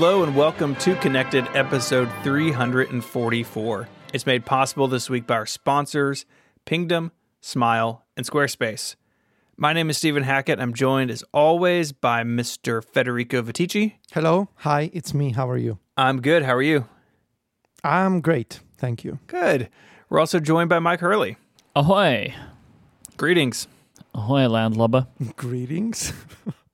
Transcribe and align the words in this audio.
Hello 0.00 0.22
and 0.22 0.36
welcome 0.36 0.76
to 0.76 0.94
Connected 0.94 1.44
episode 1.54 2.08
344. 2.22 3.88
It's 4.14 4.26
made 4.26 4.46
possible 4.46 4.86
this 4.86 5.10
week 5.10 5.26
by 5.26 5.34
our 5.34 5.44
sponsors, 5.44 6.24
Pingdom, 6.64 7.10
Smile, 7.40 8.06
and 8.16 8.24
Squarespace. 8.24 8.94
My 9.56 9.72
name 9.72 9.90
is 9.90 9.98
Stephen 9.98 10.22
Hackett. 10.22 10.60
I'm 10.60 10.72
joined 10.72 11.10
as 11.10 11.24
always 11.34 11.90
by 11.90 12.22
Mr. 12.22 12.80
Federico 12.80 13.42
Viticci. 13.42 13.94
Hello. 14.12 14.48
Hi, 14.58 14.88
it's 14.92 15.12
me. 15.12 15.32
How 15.32 15.50
are 15.50 15.58
you? 15.58 15.80
I'm 15.96 16.22
good. 16.22 16.44
How 16.44 16.54
are 16.54 16.62
you? 16.62 16.86
I'm 17.82 18.20
great. 18.20 18.60
Thank 18.76 19.02
you. 19.02 19.18
Good. 19.26 19.68
We're 20.08 20.20
also 20.20 20.38
joined 20.38 20.68
by 20.68 20.78
Myke 20.78 21.00
Hurley. 21.00 21.38
Ahoy! 21.74 22.36
Greetings. 23.16 23.66
Ahoy, 24.14 24.46
landlubber. 24.46 25.08
Greetings. 25.36 26.12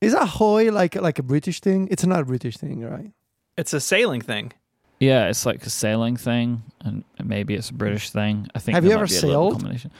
Is 0.00 0.14
ahoy 0.14 0.70
like 0.70 0.94
like 0.94 1.18
a 1.18 1.22
British 1.22 1.60
thing? 1.60 1.88
It's 1.90 2.06
not 2.06 2.20
a 2.20 2.24
British 2.24 2.56
thing, 2.56 2.80
right? 2.82 3.12
It's 3.56 3.72
a 3.74 3.80
sailing 3.80 4.20
thing. 4.20 4.52
Yeah, 4.98 5.28
it's 5.28 5.46
like 5.46 5.64
a 5.64 5.70
sailing 5.70 6.16
thing, 6.16 6.62
and 6.84 7.04
maybe 7.22 7.54
it's 7.54 7.70
a 7.70 7.74
British 7.74 8.10
thing. 8.10 8.48
I 8.54 8.58
think. 8.58 8.74
Have 8.74 8.84
you 8.84 8.92
ever 8.92 9.06
be 9.06 9.16
a 9.16 9.20
little 9.26 9.58
sailed? 9.58 9.90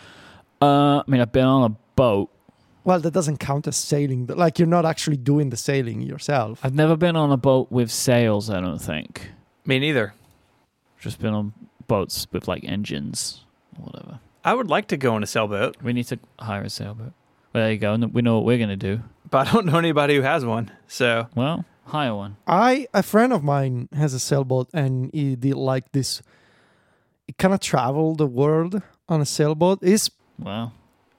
Uh, 0.63 0.99
I 0.99 1.05
mean, 1.07 1.21
I've 1.21 1.33
been 1.33 1.47
on 1.47 1.71
a 1.71 1.77
boat. 1.97 2.31
Well, 2.85 3.01
that 3.01 3.13
doesn't 3.13 3.39
count 3.39 3.67
as 3.67 3.77
sailing. 3.77 4.27
but, 4.27 4.39
Like 4.39 4.59
you're 4.59 4.69
not 4.69 4.85
actually 4.85 5.17
doing 5.19 5.51
the 5.51 5.57
sailing 5.57 6.01
yourself. 6.01 6.61
I've 6.63 6.75
never 6.75 6.97
been 6.97 7.17
on 7.17 7.31
a 7.31 7.37
boat 7.37 7.71
with 7.71 7.91
sails. 7.91 8.51
I 8.51 8.61
don't 8.61 8.79
think. 8.81 9.31
Me 9.67 9.79
neither. 9.79 10.15
Just 10.99 11.19
been 11.19 11.35
on 11.35 11.53
boats 11.87 12.27
with 12.33 12.49
like 12.49 12.65
engines 12.65 13.45
or 13.79 13.85
whatever. 13.87 14.21
I 14.45 14.55
would 14.55 14.69
like 14.69 14.89
to 14.89 14.97
go 14.97 15.15
on 15.15 15.23
a 15.23 15.27
sailboat, 15.27 15.77
We 15.83 15.93
need 15.93 16.05
to 16.05 16.19
hire 16.39 16.63
a 16.63 16.71
sailboat. 16.71 17.13
Well, 17.53 17.65
there 17.65 17.73
you 17.73 17.79
go. 17.79 17.97
We 17.97 18.23
know 18.23 18.37
what 18.37 18.45
we're 18.45 18.59
gonna 18.59 18.77
do. 18.77 19.01
but 19.31 19.49
I 19.49 19.53
don't 19.53 19.67
know 19.67 19.79
anybody 19.79 20.17
who 20.17 20.23
has 20.23 20.45
one. 20.45 20.71
So 20.89 21.27
Well, 21.35 21.65
hire 21.87 22.15
one. 22.15 22.37
I 22.47 22.87
a 22.95 23.03
friend 23.03 23.33
of 23.33 23.43
mine 23.43 23.89
has 23.95 24.15
a 24.15 24.19
sailboat 24.21 24.69
and 24.73 25.11
he 25.13 25.37
did 25.37 25.55
like 25.55 25.93
this. 25.93 26.23
He 27.27 27.33
kind 27.35 27.55
of 27.55 27.61
traveled 27.61 28.19
the 28.19 28.27
world 28.27 28.83
on 29.09 29.21
a 29.21 29.27
sailboat. 29.27 29.81
He's 29.83 30.11
Wow. 30.39 30.73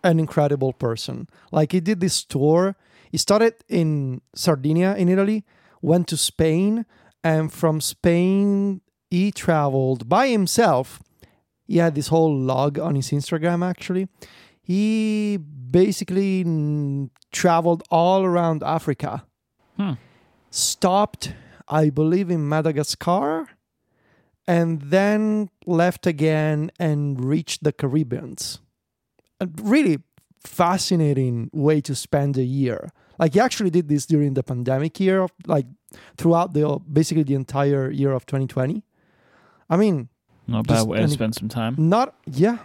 an 0.03 0.19
incredible 0.19 0.73
person. 0.73 1.27
Like 1.51 1.71
he 1.73 1.79
did 1.79 1.99
this 1.99 2.23
tour. 2.23 2.75
He 3.11 3.17
started 3.17 3.53
in 3.69 4.21
Sardinia 4.35 4.95
in 4.95 5.09
Italy, 5.09 5.43
went 5.81 6.07
to 6.07 6.17
Spain, 6.17 6.85
and 7.23 7.51
from 7.51 7.81
Spain 7.81 8.81
he 9.09 9.31
traveled 9.31 10.07
by 10.07 10.27
himself. 10.29 11.01
He 11.67 11.77
had 11.77 11.95
this 11.95 12.07
whole 12.07 12.33
log 12.37 12.79
on 12.79 12.95
his 12.95 13.11
Instagram 13.11 13.63
actually. 13.65 14.07
He 14.71 15.37
basically 15.37 17.09
traveled 17.31 17.83
all 17.89 18.23
around 18.23 18.63
Africa. 18.63 19.25
Hmm. 19.75 19.93
Stopped, 20.49 21.33
I 21.67 21.89
believe, 21.89 22.29
in 22.29 22.47
Madagascar, 22.47 23.47
and 24.47 24.81
then 24.95 25.49
left 25.65 26.07
again 26.07 26.71
and 26.79 27.23
reached 27.33 27.63
the 27.63 27.73
Caribbeans 27.73 28.59
a 29.41 29.47
really 29.61 29.97
fascinating 30.39 31.49
way 31.51 31.81
to 31.81 31.93
spend 31.95 32.37
a 32.37 32.43
year. 32.43 32.91
Like 33.19 33.33
he 33.33 33.39
actually 33.39 33.71
did 33.71 33.89
this 33.89 34.05
during 34.05 34.35
the 34.35 34.43
pandemic 34.43 34.99
year, 34.99 35.21
of, 35.23 35.31
like 35.47 35.65
throughout 36.15 36.53
the 36.53 36.79
basically 36.91 37.23
the 37.23 37.35
entire 37.35 37.89
year 37.91 38.13
of 38.13 38.25
2020. 38.25 38.83
I 39.69 39.77
mean, 39.77 40.09
Not 40.47 40.65
a 40.65 40.73
bad 40.73 40.87
way 40.87 40.99
to 41.01 41.07
spend 41.09 41.35
some 41.35 41.49
time. 41.49 41.75
not 41.77 42.15
yeah, 42.25 42.59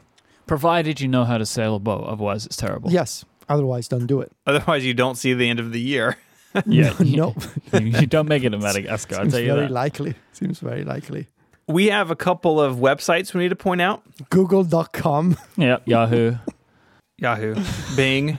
Provided 0.47 1.01
you 1.01 1.09
know 1.09 1.25
how 1.25 1.39
to 1.39 1.47
sail 1.47 1.75
a 1.77 1.79
boat, 1.79 2.05
otherwise 2.07 2.47
it's 2.47 2.57
terrible. 2.57 2.91
yes. 2.91 3.25
Otherwise, 3.49 3.87
don't 3.87 4.07
do 4.07 4.21
it. 4.21 4.33
otherwise, 4.45 4.85
you 4.85 4.93
don't 4.93 5.15
see 5.15 5.33
the 5.33 5.49
end 5.49 5.61
of 5.61 5.73
the 5.73 5.81
year. 5.81 6.17
Yeah. 6.65 6.95
no, 7.01 7.35
you 7.75 8.07
don't 8.07 8.27
make 8.27 8.43
it 8.43 8.55
in 8.55 8.61
Madagascar. 8.63 9.17
I'll 9.17 9.21
seems 9.25 9.35
tell 9.35 9.43
you 9.43 9.53
very 9.53 9.61
that. 9.67 9.71
likely. 9.73 10.15
Seems 10.33 10.59
very 10.59 10.85
likely. 10.85 11.27
We 11.69 11.89
have 11.89 12.11
a 12.11 12.17
couple 12.17 12.59
of 12.59 12.77
websites 12.77 13.35
we 13.35 13.43
need 13.43 13.51
to 13.51 13.57
point 13.57 13.83
out. 13.83 14.03
Google.com. 14.31 15.37
Yep. 15.59 15.83
Yahoo. 15.85 16.37
Yahoo, 17.19 17.57
Bing, 17.95 18.39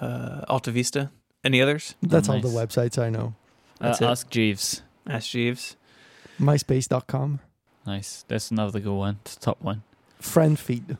uh, 0.00 0.44
Alta 0.48 0.70
Vista. 0.70 1.10
Any 1.44 1.60
others? 1.60 1.96
That's 2.02 2.28
all 2.28 2.40
the 2.40 2.48
websites 2.48 2.98
I 3.02 3.10
know. 3.10 3.34
That's 3.80 4.00
uh, 4.00 4.04
it. 4.04 4.08
Ask 4.10 4.30
Jeeves. 4.30 4.82
Ask 5.08 5.30
Jeeves. 5.30 5.76
MySpace.com. 6.38 7.40
Nice. 7.84 8.24
That's 8.28 8.52
another 8.52 8.78
good 8.78 8.94
one. 8.94 9.18
It's 9.22 9.34
the 9.34 9.40
top 9.40 9.60
one. 9.60 9.82
FriendFeed. 10.24 10.98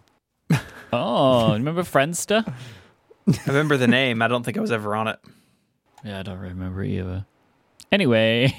Oh, 0.93 1.55
remember 1.55 1.83
Friendster? 1.83 2.47
I 3.27 3.39
remember 3.47 3.77
the 3.77 3.89
name. 3.89 4.23
I 4.23 4.29
don't 4.29 4.45
think 4.45 4.57
I 4.57 4.61
was 4.61 4.71
ever 4.71 4.95
on 4.95 5.09
it. 5.09 5.19
Yeah, 6.05 6.21
I 6.21 6.23
don't 6.23 6.39
remember 6.39 6.85
either. 6.85 7.27
Anyway, 7.91 8.55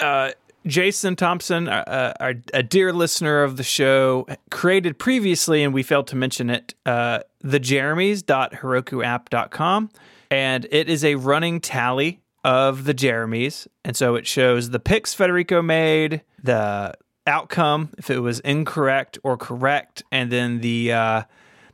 Uh, 0.00 0.32
Jason 0.66 1.14
Thompson, 1.14 1.68
uh, 1.68 2.14
our, 2.18 2.34
a 2.52 2.62
dear 2.64 2.92
listener 2.92 3.44
of 3.44 3.56
the 3.58 3.62
show, 3.62 4.26
created 4.50 4.98
previously, 4.98 5.62
and 5.62 5.72
we 5.74 5.82
failed 5.84 6.06
to 6.08 6.16
mention 6.16 6.48
it, 6.50 6.74
uh, 6.86 7.20
thejeremies.herokuapp.com. 7.44 9.90
And 10.30 10.66
it 10.70 10.88
is 10.88 11.04
a 11.04 11.14
running 11.16 11.60
tally 11.60 12.20
of 12.42 12.84
the 12.84 12.94
Jeremies. 12.94 13.66
And 13.84 13.94
so 13.96 14.14
it 14.16 14.26
shows 14.26 14.70
the 14.70 14.80
picks 14.80 15.14
Federico 15.14 15.62
made, 15.62 16.22
the 16.42 16.94
outcome, 17.26 17.90
if 17.98 18.10
it 18.10 18.18
was 18.20 18.40
incorrect 18.40 19.18
or 19.22 19.36
correct, 19.36 20.02
and 20.12 20.30
then 20.30 20.60
the, 20.60 20.92
uh, 20.92 21.22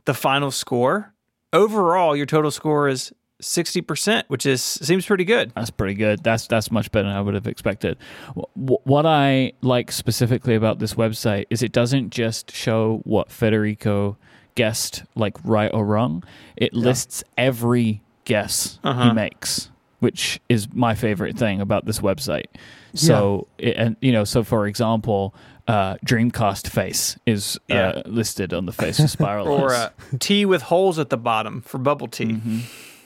the 0.05 0.13
final 0.13 0.51
score. 0.51 1.13
Overall, 1.53 2.15
your 2.15 2.25
total 2.25 2.51
score 2.51 2.87
is 2.87 3.11
60%, 3.41 4.23
which 4.27 4.45
is 4.45 4.61
seems 4.61 5.05
pretty 5.05 5.25
good. 5.25 5.51
that's 5.55 5.69
pretty 5.71 5.95
good. 5.95 6.23
That's 6.23 6.45
that's 6.47 6.71
much 6.71 6.91
better 6.91 7.07
than 7.07 7.17
I 7.17 7.21
would 7.21 7.33
have 7.33 7.47
expected. 7.47 7.97
Wh- 8.37 8.41
wh- 8.53 8.85
What 8.87 9.05
I 9.05 9.53
like 9.61 9.91
specifically 9.91 10.53
about 10.55 10.77
this 10.79 10.93
website 10.93 11.45
is 11.49 11.63
it 11.63 11.71
doesn't 11.71 12.11
just 12.11 12.51
show 12.55 13.01
what 13.03 13.31
Federico 13.31 14.15
guessed, 14.55 15.03
like 15.15 15.35
right 15.43 15.71
or 15.73 15.85
wrong. 15.85 16.23
It 16.55 16.73
lists 16.73 17.23
every 17.37 18.01
guess 18.25 18.79
Uh-huh. 18.83 19.09
he 19.09 19.13
makes, 19.13 19.71
which 20.01 20.39
is 20.49 20.67
my 20.73 20.93
favorite 20.95 21.37
thing 21.37 21.61
about 21.61 21.85
this 21.85 21.99
website. 22.01 22.47
So, 22.93 23.47
it, 23.57 23.77
and 23.77 23.95
you 24.01 24.11
know, 24.11 24.25
so 24.25 24.43
for 24.43 24.67
example, 24.67 25.33
uh, 25.67 25.95
Dreamcast 26.05 26.67
face 26.67 27.17
is 27.25 27.57
Yeah. 27.69 27.89
uh, 27.89 28.01
listed 28.05 28.53
on 28.53 28.65
the 28.65 28.73
face 28.73 28.99
of 28.99 29.09
Spiral. 29.17 29.47
or 29.47 29.69
Eyes. 29.73 29.79
uh, 29.79 29.89
tea 30.19 30.45
with 30.45 30.63
holes 30.63 30.99
at 30.99 31.09
the 31.09 31.17
bottom 31.17 31.61
for 31.61 31.77
bubble 31.77 32.07
tea. 32.09 32.33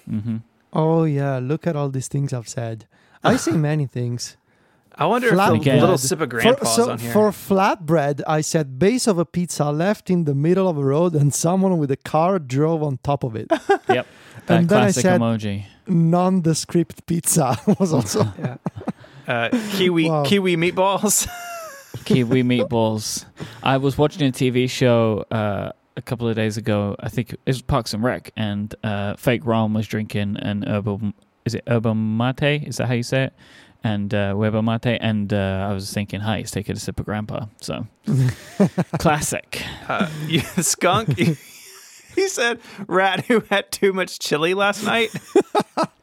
hmm 0.10 0.38
Oh 0.74 1.04
yeah, 1.06 1.40
look 1.40 1.68
at 1.68 1.76
all 1.76 1.90
these 1.90 2.08
things 2.10 2.34
I've 2.34 2.50
said. 2.50 2.86
I 3.24 3.36
say 3.46 3.52
many 3.52 3.86
things. 3.88 4.38
I 4.98 5.06
wonder 5.08 5.30
Flat 5.30 5.54
if 5.54 5.60
the 5.60 5.70
bread. 5.72 5.82
little 5.82 5.98
sip 5.98 6.22
of 6.22 6.30
grandpa's 6.30 6.58
for, 6.60 6.66
so 6.84 6.92
on 6.92 7.00
here. 7.00 7.12
for 7.12 7.30
flatbread, 7.32 8.22
I 8.28 8.42
said 8.42 8.80
base 8.80 9.08
of 9.08 9.18
a 9.18 9.26
pizza 9.26 9.70
left 9.72 10.10
in 10.10 10.24
the 10.24 10.34
middle 10.34 10.70
of 10.70 10.78
a 10.78 10.84
road, 10.86 11.14
and 11.16 11.34
someone 11.34 11.78
with 11.78 11.92
a 11.92 11.98
car 11.98 12.40
drove 12.40 12.82
on 12.82 13.00
top 13.04 13.24
of 13.24 13.36
it. 13.36 13.48
Yep. 13.90 14.08
That 14.48 14.58
And 14.60 14.70
then 14.70 14.78
I 14.78 14.82
classic 14.86 15.02
said- 15.04 15.22
emoji. 15.22 15.66
Nondescript 15.88 17.06
pizza 17.06 17.58
was 17.80 17.94
also. 17.94 18.22
uh, 19.28 19.50
kiwi 19.74 20.10
Wow. 20.10 20.24
kiwi 20.24 20.56
meatballs. 20.56 21.28
Kiwi 22.06 22.44
meatballs. 22.44 23.26
I 23.64 23.78
was 23.78 23.98
watching 23.98 24.28
a 24.28 24.32
TV 24.32 24.70
show 24.70 25.26
uh, 25.32 25.72
a 25.98 26.02
couple 26.02 26.28
of 26.28 26.36
days 26.36 26.58
ago. 26.58 26.96
I 27.00 27.10
think 27.10 27.34
it 27.34 27.40
was 27.46 27.62
Parks 27.62 27.94
and 27.94 28.04
Rec, 28.04 28.32
and 28.38 28.74
uh, 28.84 29.16
Fake 29.16 29.46
Ron 29.46 29.74
was 29.74 29.88
drinking 29.88 30.38
an 30.38 30.64
herbal. 30.64 31.14
Is 31.46 31.54
it 31.56 31.64
herba 31.68 31.94
mate? 31.96 32.64
Is 32.68 32.78
that 32.78 32.88
how 32.88 32.94
you 32.94 33.04
say 33.04 33.26
it? 33.26 33.34
And 33.86 34.16
uh, 34.16 34.34
huevo 34.34 34.64
mate. 34.64 34.98
And 35.00 35.32
uh, 35.32 35.68
I 35.70 35.72
was 35.72 35.94
thinking, 35.94 36.20
hi, 36.20 36.40
he's 36.40 36.50
taking 36.50 36.76
a 36.76 36.80
sip 36.80 37.00
of 37.00 37.06
Grandpa. 37.06 37.46
So 37.62 37.86
classic. 38.98 39.62
uh, 39.88 40.10
you, 40.26 40.40
skunk. 40.58 41.16
he 41.16 41.36
said 42.28 42.60
rat 42.88 43.26
who 43.26 43.44
had 43.52 43.72
too 43.72 43.94
much 43.94 44.18
chili 44.18 44.56
last 44.56 44.84
night. 44.84 45.12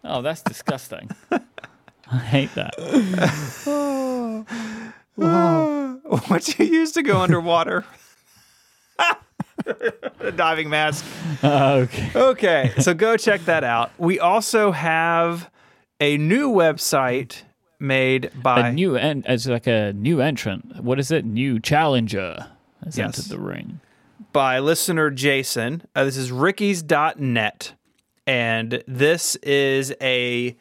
Oh, 0.05 0.23
that's 0.23 0.43
disgusting. 0.43 1.11
I 1.33 2.19
hate 2.19 2.55
that. 2.55 2.75
Oh, 3.67 4.47
wow. 5.17 5.95
what 6.29 6.57
you 6.61 6.67
use 6.67 6.93
to 6.93 7.03
go 7.03 7.19
underwater? 7.19 7.85
the 9.65 10.33
diving 10.37 10.71
mask. 10.71 11.05
okay. 11.43 12.11
Okay, 12.15 12.73
so 12.79 12.95
go 12.95 13.17
check 13.17 13.45
that 13.47 13.65
out. 13.65 13.91
We 13.99 14.21
also 14.21 14.71
have 14.71 15.51
a 16.01 16.17
new 16.17 16.49
website 16.49 17.43
made 17.83 18.31
by 18.43 18.69
A 18.69 18.73
new 18.73 18.97
en- 18.97 19.25
it's 19.27 19.47
like 19.47 19.67
a 19.67 19.93
new 19.93 20.21
entrant. 20.21 20.83
What 20.83 20.99
is 20.99 21.11
it? 21.11 21.25
New 21.25 21.59
challenger 21.61 22.47
has 22.85 22.97
Yes. 22.97 23.19
entered 23.19 23.31
the 23.37 23.41
ring. 23.43 23.81
by 24.33 24.59
listener 24.61 25.11
Jason. 25.11 25.83
Uh, 25.95 26.05
this 26.05 26.17
is 26.17 26.33
rickies.net. 26.33 27.75
And 28.27 28.83
this 28.87 29.35
is 29.37 29.93
a, 30.01 30.57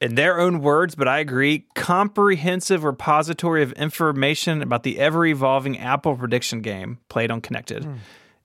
in 0.00 0.14
their 0.16 0.38
own 0.38 0.60
words, 0.60 0.94
but 0.94 1.08
I 1.08 1.18
agree, 1.18 1.64
comprehensive 1.74 2.84
repository 2.84 3.62
of 3.62 3.72
information 3.72 4.60
about 4.62 4.82
the 4.82 4.98
ever 4.98 5.24
evolving 5.24 5.78
Apple 5.78 6.14
prediction 6.14 6.60
game 6.60 6.98
played 7.08 7.30
on 7.30 7.40
Connected. 7.40 7.86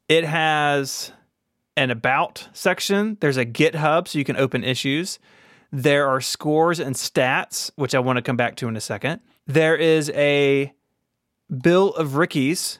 It 0.07 0.23
has 0.23 1.11
an 1.75 1.91
about 1.91 2.47
section, 2.53 3.17
there's 3.19 3.37
a 3.37 3.45
GitHub 3.45 4.07
so 4.07 4.17
you 4.17 4.25
can 4.25 4.37
open 4.37 4.63
issues. 4.63 5.19
There 5.71 6.07
are 6.07 6.19
scores 6.21 6.79
and 6.79 6.95
stats, 6.95 7.71
which 7.75 7.93
I 7.93 7.99
want 7.99 8.17
to 8.17 8.21
come 8.21 8.37
back 8.37 8.55
to 8.57 8.67
in 8.67 8.75
a 8.75 8.81
second. 8.81 9.21
There 9.45 9.75
is 9.75 10.09
a 10.11 10.73
Bill 11.61 11.93
of 11.93 12.15
Rickies 12.15 12.79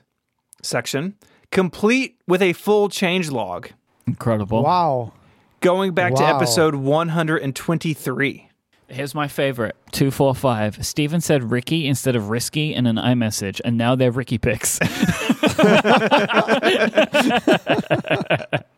section, 0.61 1.15
complete 1.51 2.19
with 2.27 2.41
a 2.41 2.53
full 2.53 2.89
change 2.89 3.29
log, 3.31 3.69
Incredible. 4.07 4.63
Wow. 4.63 5.13
going 5.61 5.93
back 5.93 6.15
to 6.15 6.23
episode 6.23 6.75
123. 6.75 8.45
Here's 8.87 9.13
my 9.13 9.27
favorite 9.27 9.75
245. 9.91 10.83
Stephen 10.83 11.21
said 11.21 11.51
Ricky 11.51 11.85
instead 11.87 12.15
of 12.15 12.29
risky 12.31 12.73
in 12.73 12.87
an 12.87 12.95
iMessage, 12.95 13.61
and 13.63 13.77
now 13.77 13.93
they're 13.95 14.09
Ricky 14.09 14.39
picks. 14.39 14.79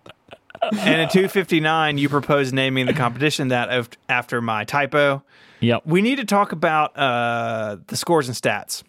and 0.64 1.02
in 1.02 1.10
259, 1.10 1.98
you 1.98 2.10
propose 2.10 2.54
naming 2.54 2.86
the 2.86 2.94
competition 2.94 3.48
that 3.50 3.70
of, 3.70 3.90
after 4.10 4.42
my 4.42 4.64
typo. 4.64 5.24
yep. 5.60 5.84
We 5.86 6.02
need 6.02 6.18
to 6.18 6.26
talk 6.26 6.52
about 6.52 6.96
uh, 6.98 7.78
the 7.88 7.96
scores 7.98 8.28
and 8.28 8.36
stats 8.38 8.84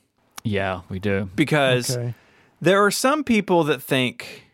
Yeah, 0.45 0.83
we 0.89 0.99
do. 0.99 1.29
because 1.35 1.97
Okay. 1.97 2.15
there 2.61 2.85
are 2.85 2.91
some 2.91 3.25
people 3.25 3.65
that 3.65 3.83
think 3.83 4.49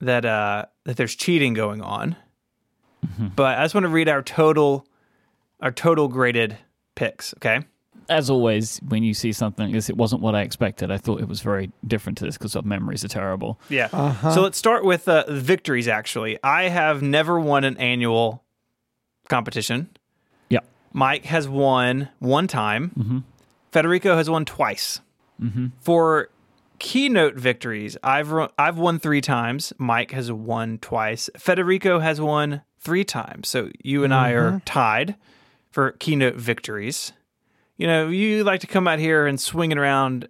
that 0.00 0.24
uh, 0.24 0.66
that 0.84 0.96
there's 0.96 1.14
cheating 1.14 1.54
going 1.54 1.80
on. 1.82 2.16
But 3.36 3.58
I 3.58 3.64
just 3.64 3.74
want 3.74 3.84
to 3.84 3.88
read 3.90 4.08
our 4.08 4.22
total 4.22 4.86
our 5.60 5.70
total 5.70 6.08
graded 6.08 6.56
picks. 6.94 7.34
Okay. 7.34 7.60
As 8.08 8.30
always, 8.30 8.78
when 8.88 9.02
you 9.02 9.14
see 9.14 9.32
something, 9.32 9.72
this 9.72 9.88
it 9.88 9.96
wasn't 9.96 10.22
what 10.22 10.34
I 10.34 10.42
expected. 10.42 10.90
I 10.90 10.98
thought 10.98 11.20
it 11.20 11.28
was 11.28 11.40
very 11.40 11.70
different 11.86 12.18
to 12.18 12.24
this 12.24 12.36
because 12.36 12.54
our 12.56 12.62
memories 12.62 13.04
are 13.04 13.08
terrible. 13.08 13.58
Yeah. 13.68 13.88
Uh-huh. 13.92 14.34
So 14.34 14.42
let's 14.42 14.58
start 14.58 14.84
with 14.84 15.08
uh, 15.08 15.24
the 15.26 15.40
victories. 15.40 15.88
Actually, 15.88 16.38
I 16.42 16.64
have 16.64 17.02
never 17.02 17.38
won 17.40 17.64
an 17.64 17.76
annual 17.78 18.42
competition. 19.28 19.88
Yeah. 20.48 20.60
Myke 20.94 21.24
has 21.24 21.48
won 21.48 22.08
one 22.18 22.46
time. 22.46 22.92
Mm-hmm. 22.98 23.18
Federico 23.72 24.16
has 24.16 24.30
won 24.30 24.44
twice. 24.44 25.00
Mm-hmm. 25.42 25.68
For 25.80 26.30
keynote 26.78 27.34
victories, 27.34 27.96
I've 28.02 28.30
ru- 28.30 28.48
I've 28.58 28.78
won 28.78 28.98
three 28.98 29.20
times. 29.20 29.72
Myke 29.80 30.12
has 30.12 30.30
won 30.30 30.78
twice. 30.78 31.30
Federico 31.36 31.98
has 31.98 32.20
won 32.20 32.62
three 32.78 33.04
times. 33.04 33.48
So 33.48 33.70
you 33.82 34.04
and 34.04 34.12
I 34.14 34.30
are 34.30 34.60
tied 34.64 35.16
for 35.70 35.92
keynote 35.92 36.36
victories. 36.36 37.12
You 37.76 37.86
know, 37.86 38.08
you 38.08 38.44
like 38.44 38.60
to 38.60 38.66
come 38.66 38.86
out 38.86 38.98
here 38.98 39.26
and 39.26 39.40
swinging 39.40 39.78
around 39.78 40.28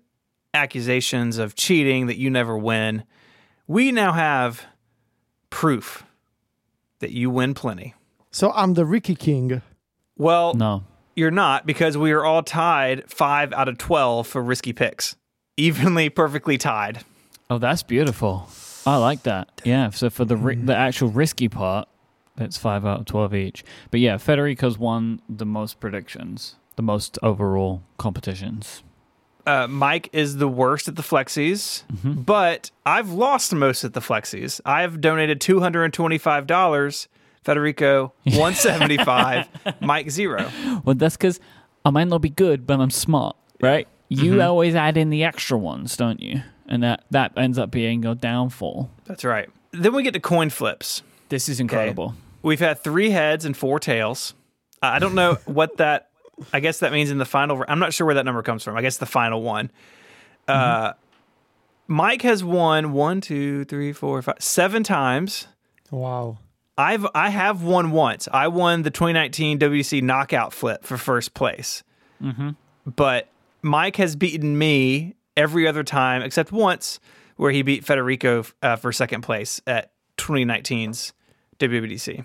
accusations 0.55 1.38
of 1.38 1.55
cheating 1.55 2.06
that 2.06 2.17
you 2.17 2.31
never 2.31 2.56
win. 2.56 3.05
We 3.67 3.93
now 3.93 4.12
have 4.12 4.64
proof 5.50 6.05
that 7.00 7.11
you 7.11 7.31
win 7.31 7.55
plenty. 7.55 7.94
So 8.31 8.50
I'm 8.52 8.75
the 8.75 8.85
Ricky 8.87 9.14
King. 9.14 9.62
Well, 10.17 10.55
No. 10.55 10.85
you're 11.17 11.31
not 11.31 11.67
because 11.67 11.96
we 11.99 12.12
are 12.12 12.25
all 12.25 12.43
tied 12.43 13.11
five 13.11 13.52
out 13.52 13.69
of 13.69 13.79
12 13.79 14.26
for 14.26 14.43
risky 14.43 14.73
picks. 14.73 15.17
Evenly, 15.56 16.08
perfectly 16.08 16.56
tied. 16.58 17.05
Oh, 17.50 17.58
that's 17.58 17.82
beautiful. 17.82 18.49
I 18.87 18.97
like 18.97 19.23
that. 19.25 19.61
Yeah. 19.64 19.90
So 19.90 20.11
for 20.11 20.25
the 20.25 20.37
ri- 20.37 20.56
mm. 20.56 20.67
the 20.67 20.76
actual 20.76 21.08
risky 21.11 21.49
part, 21.49 21.88
it's 22.38 22.58
five 22.58 22.85
out 22.85 23.00
of 23.00 23.06
twelve 23.06 23.35
each. 23.35 23.64
But 23.90 24.00
yeah, 24.00 24.17
Federico's 24.17 24.76
won 24.79 25.20
the 25.29 25.47
most 25.47 25.79
predictions, 25.79 26.56
the 26.76 26.82
most 26.82 27.19
overall 27.23 27.82
competitions. 27.99 28.82
Uh, 29.47 29.67
Myke 29.67 30.09
is 30.12 30.38
the 30.38 30.49
worst 30.49 30.88
at 30.88 30.97
the 30.97 31.03
flexies, 31.03 31.82
but 32.03 32.71
I've 32.87 33.11
lost 33.11 33.53
most 33.55 33.85
at 33.85 33.93
the 33.93 34.00
flexies. 34.00 34.61
I've 34.65 35.00
donated 35.03 35.41
$225. 35.41 37.09
Federico, 37.43 38.15
175 38.25 39.49
Myke, 39.82 40.11
zero. 40.11 40.50
Well, 40.85 40.94
that's 40.94 41.17
because 41.17 41.41
I 41.85 41.91
might 41.91 42.09
not 42.09 42.23
be 42.23 42.31
good, 42.31 42.67
but 42.67 42.81
I'm 42.81 42.91
smart, 42.91 43.37
right? 43.61 43.87
You 44.09 44.41
always 44.41 44.75
add 44.75 44.97
in 44.97 45.11
the 45.11 45.25
extra 45.25 45.59
ones, 45.59 45.97
don't 45.97 46.23
you? 46.23 46.43
And 46.67 46.82
that 46.82 47.05
that 47.11 47.32
ends 47.37 47.59
up 47.59 47.71
being 47.71 48.03
your 48.03 48.15
downfall. 48.15 48.91
That's 49.05 49.25
right. 49.25 49.50
Then 49.73 49.93
we 49.94 50.03
get 50.03 50.15
to 50.15 50.21
coin 50.21 50.49
flips. 50.49 51.03
This 51.29 51.49
is 51.50 51.61
incredible. 51.61 52.15
We've 52.43 52.61
had 52.61 52.79
three 52.82 53.11
heads 53.11 53.44
and 53.44 53.55
four 53.55 53.79
tails. 53.79 54.32
I 54.81 54.99
don't 54.99 55.15
know 55.15 55.35
what 55.44 55.76
that. 55.76 56.09
I 56.53 56.61
guess 56.61 56.81
that 56.81 56.93
means 56.93 57.11
in 57.11 57.19
the 57.19 57.25
final. 57.25 57.65
I'm 57.69 57.79
not 57.79 57.93
sure 57.93 58.07
where 58.07 58.15
that 58.17 58.25
number 58.25 58.43
comes 58.43 58.63
from. 58.65 58.77
I 58.77 58.83
guess 58.83 58.97
the 58.97 59.07
final 59.07 59.43
one. 59.43 59.71
Uh, 60.49 60.93
Myke 61.89 62.23
has 62.23 62.43
won 62.43 62.93
one, 62.93 63.21
two, 63.21 63.65
three, 63.65 63.93
four, 63.93 64.21
five, 64.23 64.37
seven 64.39 64.83
times. 64.83 65.47
Wow. 65.91 66.39
I've 66.77 67.07
I 67.15 67.31
have 67.31 67.63
won 67.63 67.93
once. 67.93 68.29
I 68.33 68.49
won 68.49 68.83
the 68.83 68.91
2019 68.91 69.59
WC 69.59 70.03
knockout 70.03 70.53
flip 70.53 70.85
for 70.85 70.97
first 70.97 71.35
place. 71.35 71.83
But 72.87 73.29
Myke 73.63 73.97
has 73.97 74.17
beaten 74.17 74.59
me 74.59 75.15
every 75.37 75.67
other 75.69 75.85
time 75.85 76.23
except 76.23 76.53
once, 76.53 77.01
where 77.37 77.53
he 77.53 77.63
beat 77.63 77.85
Federico 77.85 78.45
uh, 78.63 78.77
for 78.77 78.93
second 78.93 79.23
place 79.23 79.61
at 79.67 79.93
2019's 80.17 81.13
WWDC. 81.59 82.25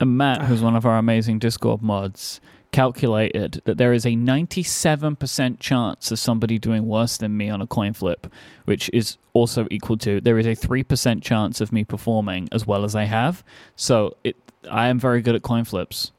And 0.00 0.16
Matt, 0.16 0.42
who's 0.42 0.62
one 0.62 0.76
of 0.76 0.86
our 0.86 0.96
amazing 0.98 1.38
Discord 1.38 1.82
mods, 1.82 2.40
calculated 2.72 3.62
that 3.64 3.78
there 3.78 3.92
is 3.92 4.04
a 4.04 4.10
97% 4.10 5.58
chance 5.58 6.10
of 6.10 6.18
somebody 6.18 6.58
doing 6.58 6.86
worse 6.86 7.16
than 7.16 7.36
me 7.36 7.48
on 7.48 7.60
a 7.60 7.66
coin 7.66 7.92
flip, 7.92 8.26
which 8.64 8.90
is 8.92 9.16
also 9.32 9.66
equal 9.70 9.96
to 9.98 10.20
there 10.20 10.38
is 10.38 10.46
a 10.46 10.54
3% 10.54 11.22
chance 11.22 11.60
of 11.60 11.72
me 11.72 11.84
performing 11.84 12.48
as 12.52 12.66
well 12.66 12.84
as 12.84 12.94
I 12.94 13.04
have. 13.04 13.42
So 13.76 14.16
it, 14.24 14.36
I 14.70 14.88
am 14.88 14.98
very 14.98 15.22
good 15.22 15.34
at 15.34 15.42
coin 15.42 15.64
flips. 15.64 16.12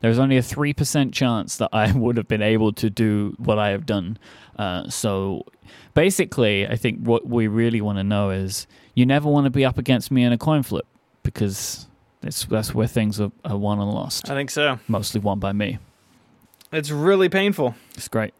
There's 0.00 0.18
only 0.18 0.36
a 0.36 0.42
3% 0.42 1.12
chance 1.12 1.56
that 1.56 1.70
I 1.72 1.92
would 1.96 2.16
have 2.16 2.28
been 2.28 2.42
able 2.42 2.72
to 2.74 2.90
do 2.90 3.34
what 3.38 3.58
I 3.58 3.70
have 3.70 3.86
done. 3.86 4.18
Uh, 4.58 4.88
so 4.88 5.44
basically, 5.94 6.66
I 6.66 6.76
think 6.76 7.00
what 7.00 7.26
we 7.26 7.46
really 7.46 7.80
want 7.80 7.98
to 7.98 8.04
know 8.04 8.30
is 8.30 8.66
you 8.94 9.06
never 9.06 9.28
want 9.28 9.44
to 9.44 9.50
be 9.50 9.64
up 9.64 9.78
against 9.78 10.10
me 10.10 10.22
in 10.22 10.32
a 10.32 10.38
coin 10.38 10.62
flip 10.62 10.86
because 11.22 11.86
that's, 12.20 12.44
that's 12.44 12.74
where 12.74 12.86
things 12.86 13.20
are, 13.20 13.32
are 13.44 13.56
won 13.56 13.80
and 13.80 13.90
lost 13.90 14.30
I 14.30 14.34
think 14.34 14.50
so. 14.50 14.78
mostly 14.88 15.20
won 15.20 15.38
by 15.38 15.52
me. 15.52 15.78
It's 16.72 16.90
really 16.90 17.28
painful. 17.28 17.74
It's 17.94 18.08
great. 18.08 18.34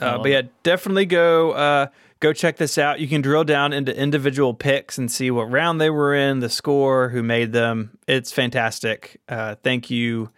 Uh, 0.00 0.18
but 0.18 0.30
yeah, 0.30 0.42
definitely 0.64 1.06
go 1.06 1.52
uh, 1.52 1.86
go 2.20 2.32
check 2.32 2.56
this 2.56 2.78
out. 2.78 2.98
You 3.00 3.06
can 3.08 3.20
drill 3.20 3.44
down 3.44 3.72
into 3.72 3.96
individual 3.96 4.52
picks 4.52 4.98
and 4.98 5.10
see 5.10 5.30
what 5.30 5.50
round 5.50 5.80
they 5.80 5.90
were 5.90 6.14
in, 6.14 6.40
the 6.40 6.48
score, 6.48 7.10
who 7.10 7.22
made 7.22 7.52
them. 7.52 7.96
It's 8.08 8.32
fantastic. 8.32 9.20
Uh, 9.28 9.54
thank 9.62 9.90
you 9.90 10.30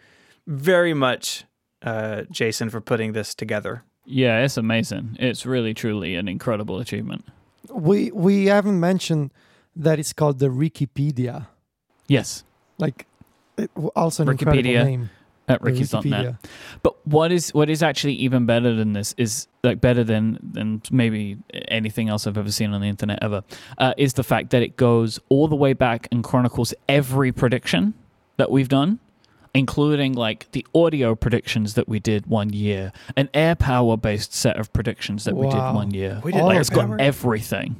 very 0.45 0.93
much, 0.93 1.43
uh, 1.81 2.23
Jason, 2.31 2.69
for 2.69 2.81
putting 2.81 3.13
this 3.13 3.33
together. 3.33 3.83
Yeah, 4.05 4.43
it's 4.43 4.57
amazing. 4.57 5.17
It's 5.19 5.45
really, 5.45 5.73
truly 5.73 6.15
an 6.15 6.27
incredible 6.27 6.79
achievement. 6.79 7.25
We 7.69 8.11
we 8.11 8.45
haven't 8.45 8.79
mentioned 8.79 9.31
that 9.75 9.99
it's 9.99 10.13
called 10.13 10.39
the 10.39 10.47
Rickipedia. 10.47 11.47
Yes, 12.07 12.43
Like 12.77 13.05
it, 13.57 13.69
also 13.95 14.23
an 14.23 14.29
Rickipedia. 14.29 14.37
incredible 14.57 14.85
name. 14.85 15.09
At 15.49 15.61
rickies.net. 15.61 16.35
But 16.83 17.07
what 17.07 17.31
is 17.31 17.53
what 17.53 17.69
is 17.69 17.81
actually 17.81 18.13
even 18.15 18.45
better 18.45 18.75
than 18.75 18.91
this 18.91 19.13
is 19.17 19.47
like 19.63 19.79
better 19.79 20.03
than 20.03 20.37
than 20.41 20.81
maybe 20.91 21.37
anything 21.69 22.09
else 22.09 22.27
I've 22.27 22.37
ever 22.37 22.51
seen 22.51 22.73
on 22.73 22.81
the 22.81 22.87
internet 22.87 23.19
ever 23.21 23.43
uh, 23.77 23.93
is 23.97 24.13
the 24.13 24.23
fact 24.23 24.49
that 24.49 24.61
it 24.61 24.75
goes 24.75 25.19
all 25.29 25.47
the 25.47 25.55
way 25.55 25.71
back 25.71 26.09
and 26.11 26.21
chronicles 26.21 26.73
every 26.89 27.31
prediction 27.31 27.93
that 28.35 28.51
we've 28.51 28.67
done, 28.67 28.99
including 29.53 30.13
like 30.13 30.51
the 30.51 30.65
audio 30.75 31.15
predictions 31.15 31.75
that 31.75 31.87
we 31.87 31.99
did 31.99 32.25
one 32.27 32.51
year, 32.51 32.91
an 33.15 33.29
air 33.33 33.55
power 33.55 33.95
based 33.95 34.33
set 34.33 34.57
of 34.57 34.73
predictions 34.73 35.23
that 35.23 35.35
we 35.35 35.47
did 35.47 35.57
one 35.57 35.91
year. 35.91 36.19
We 36.25 36.33
did 36.33 36.41
like 36.43 36.59
it's 36.59 36.69
got 36.69 36.99
everything. 36.99 37.79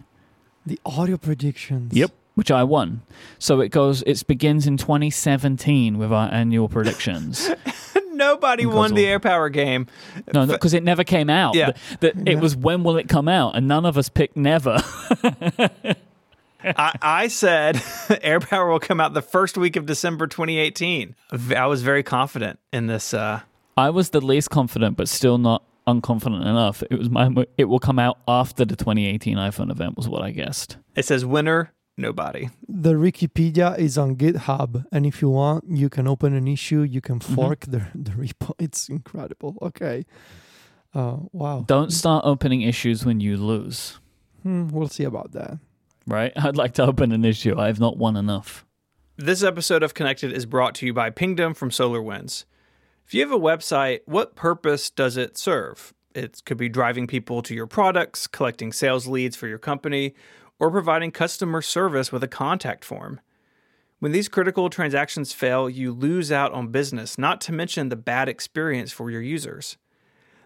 The 0.65 0.79
audio 0.85 1.17
predictions. 1.17 1.93
Yep. 1.93 2.11
Which 2.37 2.51
I 2.51 2.63
won. 2.63 3.01
So 3.39 3.61
it 3.61 3.69
goes. 3.69 4.03
It 4.05 4.23
begins 4.27 4.67
in 4.67 4.77
2017 4.77 5.97
with 5.97 6.13
our 6.13 6.31
annual 6.31 6.69
predictions. 6.69 7.49
Nobody 8.13 8.67
won 8.67 8.93
the 8.93 9.07
air 9.07 9.19
power 9.19 9.49
game. 9.49 9.87
No, 10.33 10.45
because 10.45 10.73
it 10.75 10.83
never 10.83 11.03
came 11.03 11.31
out. 11.31 11.55
Yeah. 11.55 11.71
The- 11.99 12.11
the- 12.13 12.23
Yeah. 12.25 12.33
It 12.33 12.39
was 12.39 12.55
when 12.55 12.83
will 12.83 12.97
it 12.97 13.07
come 13.09 13.27
out, 13.27 13.55
and 13.55 13.67
none 13.67 13.85
of 13.85 13.97
us 13.97 14.07
picked 14.09 14.37
never. 14.37 14.77
I, 16.63 16.97
I 17.01 17.27
said 17.27 17.81
air 18.21 18.39
power 18.39 18.69
will 18.69 18.79
come 18.79 18.99
out 18.99 19.13
the 19.13 19.21
first 19.21 19.57
week 19.57 19.75
of 19.75 19.85
December 19.85 20.27
2018. 20.27 21.15
I 21.55 21.67
was 21.67 21.81
very 21.83 22.03
confident 22.03 22.59
in 22.73 22.87
this. 22.87 23.13
Uh, 23.13 23.41
I 23.77 23.89
was 23.91 24.09
the 24.09 24.21
least 24.21 24.49
confident, 24.49 24.97
but 24.97 25.07
still 25.07 25.37
not 25.37 25.63
unconfident 25.87 26.41
enough. 26.41 26.83
It 26.89 26.97
was 26.97 27.09
my. 27.09 27.29
It 27.57 27.65
will 27.65 27.79
come 27.79 27.99
out 27.99 28.17
after 28.27 28.65
the 28.65 28.75
2018 28.75 29.37
iPhone 29.37 29.69
event, 29.71 29.95
was 29.97 30.09
what 30.09 30.23
I 30.23 30.31
guessed. 30.31 30.77
it 30.95 31.05
says 31.05 31.23
winner, 31.25 31.71
nobody. 31.97 32.49
The 32.67 32.93
Rickipedia 32.93 33.77
is 33.77 33.97
on 33.97 34.15
GitHub, 34.15 34.85
and 34.91 35.05
if 35.05 35.21
you 35.21 35.29
want, 35.29 35.65
you 35.69 35.89
can 35.89 36.07
open 36.07 36.33
an 36.35 36.47
issue. 36.47 36.81
You 36.81 37.01
can 37.01 37.19
Mm-hmm. 37.19 37.35
fork 37.35 37.59
the 37.61 37.87
the 37.95 38.11
repo. 38.11 38.53
It's 38.59 38.87
incredible. 38.89 39.57
Okay. 39.61 40.05
Uh, 40.93 41.17
wow. 41.31 41.63
Don't 41.67 41.91
start 41.91 42.23
opening 42.25 42.61
issues 42.61 43.05
when 43.05 43.19
you 43.19 43.37
lose. 43.37 43.99
Hmm, 44.43 44.67
we'll 44.69 44.87
see 44.87 45.03
about 45.03 45.31
that. 45.33 45.59
Right? 46.07 46.31
I'd 46.37 46.55
like 46.57 46.73
to 46.75 46.83
open 46.83 47.11
an 47.11 47.25
issue. 47.25 47.59
I 47.59 47.67
have 47.67 47.79
not 47.79 47.97
won 47.97 48.15
enough. 48.15 48.65
This 49.17 49.43
episode 49.43 49.83
of 49.83 49.93
Connected 49.93 50.31
is 50.31 50.45
brought 50.45 50.75
to 50.75 50.85
you 50.85 50.93
by 50.93 51.09
Pingdom 51.09 51.53
from 51.55 51.69
SolarWinds. 51.71 52.45
If 53.05 53.13
you 53.13 53.21
have 53.21 53.31
a 53.31 53.39
website, 53.39 53.99
what 54.05 54.35
purpose 54.35 54.89
does 54.89 55.17
it 55.17 55.37
serve? 55.37 55.93
It 56.15 56.41
could 56.45 56.57
be 56.57 56.69
driving 56.69 57.07
people 57.07 57.41
to 57.43 57.53
your 57.55 57.67
products, 57.67 58.27
collecting 58.27 58.71
sales 58.71 59.07
leads 59.07 59.35
for 59.35 59.47
your 59.47 59.57
company, 59.59 60.13
or 60.59 60.71
providing 60.71 61.11
customer 61.11 61.61
service 61.61 62.11
with 62.11 62.23
a 62.23 62.27
contact 62.27 62.83
form. 62.83 63.19
When 63.99 64.11
these 64.11 64.29
critical 64.29 64.69
transactions 64.69 65.33
fail, 65.33 65.69
you 65.69 65.91
lose 65.91 66.31
out 66.31 66.51
on 66.53 66.67
business, 66.67 67.17
not 67.17 67.41
to 67.41 67.51
mention 67.51 67.89
the 67.89 67.95
bad 67.95 68.29
experience 68.29 68.91
for 68.91 69.09
your 69.09 69.21
users. 69.21 69.77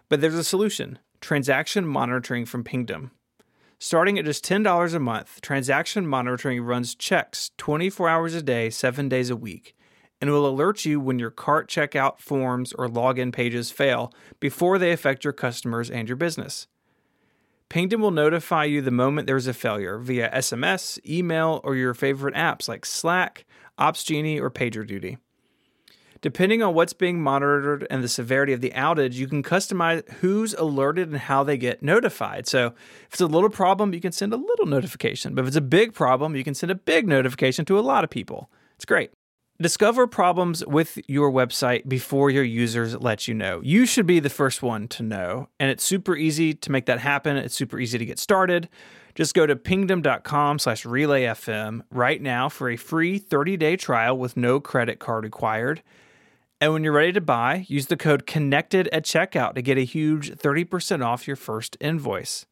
But 0.09 0.21
there's 0.21 0.35
a 0.35 0.43
solution 0.43 0.99
transaction 1.19 1.85
monitoring 1.85 2.45
from 2.45 2.63
Pingdom. 2.63 3.11
Starting 3.77 4.19
at 4.19 4.25
just 4.25 4.45
$10 4.45 4.93
a 4.93 4.99
month, 4.99 5.41
transaction 5.41 6.05
monitoring 6.05 6.61
runs 6.61 6.95
checks 6.95 7.51
24 7.57 8.09
hours 8.09 8.35
a 8.35 8.41
day, 8.41 8.69
7 8.69 9.09
days 9.09 9.29
a 9.29 9.35
week, 9.35 9.75
and 10.19 10.29
will 10.29 10.47
alert 10.47 10.85
you 10.85 10.99
when 10.99 11.19
your 11.19 11.31
cart 11.31 11.69
checkout 11.69 12.19
forms 12.19 12.73
or 12.73 12.87
login 12.87 13.33
pages 13.33 13.71
fail 13.71 14.13
before 14.39 14.77
they 14.77 14.91
affect 14.91 15.23
your 15.23 15.33
customers 15.33 15.89
and 15.89 16.07
your 16.07 16.15
business. 16.15 16.67
Pingdom 17.71 18.01
will 18.01 18.11
notify 18.11 18.65
you 18.65 18.81
the 18.81 18.91
moment 18.91 19.27
there 19.27 19.37
is 19.37 19.47
a 19.47 19.53
failure 19.53 19.97
via 19.97 20.29
SMS, 20.29 20.99
email, 21.09 21.61
or 21.63 21.73
your 21.73 21.93
favorite 21.93 22.35
apps 22.35 22.67
like 22.67 22.85
Slack, 22.85 23.45
OpsGenie, 23.79 24.41
or 24.41 24.51
PagerDuty. 24.51 25.17
Depending 26.19 26.61
on 26.61 26.73
what's 26.73 26.91
being 26.91 27.21
monitored 27.21 27.87
and 27.89 28.03
the 28.03 28.09
severity 28.09 28.51
of 28.51 28.59
the 28.59 28.71
outage, 28.71 29.13
you 29.13 29.25
can 29.25 29.41
customize 29.41 30.05
who's 30.15 30.53
alerted 30.55 31.07
and 31.07 31.17
how 31.17 31.45
they 31.45 31.55
get 31.55 31.81
notified. 31.81 32.45
So, 32.45 32.73
if 33.05 33.13
it's 33.13 33.21
a 33.21 33.25
little 33.25 33.49
problem, 33.49 33.93
you 33.93 34.01
can 34.01 34.11
send 34.11 34.33
a 34.33 34.35
little 34.35 34.65
notification. 34.65 35.33
But 35.33 35.43
if 35.43 35.47
it's 35.47 35.55
a 35.55 35.61
big 35.61 35.93
problem, 35.93 36.35
you 36.35 36.43
can 36.43 36.53
send 36.53 36.73
a 36.73 36.75
big 36.75 37.07
notification 37.07 37.63
to 37.63 37.79
a 37.79 37.87
lot 37.87 38.03
of 38.03 38.09
people. 38.09 38.51
It's 38.75 38.83
great. 38.83 39.11
Discover 39.61 40.07
problems 40.07 40.65
with 40.65 40.97
your 41.07 41.31
website 41.31 41.87
before 41.87 42.31
your 42.31 42.43
users 42.43 42.99
let 42.99 43.27
you 43.27 43.35
know. 43.35 43.61
You 43.63 43.85
should 43.85 44.07
be 44.07 44.19
the 44.19 44.27
first 44.27 44.63
one 44.63 44.87
to 44.87 45.03
know, 45.03 45.49
and 45.59 45.69
it's 45.69 45.83
super 45.83 46.15
easy 46.15 46.55
to 46.55 46.71
make 46.71 46.87
that 46.87 46.97
happen. 46.97 47.37
It's 47.37 47.53
super 47.53 47.77
easy 47.77 47.99
to 47.99 48.05
get 48.05 48.17
started. 48.17 48.69
Just 49.13 49.35
go 49.35 49.45
to 49.45 49.55
pingdom.com 49.55 50.57
slash 50.57 50.83
relayfm 50.83 51.81
right 51.91 52.19
now 52.19 52.49
for 52.49 52.71
a 52.71 52.75
free 52.75 53.19
30-day 53.19 53.75
trial 53.75 54.17
with 54.17 54.35
no 54.35 54.59
credit 54.59 54.97
card 54.97 55.25
required. 55.25 55.83
And 56.59 56.73
when 56.73 56.83
you're 56.83 56.93
ready 56.93 57.11
to 57.11 57.21
buy, 57.21 57.65
use 57.67 57.85
the 57.85 57.97
code 57.97 58.25
CONNECTED 58.25 58.87
at 58.91 59.05
checkout 59.05 59.53
to 59.53 59.61
get 59.61 59.77
a 59.77 59.85
huge 59.85 60.31
30% 60.31 61.05
off 61.05 61.27
your 61.27 61.35
first 61.35 61.77
invoice. 61.79 62.47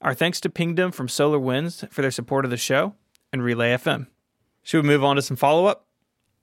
Our 0.00 0.14
thanks 0.14 0.40
to 0.42 0.48
Pingdom 0.48 0.92
from 0.92 1.08
SolarWinds 1.08 1.92
for 1.92 2.02
their 2.02 2.12
support 2.12 2.44
of 2.44 2.52
the 2.52 2.56
show 2.56 2.94
and 3.32 3.42
Relay 3.42 3.70
FM. 3.72 4.06
Should 4.62 4.84
we 4.84 4.88
move 4.88 5.02
on 5.02 5.16
to 5.16 5.22
some 5.22 5.36
follow 5.36 5.66
up? 5.66 5.85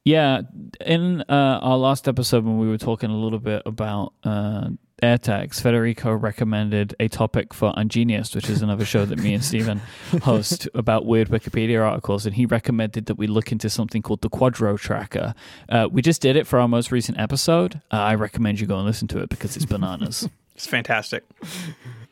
Yeah, 0.06 0.42
in 0.86 1.22
uh, 1.22 1.60
our 1.62 1.78
last 1.78 2.08
episode 2.10 2.44
when 2.44 2.58
we 2.58 2.68
were 2.68 2.78
talking 2.78 3.10
a 3.10 3.16
little 3.18 3.40
bit 3.40 3.62
about 3.66 4.14
uh, 4.26 4.70
AirTags, 5.02 5.62
Federico 5.62 6.12
recommended 6.14 6.94
a 7.00 7.08
topic 7.08 7.54
for 7.54 7.72
Ungeniused, 7.74 8.36
which 8.36 8.50
is 8.50 8.62
another 8.62 8.84
show 8.84 9.06
that 9.06 9.20
me 9.20 9.34
and 9.34 9.42
Stephen 9.44 9.80
host 10.24 10.68
about 10.74 11.06
weird 11.06 11.30
Wikipedia 11.30 11.82
articles, 11.82 12.26
and 12.26 12.36
he 12.36 12.46
recommended 12.46 13.06
that 13.06 13.16
we 13.16 13.28
look 13.28 13.54
into 13.54 13.70
something 13.70 14.02
called 14.02 14.22
the 14.22 14.30
Quadro 14.30 14.78
Tracker. 14.78 15.34
Uh, 15.70 15.88
we 15.90 16.02
just 16.02 16.22
did 16.22 16.36
it 16.36 16.48
for 16.48 16.60
our 16.60 16.68
most 16.68 16.92
recent 16.92 17.18
episode. 17.18 17.80
Uh, 17.90 17.96
I 17.96 18.16
recommend 18.16 18.60
you 18.60 18.68
go 18.68 18.76
and 18.76 18.86
listen 18.86 19.08
to 19.10 19.20
it 19.20 19.30
because 19.30 19.56
it's 19.56 19.66
bananas. 19.66 20.28
It's 20.56 20.68
fantastic. 20.68 21.24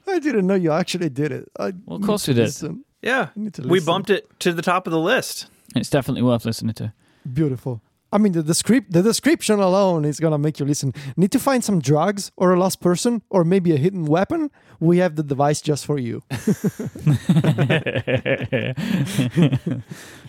I 0.07 0.17
didn't 0.17 0.48
know 0.48 0.55
you 0.55 0.71
actually 0.71 1.10
did 1.10 1.31
it. 1.31 1.51
I 1.60 1.74
Well, 1.86 1.98
of 1.98 2.01
course 2.01 2.27
need 2.27 2.33
we 2.33 2.39
did. 2.39 2.45
listen. 2.48 2.86
Yeah. 3.03 3.27
We 3.63 3.79
bumped 3.79 4.10
it 4.10 4.27
to 4.39 4.51
the 4.51 4.63
top 4.63 4.88
of 4.88 4.91
the 4.91 5.00
list. 5.00 5.45
it's 5.75 5.91
definitely 5.91 6.24
worth 6.24 6.43
listening 6.43 6.74
to. 6.74 6.91
Beautiful. 7.31 7.81
I 8.13 8.17
mean, 8.17 8.33
the, 8.33 8.43
descrip- 8.43 8.89
the 8.89 9.01
description 9.01 9.59
alone 9.59 10.03
is 10.03 10.19
gonna 10.19 10.37
make 10.37 10.59
you 10.59 10.65
listen. 10.65 10.93
Need 11.15 11.31
to 11.31 11.39
find 11.39 11.63
some 11.63 11.79
drugs 11.79 12.31
or 12.35 12.53
a 12.53 12.59
lost 12.59 12.81
person 12.81 13.21
or 13.29 13.45
maybe 13.45 13.71
a 13.73 13.77
hidden 13.77 14.05
weapon? 14.05 14.51
We 14.81 14.97
have 14.97 15.15
the 15.15 15.23
device 15.23 15.61
just 15.61 15.85
for 15.85 15.97
you. 15.97 16.21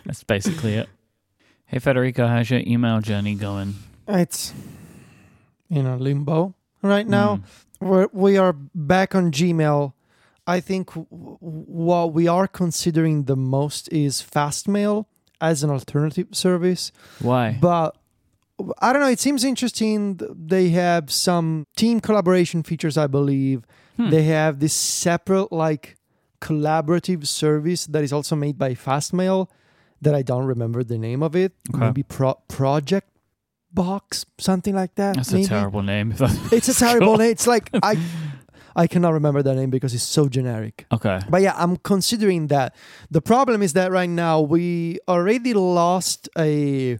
That's 0.05 0.23
basically 0.27 0.75
it. 0.75 0.89
Hey, 1.67 1.79
Federico, 1.81 2.27
how's 2.29 2.51
your 2.51 2.61
email 2.67 3.01
journey 3.01 3.35
going? 3.35 3.75
It's 4.07 4.53
in 5.71 5.87
a 5.87 5.97
limbo 5.97 6.55
right 6.83 7.07
now. 7.07 7.37
Mm. 7.37 7.43
We're, 7.81 8.09
we 8.13 8.37
are 8.37 8.53
back 8.53 9.15
on 9.15 9.33
Gmail. 9.33 9.93
I 10.47 10.61
think 10.61 10.93
w- 10.93 11.07
what 11.11 12.13
we 12.13 12.29
are 12.29 12.47
considering 12.47 13.25
the 13.25 13.37
most 13.37 13.89
is 13.91 14.23
Fastmail 14.23 15.07
as 15.43 15.63
an 15.63 15.71
alternative 15.71 16.29
service. 16.33 16.93
Why? 17.21 17.59
But 17.61 17.97
I 18.79 18.93
don't 18.93 19.03
know. 19.03 19.09
It 19.09 19.21
seems 19.21 19.45
interesting. 19.45 20.21
They 20.33 20.69
have 20.71 21.11
some 21.11 21.67
team 21.77 22.01
collaboration 22.01 22.63
features, 22.63 22.97
I 22.97 23.09
believe. 23.09 23.67
Hmm. 23.97 24.11
They 24.11 24.23
have 24.25 24.61
this 24.61 24.73
separate, 24.73 25.53
like, 25.53 25.97
collaborative 26.41 27.27
service 27.27 27.87
that 27.87 28.03
is 28.05 28.13
also 28.13 28.37
made 28.37 28.57
by 28.57 28.75
Fastmail 28.75 29.49
that 30.01 30.15
I 30.15 30.23
don't 30.23 30.45
remember 30.45 30.83
the 30.85 30.99
name 30.99 31.23
of 31.23 31.35
it. 31.37 31.53
Okay. 31.71 31.79
Maybe 31.87 32.03
Pro- 32.03 32.41
Project 32.49 33.09
Box, 33.73 34.25
something 34.39 34.75
like 34.75 34.95
that. 34.97 35.17
That's 35.17 35.33
maybe. 35.33 35.45
a 35.45 35.49
terrible 35.49 35.83
name. 35.83 36.15
It's 36.53 36.69
a 36.69 36.75
terrible 36.79 37.17
name. 37.17 37.31
It's 37.31 37.47
like 37.47 37.71
I, 37.83 37.97
I 38.77 38.87
cannot 38.87 39.13
remember 39.13 39.43
that 39.43 39.55
name 39.55 39.71
because 39.71 39.95
it's 39.95 40.03
so 40.03 40.29
generic. 40.29 40.87
okay. 40.93 41.21
But 41.29 41.43
yeah, 41.43 41.55
I'm 41.57 41.77
considering 41.77 42.49
that. 42.49 42.75
The 43.11 43.21
problem 43.21 43.63
is 43.63 43.73
that 43.75 43.91
right 43.93 44.09
now 44.09 44.41
we 44.41 44.99
already 45.09 45.55
lost 45.55 46.29
a 46.39 46.99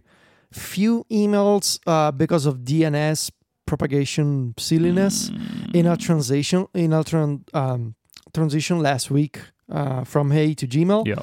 few 0.51 1.05
emails 1.11 1.79
uh, 1.87 2.11
because 2.11 2.45
of 2.45 2.59
DNS 2.59 3.31
propagation 3.65 4.53
silliness 4.57 5.31
in 5.73 5.87
our 5.87 5.95
transition 5.95 6.67
in 6.73 6.93
our 6.93 7.03
tran- 7.03 7.41
um, 7.55 7.95
transition 8.33 8.79
last 8.79 9.09
week 9.09 9.39
uh, 9.71 10.03
from 10.03 10.31
Hey 10.31 10.53
to 10.55 10.67
Gmail. 10.67 11.07
Yeah. 11.07 11.15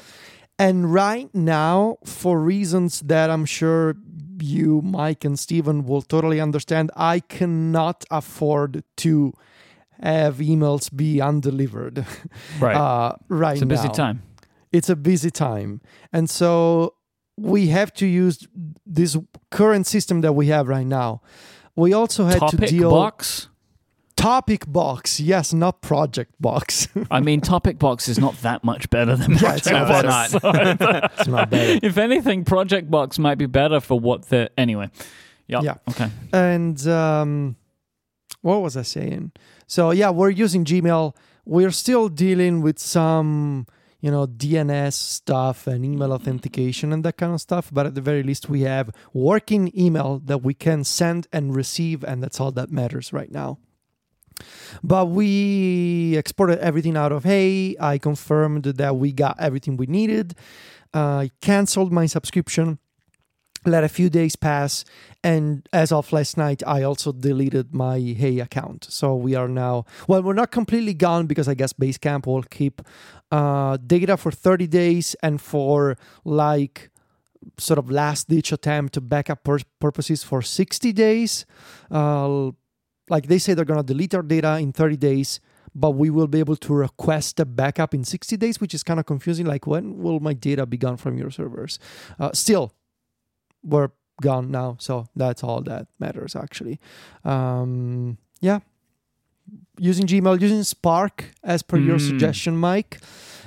And 0.59 0.93
right 0.93 1.33
now, 1.33 1.97
for 2.05 2.39
reasons 2.39 3.01
that 3.01 3.29
I'm 3.29 3.45
sure 3.45 3.95
you, 4.39 4.81
Myke, 4.83 5.25
and 5.25 5.39
Stephen 5.39 5.85
will 5.85 6.01
totally 6.01 6.39
understand, 6.39 6.91
I 6.95 7.19
cannot 7.19 8.05
afford 8.11 8.83
to 8.97 9.33
have 10.09 10.37
emails 10.37 10.89
be 10.95 11.21
undelivered 11.21 12.05
Right. 12.59 12.75
uh, 12.75 13.15
right 13.29 13.53
it's 13.53 13.61
a 13.61 13.65
busy 13.65 13.87
now. 13.87 13.93
time. 13.93 14.23
It's 14.71 14.89
a 14.89 14.95
busy 14.95 15.31
time. 15.31 15.81
And 16.13 16.29
so 16.29 16.95
we 17.37 17.67
have 17.67 17.93
to 17.95 18.05
use 18.05 18.47
this 18.85 19.17
current 19.49 19.85
system 19.87 20.21
that 20.21 20.33
we 20.33 20.47
have 20.47 20.67
right 20.67 20.85
now. 20.87 21.21
We 21.75 21.93
also 21.93 22.25
had 22.25 22.39
Topic 22.39 22.59
to 22.59 22.65
deal 22.67 22.89
with 22.89 22.95
box. 22.99 23.47
topic 24.15 24.65
box, 24.67 25.19
yes, 25.19 25.53
not 25.53 25.81
project 25.81 26.33
box. 26.39 26.87
I 27.09 27.19
mean, 27.21 27.41
topic 27.41 27.79
box 27.79 28.07
is 28.07 28.19
not 28.19 28.35
that 28.41 28.63
much 28.63 28.89
better 28.89 29.15
than 29.15 29.31
Yeah, 29.41 29.55
it's 29.55 29.67
project 29.67 30.33
not 30.33 30.41
box. 30.41 31.13
it's 31.19 31.27
not 31.27 31.49
better. 31.49 31.79
if 31.85 31.97
anything, 31.97 32.43
project 32.45 32.91
box 32.91 33.17
might 33.17 33.37
be 33.37 33.45
better 33.47 33.79
for 33.79 33.99
what 33.99 34.29
the 34.29 34.51
anyway. 34.57 34.89
Yep. 35.47 35.63
Yeah. 35.63 35.75
Okay. 35.89 36.09
And 36.33 36.87
um, 36.87 37.55
what 38.41 38.61
was 38.61 38.75
I 38.75 38.81
saying? 38.83 39.31
So 39.67 39.91
yeah, 39.91 40.09
we're 40.09 40.29
using 40.29 40.65
Gmail. 40.65 41.15
We're 41.45 41.71
still 41.71 42.09
dealing 42.09 42.61
with 42.61 42.77
some, 42.79 43.65
you 43.99 44.11
know, 44.11 44.27
DNS 44.27 44.93
stuff 44.93 45.67
and 45.67 45.85
email 45.85 46.11
authentication 46.11 46.91
and 46.93 47.03
that 47.05 47.17
kind 47.17 47.33
of 47.33 47.41
stuff. 47.41 47.69
But 47.71 47.85
at 47.85 47.95
the 47.95 48.01
very 48.01 48.23
least, 48.23 48.49
we 48.49 48.61
have 48.61 48.91
working 49.13 49.71
email 49.77 50.19
that 50.25 50.43
we 50.43 50.53
can 50.53 50.83
send 50.83 51.27
and 51.31 51.55
receive, 51.55 52.03
and 52.03 52.21
that's 52.21 52.39
all 52.39 52.51
that 52.51 52.71
matters 52.71 53.13
right 53.13 53.31
now. 53.31 53.59
But 54.83 55.09
we 55.09 56.15
exported 56.17 56.59
everything 56.59 56.97
out 56.97 57.11
of 57.11 57.23
Hey. 57.23 57.75
I 57.79 57.97
confirmed 57.97 58.63
that 58.63 58.95
we 58.95 59.11
got 59.11 59.39
everything 59.39 59.77
we 59.77 59.85
needed. 59.85 60.35
I 60.93 61.29
canceled 61.41 61.91
my 61.91 62.07
subscription. 62.07 62.79
Let 63.63 63.83
a 63.83 63.89
few 63.89 64.09
days 64.09 64.35
pass, 64.35 64.83
and 65.23 65.69
as 65.71 65.91
of 65.91 66.11
last 66.11 66.35
night, 66.35 66.63
I 66.65 66.81
also 66.81 67.11
deleted 67.11 67.75
my 67.75 67.99
Hey 67.99 68.39
account. 68.39 68.87
So 68.89 69.15
we 69.15 69.35
are 69.35 69.47
now 69.47 69.85
well, 70.07 70.23
we're 70.23 70.33
not 70.33 70.51
completely 70.51 70.95
gone 70.95 71.27
because 71.27 71.47
I 71.47 71.53
guess 71.53 71.71
Basecamp 71.71 72.25
will 72.25 72.41
keep 72.41 72.81
uh, 73.31 73.77
data 73.77 74.17
for 74.17 74.31
30 74.31 74.65
days, 74.65 75.15
and 75.21 75.39
for 75.39 75.95
like 76.25 76.89
sort 77.59 77.77
of 77.77 77.91
last 77.91 78.29
ditch 78.29 78.51
attempt 78.51 78.93
to 78.95 79.01
backup 79.01 79.43
pur- 79.43 79.59
purposes 79.79 80.23
for 80.23 80.41
60 80.41 80.91
days. 80.93 81.45
Uh, 81.91 82.51
like 83.09 83.27
they 83.27 83.37
say 83.37 83.53
they're 83.53 83.65
gonna 83.65 83.83
delete 83.83 84.15
our 84.15 84.23
data 84.23 84.57
in 84.57 84.71
30 84.71 84.97
days 84.97 85.39
but 85.73 85.91
we 85.91 86.09
will 86.09 86.27
be 86.27 86.39
able 86.39 86.57
to 86.57 86.73
request 86.73 87.39
a 87.39 87.45
backup 87.45 87.93
in 87.93 88.03
60 88.03 88.37
days 88.37 88.59
which 88.59 88.73
is 88.73 88.83
kind 88.83 88.99
of 88.99 89.05
confusing 89.05 89.45
like 89.45 89.67
when 89.67 89.97
will 89.97 90.19
my 90.19 90.33
data 90.33 90.65
be 90.65 90.77
gone 90.77 90.97
from 90.97 91.17
your 91.17 91.29
servers 91.29 91.77
uh, 92.19 92.31
still 92.33 92.73
we're 93.63 93.89
gone 94.21 94.51
now 94.51 94.75
so 94.79 95.05
that's 95.15 95.43
all 95.43 95.61
that 95.61 95.87
matters 95.99 96.35
actually 96.35 96.79
um, 97.25 98.17
yeah 98.39 98.59
using 99.79 100.05
gmail 100.05 100.39
using 100.39 100.63
spark 100.63 101.25
as 101.43 101.61
per 101.63 101.77
your 101.77 101.97
Mm. 101.97 102.07
suggestion 102.07 102.55
myke 102.59 103.01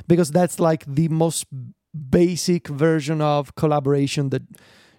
because 0.08 0.30
that's 0.30 0.58
like 0.58 0.84
the 0.86 1.08
most 1.08 1.46
basic 2.10 2.66
version 2.68 3.20
of 3.20 3.54
collaboration 3.54 4.30
that 4.30 4.42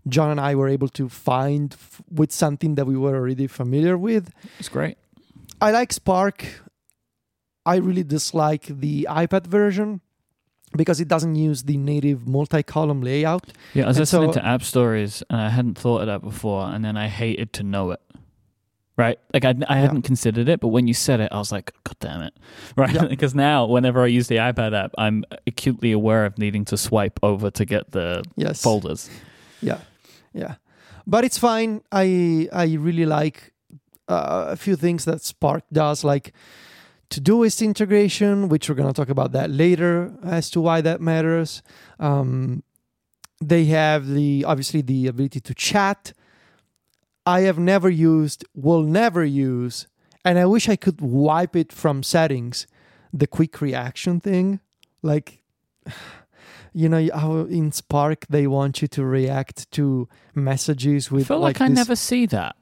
John 0.07 0.29
and 0.31 0.39
I 0.39 0.55
were 0.55 0.69
able 0.69 0.87
to 0.89 1.09
find 1.09 1.73
f- 1.73 2.01
with 2.09 2.31
something 2.31 2.75
that 2.75 2.85
we 2.85 2.95
were 2.95 3.15
already 3.15 3.47
familiar 3.47 3.97
with. 3.97 4.31
It's 4.59 4.69
great. 4.69 4.97
I 5.59 5.71
like 5.71 5.91
Spark. 5.91 6.45
I 7.65 7.77
really 7.77 8.03
dislike 8.03 8.65
the 8.67 9.07
iPad 9.09 9.47
version 9.47 10.01
because 10.75 10.99
it 10.99 11.07
doesn't 11.07 11.35
use 11.35 11.63
the 11.63 11.77
native 11.77 12.27
multi-column 12.27 13.01
layout. 13.01 13.51
Yeah, 13.73 13.85
I 13.85 13.87
was 13.87 13.97
And 13.97 14.01
listening 14.01 14.33
so- 14.33 14.39
to 14.39 14.45
AppStories 14.45 15.23
and 15.29 15.39
I 15.41 15.49
hadn't 15.49 15.77
thought 15.77 16.01
of 16.01 16.07
that 16.07 16.21
before, 16.21 16.65
and 16.67 16.83
then 16.85 16.97
I 16.97 17.07
hated 17.07 17.53
to 17.53 17.63
know 17.63 17.91
it. 17.91 17.99
Right, 18.97 19.19
like 19.33 19.43
I, 19.43 19.53
I 19.67 19.75
hadn't 19.75 20.03
considered 20.03 20.47
it, 20.47 20.61
but 20.61 20.69
when 20.69 20.87
you 20.87 20.93
said 20.93 21.19
it, 21.19 21.27
I 21.33 21.37
was 21.37 21.51
like, 21.51 21.73
"God 21.83 21.95
damn 21.99 22.21
it!" 22.21 22.33
Right, 22.77 22.93
Yeah. 22.95 23.07
because 23.07 23.35
now 23.35 23.65
whenever 23.65 24.01
I 24.01 24.07
use 24.07 24.27
the 24.29 24.37
iPad 24.37 24.73
app, 24.73 24.91
I'm 24.97 25.25
acutely 25.45 25.91
aware 25.91 26.25
of 26.25 26.37
needing 26.37 26.63
to 26.65 26.77
swipe 26.77 27.19
over 27.21 27.51
to 27.51 27.65
get 27.65 27.91
the 27.91 28.23
Yes. 28.37 28.61
folders. 28.61 29.09
Yeah, 29.61 29.79
yeah, 30.33 30.55
but 31.05 31.25
it's 31.25 31.37
fine. 31.37 31.81
I 31.91 32.47
I 32.53 32.75
really 32.79 33.05
like 33.05 33.51
uh, 34.07 34.45
a 34.51 34.55
few 34.55 34.77
things 34.77 35.03
that 35.03 35.21
Spark 35.21 35.63
does, 35.73 36.05
like 36.05 36.31
Todoist 37.09 37.63
integration, 37.63 38.49
which 38.49 38.67
we're 38.69 38.75
gonna 38.75 38.93
talk 38.93 39.09
about 39.09 39.31
that 39.33 39.49
later 39.49 40.13
as 40.23 40.49
to 40.51 40.61
why 40.61 40.81
that 40.81 41.01
matters. 41.01 41.61
Um, 41.99 42.63
they 43.41 43.65
have 43.65 44.07
the 44.07 44.43
obviously 44.45 44.81
the 44.81 45.07
ability 45.07 45.39
to 45.41 45.53
chat. 45.53 46.13
I 47.25 47.41
have 47.41 47.57
never 47.59 47.89
used, 47.89 48.45
will 48.53 48.83
never 48.83 49.23
use, 49.25 49.87
and 50.23 50.37
I 50.37 50.45
wish 50.45 50.69
I 50.69 50.75
could 50.75 51.01
wipe 51.01 51.55
it 51.55 51.71
from 51.71 52.03
settings. 52.03 52.67
The 53.13 53.27
quick 53.27 53.61
reaction 53.61 54.19
thing, 54.19 54.59
like 55.01 55.41
you 56.73 56.89
know 56.89 57.07
how 57.13 57.37
in 57.45 57.71
Spark 57.71 58.25
they 58.29 58.47
want 58.47 58.81
you 58.81 58.87
to 58.89 59.05
react 59.05 59.69
to 59.71 60.07
messages 60.33 61.09
I 61.11 61.23
feel 61.23 61.39
like, 61.39 61.61
I 61.61 61.69
this- 61.69 61.75
never 61.77 61.95
see 61.95 62.25
that. 62.27 62.55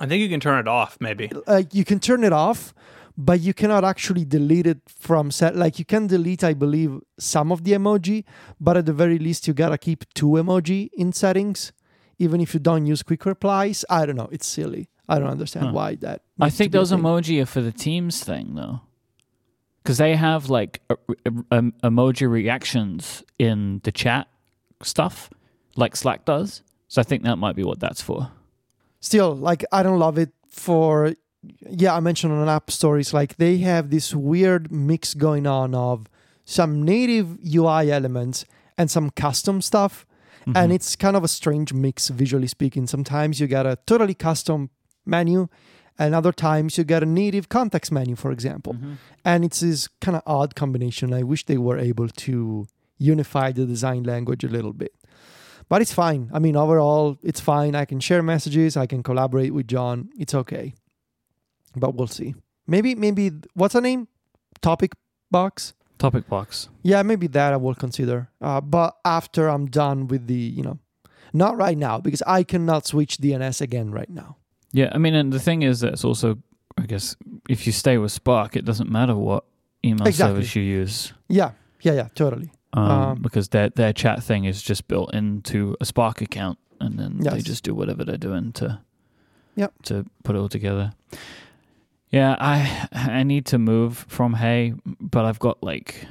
I 0.00 0.06
think 0.06 0.20
you 0.22 0.28
can 0.28 0.38
turn 0.40 0.60
it 0.60 0.68
off, 0.68 0.96
maybe. 1.00 1.28
like 1.48 1.74
you 1.74 1.84
can 1.84 1.98
turn 1.98 2.22
it 2.22 2.32
off 2.32 2.72
but 3.20 3.40
you 3.40 3.52
cannot 3.52 3.84
actually 3.84 4.24
delete 4.24 4.66
it 4.72 4.78
from 4.88 5.30
set 5.30 5.56
like 5.56 5.78
you 5.80 5.84
can 5.84 6.06
delete 6.06 6.42
i 6.44 6.54
believe 6.54 6.92
some 7.18 7.50
of 7.50 7.64
the 7.64 7.72
emoji 7.72 8.24
but 8.60 8.76
at 8.76 8.86
the 8.86 8.92
very 8.92 9.18
least 9.18 9.48
you 9.48 9.52
gotta 9.54 9.76
keep 9.76 10.04
two 10.14 10.32
emoji 10.42 10.88
in 10.96 11.12
settings 11.12 11.72
even 12.20 12.40
if 12.40 12.54
you 12.54 12.60
don't 12.60 12.86
use 12.86 13.02
quick 13.02 13.24
replies 13.26 13.84
i 13.90 14.06
don't 14.06 14.14
know 14.16 14.28
it's 14.30 14.46
silly 14.46 14.88
i 15.08 15.18
don't 15.18 15.30
understand 15.36 15.66
Huh. 15.66 15.72
why 15.72 15.94
that 15.96 16.22
I 16.40 16.50
think 16.50 16.70
those 16.72 16.92
emoji 16.92 17.42
are 17.42 17.46
for 17.46 17.60
the 17.60 17.72
Teams 17.72 18.22
thing, 18.22 18.54
though, 18.54 18.80
because 19.82 19.98
they 19.98 20.14
have 20.14 20.48
like 20.48 20.80
a, 20.88 20.94
a- 21.08 21.30
a- 21.30 21.58
um, 21.58 21.72
emoji 21.82 22.30
reactions 22.30 23.24
in 23.40 23.80
the 23.82 23.90
chat 23.90 24.28
stuff, 24.82 25.30
like 25.76 25.96
Slack 25.96 26.24
does. 26.24 26.62
So 26.86 27.00
I 27.00 27.04
think 27.04 27.24
that 27.24 27.36
might 27.36 27.56
be 27.56 27.64
what 27.64 27.80
that's 27.80 28.00
for. 28.00 28.30
still 29.00 29.34
like 29.48 29.62
i 29.72 29.82
don't 29.82 29.98
love 29.98 30.16
it 30.24 30.30
for 30.48 31.14
yeah 31.70 31.94
i 31.94 32.00
mentioned 32.00 32.32
on 32.32 32.46
AppStories 32.46 33.12
like 33.12 33.36
they 33.36 33.58
have 33.58 33.90
this 33.90 34.14
weird 34.14 34.72
mix 34.72 35.14
going 35.14 35.46
on 35.46 35.74
of 35.74 36.08
some 36.48 36.82
native 36.82 37.38
ui 37.54 37.90
elements 37.90 38.46
and 38.78 38.90
some 38.90 39.10
custom 39.10 39.60
stuff. 39.60 40.06
Mm-hmm. 40.40 40.56
and 40.56 40.72
it's 40.72 40.96
kind 40.96 41.14
of 41.14 41.24
a 41.24 41.28
strange 41.28 41.74
mix 41.74 42.08
visually 42.08 42.46
speaking. 42.46 42.86
Sometimes 42.86 43.38
you 43.38 43.46
get 43.46 43.66
a 43.66 43.76
totally 43.86 44.14
custom 44.14 44.70
menu 45.04 45.48
and 45.98 46.14
other 46.14 46.32
times 46.32 46.78
you 46.78 46.84
get 46.84 47.02
a 47.02 47.06
native 47.06 47.50
context 47.50 47.92
menu 47.92 48.16
for 48.16 48.30
example. 48.32 48.72
Mm-hmm. 48.74 48.94
and 49.26 49.44
it's 49.44 49.60
this 49.60 49.88
kind 50.00 50.16
of 50.16 50.22
odd 50.24 50.54
combination. 50.54 51.12
I 51.12 51.22
wish 51.22 51.44
they 51.44 51.58
were 51.58 51.78
able 51.78 52.08
to 52.08 52.66
unify 52.96 53.52
the 53.52 53.66
design 53.66 54.04
language 54.04 54.42
a 54.42 54.48
little 54.48 54.72
bit. 54.72 54.94
But 55.68 55.82
it's 55.82 55.92
fine. 55.92 56.30
I 56.32 56.38
mean 56.38 56.56
overall 56.56 57.18
it's 57.22 57.40
fine. 57.40 57.74
I 57.74 57.84
can 57.84 58.00
share 58.00 58.22
messages. 58.22 58.74
I 58.74 58.86
can 58.86 59.02
collaborate 59.02 59.52
with 59.52 59.66
john. 59.68 60.08
It's 60.16 60.34
okay 60.34 60.72
but 61.76 61.94
we'll 61.94 62.06
see 62.06 62.34
maybe 62.66 62.94
maybe 62.94 63.30
what's 63.54 63.74
the 63.74 63.80
name 63.80 64.08
topic 64.60 64.92
box 65.30 65.74
Topic 65.98 66.28
box. 66.28 66.68
yeah, 66.84 67.02
maybe 67.02 67.26
that 67.26 67.52
I 67.52 67.56
will 67.56 67.74
consider. 67.74 68.28
Uh, 68.40 68.60
but 68.60 68.96
after 69.04 69.48
I'm 69.48 69.66
done 69.66 70.06
with 70.06 70.28
the, 70.28 70.34
you 70.36 70.62
know, 70.62 70.78
not 71.32 71.56
right 71.56 71.76
now 71.76 71.98
because 71.98 72.22
I 72.24 72.44
cannot 72.44 72.86
switch 72.86 73.16
DNS 73.18 73.60
again 73.60 73.90
right 73.90 74.08
now. 74.08 74.36
Yeah, 74.70 74.90
I 74.92 74.98
mean, 74.98 75.16
and 75.16 75.32
the 75.32 75.40
thing 75.40 75.62
is 75.62 75.80
that 75.80 75.94
it's 75.94 76.04
also, 76.04 76.38
I 76.78 76.86
guess, 76.86 77.16
if 77.48 77.66
you 77.66 77.72
stay 77.72 77.98
with 77.98 78.12
Spark, 78.12 78.54
it 78.54 78.64
doesn't 78.64 78.88
matter 78.88 79.16
what 79.16 79.42
email 79.84 80.06
Exactly. 80.06 80.36
service 80.42 80.54
you 80.54 80.62
use. 80.62 81.12
Yeah, 81.28 81.50
yeah, 81.82 81.94
yeah, 81.94 82.08
totally. 82.14 82.52
Um, 82.74 82.90
Um, 82.90 83.18
because 83.20 83.48
their 83.48 83.70
their 83.70 83.92
chat 83.92 84.22
thing 84.22 84.44
is 84.44 84.62
just 84.62 84.86
built 84.86 85.12
into 85.12 85.74
a 85.80 85.84
Spark 85.84 86.20
account, 86.22 86.58
and 86.80 86.96
then 86.96 87.18
they 87.18 87.40
just 87.40 87.64
do 87.64 87.74
whatever 87.74 88.04
they're 88.04 88.16
doing 88.16 88.52
to 88.52 88.78
Yep. 89.56 89.72
to 89.86 90.04
put 90.22 90.36
it 90.36 90.38
all 90.38 90.48
together. 90.48 90.92
Yeah, 92.10 92.36
I 92.38 92.88
I 92.92 93.22
need 93.22 93.46
to 93.46 93.58
move 93.58 94.06
from 94.08 94.34
Hey, 94.34 94.74
but 95.00 95.24
I've 95.24 95.38
got 95.38 95.62
like 95.62 96.06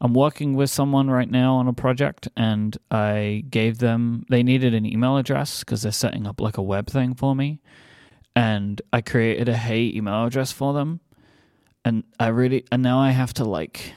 I'm 0.00 0.12
working 0.14 0.54
with 0.54 0.68
someone 0.68 1.08
right 1.08 1.30
now 1.30 1.54
on 1.54 1.68
a 1.68 1.72
project, 1.72 2.28
and 2.36 2.76
I 2.90 3.44
gave 3.48 3.78
them 3.78 4.26
they 4.28 4.42
needed 4.42 4.74
an 4.74 4.84
email 4.84 5.16
address 5.16 5.60
because 5.60 5.82
they're 5.82 5.92
setting 5.92 6.26
up 6.26 6.40
like 6.40 6.58
a 6.58 6.62
web 6.62 6.88
thing 6.88 7.14
for 7.14 7.34
me, 7.36 7.60
and 8.34 8.82
I 8.92 9.00
created 9.00 9.48
a 9.48 9.56
Hey 9.56 9.92
email 9.94 10.24
address 10.26 10.50
for 10.50 10.74
them, 10.74 11.00
and 11.84 12.02
I 12.18 12.28
really 12.28 12.64
and 12.72 12.82
now 12.82 12.98
I 12.98 13.10
have 13.10 13.32
to 13.34 13.44
like 13.44 13.92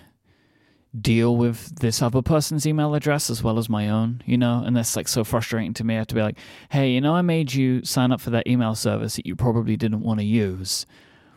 deal 0.99 1.35
with 1.35 1.79
this 1.79 2.01
other 2.01 2.21
person's 2.21 2.65
email 2.65 2.95
address 2.95 3.29
as 3.29 3.43
well 3.43 3.59
as 3.59 3.69
my 3.69 3.89
own, 3.89 4.21
you 4.25 4.37
know, 4.37 4.63
and 4.65 4.75
that's 4.75 4.95
like 4.95 5.07
so 5.07 5.23
frustrating 5.23 5.73
to 5.75 5.83
me. 5.83 5.95
I 5.95 5.99
have 5.99 6.07
to 6.07 6.15
be 6.15 6.21
like, 6.21 6.37
hey, 6.71 6.89
you 6.89 7.01
know, 7.01 7.15
I 7.15 7.21
made 7.21 7.53
you 7.53 7.83
sign 7.85 8.11
up 8.11 8.21
for 8.21 8.31
that 8.31 8.47
email 8.47 8.73
service 8.75 9.15
that 9.15 9.25
you 9.25 9.35
probably 9.35 9.77
didn't 9.77 10.01
want 10.01 10.19
to 10.19 10.25
use. 10.25 10.85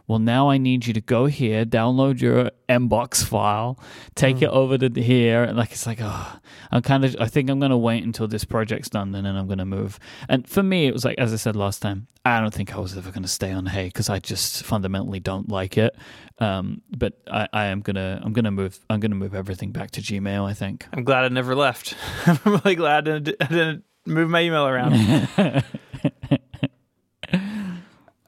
Well, 0.09 0.19
now 0.19 0.51
I 0.51 0.59
need 0.59 0.87
you 0.87 0.93
to 0.95 1.01
go 1.01 1.27
here, 1.27 1.65
download 1.65 2.21
your 2.21 2.51
Mbox 2.69 3.25
file, 3.25 3.79
take 4.15 4.37
Mm. 4.37 4.43
it 4.43 4.49
over 4.49 4.77
to 4.79 5.01
here, 5.01 5.45
and 5.45 5.57
like 5.57 5.73
it's 5.73 5.87
like, 5.87 5.99
oh, 6.03 6.37
I'm 6.71 6.83
kind 6.83 7.05
of. 7.05 7.17
I 7.21 7.27
think 7.27 7.49
I'm 7.49 7.61
gonna 7.61 7.79
wait 7.79 8.03
until 8.03 8.27
this 8.27 8.45
project's 8.45 8.91
done, 8.91 9.15
and 9.15 9.25
then 9.27 9.37
I'm 9.37 9.47
gonna 9.47 9.65
move. 9.65 9.99
And 10.29 10.47
for 10.49 10.63
me, 10.63 10.87
it 10.87 10.93
was 10.93 11.05
like, 11.05 11.19
as 11.19 11.33
I 11.33 11.37
said 11.37 11.55
last 11.57 11.81
time, 11.83 12.09
I 12.25 12.41
don't 12.41 12.53
think 12.53 12.75
I 12.75 12.79
was 12.81 12.97
ever 12.97 13.11
gonna 13.11 13.29
stay 13.29 13.53
on 13.53 13.67
Hey 13.67 13.87
because 13.87 14.09
I 14.11 14.19
just 14.19 14.65
fundamentally 14.65 15.21
don't 15.21 15.49
like 15.49 15.79
it. 15.79 15.95
Um, 16.39 16.83
but 16.97 17.13
I, 17.31 17.47
I 17.53 17.65
am 17.67 17.81
gonna, 17.81 18.21
I'm 18.25 18.33
gonna 18.33 18.51
move, 18.51 18.81
I'm 18.91 18.99
gonna 19.01 19.15
move 19.15 19.35
everything 19.35 19.71
back 19.71 19.93
to 19.93 20.01
Gmail. 20.01 20.45
I 20.49 20.53
think. 20.55 20.87
I'm 20.93 21.05
glad 21.05 21.25
I 21.25 21.29
never 21.29 21.55
left. 21.55 21.95
I'm 22.27 22.39
really 22.45 22.75
glad 22.75 23.09
I 23.09 23.19
didn't, 23.19 23.37
I 23.41 23.47
didn't 23.47 23.85
move 24.07 24.29
my 24.31 24.41
email 24.43 24.67
around. 24.67 24.95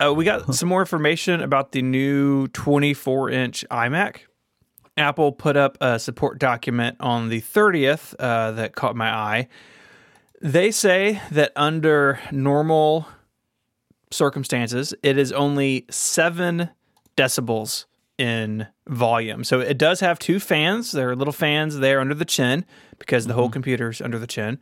Uh, 0.03 0.13
we 0.13 0.25
got 0.25 0.55
some 0.55 0.69
more 0.69 0.81
information 0.81 1.41
about 1.41 1.73
the 1.73 1.83
new 1.83 2.49
24 2.49 3.31
inch 3.31 3.65
iMac. 3.71 4.21
Apple 4.97 5.33
put 5.33 5.57
up 5.57 5.77
a 5.81 5.99
support 5.99 6.39
document 6.39 6.97
on 7.01 7.29
the 7.29 7.41
30th 7.41 8.15
uh, 8.19 8.53
that 8.53 8.75
caught 8.75 8.97
my 8.97 9.11
eye. 9.13 9.49
They 10.41 10.71
say 10.71 11.21
that 11.31 11.53
under 11.57 12.21
normal 12.31 13.07
circumstances, 14.11 14.95
it 15.03 15.19
is 15.19 15.33
only 15.33 15.87
seven 15.91 16.71
decibels 17.17 17.87
in 18.19 18.67
volume. 18.87 19.43
So 19.43 19.61
it 19.61 19.79
does 19.79 20.01
have 20.01 20.19
two 20.19 20.39
fans. 20.39 20.93
There 20.93 21.11
are 21.11 21.17
little 21.17 21.33
fans 21.33 21.79
there 21.79 22.01
under 22.01 22.15
the 22.15 22.25
chin 22.25 22.65
because 22.99 23.27
the 23.27 23.35
whole 23.35 23.49
computer's 23.49 24.01
under 24.01 24.19
the 24.19 24.27
chin. 24.27 24.59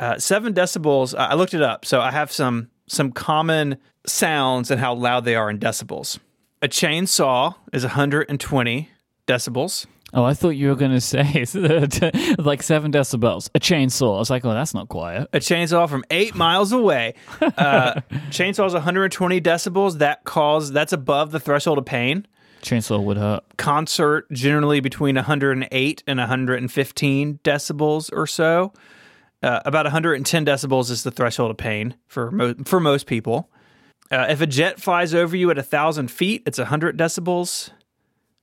Uh, 0.00 0.18
seven 0.18 0.52
decibels. 0.52 1.16
I 1.16 1.34
looked 1.34 1.54
it 1.54 1.62
up, 1.62 1.84
so 1.84 2.00
I 2.00 2.10
have 2.10 2.32
some 2.32 2.70
some 2.88 3.12
common 3.12 3.78
sounds 4.06 4.70
and 4.70 4.80
how 4.80 4.94
loud 4.94 5.24
they 5.24 5.34
are 5.34 5.50
in 5.50 5.58
decibels. 5.58 6.18
A 6.62 6.68
chainsaw 6.68 7.54
is 7.72 7.82
120 7.82 8.90
decibels. 9.26 9.86
Oh, 10.14 10.24
I 10.24 10.34
thought 10.34 10.50
you 10.50 10.68
were 10.68 10.76
going 10.76 10.92
to 10.92 11.00
say 11.00 11.22
like 12.38 12.62
seven 12.62 12.92
decibels, 12.92 13.50
a 13.54 13.60
chainsaw. 13.60 14.16
I 14.16 14.18
was 14.18 14.30
like, 14.30 14.44
oh, 14.44 14.52
that's 14.54 14.72
not 14.72 14.88
quiet. 14.88 15.28
A 15.32 15.38
chainsaw 15.38 15.88
from 15.88 16.04
eight 16.10 16.34
miles 16.34 16.72
away. 16.72 17.14
Uh, 17.56 18.00
chainsaw 18.28 18.66
is 18.66 18.74
120 18.74 19.40
decibels. 19.40 19.98
That 19.98 20.24
cause 20.24 20.72
that's 20.72 20.92
above 20.92 21.32
the 21.32 21.40
threshold 21.40 21.78
of 21.78 21.84
pain. 21.84 22.26
Chainsaw 22.62 23.02
would 23.02 23.16
hurt. 23.16 23.44
Concert 23.56 24.30
generally 24.30 24.80
between 24.80 25.16
108 25.16 26.02
and 26.06 26.18
115 26.18 27.40
decibels 27.42 28.10
or 28.12 28.26
so. 28.26 28.72
Uh, 29.46 29.60
about 29.64 29.84
110 29.86 30.44
decibels 30.44 30.90
is 30.90 31.04
the 31.04 31.10
threshold 31.12 31.52
of 31.52 31.56
pain 31.56 31.94
for 32.08 32.32
mo- 32.32 32.54
for 32.64 32.80
most 32.80 33.06
people. 33.06 33.48
Uh, 34.10 34.26
if 34.28 34.40
a 34.40 34.46
jet 34.46 34.80
flies 34.80 35.14
over 35.14 35.36
you 35.36 35.50
at 35.52 35.58
a 35.58 35.62
thousand 35.62 36.10
feet, 36.10 36.42
it's 36.46 36.58
100 36.58 36.98
decibels. 36.98 37.70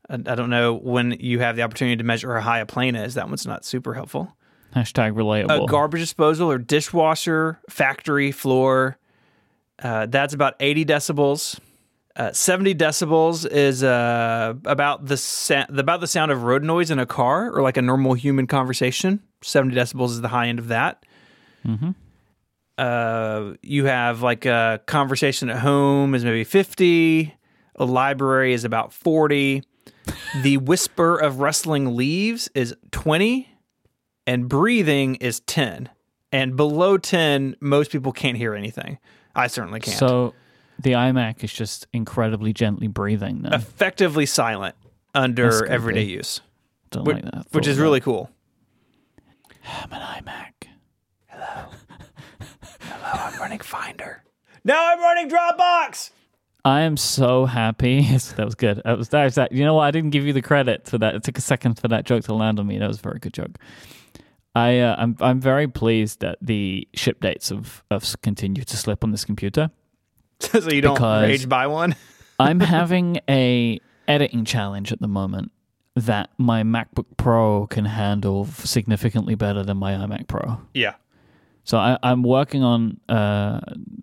I, 0.10 0.13
I 0.13 0.36
don't 0.36 0.50
know 0.50 0.74
when 0.74 1.18
you 1.20 1.39
have 1.39 1.58
the 1.58 1.62
opportunity 1.62 1.98
to 1.98 2.04
measure 2.06 2.34
how 2.36 2.39
high 2.42 2.60
a 2.60 2.66
plane 2.66 2.96
is. 2.96 3.16
That 3.16 3.28
one's 3.28 3.46
not 3.46 3.66
super 3.66 3.94
helpful. 3.94 4.34
Hashtag 4.74 5.13
relatable. 5.13 5.66
A 5.66 5.68
garbage 5.68 6.00
disposal 6.00 6.50
or 6.50 6.58
dishwasher, 6.58 7.60
factory 7.70 8.32
floor, 8.32 8.98
uh, 9.84 10.06
that's 10.06 10.34
about 10.34 10.56
80 10.62 10.86
decibels. 10.86 11.60
Uh, 12.16 12.32
70 12.32 12.76
decibels 12.76 13.46
is 13.50 13.84
uh, 13.84 14.54
about 14.66 15.06
the 15.08 15.18
sa- 15.18 15.66
about 15.70 16.00
the 16.00 16.08
sound 16.08 16.32
of 16.32 16.44
road 16.44 16.63
noise 16.63 16.92
in 16.92 17.00
a 17.00 17.06
car 17.06 17.52
or 17.52 17.62
like 17.62 17.76
a 17.76 17.82
normal 17.82 18.13
human 18.13 18.48
conversation. 18.48 19.22
70 19.43 19.75
decibels 19.75 20.10
is 20.10 20.21
the 20.21 20.27
high 20.29 20.47
end 20.47 20.60
of 20.60 20.69
that. 20.69 21.06
mm-hmm. 21.65 21.91
Uh, 22.75 23.53
you 23.62 23.86
have 23.86 24.23
like 24.23 24.45
a 24.45 24.82
conversation 24.88 25.49
at 25.49 25.60
home 25.60 26.15
is 26.15 26.25
maybe 26.25 26.43
50. 26.43 27.34
A 27.75 27.86
library 27.86 28.53
is 28.53 28.63
about 28.65 28.91
40. 28.91 29.62
the 30.41 30.58
whisper 30.58 31.15
of 31.15 31.39
rustling 31.39 31.95
leaves 31.95 32.49
is 32.56 32.75
20. 32.91 33.47
And 34.25 34.49
breathing 34.49 35.15
is 35.15 35.41
10. 35.41 35.89
And 36.32 36.56
below 36.58 36.97
10, 36.97 37.58
most 37.60 37.91
people 37.91 38.12
can't 38.12 38.38
hear 38.38 38.56
anything. 38.56 38.97
I 39.36 39.47
certainly 39.47 39.79
can't. 39.79 39.97
So 39.97 40.34
the 40.79 40.93
iMac 40.93 41.43
is 41.43 41.53
just 41.53 41.88
incredibly 41.93 42.53
gently 42.53 42.88
breathing 42.88 43.43
then. 43.43 43.53
Effectively 43.53 44.25
silent 44.25 44.75
under 45.13 45.65
everyday 45.67 46.06
dude. 46.06 46.12
use, 46.12 46.41
Don't 46.89 47.06
which, 47.06 47.15
like 47.15 47.25
that. 47.25 47.45
which 47.51 47.67
is 47.67 47.77
of 47.77 47.84
really 47.84 47.99
cool. 47.99 48.32
I'm 49.65 49.91
an 49.91 50.02
iMac. 50.02 50.67
Hello. 51.28 51.69
Hello, 52.80 53.23
I'm 53.26 53.39
running 53.39 53.60
Finder. 53.60 54.23
Now 54.63 54.91
I'm 54.91 54.99
running 54.99 55.30
Dropbox. 55.30 56.12
I 56.65 56.82
am 56.82 56.95
so 56.95 57.45
happy. 57.45 58.02
that 58.36 58.45
was 58.45 58.56
good. 58.56 58.82
That 58.86 58.97
was 58.97 59.10
that. 59.10 59.23
Was 59.26 59.36
that. 59.36 59.52
You 59.52 59.65
know 59.65 59.73
what? 59.76 59.84
I 59.84 59.91
didn't 59.91 60.12
give 60.12 60.26
you 60.26 60.34
the 60.34 60.41
credit 60.41 60.88
for 60.88 60.97
that. 60.99 61.15
It 61.15 61.23
took 61.23 61.38
a 61.38 61.41
second 61.41 61.80
for 61.80 61.88
that 61.89 62.06
joke 62.06 62.23
to 62.26 62.34
land 62.34 62.60
on 62.60 62.67
me. 62.67 62.78
That 62.78 62.88
was 62.88 62.99
a 62.99 63.02
very 63.02 63.19
good 63.19 63.34
joke. 63.34 63.58
I 64.56 64.80
uh, 64.80 64.95
I'm 64.97 65.17
I'm 65.19 65.39
very 65.41 65.67
pleased 65.67 66.21
that 66.21 66.38
the 66.41 66.88
ship 66.93 67.19
dates 67.21 67.49
have 67.49 67.84
have 67.91 68.21
continued 68.21 68.67
to 68.67 68.78
slip 68.78 69.04
on 69.04 69.12
this 69.12 69.26
computer. 69.26 69.71
so 70.39 70.69
you 70.69 70.82
don't 70.82 70.95
Because- 70.95 71.23
rage 71.23 71.49
buy 71.49 71.67
one. 71.67 71.95
I'm 72.39 72.60
having 72.60 73.19
a 73.30 73.80
editing 74.08 74.43
challenge 74.43 74.91
at 74.91 74.99
the 74.99 75.08
moment 75.08 75.52
that 75.95 76.29
my 76.38 76.63
MacBook 76.63 77.06
Pro 77.17 77.67
can 77.67 77.86
handle 77.86 78.45
significantly 78.45 79.36
better 79.36 79.63
than 79.63 79.77
my 79.77 79.93
iMac 79.93 80.27
Pro. 80.27 80.60
Yeah. 80.73 80.95
So 81.65 81.77
I, 81.77 81.97
I'm 82.03 82.23
working 82.23 82.63
on 82.63 82.99
uh, 83.08 83.62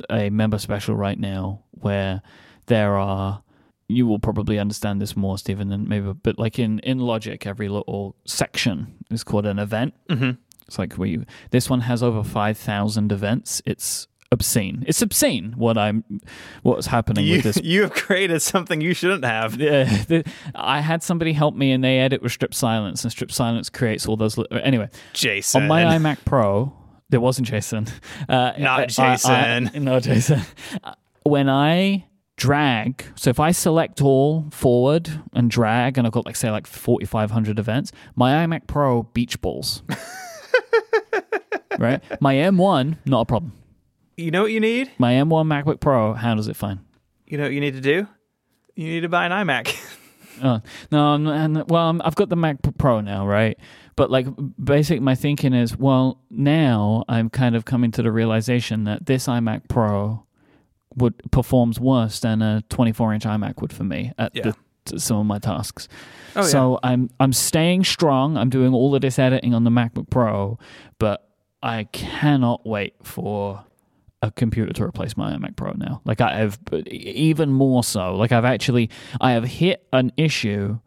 a 0.09 0.31
member 0.31 0.59
special 0.59 0.95
right 0.95 1.19
now 1.19 1.63
where 1.73 2.23
there 2.67 2.97
are. 2.97 3.43
You 3.89 4.07
will 4.07 4.21
probably 4.21 4.57
understand 4.57 5.03
this 5.03 5.17
more, 5.17 5.37
Stephen, 5.37 5.69
than 5.69 5.89
maybe. 5.89 6.13
But 6.13 6.39
like 6.39 6.61
in 6.61 6.79
in 6.81 7.01
Logic, 7.01 7.45
every 7.45 7.69
little 7.69 8.15
section 8.25 8.95
is 9.11 9.25
called 9.25 9.47
an 9.47 9.59
event. 9.59 9.95
Mhm. 10.09 10.39
It's 10.69 10.79
like 10.79 10.95
where 10.95 11.09
you. 11.09 11.25
This 11.51 11.69
one 11.69 11.81
has 11.81 12.01
over 12.01 12.23
five 12.23 12.57
thousand 12.57 13.11
events. 13.11 13.61
It's 13.67 14.07
obscene. 14.33 14.85
It's 14.87 15.03
obscene 15.03 15.55
what 15.57 15.77
I'm. 15.77 16.05
What's 16.63 16.87
happening 16.87 17.25
You, 17.27 17.37
with 17.37 17.43
this 17.45 17.57
you 17.65 17.83
have 17.83 17.93
created 17.93 18.41
something 18.43 18.81
you 18.81 18.95
shouldn't 18.95 19.25
have. 19.25 19.61
yeah, 19.61 19.85
the, 20.05 20.25
I 20.55 20.81
had 20.81 21.03
somebody 21.03 21.33
help 21.33 21.55
me, 21.55 21.73
and 21.73 21.83
they 21.83 21.99
edit 21.99 22.23
with 22.23 22.33
strip 22.33 22.55
silence, 22.55 23.03
and 23.05 23.11
strip 23.11 23.33
silence 23.33 23.69
creates 23.71 24.07
all 24.07 24.17
those. 24.17 24.39
Li- 24.39 24.47
anyway, 24.63 24.89
Jason. 25.13 25.63
on 25.63 25.69
my 25.69 25.83
iMac 25.85 26.25
Pro, 26.25 26.73
there 27.09 27.21
wasn't 27.21 27.49
Jason. 27.49 27.87
Uh, 28.29 28.53
Not 28.59 28.81
I- 28.81 28.83
I- 28.83 29.67
Jason. 29.67 29.71
no, 29.85 29.99
Jason. 30.01 30.41
When 31.25 31.49
I 31.49 32.07
drag, 32.37 33.05
so 33.17 33.29
if 33.29 33.39
I 33.39 33.51
select 33.51 34.01
all 34.01 34.47
forward 34.51 35.11
and 35.35 35.51
drag, 35.51 35.99
and 35.99 36.07
I've 36.07 36.13
got 36.13 36.25
like 36.25 36.37
say 36.37 36.51
like 36.51 36.67
forty 36.67 37.05
five 37.05 37.31
hundred 37.33 37.59
events, 37.59 37.93
my 38.17 38.47
iMac 38.47 38.67
Pro 38.67 39.03
beach 39.03 39.41
balls. 39.41 39.83
right, 41.79 42.03
my 42.21 42.35
M1 42.35 42.97
not 43.07 43.21
a 43.23 43.25
problem. 43.27 43.53
You 44.21 44.31
know 44.31 44.43
what 44.43 44.53
you 44.53 44.61
need? 44.61 44.91
My 44.99 45.15
M1 45.15 45.47
MacBook 45.47 45.81
Pro 45.81 46.15
handles 46.15 46.49
it 46.49 46.57
fine. 46.57 46.81
You 47.27 47.39
know 47.39 47.45
what 47.45 47.53
you 47.53 47.61
need 47.61 47.75
to 47.75 47.81
do? 47.81 48.07
You 48.77 48.87
need 48.87 49.01
to 49.01 49.09
buy 49.09 49.27
an 49.27 49.33
iMac. 49.33 49.75
Oh, 50.43 50.63
no, 50.91 51.11
I'm- 51.11 51.27
and 51.27 51.69
well, 51.69 51.91
I'm, 51.91 52.01
I've 52.03 52.15
got 52.15 52.31
the 52.31 52.37
MacBook 52.37 52.79
Pro 52.79 53.03
now, 53.03 53.27
right? 53.27 53.59
But 53.95 54.11
like, 54.11 54.27
basically, 54.63 55.01
my 55.01 55.15
thinking 55.15 55.53
is, 55.53 55.77
well, 55.77 56.23
now 56.31 57.05
I'm 57.11 57.29
kind 57.29 57.55
of 57.55 57.67
coming 57.67 57.91
to 57.91 58.03
the 58.03 58.11
realization 58.11 58.85
that 58.85 59.05
this 59.05 59.27
iMac 59.27 59.69
Pro 59.69 60.25
would 60.97 61.31
performs 61.31 61.79
worse 61.79 62.21
than 62.21 62.41
a 62.41 62.63
24 62.71 63.13
inch 63.13 63.25
iMac 63.25 63.61
would 63.61 63.71
for 63.71 63.85
me 63.85 64.13
at 64.17 64.35
Yeah. 64.35 64.53
the, 64.87 64.99
some 64.99 65.19
of 65.19 65.27
my 65.27 65.39
tasks. 65.41 65.89
Oh, 66.35 66.41
so 66.43 66.79
I'm 66.83 67.11
I'm 67.21 67.35
staying 67.35 67.85
strong. 67.85 68.39
I'm 68.39 68.49
doing 68.49 68.73
all 68.73 68.95
of 68.95 69.03
this 69.03 69.19
editing 69.19 69.53
on 69.53 69.65
the 69.65 69.71
MacBook 69.71 70.09
Pro, 70.09 70.59
but 70.99 71.29
I 71.63 71.85
cannot 71.93 72.65
wait 72.67 72.95
for 73.03 73.63
a 74.23 74.31
computer 74.31 74.73
to 74.73 74.85
replace 74.85 75.17
my 75.17 75.35
iMac 75.35 75.57
Pro 75.57 75.73
now. 75.73 76.03
Like 76.05 76.21
I 76.21 76.37
have 76.39 76.59
even 76.87 77.51
more 77.51 77.83
so. 77.83 78.17
Like 78.17 78.33
I've 78.33 78.45
actually 78.45 78.91
I 79.21 79.33
have 79.33 79.45
hit 79.45 79.87
an 79.93 80.13
issue. 80.17 80.79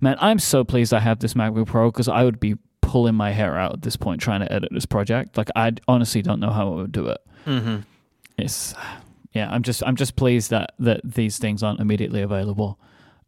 Man, 0.00 0.16
I'm 0.20 0.38
so 0.38 0.62
pleased 0.64 0.92
I 0.92 1.00
have 1.00 1.18
this 1.20 1.34
MacBook 1.34 1.66
Pro 1.66 1.90
because 1.90 2.08
I 2.08 2.24
would 2.24 2.38
be 2.38 2.56
pulling 2.82 3.14
my 3.14 3.32
hair 3.32 3.56
out 3.56 3.72
at 3.72 3.82
this 3.82 3.96
point 3.96 4.20
trying 4.20 4.40
to 4.40 4.52
edit 4.52 4.70
this 4.72 4.86
project. 4.86 5.36
Like 5.38 5.48
I 5.56 5.72
honestly 5.88 6.22
don't 6.22 6.40
know 6.40 6.50
how 6.50 6.72
I 6.72 6.76
would 6.76 6.92
do 6.92 7.08
it. 7.08 7.18
Mm-hmm. 7.46 7.76
It's 8.36 8.74
yeah, 9.32 9.50
I'm 9.50 9.62
just 9.62 9.82
I'm 9.84 9.96
just 9.96 10.14
pleased 10.16 10.50
that 10.50 10.72
that 10.78 11.00
these 11.02 11.38
things 11.38 11.62
aren't 11.62 11.80
immediately 11.80 12.20
available. 12.20 12.78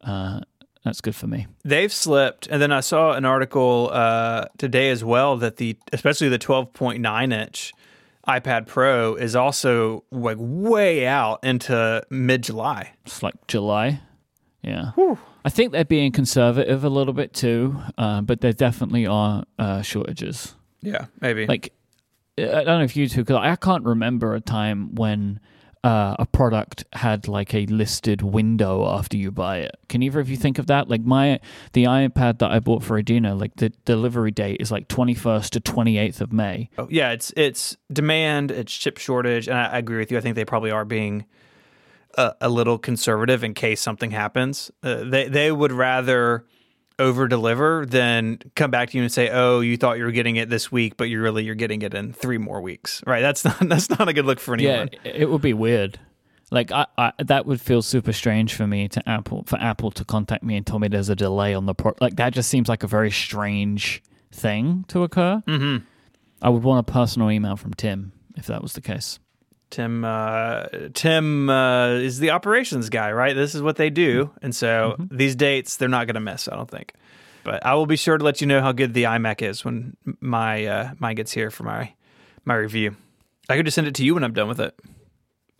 Uh, 0.01 0.41
that's 0.83 1.01
good 1.01 1.15
for 1.15 1.25
me. 1.25 1.47
They've 1.63 1.91
slipped, 1.91 2.45
and 2.45 2.61
then 2.61 2.71
I 2.71 2.81
saw 2.81 3.13
an 3.13 3.25
article 3.25 3.89
uh, 3.91 4.45
today 4.59 4.91
as 4.91 5.03
well 5.03 5.35
that 5.37 5.57
the 5.57 5.75
especially 5.91 6.29
the 6.29 6.37
12.9 6.37 7.33
inch 7.33 7.73
iPad 8.27 8.67
Pro 8.67 9.15
is 9.15 9.35
also 9.35 10.03
like 10.11 10.37
way 10.39 11.05
out 11.05 11.43
into 11.43 12.03
mid 12.09 12.43
July. 12.43 12.93
It's 13.05 13.21
like 13.23 13.35
July. 13.47 14.01
Yeah. 14.61 14.91
I 15.45 15.49
think 15.49 15.71
they're 15.71 15.85
being 15.85 16.11
conservative 16.11 16.83
a 16.83 16.89
little 16.89 17.13
bit 17.13 17.33
too, 17.33 17.79
uh, 17.99 18.21
but 18.21 18.41
there 18.41 18.53
definitely 18.53 19.05
are 19.05 19.43
uh, 19.59 19.83
shortages. 19.83 20.55
Yeah, 20.81 21.05
maybe. 21.21 21.45
Like, 21.45 21.71
I 22.37 22.63
don't 22.63 22.65
know 22.65 22.83
if 22.83 22.95
you 22.95 23.07
two, 23.07 23.21
because 23.21 23.37
I 23.37 23.55
can't 23.55 23.83
remember 23.83 24.33
a 24.33 24.41
time 24.41 24.95
when 24.95 25.39
uh, 25.85 26.15
a 26.17 26.25
product 26.25 26.83
had 26.93 27.27
like 27.27 27.53
a 27.53 27.67
listed 27.67 28.23
window 28.23 28.89
after 28.89 29.17
you 29.17 29.29
buy 29.29 29.59
it. 29.59 29.77
Can 29.87 30.01
either 30.01 30.19
of 30.19 30.27
you 30.27 30.35
think 30.35 30.57
of 30.57 30.65
that? 30.65 30.89
Like 30.89 31.01
my 31.01 31.39
the 31.73 31.83
iPad 31.83 32.39
that 32.39 32.49
I 32.49 32.59
bought 32.59 32.83
for 32.83 32.97
Adina, 32.97 33.35
like 33.35 33.57
the 33.57 33.69
delivery 33.85 34.31
date 34.31 34.57
is 34.59 34.71
like 34.71 34.87
twenty 34.87 35.13
first 35.13 35.53
to 35.53 35.59
twenty 35.59 35.99
eighth 35.99 36.21
of 36.21 36.33
May. 36.33 36.71
Oh, 36.79 36.87
yeah, 36.89 37.11
it's 37.11 37.31
it's 37.37 37.77
demand, 37.93 38.49
it's 38.49 38.75
chip 38.75 38.97
shortage, 38.97 39.47
and 39.47 39.55
I, 39.55 39.73
I 39.73 39.77
agree 39.77 39.99
with 39.99 40.11
you. 40.11 40.17
I 40.17 40.21
think 40.21 40.35
they 40.35 40.43
probably 40.43 40.71
are 40.71 40.85
being 40.85 41.25
a, 42.17 42.33
a 42.41 42.49
little 42.49 42.79
conservative 42.79 43.43
in 43.43 43.53
case 43.53 43.79
something 43.79 44.09
happens. 44.09 44.71
Uh, 44.81 45.03
they 45.03 45.27
they 45.27 45.51
would 45.51 45.71
rather 45.71 46.45
over 46.99 47.27
deliver 47.27 47.85
than 47.85 48.39
come 48.55 48.71
back 48.71 48.89
to 48.91 48.97
you 48.97 49.03
and 49.03 49.11
say, 49.11 49.29
"Oh, 49.29 49.59
you 49.59 49.77
thought 49.77 49.97
you 49.97 50.05
were 50.05 50.11
getting 50.11 50.35
it 50.35 50.49
this 50.49 50.71
week, 50.71 50.97
but 50.97 51.05
you 51.05 51.21
really 51.21 51.43
you're 51.43 51.55
getting 51.55 51.81
it 51.81 51.93
in 51.93 52.13
three 52.13 52.37
more 52.37 52.61
weeks." 52.61 53.03
Right? 53.05 53.21
That's 53.21 53.43
not 53.45 53.57
that's 53.67 53.89
not 53.89 54.07
a 54.07 54.13
good 54.13 54.25
look 54.25 54.39
for 54.39 54.53
anyone. 54.53 54.89
Yeah, 55.03 55.11
it 55.11 55.29
would 55.29 55.41
be 55.41 55.53
weird. 55.53 55.99
Like 56.51 56.71
I, 56.71 56.85
I, 56.97 57.11
that 57.19 57.45
would 57.45 57.59
feel 57.59 57.81
super 57.81 58.13
strange 58.13 58.53
for 58.53 58.67
me 58.67 58.87
to 58.89 59.09
Apple 59.09 59.43
for 59.45 59.57
Apple 59.59 59.91
to 59.91 60.05
contact 60.05 60.43
me 60.43 60.55
and 60.55 60.65
tell 60.65 60.79
me 60.79 60.87
there's 60.87 61.09
a 61.09 61.15
delay 61.15 61.53
on 61.53 61.65
the 61.65 61.73
pro. 61.73 61.93
Like 61.99 62.17
that 62.17 62.33
just 62.33 62.49
seems 62.49 62.69
like 62.69 62.83
a 62.83 62.87
very 62.87 63.11
strange 63.11 64.03
thing 64.31 64.85
to 64.89 65.03
occur. 65.03 65.41
Mm-hmm. 65.47 65.85
I 66.41 66.49
would 66.49 66.63
want 66.63 66.87
a 66.87 66.91
personal 66.91 67.31
email 67.31 67.55
from 67.55 67.73
Tim 67.73 68.11
if 68.35 68.47
that 68.47 68.61
was 68.61 68.73
the 68.73 68.81
case. 68.81 69.19
Tim 69.69 70.05
uh, 70.05 70.65
Tim 70.93 71.49
uh, 71.49 71.89
is 71.95 72.19
the 72.19 72.31
operations 72.31 72.89
guy, 72.89 73.11
right? 73.11 73.35
This 73.35 73.55
is 73.55 73.61
what 73.61 73.75
they 73.75 73.89
do, 73.89 74.31
and 74.41 74.55
so 74.55 74.95
these 74.99 75.35
dates 75.35 75.77
they're 75.77 75.89
not 75.89 76.07
going 76.07 76.15
to 76.15 76.19
miss. 76.21 76.47
I 76.47 76.55
don't 76.55 76.69
think, 76.69 76.93
but 77.43 77.65
I 77.65 77.73
will 77.75 77.85
be 77.87 77.95
sure 77.97 78.17
to 78.17 78.23
let 78.23 78.41
you 78.41 78.47
know 78.47 78.61
how 78.61 78.71
good 78.71 78.93
the 78.93 79.03
iMac 79.03 79.41
is 79.41 79.65
when 79.65 79.97
my 80.21 80.65
uh, 80.65 80.89
mine 80.99 81.15
gets 81.15 81.31
here 81.31 81.49
for 81.51 81.63
my 81.63 81.93
my 82.45 82.55
review. 82.55 82.95
I 83.49 83.57
could 83.57 83.65
just 83.65 83.75
send 83.75 83.87
it 83.87 83.95
to 83.95 84.05
you 84.05 84.13
when 84.13 84.23
I'm 84.23 84.33
done 84.33 84.47
with 84.47 84.59
it. 84.59 84.73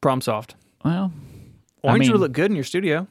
Problem 0.02 0.22
solved. 0.22 0.56
Well, 0.84 1.12
Orange 1.84 2.00
mean- 2.02 2.12
would 2.12 2.22
look 2.22 2.32
good 2.32 2.50
in 2.52 2.56
your 2.56 2.64
studio. 2.64 3.08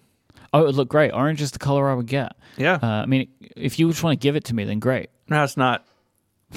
oh, 0.52 0.60
it 0.62 0.66
would 0.66 0.74
look 0.76 0.88
great. 0.88 1.10
Orange 1.12 1.42
is 1.42 1.50
the 1.50 1.58
color 1.58 1.90
I 1.90 1.94
would 1.94 2.06
get. 2.06 2.32
Yeah, 2.56 2.78
Uh, 2.80 2.86
I 2.86 3.06
mean, 3.06 3.28
if 3.56 3.78
you 3.80 3.88
just 3.90 4.02
want 4.04 4.18
to 4.20 4.22
give 4.22 4.36
it 4.36 4.44
to 4.44 4.54
me, 4.54 4.64
then 4.64 4.78
great. 4.78 5.10
no, 5.28 5.40
that's 5.40 5.56
not 5.56 5.84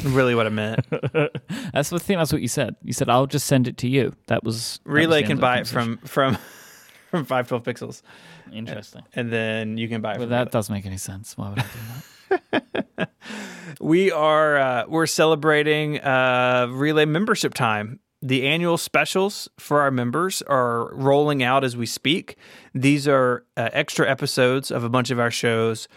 really 0.03 0.35
what 0.35 0.45
I 0.45 0.49
meant. 0.49 0.85
That's 1.73 1.89
the 1.89 1.99
thing. 1.99 2.17
That's 2.17 2.31
what 2.33 2.41
you 2.41 2.47
said. 2.47 2.75
You 2.83 2.93
said 2.93 3.09
I'll 3.09 3.27
just 3.27 3.47
send 3.47 3.67
it 3.67 3.77
to 3.77 3.87
you. 3.87 4.13
That 4.27 4.43
was 4.43 4.79
that 4.83 4.89
was 4.89 4.95
Relay 4.95 5.21
can 5.21 5.31
end 5.31 5.31
of 5.33 5.37
the 5.37 5.41
buy 5.41 5.57
it 5.59 5.67
from 5.67 5.97
from 5.99 6.37
from 7.11 7.25
five 7.25 7.47
twelve 7.47 7.63
pixels, 7.63 8.01
Interesting. 8.51 9.03
and 9.13 9.31
then 9.31 9.77
you 9.77 9.87
can 9.87 10.01
buy 10.01 10.11
it. 10.11 10.15
But 10.15 10.21
from 10.23 10.29
that 10.29 10.39
Relay. 10.39 10.51
doesn't 10.51 10.73
make 10.73 10.85
any 10.85 10.97
sense. 10.97 11.37
Why 11.37 11.49
would 11.49 11.59
I 11.59 11.61
do 11.61 11.69
that? 12.51 13.09
We 13.79 14.11
are 14.11 14.57
uh, 14.57 14.83
we're 14.87 15.05
celebrating 15.05 15.99
uh, 15.99 16.67
Relay 16.71 17.05
membership 17.05 17.53
time. 17.53 17.99
The 18.21 18.47
annual 18.47 18.77
specials 18.77 19.47
for 19.59 19.81
our 19.81 19.91
members 19.91 20.41
are 20.43 20.93
rolling 20.95 21.43
out 21.43 21.63
as 21.63 21.77
we 21.77 21.85
speak. 21.85 22.37
These 22.73 23.07
are 23.07 23.45
uh, 23.55 23.69
extra 23.73 24.09
episodes 24.09 24.71
of 24.71 24.83
a 24.83 24.89
bunch 24.89 25.11
of 25.11 25.19
our 25.19 25.29
shows 25.29 25.87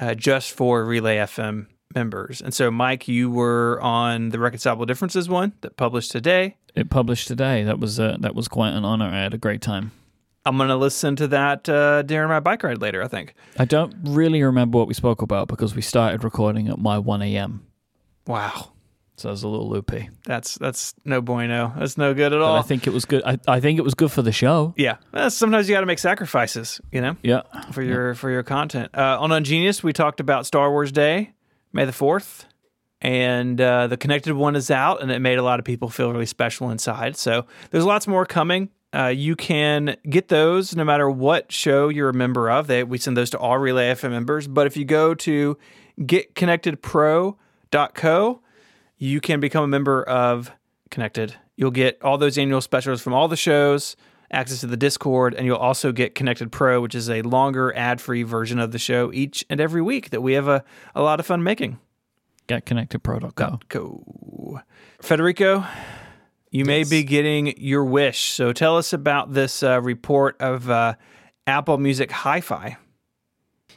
uh, 0.00 0.14
just 0.14 0.50
for 0.52 0.84
Relay 0.84 1.18
FM 1.18 1.66
members. 1.98 2.40
And 2.40 2.52
so, 2.54 2.70
Myke, 2.70 3.08
you 3.08 3.30
were 3.30 3.80
on 3.82 4.28
the 4.30 4.38
Reconcilable 4.38 4.86
Differences 4.86 5.28
one 5.28 5.52
that 5.62 5.76
published 5.76 6.10
today. 6.12 6.56
It 6.74 6.90
published 6.90 7.26
today. 7.28 7.64
That 7.64 7.78
was 7.80 7.98
uh, 7.98 8.16
that 8.20 8.34
was 8.34 8.46
quite 8.48 8.72
an 8.72 8.84
honor. 8.84 9.06
I 9.06 9.22
had 9.22 9.34
a 9.34 9.38
great 9.38 9.60
time. 9.62 9.90
I'm 10.46 10.56
going 10.56 10.68
to 10.70 10.76
listen 10.76 11.16
to 11.16 11.26
that 11.28 11.68
uh, 11.68 12.02
during 12.02 12.28
my 12.28 12.40
bike 12.40 12.62
ride 12.62 12.80
later, 12.80 13.02
I 13.02 13.08
think. 13.08 13.34
I 13.58 13.64
don't 13.66 13.92
really 14.04 14.42
remember 14.42 14.78
what 14.78 14.88
we 14.88 14.94
spoke 14.94 15.20
about 15.22 15.48
because 15.48 15.74
we 15.74 15.82
started 15.82 16.24
recording 16.24 16.68
at 16.68 16.78
my 16.78 16.98
1 16.98 17.20
a.m. 17.22 17.66
Wow. 18.26 18.72
So 19.16 19.28
it 19.30 19.32
was 19.32 19.42
a 19.42 19.48
little 19.48 19.68
loopy. 19.68 20.08
That's 20.26 20.54
that's 20.54 20.94
no 21.04 21.20
bueno. 21.20 21.72
That's 21.76 21.98
no 21.98 22.14
good 22.14 22.32
at 22.32 22.38
But 22.38 22.42
all. 22.44 22.56
I 22.56 22.62
think 22.62 22.86
it 22.86 22.92
was 22.92 23.04
good. 23.04 23.22
I, 23.26 23.36
I 23.48 23.58
think 23.58 23.76
it 23.78 23.82
was 23.82 23.94
good 23.94 24.12
for 24.12 24.22
the 24.22 24.30
show. 24.30 24.74
yeah, 24.76 24.98
Uh, 25.12 25.28
sometimes 25.28 25.68
you 25.68 25.74
got 25.74 25.80
to 25.80 25.86
make 25.86 25.98
sacrifices, 25.98 26.80
you 26.92 27.00
know, 27.00 27.16
Yeah. 27.24 27.42
for 27.72 27.82
your 27.82 28.14
for 28.14 28.30
your 28.30 28.44
content. 28.44 28.90
Uh, 28.96 29.18
on 29.20 29.30
Ungeniused, 29.30 29.82
we 29.82 29.92
talked 29.92 30.20
about 30.20 30.46
Star 30.46 30.70
Wars 30.70 30.92
Day, 30.92 31.32
May 31.72 31.84
the 31.84 31.92
fourth, 31.92 32.46
and 33.00 33.60
uh, 33.60 33.86
the 33.86 33.96
connected 33.96 34.34
one 34.34 34.56
is 34.56 34.68
out, 34.70 35.00
and 35.02 35.10
it 35.10 35.20
made 35.20 35.38
a 35.38 35.42
lot 35.42 35.58
of 35.58 35.64
people 35.64 35.88
feel 35.88 36.12
really 36.12 36.26
special 36.26 36.70
inside. 36.70 37.16
So 37.16 37.46
there's 37.70 37.84
lots 37.84 38.06
more 38.06 38.26
coming. 38.26 38.68
Uh, 38.94 39.06
you 39.06 39.36
can 39.36 39.96
get 40.08 40.28
those 40.28 40.74
no 40.74 40.82
matter 40.84 41.10
what 41.10 41.52
show 41.52 41.90
you're 41.90 42.08
a 42.08 42.14
member 42.14 42.50
of. 42.50 42.66
They, 42.66 42.82
we 42.84 42.96
send 42.98 43.16
those 43.16 43.30
to 43.30 43.38
all 43.38 43.58
Relay 43.58 43.92
FM 43.92 44.10
members. 44.10 44.48
But 44.48 44.66
if 44.66 44.76
you 44.76 44.84
go 44.86 45.14
to 45.14 45.58
getconnectedpro.co, 46.00 48.40
you 48.96 49.20
can 49.20 49.40
become 49.40 49.64
a 49.64 49.68
member 49.68 50.02
of 50.02 50.50
Connected. 50.90 51.34
You'll 51.56 51.70
get 51.70 52.02
all 52.02 52.16
those 52.16 52.38
annual 52.38 52.60
specials 52.60 53.02
from 53.02 53.12
all 53.12 53.28
the 53.28 53.36
shows, 53.36 53.96
access 54.30 54.60
to 54.60 54.66
the 54.66 54.76
Discord, 54.76 55.34
and 55.34 55.46
you'll 55.46 55.56
also 55.56 55.92
get 55.92 56.14
Connected 56.14 56.52
Pro, 56.52 56.80
which 56.80 56.94
is 56.94 57.08
a 57.08 57.22
longer 57.22 57.74
ad 57.74 58.00
free 58.00 58.22
version 58.22 58.58
of 58.58 58.72
the 58.72 58.78
show 58.78 59.12
each 59.12 59.44
and 59.48 59.60
every 59.60 59.82
week 59.82 60.10
that 60.10 60.20
we 60.20 60.34
have 60.34 60.48
a, 60.48 60.64
a 60.94 61.02
lot 61.02 61.20
of 61.20 61.26
fun 61.26 61.42
making. 61.42 61.78
GetConnectedPro.co. 62.48 63.60
Go. 63.68 64.60
Federico, 65.00 65.64
you 66.50 66.64
may 66.64 66.84
be 66.84 67.02
getting 67.02 67.54
your 67.58 67.84
wish. 67.84 68.30
So 68.30 68.52
tell 68.52 68.76
us 68.76 68.92
about 68.92 69.34
this 69.34 69.62
uh, 69.62 69.80
report 69.80 70.36
of 70.40 70.70
uh, 70.70 70.94
Apple 71.46 71.78
Music 71.78 72.10
Hi 72.10 72.40
Fi. 72.40 72.76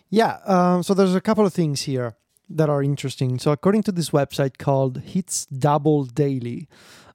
Yeah, 0.10 0.40
um, 0.46 0.84
so 0.84 0.94
there's 0.94 1.16
a 1.16 1.22
couple 1.22 1.46
of 1.46 1.54
things 1.54 1.84
here 1.84 2.16
that 2.50 2.70
are 2.70 2.84
interesting. 2.84 3.40
So, 3.40 3.52
according 3.52 3.84
to 3.84 3.92
this 3.92 4.10
website 4.10 4.58
called 4.58 5.00
Hits 5.00 5.46
Double 5.46 6.04
Daily, 6.04 6.68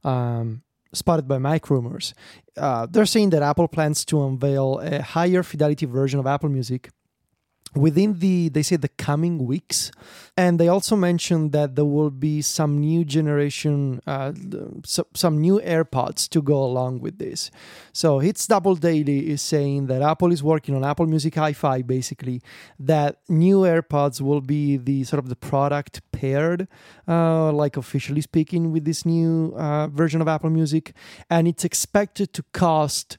um, 0.02 0.62
spotted 0.94 1.28
by 1.28 1.36
MacRumors, 1.36 2.14
uh, 2.56 2.86
they're 2.90 3.06
saying 3.06 3.30
that 3.30 3.42
Apple 3.42 3.68
plans 3.68 4.04
to 4.06 4.24
unveil 4.24 4.78
a 4.80 5.02
higher 5.02 5.42
fidelity 5.42 5.86
version 5.86 6.18
of 6.20 6.26
Apple 6.26 6.48
Music 6.48 6.90
within 7.74 8.18
the 8.18 8.48
they 8.48 8.62
say 8.62 8.76
the 8.76 8.88
coming 8.88 9.46
weeks. 9.46 9.90
And 10.38 10.60
they 10.60 10.68
also 10.68 10.96
mentioned 10.96 11.52
that 11.52 11.76
there 11.76 11.84
will 11.84 12.10
be 12.10 12.42
some 12.42 12.78
new 12.78 13.04
generation 13.04 14.00
uh, 14.06 14.32
so, 14.84 15.06
some 15.14 15.40
new 15.40 15.60
airpods 15.60 16.28
to 16.30 16.42
go 16.42 16.62
along 16.62 17.00
with 17.00 17.18
this. 17.18 17.50
So 17.92 18.18
hits 18.18 18.46
double 18.46 18.76
daily 18.76 19.30
is 19.30 19.42
saying 19.42 19.86
that 19.86 20.02
apple 20.02 20.32
is 20.32 20.42
working 20.42 20.74
on 20.74 20.84
apple 20.84 21.06
music 21.06 21.34
hi-fi 21.34 21.82
basically 21.82 22.42
that 22.78 23.20
new 23.28 23.60
airpods 23.60 24.20
will 24.20 24.40
be 24.40 24.76
the 24.76 25.04
sort 25.04 25.18
of 25.18 25.28
the 25.28 25.36
product 25.36 26.02
paired 26.12 26.68
uh, 27.08 27.52
like 27.52 27.76
officially 27.76 28.20
speaking 28.20 28.72
with 28.72 28.84
this 28.84 29.04
new 29.04 29.54
uh, 29.56 29.86
version 29.88 30.20
of 30.20 30.28
apple 30.28 30.50
music. 30.50 30.92
And 31.30 31.48
it's 31.48 31.64
expected 31.64 32.32
to 32.34 32.42
cost 32.52 33.18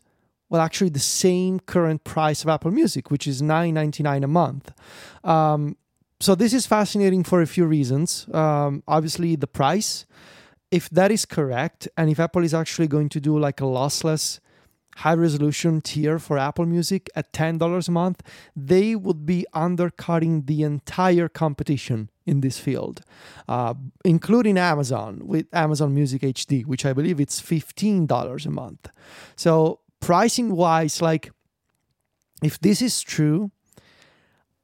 well 0.50 0.62
actually 0.62 0.90
the 0.90 1.00
same 1.00 1.60
current 1.60 2.04
price 2.04 2.44
of 2.44 2.50
apple 2.50 2.72
music 2.72 3.12
which 3.12 3.28
is 3.28 3.42
$9.99 3.42 4.24
a 4.24 4.28
month. 4.28 4.72
Um, 5.24 5.78
so 6.20 6.36
this 6.36 6.54
is 6.54 6.66
fascinating 6.66 7.24
for 7.24 7.42
a 7.42 7.48
few 7.48 7.66
reasons. 7.66 8.28
Um, 8.34 8.84
obviously 8.88 9.36
the 9.36 9.48
price. 9.48 10.06
If 10.72 10.90
that 10.90 11.12
is 11.12 11.26
correct 11.26 11.88
and 11.96 12.10
if 12.10 12.20
apple 12.20 12.44
is 12.44 12.54
actually 12.54 12.88
going 12.88 13.10
to 13.10 13.20
do 13.20 13.38
like 13.38 13.62
a 13.62 13.66
lossless 13.66 14.40
high 14.98 15.14
resolution 15.14 15.80
tier 15.80 16.18
for 16.18 16.40
apple 16.40 16.66
music 16.66 17.08
at 17.16 17.32
$10 17.32 17.88
a 17.88 17.92
month 17.92 18.24
they 18.56 18.96
would 18.96 19.28
be 19.28 19.46
undercutting 19.54 20.46
the 20.46 20.64
entire 20.64 21.30
competition 21.30 22.10
in 22.26 22.42
this 22.42 22.58
field 22.58 23.02
uh, 23.48 23.76
including 24.04 24.58
amazon 24.58 25.22
with 25.24 25.46
amazon 25.54 25.94
music 25.94 26.24
hd 26.24 26.66
which 26.66 26.84
i 26.84 26.94
believe 26.94 27.20
it's 27.20 27.40
$15 27.40 28.46
a 28.46 28.50
month. 28.50 28.90
So 29.36 29.82
pricing 30.00 30.56
wise 30.56 31.02
like 31.02 31.32
if 32.44 32.60
this 32.60 32.82
is 32.82 33.02
true 33.02 33.52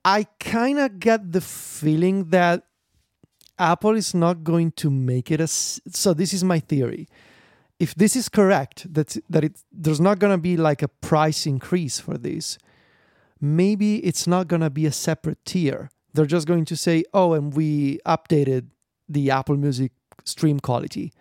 i 0.06 0.26
kind 0.40 0.80
of 0.80 1.00
get 1.00 1.32
the 1.32 1.42
feeling 1.42 2.30
that 2.30 2.64
apple 3.60 3.96
is 3.96 4.14
not 4.14 4.44
going 4.44 4.72
to 4.72 4.90
make 4.90 5.32
it 5.32 5.40
as 5.40 5.80
so 5.88 6.14
this 6.14 6.34
is 6.34 6.44
my 6.44 6.60
theory. 6.60 7.08
If 7.80 7.96
this 7.96 8.16
is 8.16 8.30
correct 8.30 8.94
that 8.94 9.18
that 9.30 9.44
it 9.44 9.64
there's 9.72 10.00
not 10.00 10.20
going 10.20 10.34
to 10.34 10.42
be 10.42 10.58
like 10.58 10.82
a 10.82 10.88
price 10.88 11.46
increase 11.46 12.00
for 12.00 12.18
this 12.18 12.58
maybe 13.42 13.98
it's 13.98 14.26
not 14.26 14.48
going 14.48 14.62
to 14.62 14.70
be 14.70 14.86
a 14.86 14.92
separate 14.92 15.44
tier. 15.44 15.90
They're 16.14 16.26
just 16.26 16.48
going 16.48 16.66
to 16.66 16.78
say 16.78 17.04
oh 17.14 17.34
and 17.34 17.54
we 17.54 18.00
updated 18.06 18.68
the 19.10 19.32
apple 19.32 19.58
music 19.58 19.92
stream 20.24 20.60
quality 20.60 21.12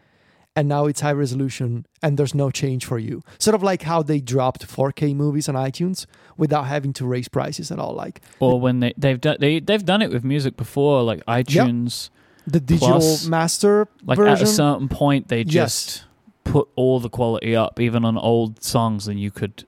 and 0.54 0.68
now 0.68 0.86
it's 0.86 1.00
high 1.00 1.12
resolution 1.12 1.86
and 2.02 2.18
there's 2.18 2.34
no 2.34 2.50
change 2.50 2.84
for 2.84 2.98
you. 2.98 3.22
Sort 3.38 3.54
of 3.54 3.62
like 3.62 3.82
how 3.82 4.02
they 4.02 4.20
dropped 4.20 4.66
4K 4.66 5.14
movies 5.14 5.48
on 5.48 5.54
iTunes 5.54 6.06
without 6.36 6.64
having 6.66 6.92
to 6.94 7.06
raise 7.06 7.28
prices 7.28 7.70
at 7.70 7.78
all. 7.78 7.94
Like 7.94 8.20
Or 8.40 8.60
when 8.60 8.80
they 8.80 8.92
they've 8.96 9.20
done 9.20 9.36
they 9.40 9.60
they've 9.60 9.84
done 9.84 10.02
it 10.02 10.10
with 10.10 10.24
music 10.24 10.56
before, 10.56 11.02
like 11.02 11.24
iTunes. 11.26 12.10
the 12.46 12.60
digital 12.60 12.98
Plus, 12.98 13.26
master 13.26 13.88
Like 14.04 14.16
version. 14.18 14.32
at 14.32 14.42
a 14.42 14.46
certain 14.46 14.88
point, 14.88 15.28
they 15.28 15.42
Yes. 15.42 15.52
just 15.52 16.04
put 16.44 16.68
all 16.76 16.98
the 17.00 17.08
quality 17.08 17.54
up, 17.56 17.78
even 17.80 18.04
on 18.04 18.18
old 18.18 18.62
songs, 18.62 19.06
and 19.08 19.18
you 19.20 19.30
could 19.30 19.64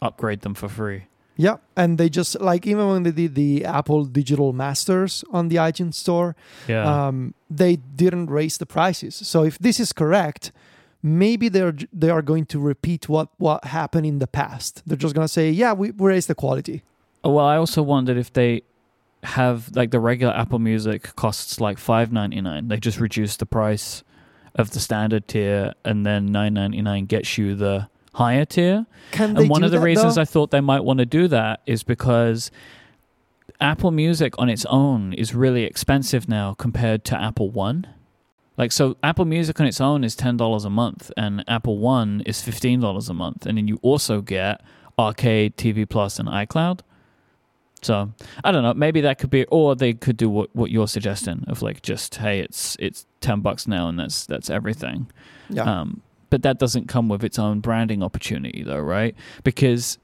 upgrade 0.00 0.40
them 0.42 0.54
for 0.54 0.68
free. 0.68 1.02
Yeah, 1.46 1.56
and 1.76 1.98
they 1.98 2.08
just 2.08 2.40
like 2.40 2.62
even 2.72 2.86
when 2.92 3.02
they 3.02 3.10
did 3.22 3.34
the 3.34 3.64
Apple 3.78 4.04
Digital 4.20 4.52
Masters 4.52 5.24
on 5.32 5.48
the 5.50 5.56
iTunes 5.68 5.94
Store, 5.94 6.34
Yeah. 6.68 6.84
um, 7.08 7.16
they 7.50 7.74
didn't 8.02 8.28
raise 8.38 8.58
the 8.58 8.66
prices. 8.66 9.14
So 9.32 9.38
if 9.50 9.58
this 9.58 9.80
is 9.80 9.92
correct, 9.92 10.52
maybe 11.02 11.48
they're 11.54 11.74
they 12.02 12.10
are 12.10 12.22
going 12.22 12.46
to 12.54 12.58
repeat 12.72 13.08
what 13.08 13.28
what 13.38 13.64
happened 13.64 14.06
in 14.06 14.18
the 14.18 14.26
past. 14.26 14.82
They're 14.86 15.02
just 15.06 15.14
gonna 15.16 15.26
say, 15.38 15.50
yeah, 15.50 15.72
we, 15.80 15.90
we 15.90 16.04
raised 16.14 16.28
the 16.28 16.34
quality. 16.44 16.82
Oh, 17.24 17.32
well, 17.34 17.46
I 17.54 17.56
also 17.56 17.82
wondered 17.82 18.18
if 18.18 18.30
they 18.32 18.62
have 19.22 19.56
like 19.74 19.90
the 19.90 20.00
regular 20.00 20.32
Apple 20.42 20.58
Music 20.58 21.00
costs 21.16 21.60
like 21.60 21.78
five 21.78 22.12
ninety 22.12 22.40
nine. 22.40 22.68
They 22.68 22.78
just 22.78 23.00
reduce 23.00 23.36
the 23.36 23.46
price 23.46 24.04
of 24.54 24.70
the 24.70 24.80
standard 24.80 25.24
tier, 25.26 25.72
and 25.84 26.04
then 26.06 26.26
nine 26.26 26.54
ninety 26.54 26.82
nine 26.82 27.06
gets 27.06 27.38
you 27.38 27.54
the 27.56 27.88
higher 28.14 28.44
tier. 28.44 28.86
Can 29.10 29.36
And 29.36 29.48
one 29.48 29.64
of 29.64 29.70
the 29.70 29.78
that, 29.78 29.84
reasons 29.84 30.14
though? 30.16 30.22
I 30.22 30.24
thought 30.24 30.50
they 30.50 30.60
might 30.60 30.84
want 30.84 30.98
to 30.98 31.06
do 31.06 31.28
that 31.28 31.60
is 31.66 31.82
because 31.82 32.50
Apple 33.60 33.90
Music 33.90 34.34
on 34.38 34.48
its 34.48 34.64
own 34.66 35.12
is 35.12 35.34
really 35.34 35.64
expensive 35.64 36.28
now 36.28 36.54
compared 36.54 37.04
to 37.06 37.20
Apple 37.20 37.50
One. 37.50 37.86
Like 38.58 38.70
so, 38.72 38.96
Apple 39.02 39.24
Music 39.24 39.58
on 39.60 39.66
its 39.66 39.80
own 39.80 40.04
is 40.04 40.14
ten 40.14 40.36
dollars 40.36 40.64
a 40.64 40.70
month, 40.70 41.10
and 41.16 41.42
Apple 41.48 41.78
One 41.78 42.22
is 42.26 42.42
fifteen 42.42 42.80
dollars 42.80 43.08
a 43.08 43.14
month, 43.14 43.46
and 43.46 43.56
then 43.56 43.66
you 43.66 43.78
also 43.82 44.20
get 44.20 44.60
Arcade, 44.98 45.56
TV 45.56 45.88
Plus, 45.88 46.18
and 46.18 46.28
iCloud. 46.28 46.80
So 47.80 48.12
I 48.44 48.52
don't 48.52 48.62
know. 48.62 48.74
Maybe 48.74 49.00
that 49.00 49.18
could 49.18 49.30
be, 49.30 49.44
or 49.46 49.74
they 49.74 49.94
could 49.94 50.16
do 50.16 50.28
what, 50.28 50.54
what 50.54 50.70
you're 50.70 50.86
suggesting 50.86 51.44
of 51.48 51.62
like 51.62 51.82
just 51.82 52.16
hey, 52.16 52.40
it's 52.40 52.76
it's 52.78 53.06
ten 53.20 53.40
bucks 53.40 53.66
now, 53.66 53.88
and 53.88 53.98
that's 53.98 54.26
that's 54.26 54.50
everything. 54.50 55.10
yeah. 55.48 55.62
Um, 55.80 56.02
but 56.32 56.40
that 56.40 56.58
doesn't 56.58 56.88
come 56.88 57.10
with 57.10 57.22
its 57.22 57.38
own 57.38 57.60
branding 57.60 58.02
opportunity, 58.02 58.62
though, 58.62 58.80
right? 58.80 59.14
Because 59.44 59.98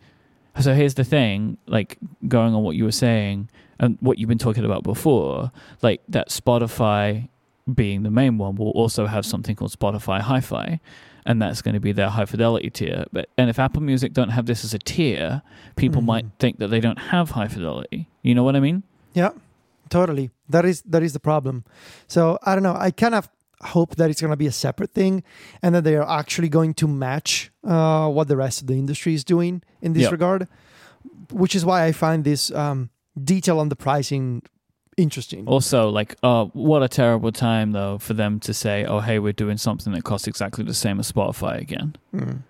so 0.61 0.75
here's 0.75 0.93
the 0.95 1.03
thing: 1.05 1.57
like 1.67 1.97
going 2.29 2.55
on 2.55 2.63
what 2.63 2.77
you 2.77 2.85
were 2.85 2.93
saying 2.93 3.49
and 3.81 3.97
what 4.01 4.19
you've 4.19 4.29
been 4.29 4.37
talking 4.49 4.67
about 4.67 4.83
before, 4.83 5.51
like 5.81 6.03
that 6.09 6.29
Spotify 6.29 7.29
being 7.75 8.03
the 8.03 8.11
main 8.11 8.37
one 8.37 8.57
will 8.57 8.73
also 8.73 9.07
have 9.07 9.25
something 9.25 9.57
called 9.57 9.73
Spotify 9.73 10.21
Hi-Fi, 10.21 10.81
and 11.25 11.41
that's 11.41 11.63
going 11.63 11.73
to 11.75 11.81
be 11.81 11.93
their 11.93 12.11
high 12.11 12.27
fidelity 12.27 12.69
tier. 12.69 13.07
But 13.11 13.31
and 13.39 13.49
if 13.49 13.59
Apple 13.59 13.81
Music 13.83 14.13
don't 14.13 14.31
have 14.31 14.45
this 14.45 14.65
as 14.67 14.75
a 14.75 14.79
tier, 14.79 15.41
people 15.77 16.03
Mhm. 16.03 16.07
might 16.13 16.27
think 16.39 16.59
that 16.59 16.69
they 16.69 16.81
don't 16.81 16.99
have 16.99 17.31
high 17.31 17.49
fidelity. 17.49 18.07
You 18.23 18.35
know 18.35 18.43
what 18.45 18.55
I 18.55 18.61
mean? 18.61 18.83
Yeah, 19.15 19.31
totally. 19.89 20.29
That 20.51 20.67
is 20.67 20.83
that 20.83 21.03
is 21.03 21.15
the 21.15 21.21
problem. 21.21 21.65
So 22.07 22.39
I 22.43 22.53
don't 22.55 22.63
know. 22.63 22.77
I 22.79 22.91
kind 22.91 23.15
of 23.15 23.31
hope 23.63 23.97
that 23.97 24.11
it's 24.11 24.21
going 24.21 24.31
to 24.31 24.37
be 24.37 24.47
a 24.47 24.53
separate 24.53 24.91
thing, 24.93 25.23
and 25.63 25.75
that 25.75 25.85
they 25.85 25.97
are 25.97 26.09
actually 26.09 26.49
going 26.49 26.75
to 26.75 26.87
match 26.89 27.51
uh, 27.65 28.09
what 28.09 28.29
the 28.29 28.37
rest 28.37 28.61
of 28.61 28.67
the 28.67 28.75
industry 28.75 29.15
is 29.15 29.25
doing 29.25 29.63
in 29.83 29.93
this 29.93 30.03
Yep. 30.05 30.13
regard. 30.13 30.49
Which 31.33 31.55
is 31.55 31.65
why 31.65 31.85
I 31.85 31.93
find 31.93 32.25
this 32.25 32.51
um, 32.53 32.91
detail 33.23 33.59
on 33.59 33.69
the 33.69 33.77
pricing 33.77 34.43
interesting. 34.97 35.47
Also, 35.47 35.89
like, 35.91 36.17
uh, 36.23 36.47
what 36.47 36.83
a 36.83 36.89
terrible 36.89 37.31
time 37.33 37.73
though 37.73 37.99
for 37.99 38.15
them 38.15 38.41
to 38.41 38.53
say, 38.55 38.85
"Oh, 38.85 39.01
hey, 39.01 39.19
we're 39.19 39.33
doing 39.33 39.57
something 39.59 39.93
that 39.93 40.03
costs 40.05 40.27
exactly 40.27 40.65
the 40.65 40.75
same 40.75 40.99
as 41.01 41.11
Spotify 41.13 41.61
again." 41.61 41.95
Mm. 42.15 42.43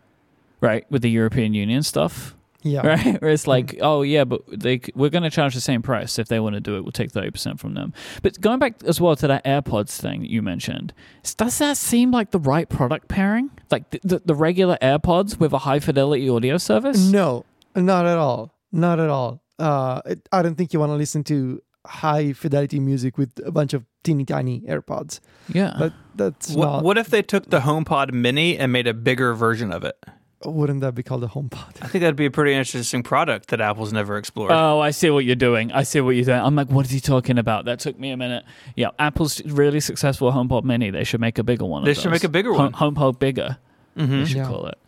right 0.61 0.85
with 0.91 1.03
the 1.03 1.11
European 1.11 1.55
Union 1.55 1.83
stuff, 1.83 2.35
Yeah. 2.63 2.81
right? 2.87 3.23
Where 3.23 3.31
it's 3.31 3.47
like, 3.47 3.77
oh 3.81 4.03
yeah, 4.03 4.25
but 4.25 4.43
they 4.49 4.79
c- 4.79 4.93
we're 4.97 5.11
going 5.11 5.23
to 5.23 5.31
charge 5.31 5.55
the 5.55 5.61
same 5.61 5.81
price 5.83 6.19
if 6.19 6.29
they 6.29 6.41
want 6.41 6.55
to 6.55 6.61
do 6.61 6.77
it. 6.77 6.83
We'll 6.83 6.93
take 6.93 7.13
thirty 7.13 7.31
percent 7.31 7.61
from 7.61 7.75
them. 7.75 7.93
But 8.23 8.41
going 8.41 8.59
back 8.59 8.83
as 8.85 9.01
well 9.01 9.15
to 9.17 9.27
that 9.29 9.45
AirPods 9.45 10.01
thing 10.01 10.21
that 10.23 10.31
you 10.31 10.43
mentioned, 10.43 10.93
does 11.37 11.59
that 11.59 11.77
seem 11.77 12.11
like 12.11 12.33
the 12.33 12.41
right 12.41 12.69
product 12.69 13.09
pairing? 13.09 13.51
Like 13.71 13.91
the, 13.91 14.01
the, 14.03 14.23
the 14.25 14.35
regular 14.35 14.77
AirPods 14.83 15.39
with 15.39 15.53
a 15.53 15.59
high 15.59 15.79
fidelity 15.79 16.29
audio 16.29 16.59
service? 16.59 16.99
No, 17.11 17.45
not 17.77 18.07
at 18.07 18.19
all. 18.19 18.53
Not 18.73 18.99
at 18.99 19.09
all. 19.09 19.41
Uh, 19.59 20.01
it, 20.07 20.29
I 20.33 20.43
don't 20.43 20.57
think 20.57 20.73
you 20.73 20.81
want 20.81 20.91
to 20.91 20.97
listen 20.97 21.25
to 21.25 21.63
high 21.87 22.33
fidelity 22.33 22.81
music 22.81 23.17
with 23.17 23.31
a 23.47 23.51
bunch 23.51 23.73
of 23.73 23.85
teeny 24.05 24.25
tiny 24.25 24.61
AirPods. 24.63 25.21
Yeah. 25.49 25.75
But 25.79 25.93
that's 26.17 26.51
What, 26.51 26.65
not. 26.67 26.83
what 26.85 26.99
if 26.99 27.09
they 27.09 27.23
took 27.23 27.49
the 27.51 27.61
HomePod 27.61 28.13
Mini 28.13 28.59
and 28.59 28.73
made 28.73 28.87
a 28.87 28.95
bigger 28.95 29.33
version 29.35 29.73
of 29.73 29.85
it? 29.85 29.97
Wouldn't 30.45 30.83
that 30.83 30.95
be 30.95 31.03
called 31.03 31.25
a 31.25 31.27
HomePod? 31.27 31.79
I 31.83 31.89
think 31.89 32.03
that'd 32.03 32.15
be 32.15 32.27
a 32.27 32.31
pretty 32.31 32.55
interesting 32.55 33.03
product 33.03 33.49
that 33.49 33.61
Apple's 33.61 33.93
never 33.93 34.17
explored. 34.17 34.53
Oh, 34.53 34.79
I 34.79 34.93
see 34.93 35.11
what 35.11 35.25
you're 35.25 35.35
doing. 35.35 35.73
I 35.73 35.83
see 35.83 36.01
what 36.01 36.11
you're 36.11 36.25
doing. 36.27 36.39
I'm 36.41 36.55
like, 36.55 36.69
what 36.71 36.87
is 36.87 36.93
he 36.93 37.01
talking 37.01 37.39
about? 37.39 37.65
That 37.65 37.81
took 37.81 37.99
me 37.99 38.11
a 38.11 38.17
minute. 38.17 38.45
Yeah, 38.77 38.91
Apple's 39.01 39.45
really 39.45 39.81
successful 39.81 40.31
HomePod 40.31 40.63
Mini. 40.63 40.91
They 40.91 41.03
should 41.03 41.21
make 41.21 41.39
a 41.39 41.43
bigger 41.43 41.65
one. 41.65 41.83
They 41.85 41.91
of 41.91 41.97
should 41.97 42.05
those. 42.07 42.13
make 42.23 42.25
a 42.25 42.29
bigger 42.29 42.53
Home- 42.53 42.73
one. 42.73 42.95
HomePod 42.95 43.19
bigger. 43.19 43.57
Mhm. 43.97 44.09
They 44.11 44.25
should 44.27 44.37
Yeah. 44.37 44.47
call 44.47 44.67
it. 44.67 44.79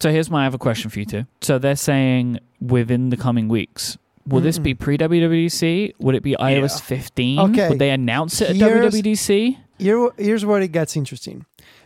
So 0.00 0.10
here's 0.10 0.30
my 0.30 0.46
other 0.46 0.56
question 0.58 0.90
for 0.90 0.98
you 1.00 1.04
two. 1.04 1.26
So 1.42 1.58
they're 1.58 1.76
saying 1.76 2.38
within 2.60 3.10
the 3.10 3.16
coming 3.18 3.48
weeks. 3.48 3.98
Will 4.26 4.40
this 4.40 4.58
be 4.58 4.72
pre 4.72 4.96
WWDC? 4.96 5.92
Would 5.98 6.14
it 6.14 6.22
be 6.22 6.34
iOS 6.40 6.80
15? 6.80 7.38
Okay. 7.40 7.68
Would 7.68 7.78
they 7.78 7.90
announce 7.90 8.40
it 8.40 8.50
at 8.50 8.56
Here's- 8.56 8.94
WWDC? 8.94 9.58
Here, 9.78 10.08
here's 10.16 10.46
where 10.46 10.60
it 10.60 10.70
gets 10.72 10.96
interesting. 10.96 11.44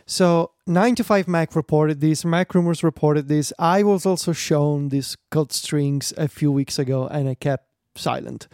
So, 0.09 0.51
9to5Mac 0.69 1.53
reported 1.53 1.99
this, 1.99 2.23
MacRumors 2.23 2.81
reported 2.81 3.27
this. 3.27 3.51
I 3.59 3.83
was 3.83 4.05
also 4.05 4.31
shown 4.31 4.87
these 4.87 5.17
cut 5.31 5.51
strings 5.51 6.13
a 6.17 6.29
few 6.29 6.49
weeks 6.49 6.79
ago 6.79 7.07
and 7.07 7.27
I 7.27 7.35
kept 7.35 7.65
silent. 7.95 8.47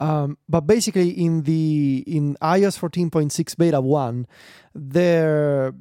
Um, 0.00 0.36
but 0.48 0.62
basically, 0.62 1.10
in 1.10 1.42
the 1.44 2.02
in 2.08 2.36
iOS 2.42 2.76
14.6 2.78 3.56
beta 3.56 3.80
1, 3.80 4.26
there 4.74 5.74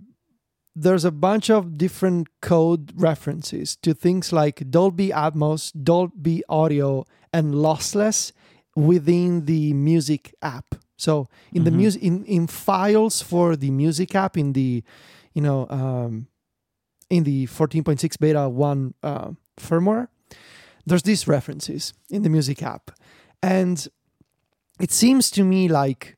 there's 0.76 1.06
a 1.06 1.12
bunch 1.12 1.50
of 1.50 1.76
different 1.78 2.28
code 2.42 2.92
references 2.96 3.78
to 3.78 3.94
things 3.96 4.32
like 4.32 4.70
Dolby 4.70 5.10
Atmos, 5.10 5.72
Dolby 5.84 6.44
Audio, 6.50 7.06
and 7.34 7.56
lossless 7.56 8.32
within 8.76 9.46
the 9.46 9.74
music 9.74 10.36
app. 10.42 10.76
So 10.98 11.28
in 11.54 11.64
the 11.64 11.72
Mhm. 11.72 11.76
music 11.76 12.04
in, 12.04 12.26
in 12.26 12.48
files 12.48 13.22
for 13.22 13.56
the 13.56 13.72
music 13.72 14.14
app 14.16 14.38
in 14.38 14.54
the 14.54 14.84
you 15.36 15.42
know 15.42 15.68
um, 15.70 16.28
in 17.12 17.24
the 17.24 17.46
14.6 17.46 18.20
beta 18.20 18.50
1 18.50 18.94
uh, 19.04 19.30
firmware 19.58 20.08
there's 20.86 21.04
these 21.04 21.28
references 21.28 21.94
in 22.10 22.22
the 22.22 22.30
music 22.30 22.62
app. 22.62 22.92
And 23.42 23.88
it 24.80 24.92
seems 24.92 25.32
to 25.32 25.44
me 25.44 25.68
like 25.68 26.18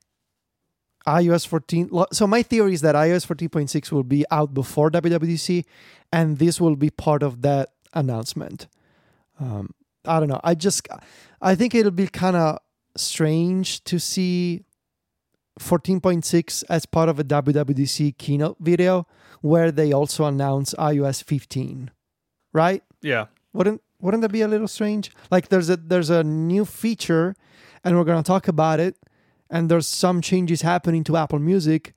iOS 1.06 1.47
14 1.47 1.89
so 2.12 2.27
my 2.27 2.43
theory 2.43 2.73
is 2.73 2.82
that 2.82 2.95
iOS 2.95 3.25
14.6 3.25 3.91
will 3.91 4.03
be 4.03 4.25
out 4.30 4.53
before 4.53 4.91
WWDC 4.91 5.63
and 6.12 6.38
this 6.38 6.60
will 6.60 6.75
be 6.75 6.89
part 6.89 7.23
of 7.23 7.41
that 7.43 7.69
announcement. 7.93 8.67
Um, 9.39 9.73
I 10.03 10.19
don't 10.19 10.30
know. 10.30 10.41
I 10.43 10.56
just 10.56 10.88
I 11.41 11.56
think 11.56 11.75
it'll 11.75 11.91
be 11.91 12.08
kind 12.08 12.36
of 12.36 12.60
strange 12.95 13.84
to 13.86 13.99
see 13.99 14.63
14.6 15.60 16.63
as 16.70 16.86
part 16.86 17.10
of 17.10 17.20
a 17.20 17.24
WWDC 17.24 18.17
keynote 18.17 18.58
video 18.60 19.08
where 19.41 19.72
they 19.72 19.91
also 19.91 20.26
announce 20.26 20.74
iOS 20.76 21.24
15, 21.24 21.91
right? 22.54 22.84
Yeah. 23.02 23.26
Wouldn't 23.54 23.82
wouldn't 24.00 24.22
that 24.22 24.32
be 24.32 24.41
a 24.41 24.48
little 24.48 24.67
strange? 24.67 25.12
Like 25.32 25.50
there's 25.50 25.70
a 25.70 25.78
there's 25.78 26.10
a 26.10 26.24
new 26.24 26.65
feature 26.65 27.36
and 27.84 27.98
we're 27.98 28.04
going 28.04 28.22
to 28.22 28.28
talk 28.28 28.48
about 28.48 28.80
it 28.80 28.96
and 29.50 29.70
there's 29.70 29.88
some 29.88 30.22
changes 30.22 30.62
happening 30.62 31.04
to 31.06 31.17
Apple 31.17 31.39
Music 31.39 31.93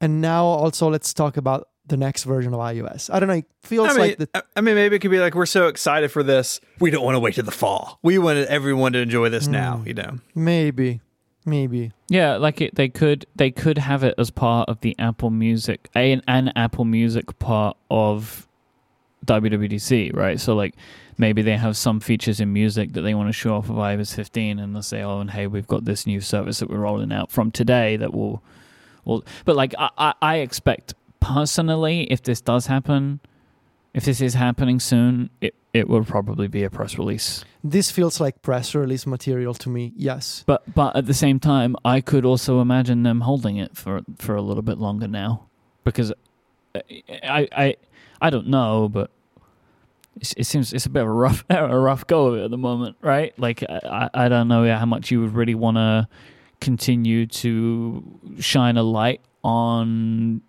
and 0.00 0.20
now 0.20 0.44
also 0.44 0.90
let's 0.90 1.12
talk 1.12 1.36
about 1.36 1.68
the 1.86 1.96
next 1.96 2.24
version 2.24 2.54
of 2.54 2.60
iOS. 2.60 3.12
I 3.12 3.20
don't 3.20 3.28
know, 3.28 3.34
it 3.34 3.46
feels 3.62 3.88
I 3.88 3.92
mean, 3.92 4.00
like 4.00 4.18
the 4.18 4.28
I- 4.34 4.42
I 4.56 4.60
mean, 4.60 4.74
maybe 4.74 4.96
it 4.96 5.00
could 5.00 5.10
be 5.10 5.18
like 5.18 5.34
we're 5.34 5.46
so 5.46 5.66
excited 5.66 6.10
for 6.10 6.22
this, 6.22 6.60
we 6.80 6.90
don't 6.90 7.04
want 7.04 7.16
to 7.16 7.20
wait 7.20 7.34
to 7.34 7.42
the 7.42 7.50
fall. 7.50 7.98
We 8.02 8.18
want 8.18 8.38
everyone 8.38 8.92
to 8.94 9.00
enjoy 9.00 9.28
this 9.28 9.46
hmm. 9.46 9.52
now. 9.52 9.82
You 9.84 9.94
know, 9.94 10.18
maybe 10.34 11.01
maybe 11.44 11.92
Yeah, 12.08 12.36
like 12.36 12.60
it, 12.60 12.74
they 12.74 12.88
could 12.88 13.26
they 13.34 13.50
could 13.50 13.78
have 13.78 14.04
it 14.04 14.14
as 14.18 14.30
part 14.30 14.68
of 14.68 14.80
the 14.80 14.94
Apple 14.98 15.30
Music 15.30 15.88
a 15.96 16.20
an 16.26 16.52
Apple 16.54 16.84
Music 16.84 17.38
part 17.38 17.76
of 17.90 18.46
WWDC, 19.26 20.14
right? 20.14 20.40
So 20.40 20.54
like 20.54 20.74
maybe 21.18 21.42
they 21.42 21.56
have 21.56 21.76
some 21.76 22.00
features 22.00 22.40
in 22.40 22.52
music 22.52 22.92
that 22.94 23.02
they 23.02 23.14
want 23.14 23.28
to 23.28 23.32
show 23.32 23.54
off 23.54 23.68
of 23.68 23.76
iOS 23.76 24.14
15, 24.14 24.58
and 24.58 24.74
they'll 24.74 24.82
say, 24.82 25.02
"Oh, 25.02 25.20
and 25.20 25.30
hey, 25.30 25.46
we've 25.46 25.66
got 25.66 25.84
this 25.84 26.06
new 26.06 26.20
service 26.20 26.58
that 26.58 26.68
we're 26.70 26.78
rolling 26.78 27.12
out 27.12 27.30
from 27.30 27.50
today 27.50 27.96
that 27.96 28.12
will." 28.12 28.42
will 29.04 29.24
but 29.44 29.56
like 29.56 29.74
I, 29.78 30.14
I 30.20 30.36
expect 30.36 30.94
personally, 31.20 32.04
if 32.10 32.22
this 32.22 32.40
does 32.40 32.66
happen, 32.66 33.20
if 33.94 34.04
this 34.04 34.20
is 34.20 34.34
happening 34.34 34.80
soon, 34.80 35.30
it 35.40 35.54
it 35.72 35.88
will 35.88 36.04
probably 36.04 36.48
be 36.48 36.64
a 36.64 36.70
press 36.70 36.98
release. 36.98 37.44
this 37.64 37.90
feels 37.90 38.20
like 38.20 38.42
press 38.42 38.74
release 38.74 39.06
material 39.06 39.54
to 39.54 39.68
me. 39.68 39.92
Yes. 39.96 40.44
But 40.46 40.62
but 40.74 40.94
at 40.96 41.06
the 41.06 41.14
same 41.14 41.40
time, 41.40 41.76
I 41.84 42.00
could 42.00 42.24
also 42.24 42.60
imagine 42.60 43.02
them 43.02 43.22
holding 43.22 43.56
it 43.56 43.76
for 43.76 44.02
for 44.18 44.34
a 44.34 44.42
little 44.42 44.62
bit 44.62 44.78
longer 44.78 45.08
now, 45.08 45.46
because 45.84 46.12
uh, 46.74 46.80
I 47.22 47.48
I 47.52 47.76
I 48.20 48.30
don't 48.30 48.48
know, 48.48 48.88
but 48.88 49.10
it, 50.20 50.34
it 50.36 50.44
seems 50.44 50.72
it's 50.72 50.86
a 50.86 50.90
bit 50.90 51.02
of 51.02 51.08
a 51.08 51.12
rough 51.12 51.44
a 51.50 51.78
rough 51.78 52.06
go 52.06 52.26
of 52.26 52.38
it 52.38 52.44
at 52.44 52.50
the 52.50 52.58
moment, 52.58 52.96
right? 53.00 53.32
Like 53.38 53.62
I 53.62 54.10
I 54.12 54.28
don't 54.28 54.48
know 54.48 54.66
how 54.76 54.86
much 54.86 55.10
you 55.10 55.20
would 55.22 55.34
really 55.34 55.54
want 55.54 55.78
to 55.78 56.08
continue 56.60 57.26
to 57.26 58.04
shine 58.38 58.76
a 58.76 58.82
light 58.82 59.20
on 59.42 60.42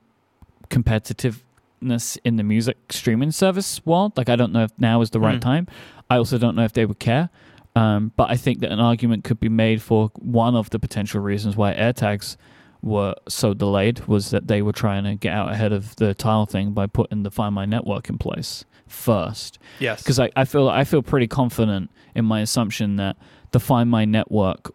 in 2.23 2.35
the 2.37 2.43
music 2.43 2.77
streaming 2.89 3.31
service 3.31 3.81
world. 3.85 4.13
Like 4.17 4.29
I 4.29 4.35
don't 4.35 4.51
know 4.53 4.63
if 4.63 4.71
now 4.77 5.01
is 5.01 5.09
the 5.11 5.19
right 5.19 5.35
Hmm. 5.35 5.39
time. 5.39 5.67
I 6.09 6.17
also 6.17 6.37
don't 6.37 6.55
know 6.55 6.63
if 6.63 6.73
they 6.73 6.85
would 6.85 6.99
care. 6.99 7.29
Um, 7.75 8.11
but 8.15 8.29
I 8.29 8.35
think 8.37 8.59
that 8.59 8.71
an 8.71 8.79
argument 8.79 9.23
could 9.23 9.39
be 9.39 9.49
made 9.49 9.81
for 9.81 10.11
one 10.19 10.55
of 10.55 10.69
the 10.69 10.77
potential 10.77 11.21
reasons 11.21 11.55
why 11.55 11.73
AirTags 11.73 12.37
were 12.83 13.15
so 13.27 13.53
delayed 13.55 14.05
was 14.07 14.29
that 14.29 14.47
they 14.47 14.61
were 14.61 14.73
trying 14.73 15.05
to 15.05 15.15
get 15.15 15.33
out 15.33 15.51
ahead 15.51 15.71
of 15.73 15.95
the 15.95 16.13
tile 16.13 16.45
thing 16.45 16.71
by 16.73 16.85
putting 16.85 17.23
the 17.23 17.31
Find 17.31 17.55
My 17.55 17.65
network 17.65 18.09
in 18.09 18.17
place 18.19 18.63
first. 18.85 19.57
yes, 19.79 20.03
Because 20.03 20.19
I, 20.19 20.29
I 20.35 20.45
feel 20.45 20.69
I 20.69 20.83
feel 20.83 21.01
pretty 21.01 21.25
confident 21.27 21.89
in 22.13 22.25
my 22.25 22.41
assumption 22.41 22.97
that 22.97 23.17
the 23.51 23.59
Find 23.59 23.89
My 23.89 24.05
network 24.05 24.71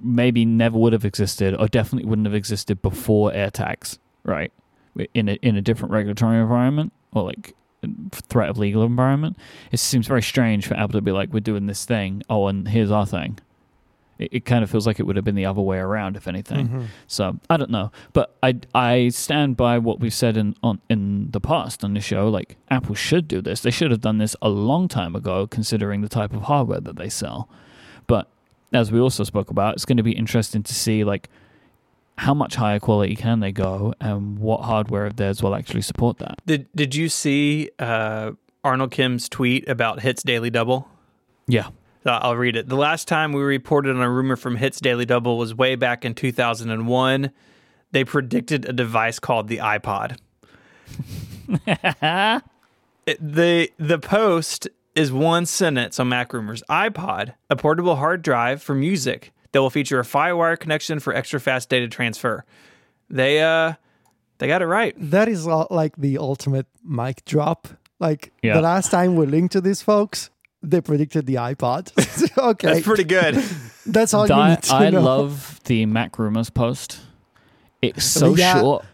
maybe 0.00 0.44
never 0.44 0.78
would 0.78 0.92
have 0.92 1.04
existed 1.04 1.56
or 1.58 1.66
definitely 1.66 2.08
wouldn't 2.08 2.26
have 2.26 2.34
existed 2.34 2.80
before 2.82 3.32
AirTags, 3.32 3.98
right? 4.22 4.52
In 5.14 5.28
a 5.28 5.32
in 5.42 5.56
a 5.56 5.62
different 5.62 5.92
regulatory 5.92 6.38
environment 6.40 6.92
or 7.12 7.22
like 7.24 7.54
threat 8.12 8.48
of 8.48 8.58
legal 8.58 8.82
environment. 8.82 9.36
It 9.70 9.78
seems 9.78 10.06
very 10.06 10.22
strange 10.22 10.66
for 10.66 10.74
Apple 10.74 10.94
to 10.98 11.00
be 11.02 11.12
like, 11.12 11.32
we're 11.32 11.40
doing 11.40 11.66
this 11.66 11.84
thing. 11.84 12.22
Oh, 12.28 12.46
and 12.48 12.66
here's 12.66 12.90
our 12.90 13.06
thing. 13.06 13.38
It, 14.18 14.30
it 14.32 14.44
kind 14.44 14.64
of 14.64 14.70
feels 14.70 14.86
like 14.86 14.98
it 14.98 15.04
would 15.04 15.14
have 15.16 15.24
been 15.24 15.34
the 15.34 15.44
other 15.46 15.60
way 15.60 15.78
around, 15.78 16.16
if 16.16 16.26
anything. 16.26 16.68
Mhm. 16.68 16.84
So 17.06 17.38
I 17.50 17.56
don't 17.58 17.70
know, 17.70 17.92
but 18.12 18.34
I 18.42 18.56
I 18.74 19.08
stand 19.10 19.56
by 19.56 19.78
what 19.78 20.00
we've 20.00 20.14
said 20.14 20.36
in 20.36 20.56
on 20.62 20.80
in 20.88 21.30
the 21.30 21.40
past 21.40 21.84
on 21.84 21.92
the 21.94 22.00
show. 22.00 22.28
Like 22.28 22.56
Apple 22.70 22.94
should 22.94 23.28
do 23.28 23.40
this. 23.42 23.60
They 23.60 23.70
should 23.70 23.90
have 23.90 24.00
done 24.00 24.18
this 24.18 24.34
a 24.40 24.48
long 24.48 24.88
time 24.88 25.14
ago, 25.14 25.46
considering 25.46 26.00
the 26.00 26.08
type 26.08 26.32
of 26.34 26.42
hardware 26.42 26.80
that 26.80 26.96
they 26.96 27.10
sell. 27.10 27.48
But 28.06 28.28
as 28.72 28.90
we 28.90 28.98
also 28.98 29.22
spoke 29.22 29.50
about, 29.50 29.74
it's 29.74 29.84
going 29.84 29.96
to 29.98 30.02
be 30.02 30.12
interesting 30.12 30.62
to 30.62 30.74
see 30.74 31.04
like 31.04 31.28
how 32.18 32.32
much 32.34 32.54
higher 32.56 32.78
quality 32.80 33.14
can 33.16 33.40
they 33.40 33.52
go, 33.52 33.92
and 34.00 34.38
what 34.38 34.62
hardware 34.62 35.06
of 35.06 35.16
theirs 35.16 35.42
will 35.42 35.54
actually 35.54 35.82
support 35.82 36.18
that. 36.18 36.40
did 36.46 36.66
did 36.74 36.94
you 36.94 37.08
see 37.08 37.70
uh, 37.78 38.32
Arnold 38.64 38.90
Kim's 38.90 39.28
tweet 39.28 39.68
about 39.68 40.00
Hits 40.00 40.22
Daily 40.22 40.50
Double? 40.50 40.88
Yeah, 41.46 41.68
Uh, 42.04 42.18
I'll 42.22 42.36
read 42.36 42.56
it. 42.56 42.68
The 42.68 42.76
last 42.76 43.06
time 43.08 43.32
we 43.32 43.42
reported 43.42 43.94
on 43.94 44.02
a 44.02 44.10
rumor 44.10 44.36
from 44.36 44.56
Hits 44.56 44.80
Daily 44.80 45.04
Double 45.06 45.38
was 45.38 45.54
way 45.54 45.76
back 45.76 46.04
in 46.04 46.14
2001. 46.14 47.30
They 47.92 48.04
predicted 48.04 48.64
a 48.68 48.72
device 48.72 49.18
called 49.20 49.48
the 49.48 49.58
iPod. 49.58 50.16
It- 53.06 53.18
the 53.20 53.70
the 53.78 53.98
post 54.00 54.68
is 54.96 55.12
one 55.12 55.46
sentence 55.46 56.00
on 56.00 56.08
MacRumors. 56.08 56.62
iPod, 56.68 57.34
a 57.48 57.54
portable 57.54 57.96
hard 57.96 58.22
drive 58.22 58.60
for 58.62 58.74
music 58.74 59.32
that 59.56 59.62
will 59.62 59.70
feature 59.70 59.98
a 59.98 60.02
FireWire 60.04 60.58
connection 60.60 61.00
for 61.00 61.14
extra 61.14 61.40
fast 61.40 61.70
data 61.70 61.88
transfer. 61.88 62.44
They 63.08 63.40
uh 63.42 63.72
they 64.36 64.48
got 64.48 64.60
it 64.60 64.66
right. 64.66 64.94
That 64.98 65.28
is 65.28 65.46
like 65.46 65.96
the 65.96 66.18
ultimate 66.18 66.66
mic 66.84 67.24
drop. 67.24 67.68
Like 67.98 68.32
Yeah. 68.42 68.52
the 68.56 68.60
last 68.60 68.90
time 68.90 69.16
we 69.16 69.24
linked 69.24 69.52
to 69.52 69.62
these 69.62 69.80
folks, 69.80 70.28
they 70.62 70.82
predicted 70.82 71.24
the 71.24 71.36
iPod. 71.36 71.90
okay, 72.38 72.66
That's 72.74 72.84
pretty 72.86 73.04
good. 73.04 73.36
that's 73.86 74.12
all 74.12 74.28
you 74.28 74.34
need 74.50 74.62
to 74.64 74.74
I 74.74 74.90
know. 74.90 75.00
love 75.00 75.58
the 75.64 75.86
MacRumors 75.86 76.52
post. 76.52 77.00
It's 77.80 78.04
so 78.20 78.34
Yeah. 78.36 78.60
short. 78.60 78.84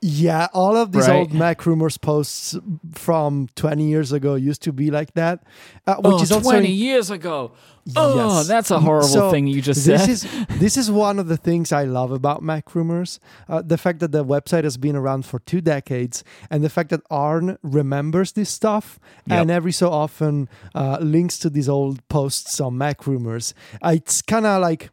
Yeah, 0.00 0.46
all 0.52 0.76
of 0.76 0.92
these 0.92 1.08
Right. 1.08 1.16
old 1.16 1.30
MacRumors 1.32 2.00
posts 2.00 2.56
from 2.94 3.48
20 3.56 3.82
years 3.88 4.12
ago 4.12 4.36
used 4.36 4.62
to 4.62 4.72
be 4.72 4.92
like 4.92 5.14
that, 5.14 5.42
uh, 5.88 5.96
which 5.96 6.04
oh, 6.14 6.22
is 6.22 6.30
also 6.30 6.50
20 6.50 6.70
years 6.70 7.10
ago. 7.10 7.50
Oh, 7.96 8.36
Yes. 8.38 8.46
that's 8.46 8.70
a 8.70 8.78
horrible 8.78 9.08
So, 9.08 9.30
thing 9.32 9.48
you 9.48 9.60
just 9.60 9.84
this 9.84 10.00
said. 10.02 10.08
is 10.10 10.26
this 10.60 10.76
is 10.76 10.88
one 10.88 11.18
of 11.18 11.26
the 11.26 11.36
things 11.36 11.72
I 11.72 11.82
love 11.82 12.12
about 12.12 12.42
MacRumors. 12.44 13.18
Uh, 13.48 13.60
the 13.60 13.76
fact 13.78 13.98
that 13.98 14.12
the 14.12 14.24
website 14.24 14.62
has 14.62 14.76
been 14.76 14.94
around 14.94 15.24
for 15.26 15.40
two 15.40 15.60
decades, 15.60 16.22
and 16.48 16.62
the 16.62 16.68
fact 16.70 16.90
that 16.90 17.00
Arn 17.10 17.58
remembers 17.62 18.32
this 18.32 18.50
stuff, 18.50 19.00
Yep. 19.26 19.40
and 19.40 19.50
every 19.50 19.72
so 19.72 19.90
often 19.90 20.48
uh, 20.76 20.98
links 21.00 21.38
to 21.38 21.50
these 21.50 21.68
old 21.68 22.06
posts 22.08 22.60
on 22.60 22.74
MacRumors. 22.74 23.52
Uh, 23.82 23.94
it's 23.96 24.22
kind 24.22 24.46
of 24.46 24.60
like 24.62 24.90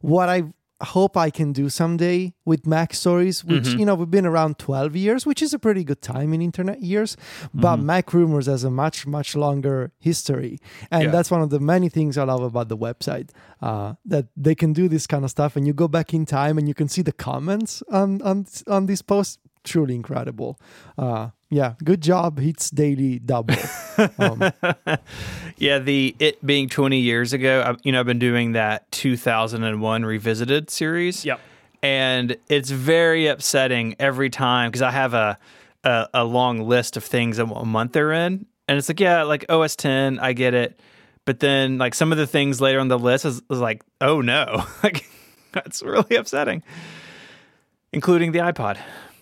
what 0.00 0.30
I 0.30 0.44
hope 0.84 1.16
I 1.16 1.30
can 1.30 1.52
do 1.52 1.68
someday 1.68 2.34
with 2.44 2.62
MacStories, 2.64 3.44
which 3.44 3.64
Mhm. 3.64 3.78
you 3.78 3.84
know 3.86 3.94
we've 3.94 4.10
been 4.10 4.26
around 4.26 4.58
12 4.58 4.96
years, 4.96 5.24
which 5.26 5.42
is 5.42 5.54
a 5.54 5.58
pretty 5.58 5.84
good 5.84 6.02
time 6.02 6.32
in 6.34 6.42
internet 6.42 6.82
years. 6.82 7.16
But 7.54 7.76
Mhm. 7.78 7.84
MacRumors 7.84 8.46
has 8.46 8.64
a 8.64 8.70
much 8.70 9.06
much 9.06 9.34
longer 9.36 9.92
history, 9.98 10.58
and 10.90 11.04
Yeah. 11.04 11.10
that's 11.10 11.30
one 11.30 11.42
of 11.42 11.50
the 11.50 11.60
many 11.60 11.88
things 11.88 12.18
I 12.18 12.24
love 12.24 12.42
about 12.42 12.68
the 12.68 12.76
website. 12.76 13.30
Uh, 13.60 13.94
that 14.04 14.26
they 14.36 14.54
can 14.54 14.72
do 14.72 14.88
this 14.88 15.06
kind 15.06 15.24
of 15.24 15.30
stuff, 15.30 15.56
and 15.56 15.66
you 15.66 15.72
go 15.72 15.88
back 15.88 16.12
in 16.12 16.26
time 16.26 16.58
and 16.58 16.66
you 16.66 16.74
can 16.74 16.88
see 16.88 17.02
the 17.02 17.12
comments 17.12 17.82
on 17.90 18.20
on 18.22 18.46
on 18.66 18.86
these 18.86 19.02
posts. 19.02 19.38
Truly 19.64 19.94
incredible. 19.94 20.58
Uh, 20.98 21.28
yeah, 21.52 21.74
good 21.84 22.00
job. 22.00 22.38
Hits 22.38 22.70
daily 22.70 23.18
double. 23.18 23.54
um, 24.18 24.52
yeah, 25.58 25.78
the 25.78 26.16
it 26.18 26.44
being 26.44 26.70
20 26.70 26.98
years 26.98 27.34
ago, 27.34 27.60
I, 27.60 27.76
you 27.82 27.92
know, 27.92 28.00
I've 28.00 28.06
been 28.06 28.18
doing 28.18 28.52
that 28.52 28.90
2001 28.90 30.04
revisited 30.04 30.70
series. 30.70 31.26
Yep. 31.26 31.40
And 31.82 32.36
it's 32.48 32.70
very 32.70 33.26
upsetting 33.26 33.96
every 33.98 34.30
time 34.30 34.70
because 34.70 34.80
I 34.80 34.92
have 34.92 35.12
a, 35.12 35.38
a 35.84 36.08
a 36.14 36.24
long 36.24 36.66
list 36.66 36.96
of 36.96 37.04
things 37.04 37.38
and 37.38 37.50
what 37.50 37.66
month 37.66 37.92
they're 37.92 38.12
in, 38.12 38.46
and 38.66 38.78
it's 38.78 38.88
like, 38.88 39.00
yeah, 39.00 39.24
like 39.24 39.44
OS 39.50 39.76
10, 39.76 40.20
I 40.20 40.32
get 40.32 40.54
it, 40.54 40.80
but 41.26 41.40
then 41.40 41.76
like 41.76 41.94
some 41.94 42.12
of 42.12 42.18
the 42.18 42.26
things 42.26 42.62
later 42.62 42.80
on 42.80 42.88
the 42.88 42.98
list 42.98 43.26
is, 43.26 43.42
is 43.50 43.58
like, 43.58 43.82
oh 44.00 44.22
no, 44.22 44.64
like 44.82 45.04
that's 45.52 45.82
really 45.82 46.16
upsetting, 46.16 46.62
including 47.92 48.32
the 48.32 48.38
iPod. 48.38 48.78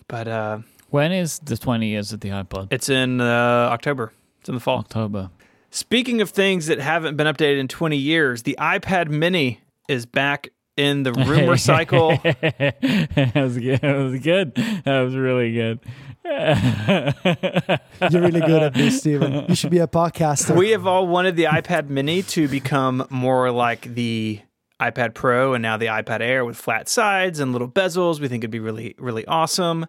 But 0.07 0.27
uh, 0.27 0.59
When 0.91 1.11
is 1.13 1.39
the 1.39 1.57
20 1.57 1.87
years 1.87 2.11
of 2.11 2.19
the 2.19 2.29
iPod? 2.29 2.67
it's 2.71 2.89
in 2.89 3.21
uh, 3.21 3.25
October. 3.71 4.11
It's 4.41 4.49
in 4.49 4.55
the 4.55 4.61
fall. 4.61 4.79
October. 4.79 5.29
Speaking 5.69 6.19
of 6.19 6.29
things 6.29 6.67
that 6.67 6.79
haven't 6.79 7.15
been 7.15 7.27
updated 7.27 7.59
in 7.59 7.69
20 7.69 7.95
years, 7.95 8.43
the 8.43 8.57
iPad 8.59 9.07
Mini 9.07 9.61
is 9.87 10.05
back 10.05 10.49
in 10.75 11.03
the 11.03 11.13
rumor 11.13 11.55
cycle. 11.71 12.17
that 12.23 13.31
was 13.35 13.57
good. 13.57 13.79
That 13.81 13.95
was 13.95 14.19
good. 14.19 14.55
That 14.83 15.01
was 15.01 15.15
really 15.15 15.53
good. 15.53 15.79
you're 18.11 18.21
really 18.21 18.41
good 18.41 18.61
at 18.63 18.73
this, 18.73 18.99
Stephen. 18.99 19.45
You 19.47 19.55
should 19.55 19.71
be 19.71 19.79
a 19.79 19.87
podcaster. 19.87 20.57
we 20.57 20.71
have 20.71 20.85
all 20.85 21.07
wanted 21.07 21.37
the 21.37 21.45
iPad 21.45 21.87
Mini 21.89 22.21
to 22.23 22.49
become 22.49 23.07
more 23.09 23.49
like 23.49 23.93
the 23.95 24.41
iPad 24.81 25.13
Pro 25.13 25.53
and 25.53 25.61
now 25.61 25.77
the 25.77 25.85
iPad 25.85 26.19
Air 26.19 26.43
with 26.43 26.57
flat 26.57 26.89
sides 26.89 27.39
and 27.39 27.53
little 27.53 27.69
bezels. 27.69 28.19
We 28.19 28.27
think 28.27 28.41
it'd 28.43 28.51
be 28.51 28.59
really, 28.59 28.93
really 28.97 29.25
awesome. 29.25 29.85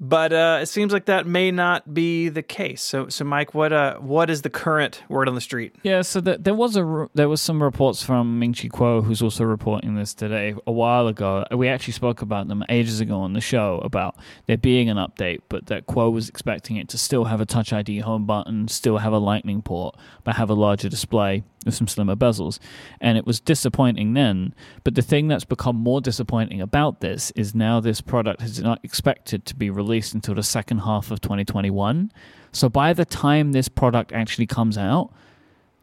But 0.00 0.32
uh, 0.32 0.60
it 0.62 0.66
seems 0.66 0.92
like 0.92 1.06
that 1.06 1.26
may 1.26 1.50
not 1.50 1.92
be 1.92 2.28
the 2.28 2.42
case. 2.42 2.82
So, 2.82 3.08
so 3.08 3.24
Myke, 3.24 3.52
what 3.52 3.72
uh, 3.72 3.96
what 3.96 4.30
is 4.30 4.42
the 4.42 4.50
current 4.50 5.02
word 5.08 5.28
on 5.28 5.34
the 5.34 5.40
street? 5.40 5.74
Yeah, 5.82 6.02
so 6.02 6.20
the, 6.20 6.38
there 6.38 6.54
was 6.54 6.76
a 6.76 6.84
r- 6.84 7.10
there 7.14 7.28
was 7.28 7.40
some 7.40 7.60
reports 7.60 8.02
from 8.02 8.38
Ming 8.38 8.54
Chi 8.54 8.68
Kuo, 8.68 9.02
who's 9.02 9.20
also 9.22 9.42
reporting 9.42 9.96
this 9.96 10.14
today. 10.14 10.54
A 10.68 10.72
while 10.72 11.08
ago, 11.08 11.44
we 11.50 11.66
actually 11.68 11.94
spoke 11.94 12.22
about 12.22 12.46
them 12.46 12.64
ages 12.68 13.00
ago 13.00 13.20
on 13.20 13.32
the 13.32 13.40
show 13.40 13.80
about 13.82 14.16
there 14.46 14.56
being 14.56 14.88
an 14.88 14.98
update, 14.98 15.40
but 15.48 15.66
that 15.66 15.86
Kuo 15.86 16.12
was 16.12 16.28
expecting 16.28 16.76
it 16.76 16.88
to 16.90 16.98
still 16.98 17.24
have 17.24 17.40
a 17.40 17.46
Touch 17.46 17.72
ID 17.72 17.98
home 18.00 18.24
button, 18.24 18.68
still 18.68 18.98
have 18.98 19.12
a 19.12 19.18
Lightning 19.18 19.62
port, 19.62 19.96
but 20.22 20.36
have 20.36 20.48
a 20.48 20.54
larger 20.54 20.88
display 20.88 21.42
with 21.68 21.74
some 21.76 21.86
slimmer 21.86 22.16
bezels. 22.16 22.58
And 23.00 23.18
it 23.18 23.26
was 23.26 23.38
disappointing 23.38 24.14
then. 24.14 24.54
But 24.82 24.94
the 24.94 25.02
thing 25.02 25.28
that's 25.28 25.44
become 25.44 25.76
more 25.76 26.00
disappointing 26.00 26.60
about 26.60 27.00
this 27.00 27.30
is 27.36 27.54
now 27.54 27.78
this 27.78 28.00
product 28.00 28.42
is 28.42 28.60
not 28.60 28.80
expected 28.82 29.44
to 29.46 29.54
be 29.54 29.70
released 29.70 30.14
until 30.14 30.34
the 30.34 30.42
second 30.42 30.78
half 30.78 31.10
of 31.10 31.20
2021. 31.20 32.10
So 32.52 32.68
by 32.68 32.92
the 32.92 33.04
time 33.04 33.52
this 33.52 33.68
product 33.68 34.12
actually 34.12 34.46
comes 34.46 34.78
out, 34.78 35.12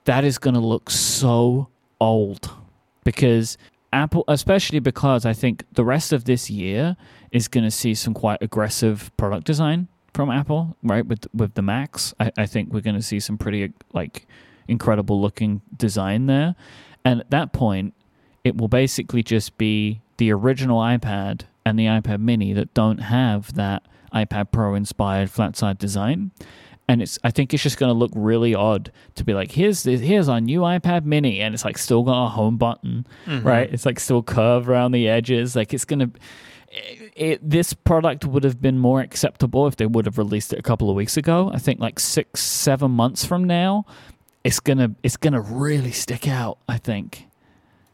that 0.05 0.23
is 0.23 0.37
going 0.37 0.55
to 0.55 0.59
look 0.59 0.89
so 0.89 1.69
old 2.01 2.49
because 3.03 3.57
Apple, 3.93 4.23
especially 4.27 4.79
because 4.79 5.25
I 5.25 5.33
think 5.33 5.63
the 5.71 5.85
rest 5.85 6.11
of 6.11 6.25
this 6.25 6.49
year 6.49 6.97
is 7.31 7.47
going 7.47 7.63
to 7.63 7.71
see 7.71 7.93
some 7.93 8.13
quite 8.13 8.39
aggressive 8.41 9.11
product 9.17 9.45
design 9.45 9.87
from 10.13 10.29
Apple, 10.29 10.75
right? 10.83 11.05
With 11.05 11.27
with 11.33 11.53
the 11.53 11.61
Macs, 11.61 12.13
I, 12.19 12.31
I 12.37 12.45
think 12.45 12.73
we're 12.73 12.81
going 12.81 12.95
to 12.95 13.01
see 13.01 13.19
some 13.19 13.37
pretty 13.37 13.73
like 13.93 14.27
incredible 14.67 15.21
looking 15.21 15.61
design 15.75 16.27
there, 16.27 16.55
and 17.03 17.19
at 17.19 17.29
that 17.31 17.53
point, 17.53 17.93
it 18.43 18.57
will 18.57 18.67
basically 18.67 19.23
just 19.23 19.57
be 19.57 20.01
the 20.17 20.31
original 20.31 20.79
iPad 20.79 21.41
and 21.65 21.77
the 21.79 21.85
iPad 21.85 22.19
Mini 22.19 22.53
that 22.53 22.73
don't 22.73 22.99
have 22.99 23.53
that 23.55 23.87
iPad 24.13 24.51
Pro 24.51 24.75
inspired 24.75 25.29
flat 25.29 25.55
side 25.57 25.77
design 25.77 26.31
and 26.87 27.01
it's 27.01 27.17
I 27.23 27.31
think 27.31 27.53
it's 27.53 27.63
just 27.63 27.77
going 27.77 27.89
to 27.89 27.97
look 27.97 28.11
really 28.15 28.53
odd 28.53 28.91
to 29.15 29.23
be 29.23 29.33
like 29.33 29.51
here's 29.51 29.83
this, 29.83 30.01
here's 30.01 30.29
our 30.29 30.39
new 30.39 30.61
iPad 30.61 31.05
Mini 31.05 31.41
and 31.41 31.53
it's 31.53 31.65
like 31.65 31.77
still 31.77 32.03
got 32.03 32.25
a 32.25 32.29
home 32.29 32.57
button, 32.57 33.07
mm-hmm. 33.25 33.45
right? 33.45 33.71
It's 33.71 33.85
like 33.85 33.99
still 33.99 34.23
curved 34.23 34.67
around 34.67 34.91
the 34.91 35.07
edges. 35.07 35.55
Like 35.55 35.73
it's 35.73 35.85
going 35.85 35.99
to 35.99 36.11
eh, 36.71 37.09
it, 37.15 37.49
this 37.49 37.73
product 37.73 38.25
would 38.25 38.43
have 38.43 38.61
been 38.61 38.77
more 38.77 39.01
acceptable 39.01 39.67
if 39.67 39.77
they 39.77 39.85
would 39.85 40.05
have 40.05 40.17
released 40.17 40.53
it 40.53 40.59
a 40.59 40.63
couple 40.63 40.89
of 40.89 40.95
weeks 40.95 41.17
ago. 41.17 41.49
I 41.53 41.57
think 41.57 41.79
like 41.79 41.99
6 41.99 42.39
7 42.39 42.91
months 42.91 43.25
from 43.25 43.45
now 43.45 43.85
it's 44.45 44.59
to 44.77 44.95
it's 45.03 45.17
to 45.33 45.41
really 45.41 45.91
stick 45.91 46.27
out, 46.27 46.59
I 46.69 46.77
think. 46.77 47.27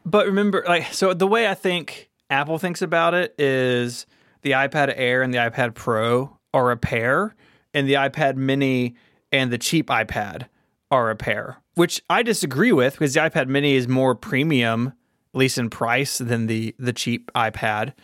But 0.04 0.26
remember, 0.26 0.62
like, 0.68 0.92
so 0.92 1.14
the 1.14 1.26
way 1.26 1.48
I 1.48 1.54
think 1.54 2.10
Apple 2.28 2.58
thinks 2.58 2.82
about 2.82 3.14
it 3.14 3.34
is 3.38 4.06
the 4.42 4.50
iPad 4.52 4.92
Air 4.94 5.22
and 5.22 5.32
the 5.32 5.38
iPad 5.38 5.74
Pro 5.74 6.38
are 6.52 6.70
a 6.70 6.76
pair, 6.76 7.34
and 7.72 7.88
the 7.88 7.94
iPad 7.94 8.36
Mini 8.36 8.96
and 9.32 9.50
the 9.50 9.58
cheap 9.58 9.88
iPad 9.88 10.46
are 10.90 11.08
a 11.08 11.16
pair, 11.16 11.56
which 11.74 12.02
I 12.10 12.22
disagree 12.22 12.72
with 12.72 12.94
because 12.94 13.14
the 13.14 13.20
iPad 13.20 13.48
Mini 13.48 13.74
is 13.74 13.88
more 13.88 14.14
premium, 14.14 14.88
at 14.88 15.38
least 15.38 15.56
in 15.56 15.70
price, 15.70 16.18
than 16.18 16.48
the 16.48 16.74
the 16.78 16.92
cheap 16.92 17.30
iPad. 17.34 17.94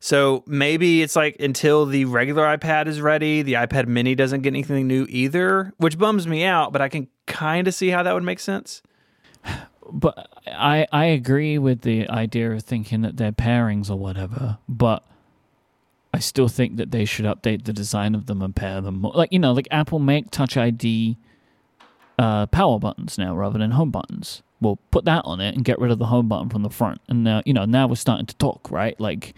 So 0.00 0.44
maybe 0.46 1.02
it's 1.02 1.16
like 1.16 1.36
until 1.40 1.84
the 1.84 2.04
regular 2.04 2.44
iPad 2.56 2.86
is 2.86 3.00
ready, 3.00 3.42
the 3.42 3.54
iPad 3.54 3.88
Mini 3.88 4.14
doesn't 4.14 4.42
get 4.42 4.50
anything 4.50 4.86
new 4.86 5.06
either, 5.08 5.72
which 5.78 5.98
bums 5.98 6.26
me 6.26 6.44
out. 6.44 6.72
But 6.72 6.82
I 6.82 6.88
can 6.88 7.08
kind 7.26 7.66
of 7.66 7.74
see 7.74 7.88
how 7.88 8.02
that 8.04 8.14
would 8.14 8.22
make 8.22 8.38
sense. 8.38 8.82
but 9.92 10.28
I 10.46 10.86
I 10.92 11.06
agree 11.06 11.58
with 11.58 11.82
the 11.82 12.08
idea 12.08 12.52
of 12.52 12.62
thinking 12.62 13.02
that 13.02 13.16
they're 13.16 13.32
pairings 13.32 13.90
or 13.90 13.96
whatever, 13.96 14.58
but 14.68 15.04
I 16.14 16.20
still 16.20 16.48
think 16.48 16.76
that 16.76 16.90
they 16.90 17.04
should 17.04 17.26
update 17.26 17.64
the 17.64 17.72
design 17.72 18.14
of 18.14 18.26
them 18.26 18.40
and 18.40 18.54
pair 18.54 18.80
them 18.80 19.00
more. 19.00 19.12
Like 19.14 19.32
you 19.32 19.38
know, 19.38 19.52
like 19.52 19.68
Apple 19.70 19.98
make 19.98 20.30
Touch 20.30 20.56
ID 20.56 21.16
uh, 22.18 22.46
power 22.46 22.78
buttons 22.78 23.18
now 23.18 23.34
rather 23.34 23.58
than 23.58 23.72
home 23.72 23.90
buttons. 23.90 24.42
Well, 24.60 24.78
put 24.90 25.04
that 25.04 25.22
on 25.24 25.40
it 25.40 25.54
and 25.54 25.64
get 25.64 25.78
rid 25.78 25.90
of 25.90 25.98
the 25.98 26.06
home 26.06 26.28
button 26.28 26.48
from 26.48 26.62
the 26.62 26.70
front, 26.70 27.00
and 27.08 27.24
now 27.24 27.42
you 27.44 27.52
know 27.52 27.64
now 27.64 27.88
we're 27.88 27.96
starting 27.96 28.26
to 28.26 28.36
talk, 28.36 28.70
right? 28.70 28.98
Like 29.00 29.34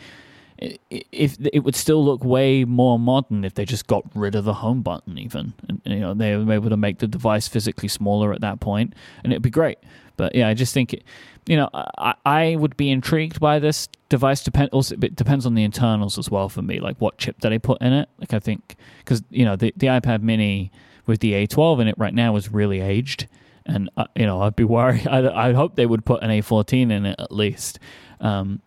i- 0.62 0.78
i- 0.92 1.02
if 1.12 1.36
it 1.52 1.60
would 1.64 1.74
still 1.74 2.04
look 2.04 2.24
way 2.24 2.64
more 2.64 2.98
modern 2.98 3.44
if 3.44 3.54
they 3.54 3.64
just 3.64 3.86
got 3.86 4.04
rid 4.14 4.34
of 4.34 4.44
the 4.44 4.54
home 4.54 4.82
button 4.82 5.18
even. 5.18 5.52
And 5.68 5.80
you 5.84 6.00
know 6.00 6.14
they 6.14 6.36
were 6.36 6.52
able 6.52 6.70
to 6.70 6.76
make 6.76 6.98
the 6.98 7.08
device 7.08 7.48
physically 7.48 7.88
smaller 7.88 8.32
at 8.32 8.40
that 8.40 8.60
point 8.60 8.94
and 9.24 9.32
it'd 9.32 9.42
be 9.42 9.50
great. 9.50 9.78
But 10.16 10.34
yeah 10.34 10.48
i 10.48 10.54
just 10.54 10.74
think 10.74 10.92
it, 10.92 11.02
you 11.46 11.56
know 11.56 11.70
I, 11.72 12.14
I 12.26 12.56
would 12.56 12.76
be 12.76 12.90
intrigued 12.90 13.40
by 13.40 13.58
this. 13.58 13.88
Device 14.10 14.42
depend 14.42 14.68
also 14.70 14.96
it 15.00 15.16
depends 15.16 15.46
on 15.46 15.54
the 15.54 15.64
internals 15.64 16.18
as 16.18 16.30
well 16.30 16.48
for 16.48 16.62
me 16.62 16.78
like 16.80 16.96
what 16.98 17.16
chip 17.16 17.40
do 17.40 17.48
they 17.48 17.58
put 17.58 17.80
in 17.80 17.92
it. 17.92 18.08
Like 18.18 18.34
i 18.34 18.38
think 18.38 18.76
because 18.98 19.22
you 19.30 19.44
know 19.44 19.56
the, 19.56 19.72
the 19.76 19.86
ipad 19.86 20.22
mini 20.22 20.70
with 21.06 21.20
the 21.20 21.32
a12 21.32 21.80
in 21.80 21.88
it 21.88 21.94
right 21.98 22.12
now 22.14 22.36
is 22.36 22.52
really 22.52 22.80
aged 22.80 23.26
and 23.66 23.88
uh, 23.96 24.04
you 24.14 24.26
know 24.26 24.42
i'd 24.42 24.56
be 24.56 24.64
worried. 24.64 25.06
I'd, 25.14 25.24
I'd 25.26 25.54
hope 25.54 25.76
they 25.76 25.86
would 25.86 26.04
put 26.04 26.22
an 26.22 26.30
a14 26.30 26.90
in 26.92 27.06
it 27.06 27.16
at 27.18 27.32
least. 27.32 27.78
Um, 28.20 28.60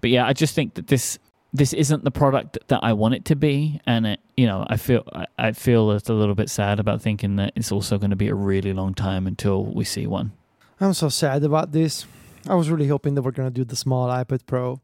but 0.00 0.10
yeah 0.10 0.24
i 0.26 0.32
just 0.32 0.54
think 0.54 0.74
that 0.74 0.86
this 0.86 1.18
this 1.52 1.72
isn't 1.72 2.04
the 2.04 2.10
product 2.10 2.58
that 2.68 2.80
I 2.82 2.94
want 2.94 3.14
it 3.14 3.24
to 3.26 3.36
be, 3.36 3.80
and 3.86 4.06
it, 4.06 4.20
you 4.36 4.46
know, 4.46 4.66
I 4.68 4.76
feel 4.78 5.06
I, 5.38 5.52
feel 5.52 5.90
it's 5.92 6.08
a 6.08 6.14
little 6.14 6.34
bit 6.34 6.48
sad 6.48 6.80
about 6.80 7.02
thinking 7.02 7.36
that 7.36 7.52
it's 7.54 7.70
also 7.70 7.98
going 7.98 8.10
to 8.10 8.16
be 8.16 8.28
a 8.28 8.34
really 8.34 8.72
long 8.72 8.94
time 8.94 9.26
until 9.26 9.64
we 9.64 9.84
see 9.84 10.06
one. 10.06 10.32
I'm 10.80 10.94
so 10.94 11.08
sad 11.08 11.44
about 11.44 11.72
this. 11.72 12.06
I 12.48 12.54
was 12.54 12.70
really 12.70 12.88
hoping 12.88 13.14
that 13.14 13.22
we're 13.22 13.32
gonna 13.32 13.50
do 13.50 13.64
the 13.64 13.76
small 13.76 14.08
iPad 14.08 14.46
Pro 14.46 14.80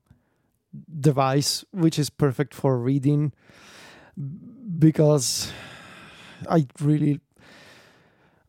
device, 1.01 1.65
which 1.73 1.99
is 1.99 2.11
perfect 2.11 2.55
for 2.55 2.79
reading, 2.79 3.33
because 4.79 5.51
I 6.49 6.67
really. 6.81 7.21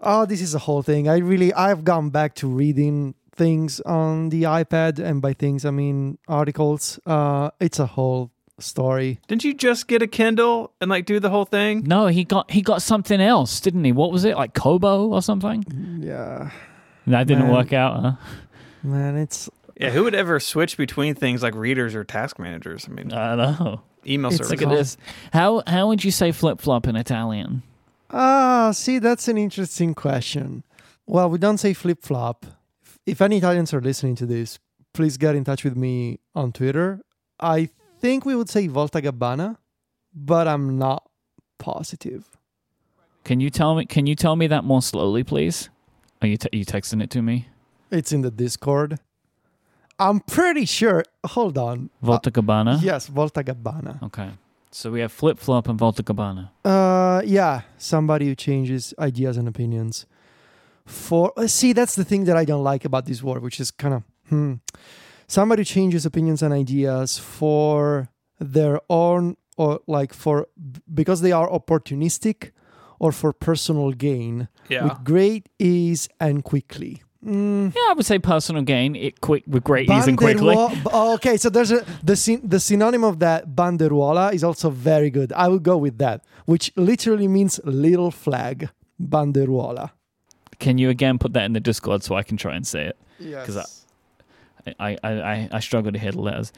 Oh, 0.01 0.25
this 0.25 0.41
is 0.41 0.55
a 0.55 0.59
whole 0.59 0.81
thing. 0.81 1.09
I 1.09 1.17
really 1.17 1.53
I've 1.53 1.83
gone 1.83 2.09
back 2.09 2.35
to 2.35 2.47
reading 2.47 3.15
things 3.39 3.79
on 3.81 4.29
the 4.29 4.43
iPad, 4.43 4.99
and 4.99 5.21
by 5.21 5.33
things 5.33 5.65
I 5.65 5.71
mean 5.71 6.19
articles. 6.27 6.99
Uh, 7.05 7.49
it's 7.59 7.79
a 7.79 7.85
whole 7.87 8.29
story. 8.59 9.19
Didn't 9.27 9.43
you 9.45 9.53
just 9.53 9.87
get 9.87 10.01
a 10.01 10.07
Kindle 10.07 10.71
and 10.81 10.89
like 10.91 11.05
do 11.05 11.19
the 11.19 11.29
whole 11.29 11.45
thing? 11.45 11.83
No, 11.85 12.07
he 12.07 12.23
got 12.25 12.51
he 12.51 12.61
got 12.61 12.81
something 12.81 13.21
else, 13.21 13.59
didn't 13.61 13.85
he? 13.85 13.91
What 13.93 14.11
was 14.11 14.25
it 14.25 14.35
like 14.35 14.53
Kobo 14.53 15.07
or 15.07 15.21
something? 15.21 15.63
Yeah, 16.03 16.51
That 17.07 17.25
didn't 17.27 17.45
Man. 17.47 17.53
work 17.53 17.71
out. 17.73 17.93
Huh? 18.03 18.11
man, 18.83 19.15
it's 19.17 19.49
Yeah, 19.79 19.89
who 19.91 20.03
would 20.03 20.13
ever 20.15 20.39
switch 20.39 20.75
between 20.77 21.15
things 21.15 21.41
like 21.41 21.55
readers 21.55 21.95
or 21.95 22.03
task 22.03 22.37
managers? 22.37 22.85
I 22.87 22.91
mean, 22.91 23.11
I 23.13 23.35
don't 23.35 23.59
know. 23.59 23.81
email 24.05 24.29
It's 24.31 24.37
service. 24.37 24.51
Look 24.51 24.61
at 24.61 24.75
this. 24.77 24.97
How 25.31 25.63
how 25.65 25.87
would 25.87 26.03
you 26.03 26.11
say 26.11 26.31
flip 26.33 26.59
flop 26.61 26.85
in 26.87 26.95
Italian? 26.95 27.63
Ah, 28.11 28.71
see, 28.73 28.99
that's 28.99 29.27
an 29.27 29.37
interesting 29.37 29.93
question. 29.95 30.63
Well, 31.05 31.29
we 31.29 31.37
don't 31.37 31.57
say 31.59 31.73
flip 31.73 32.03
flop. 32.03 32.45
If 33.09 33.21
any 33.21 33.37
Italians 33.37 33.73
are 33.73 33.81
listening 33.81 34.15
to 34.15 34.25
this, 34.25 34.59
please 34.93 35.17
get 35.17 35.35
in 35.35 35.43
touch 35.43 35.63
with 35.63 35.75
me 35.75 36.19
on 36.35 36.51
Twitter. 36.51 37.01
I 37.39 37.69
think 37.99 38.25
we 38.25 38.35
would 38.35 38.49
say 38.49 38.67
Volta 38.67 39.01
Gabbana, 39.01 39.57
but 40.13 40.47
I'm 40.47 40.77
not 40.77 41.09
positive. 41.57 42.25
Can 43.23 43.39
you 43.39 43.49
tell 43.49 43.75
me? 43.75 43.85
Can 43.85 44.07
you 44.07 44.15
tell 44.15 44.35
me 44.35 44.47
that 44.47 44.63
more 44.63 44.81
slowly, 44.81 45.23
please? 45.23 45.69
Are 46.21 46.27
you 46.27 46.37
te- 46.37 46.49
you 46.51 46.65
texting 46.65 47.01
it 47.03 47.09
to 47.11 47.21
me? 47.21 47.47
It's 47.91 48.11
in 48.11 48.21
the 48.21 48.31
Discord. 48.31 48.99
I'm 49.97 50.21
pretty 50.21 50.65
sure. 50.65 51.03
Hold 51.25 51.57
on. 51.57 51.89
Volta 52.01 52.31
Gabbana. 52.31 52.75
Uh, 52.77 52.79
yes, 52.81 53.07
Volta 53.07 53.43
Gabbana. 53.43 54.01
Okay. 54.03 54.29
So 54.71 54.91
we 54.91 54.99
have 55.01 55.11
flip 55.11 55.39
flop 55.39 55.67
and 55.67 55.77
Volta 55.77 56.03
Gabbana. 56.03 56.51
Uh, 56.63 57.21
yeah, 57.25 57.61
somebody 57.77 58.27
who 58.27 58.35
changes 58.35 58.93
ideas 58.99 59.35
and 59.35 59.47
opinions. 59.47 60.05
For 60.89 61.31
uh, 61.37 61.45
see, 61.47 61.73
that's 61.73 61.95
the 61.95 62.03
thing 62.03 62.25
that 62.25 62.35
I 62.35 62.45
don't 62.45 62.63
like 62.63 62.83
about 62.83 63.05
this 63.05 63.21
war, 63.21 63.39
which 63.39 63.59
is 63.59 63.69
kind 63.71 63.93
of 63.93 64.03
hmm. 64.29 64.53
Somebody 65.27 65.63
changes 65.63 66.05
opinions 66.05 66.41
and 66.41 66.51
ideas 66.51 67.19
for 67.19 68.09
their 68.39 68.79
own 68.89 69.37
or 69.57 69.79
like 69.85 70.13
for 70.13 70.47
because 70.91 71.21
they 71.21 71.31
are 71.31 71.47
opportunistic 71.47 72.51
or 72.99 73.11
for 73.11 73.31
personal 73.33 73.91
gain 73.91 74.47
Yeah. 74.69 74.85
with 74.85 75.03
great 75.03 75.47
ease 75.59 76.09
and 76.19 76.43
quickly. 76.43 77.03
Mm. 77.23 77.75
Yeah, 77.75 77.89
I 77.89 77.93
would 77.95 78.05
say 78.05 78.17
personal 78.17 78.63
gain. 78.63 78.95
It 78.95 79.21
quick 79.21 79.43
with 79.45 79.63
great 79.63 79.89
ease 79.89 80.07
and 80.07 80.17
quickly. 80.17 80.55
Oh, 80.57 81.13
okay, 81.15 81.37
so 81.37 81.49
there's 81.49 81.71
a 81.71 81.85
the 82.03 82.15
syn- 82.15 82.41
the 82.43 82.59
synonym 82.59 83.03
of 83.03 83.19
that 83.19 83.49
banderuola 83.55 84.33
is 84.33 84.43
also 84.43 84.69
very 84.71 85.11
good. 85.11 85.31
I 85.33 85.47
would 85.49 85.63
go 85.63 85.77
with 85.77 85.97
that, 85.99 86.23
which 86.45 86.71
literally 86.75 87.27
means 87.27 87.59
little 87.63 88.09
flag. 88.11 88.69
Banderuola. 88.99 89.91
Can 90.59 90.77
you 90.77 90.89
again 90.89 91.17
put 91.17 91.33
that 91.33 91.45
in 91.45 91.53
the 91.53 91.59
Discord 91.59 92.03
so 92.03 92.15
I 92.15 92.23
can 92.23 92.37
try 92.37 92.55
and 92.55 92.65
say 92.67 92.85
it? 92.87 92.97
Yes. 93.19 93.45
'Cause 93.45 93.85
I 94.67 94.73
I 94.79 94.97
I, 95.03 95.49
I 95.53 95.59
struggle 95.59 95.91
to 95.91 95.99
hear 95.99 96.11
the 96.11 96.21
letters. 96.21 96.51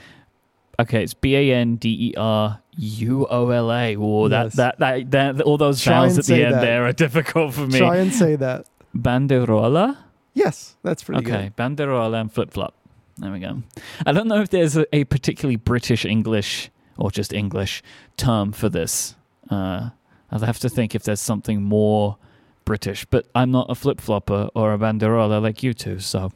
Okay, 0.80 1.04
it's 1.04 1.14
B 1.14 1.36
A 1.36 1.54
N 1.56 1.76
D 1.76 1.90
E 2.10 2.14
R 2.18 2.60
U 2.78 3.28
O 3.30 3.50
L 3.50 3.72
A. 3.72 3.96
Oh, 3.98 4.28
that, 4.28 4.46
Yes. 4.46 4.56
that 4.56 4.80
that 4.80 5.12
that 5.12 5.42
all 5.42 5.58
those 5.58 5.82
Try 5.84 6.08
and 6.08 6.18
at 6.18 6.26
the 6.26 6.44
end 6.44 6.56
that. 6.56 6.62
there 6.62 6.86
are 6.86 6.94
difficult 6.94 7.54
for 7.54 7.68
me. 7.68 7.78
Try 7.78 7.98
and 7.98 8.12
say 8.14 8.36
that. 8.38 8.66
Banderola. 8.98 9.98
Yes, 10.34 10.76
that's 10.82 11.04
pretty 11.04 11.24
good. 11.24 11.34
Okay, 11.34 11.52
banderola 11.58 12.22
and 12.22 12.32
flip 12.32 12.52
flop. 12.52 12.74
There 13.18 13.32
we 13.32 13.40
go. 13.40 13.62
I 14.06 14.14
don't 14.14 14.28
know 14.28 14.42
if 14.42 14.50
there's 14.50 14.78
a, 14.78 14.86
a 14.96 15.04
particularly 15.04 15.58
British 15.58 16.06
English 16.06 16.72
or 16.98 17.12
just 17.12 17.34
English 17.34 17.84
term 18.18 18.52
for 18.54 18.70
this. 18.70 19.16
Uh, 19.50 19.90
I'll 20.32 20.40
have 20.40 20.60
to 20.60 20.70
think 20.70 20.96
if 20.96 21.04
there's 21.04 21.20
something 21.20 21.62
more 21.62 22.18
British, 22.66 23.06
but 23.06 23.28
I'm 23.36 23.52
not 23.52 23.68
a 23.70 23.76
flip 23.76 24.00
flopper 24.02 24.50
or 24.56 24.74
a 24.74 24.78
banderola 24.78 25.42
like 25.42 25.64
you 25.64 25.74
two, 25.74 26.00
so 26.00 26.32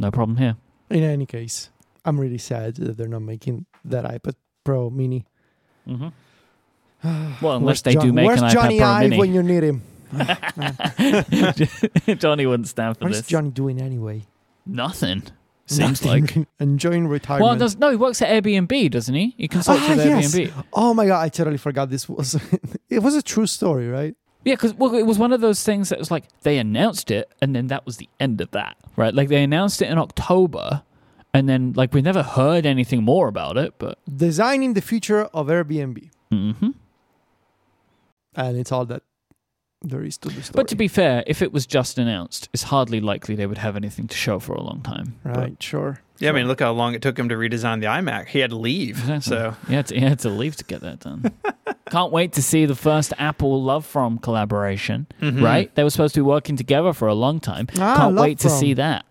no 0.00 0.10
problem 0.10 0.36
here. 0.38 0.56
In 0.90 1.02
any 1.02 1.26
case, 1.26 1.70
I'm 2.04 2.20
really 2.20 2.38
sad 2.38 2.76
that 2.76 2.96
they're 2.96 3.08
not 3.08 3.22
making 3.22 3.66
that 3.84 4.04
iPad 4.04 4.34
Pro 4.64 4.90
Mini. 4.90 5.24
Mm-hmm. 5.88 6.08
Well, 7.42 7.56
unless 7.56 7.62
Where's 7.62 7.82
they 7.82 7.94
do 7.96 8.12
make 8.12 8.30
an 8.30 8.38
Jony 8.38 8.78
iPad 8.78 8.78
Pro 8.78 8.86
Ive 8.86 9.10
Mini. 9.10 9.18
when 9.18 9.34
you 9.34 9.42
need 9.42 9.62
him? 9.64 9.82
Jony 12.22 12.46
wouldn't 12.48 12.68
stand 12.68 12.96
for 12.98 13.08
this. 13.08 13.18
What's 13.18 13.28
this. 13.28 13.38
Jony 13.40 13.52
doing 13.52 13.80
anyway? 13.80 14.22
Nothing. 14.66 15.22
Seems 15.66 16.04
Nothing. 16.04 16.26
like. 16.26 16.48
enjoying 16.60 17.06
retirement. 17.08 17.44
Well, 17.44 17.56
does, 17.56 17.76
no, 17.76 17.90
he 17.90 17.96
works 17.96 18.20
at 18.22 18.28
Airbnb, 18.44 18.90
doesn't 18.90 19.14
he? 19.14 19.34
He 19.38 19.48
consults 19.48 19.82
Ah, 19.84 19.88
with 19.96 20.04
yes. 20.04 20.34
Airbnb. 20.34 20.64
Oh 20.72 20.92
my 20.94 21.06
god, 21.06 21.20
I 21.22 21.28
totally 21.28 21.56
forgot 21.56 21.88
this 21.90 22.08
was. 22.08 22.38
it 22.90 23.00
was 23.00 23.14
a 23.14 23.22
true 23.22 23.46
story, 23.46 23.88
right? 23.88 24.14
Yeah, 24.44 24.54
because 24.54 24.74
well, 24.74 24.94
it 24.94 25.04
was 25.06 25.18
one 25.18 25.32
of 25.32 25.40
those 25.40 25.62
things 25.62 25.88
that 25.90 25.98
was 25.98 26.10
like 26.10 26.24
they 26.42 26.58
announced 26.58 27.10
it, 27.10 27.30
and 27.40 27.54
then 27.54 27.68
that 27.68 27.86
was 27.86 27.98
the 27.98 28.08
end 28.18 28.40
of 28.40 28.50
that, 28.52 28.76
right? 28.96 29.14
Like 29.14 29.28
they 29.28 29.42
announced 29.42 29.80
it 29.82 29.88
in 29.88 29.98
October, 29.98 30.82
and 31.32 31.48
then 31.48 31.72
like 31.76 31.94
we 31.94 32.02
never 32.02 32.22
heard 32.22 32.66
anything 32.66 33.02
more 33.04 33.28
about 33.28 33.56
it. 33.56 33.74
But 33.78 33.98
Designing 34.14 34.74
the 34.74 34.80
future 34.80 35.24
of 35.26 35.46
Airbnb, 35.46 36.10
hmm 36.30 36.70
and 38.34 38.56
it's 38.56 38.72
all 38.72 38.86
that 38.86 39.02
there 39.84 40.02
is 40.04 40.16
to 40.18 40.28
the 40.28 40.42
story. 40.42 40.52
but 40.54 40.68
to 40.68 40.76
be 40.76 40.88
fair, 40.88 41.24
if 41.26 41.42
it 41.42 41.52
was 41.52 41.66
just 41.66 41.98
announced, 41.98 42.48
it's 42.52 42.64
hardly 42.64 43.00
likely 43.00 43.34
they 43.34 43.46
would 43.46 43.58
have 43.58 43.76
anything 43.76 44.06
to 44.08 44.16
show 44.16 44.38
for 44.38 44.52
a 44.54 44.60
long 44.62 44.80
time. 44.82 45.16
But- 45.24 45.36
right, 45.36 45.62
sure. 45.62 46.00
Yeah, 46.18 46.28
I 46.28 46.32
mean, 46.34 46.46
look 46.46 46.60
how 46.60 46.70
long 46.70 46.94
it 46.94 47.02
took 47.02 47.18
him 47.18 47.28
to 47.30 47.34
redesign 47.34 47.80
the 47.80 47.86
iMac. 47.86 48.28
He 48.28 48.38
had 48.38 48.50
to 48.50 48.56
leave. 48.56 48.98
Exactly. 49.00 49.20
So 49.36 49.56
he 49.66 49.74
had 49.74 49.86
to, 49.88 49.94
you 49.96 50.00
had 50.06 50.20
to 50.20 50.28
leave 50.30 50.54
to 50.56 50.64
get 50.64 50.80
that 50.82 51.00
done. 51.00 51.32
Can't 51.90 52.12
wait 52.12 52.32
to 52.34 52.42
see 52.42 52.64
the 52.64 52.76
first 52.76 53.12
Apple 53.18 53.60
LoveFrom 53.64 54.22
collaboration, 54.22 55.06
Mhm. 55.20 55.42
right? 55.42 55.74
They 55.74 55.82
were 55.82 55.90
supposed 55.90 56.14
to 56.14 56.20
be 56.20 56.22
working 56.24 56.54
together 56.56 56.92
for 56.92 57.08
a 57.08 57.14
long 57.14 57.40
time. 57.40 57.66
Ah, 57.80 57.96
Can't 57.96 58.14
Love 58.14 58.22
wait 58.22 58.38
to 58.40 58.48
From. 58.48 58.58
see 58.58 58.74
that. 58.74 59.04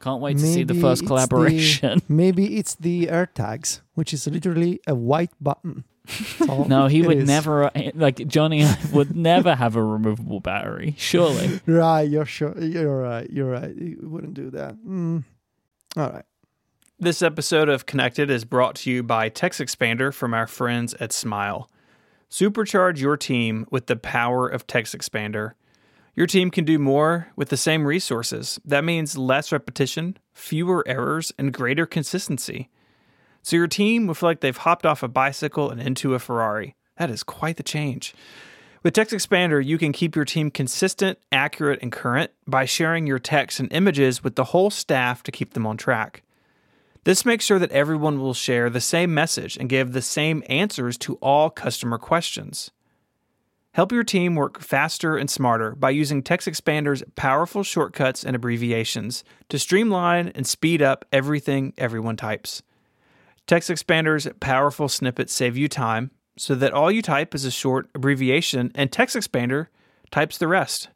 Can't 0.00 0.22
wait 0.22 0.38
to 0.38 0.46
see 0.46 0.62
the 0.64 0.72
Maybe 0.72 0.80
first 0.80 1.02
it's 1.02 1.08
collaboration. 1.08 2.00
Maybe 2.08 2.56
it's 2.56 2.74
the 2.74 3.08
AirTags, 3.08 3.80
which 3.94 4.14
is 4.14 4.26
literally 4.26 4.80
a 4.86 4.94
white 4.94 5.32
button. 5.42 5.84
That's 6.38 6.48
all 6.48 6.64
No, 6.66 6.86
he 6.86 7.02
would 7.02 7.18
is. 7.18 7.26
never 7.28 7.70
like 7.94 8.16
Jony 8.16 8.64
would 8.92 9.16
never 9.16 9.54
have 9.54 9.76
a 9.76 9.82
removable 9.82 10.40
battery. 10.40 10.94
Surely. 10.98 11.60
Right, 11.66 12.02
you're 12.08 12.24
sure. 12.26 12.58
You're 12.58 13.00
right. 13.00 13.30
You're 13.30 13.50
right. 13.50 13.74
He 13.76 13.96
wouldn't 14.00 14.34
do 14.34 14.50
that. 14.50 14.74
Mm. 14.84 15.24
All 15.96 16.10
right. 16.10 16.24
This 16.98 17.22
episode 17.22 17.68
of 17.68 17.86
Connected 17.86 18.30
is 18.30 18.44
brought 18.44 18.74
to 18.76 18.90
you 18.90 19.02
by 19.02 19.30
TextExpander 19.30 20.12
from 20.12 20.34
our 20.34 20.46
friends 20.46 20.94
at 21.00 21.12
Smile. 21.12 21.70
Supercharge 22.30 22.98
your 22.98 23.16
team 23.16 23.66
with 23.70 23.86
the 23.86 23.96
power 23.96 24.46
of 24.46 24.66
TextExpander. 24.66 25.52
Your 26.14 26.26
team 26.26 26.50
can 26.50 26.64
do 26.64 26.78
more 26.78 27.28
with 27.36 27.48
the 27.48 27.56
same 27.56 27.86
resources. 27.86 28.60
That 28.64 28.84
means 28.84 29.16
less 29.16 29.50
repetition, 29.52 30.18
fewer 30.34 30.84
errors, 30.86 31.32
and 31.38 31.52
greater 31.52 31.86
consistency. 31.86 32.68
So 33.42 33.56
your 33.56 33.66
team 33.66 34.06
will 34.06 34.14
feel 34.14 34.28
like 34.28 34.40
they've 34.40 34.56
hopped 34.56 34.86
off 34.86 35.02
a 35.02 35.08
bicycle 35.08 35.70
and 35.70 35.80
into 35.80 36.14
a 36.14 36.18
Ferrari. 36.18 36.76
That 36.98 37.10
is 37.10 37.22
quite 37.22 37.56
the 37.56 37.62
change. 37.62 38.14
With 38.82 38.94
TextExpander, 38.94 39.64
you 39.64 39.76
can 39.76 39.92
keep 39.92 40.16
your 40.16 40.24
team 40.24 40.50
consistent, 40.50 41.18
accurate, 41.30 41.80
and 41.82 41.92
current 41.92 42.30
by 42.46 42.64
sharing 42.64 43.06
your 43.06 43.18
text 43.18 43.60
and 43.60 43.70
images 43.72 44.24
with 44.24 44.36
the 44.36 44.44
whole 44.44 44.70
staff 44.70 45.22
to 45.24 45.32
keep 45.32 45.52
them 45.52 45.66
on 45.66 45.76
track. 45.76 46.22
This 47.04 47.24
makes 47.24 47.44
sure 47.44 47.58
that 47.58 47.72
everyone 47.72 48.20
will 48.20 48.34
share 48.34 48.68
the 48.68 48.80
same 48.80 49.12
message 49.12 49.56
and 49.56 49.68
give 49.68 49.92
the 49.92 50.02
same 50.02 50.42
answers 50.48 50.98
to 50.98 51.16
all 51.16 51.50
customer 51.50 51.98
questions. 51.98 52.70
Help 53.72 53.92
your 53.92 54.02
team 54.04 54.34
work 54.34 54.60
faster 54.60 55.16
and 55.16 55.30
smarter 55.30 55.74
by 55.74 55.90
using 55.90 56.22
TextExpander's 56.22 57.04
powerful 57.16 57.62
shortcuts 57.62 58.24
and 58.24 58.34
abbreviations 58.34 59.24
to 59.48 59.58
streamline 59.58 60.28
and 60.34 60.46
speed 60.46 60.82
up 60.82 61.04
everything 61.12 61.72
everyone 61.78 62.16
types. 62.16 62.62
TextExpander's 63.50 64.28
powerful 64.38 64.88
snippets 64.88 65.34
save 65.34 65.56
you 65.56 65.66
time 65.66 66.12
so 66.36 66.54
that 66.54 66.72
all 66.72 66.88
you 66.88 67.02
type 67.02 67.34
is 67.34 67.44
a 67.44 67.50
short 67.50 67.90
abbreviation 67.96 68.70
and 68.76 68.92
TextExpander 68.92 69.66
types 70.12 70.38
the 70.38 70.46
rest. 70.46 70.88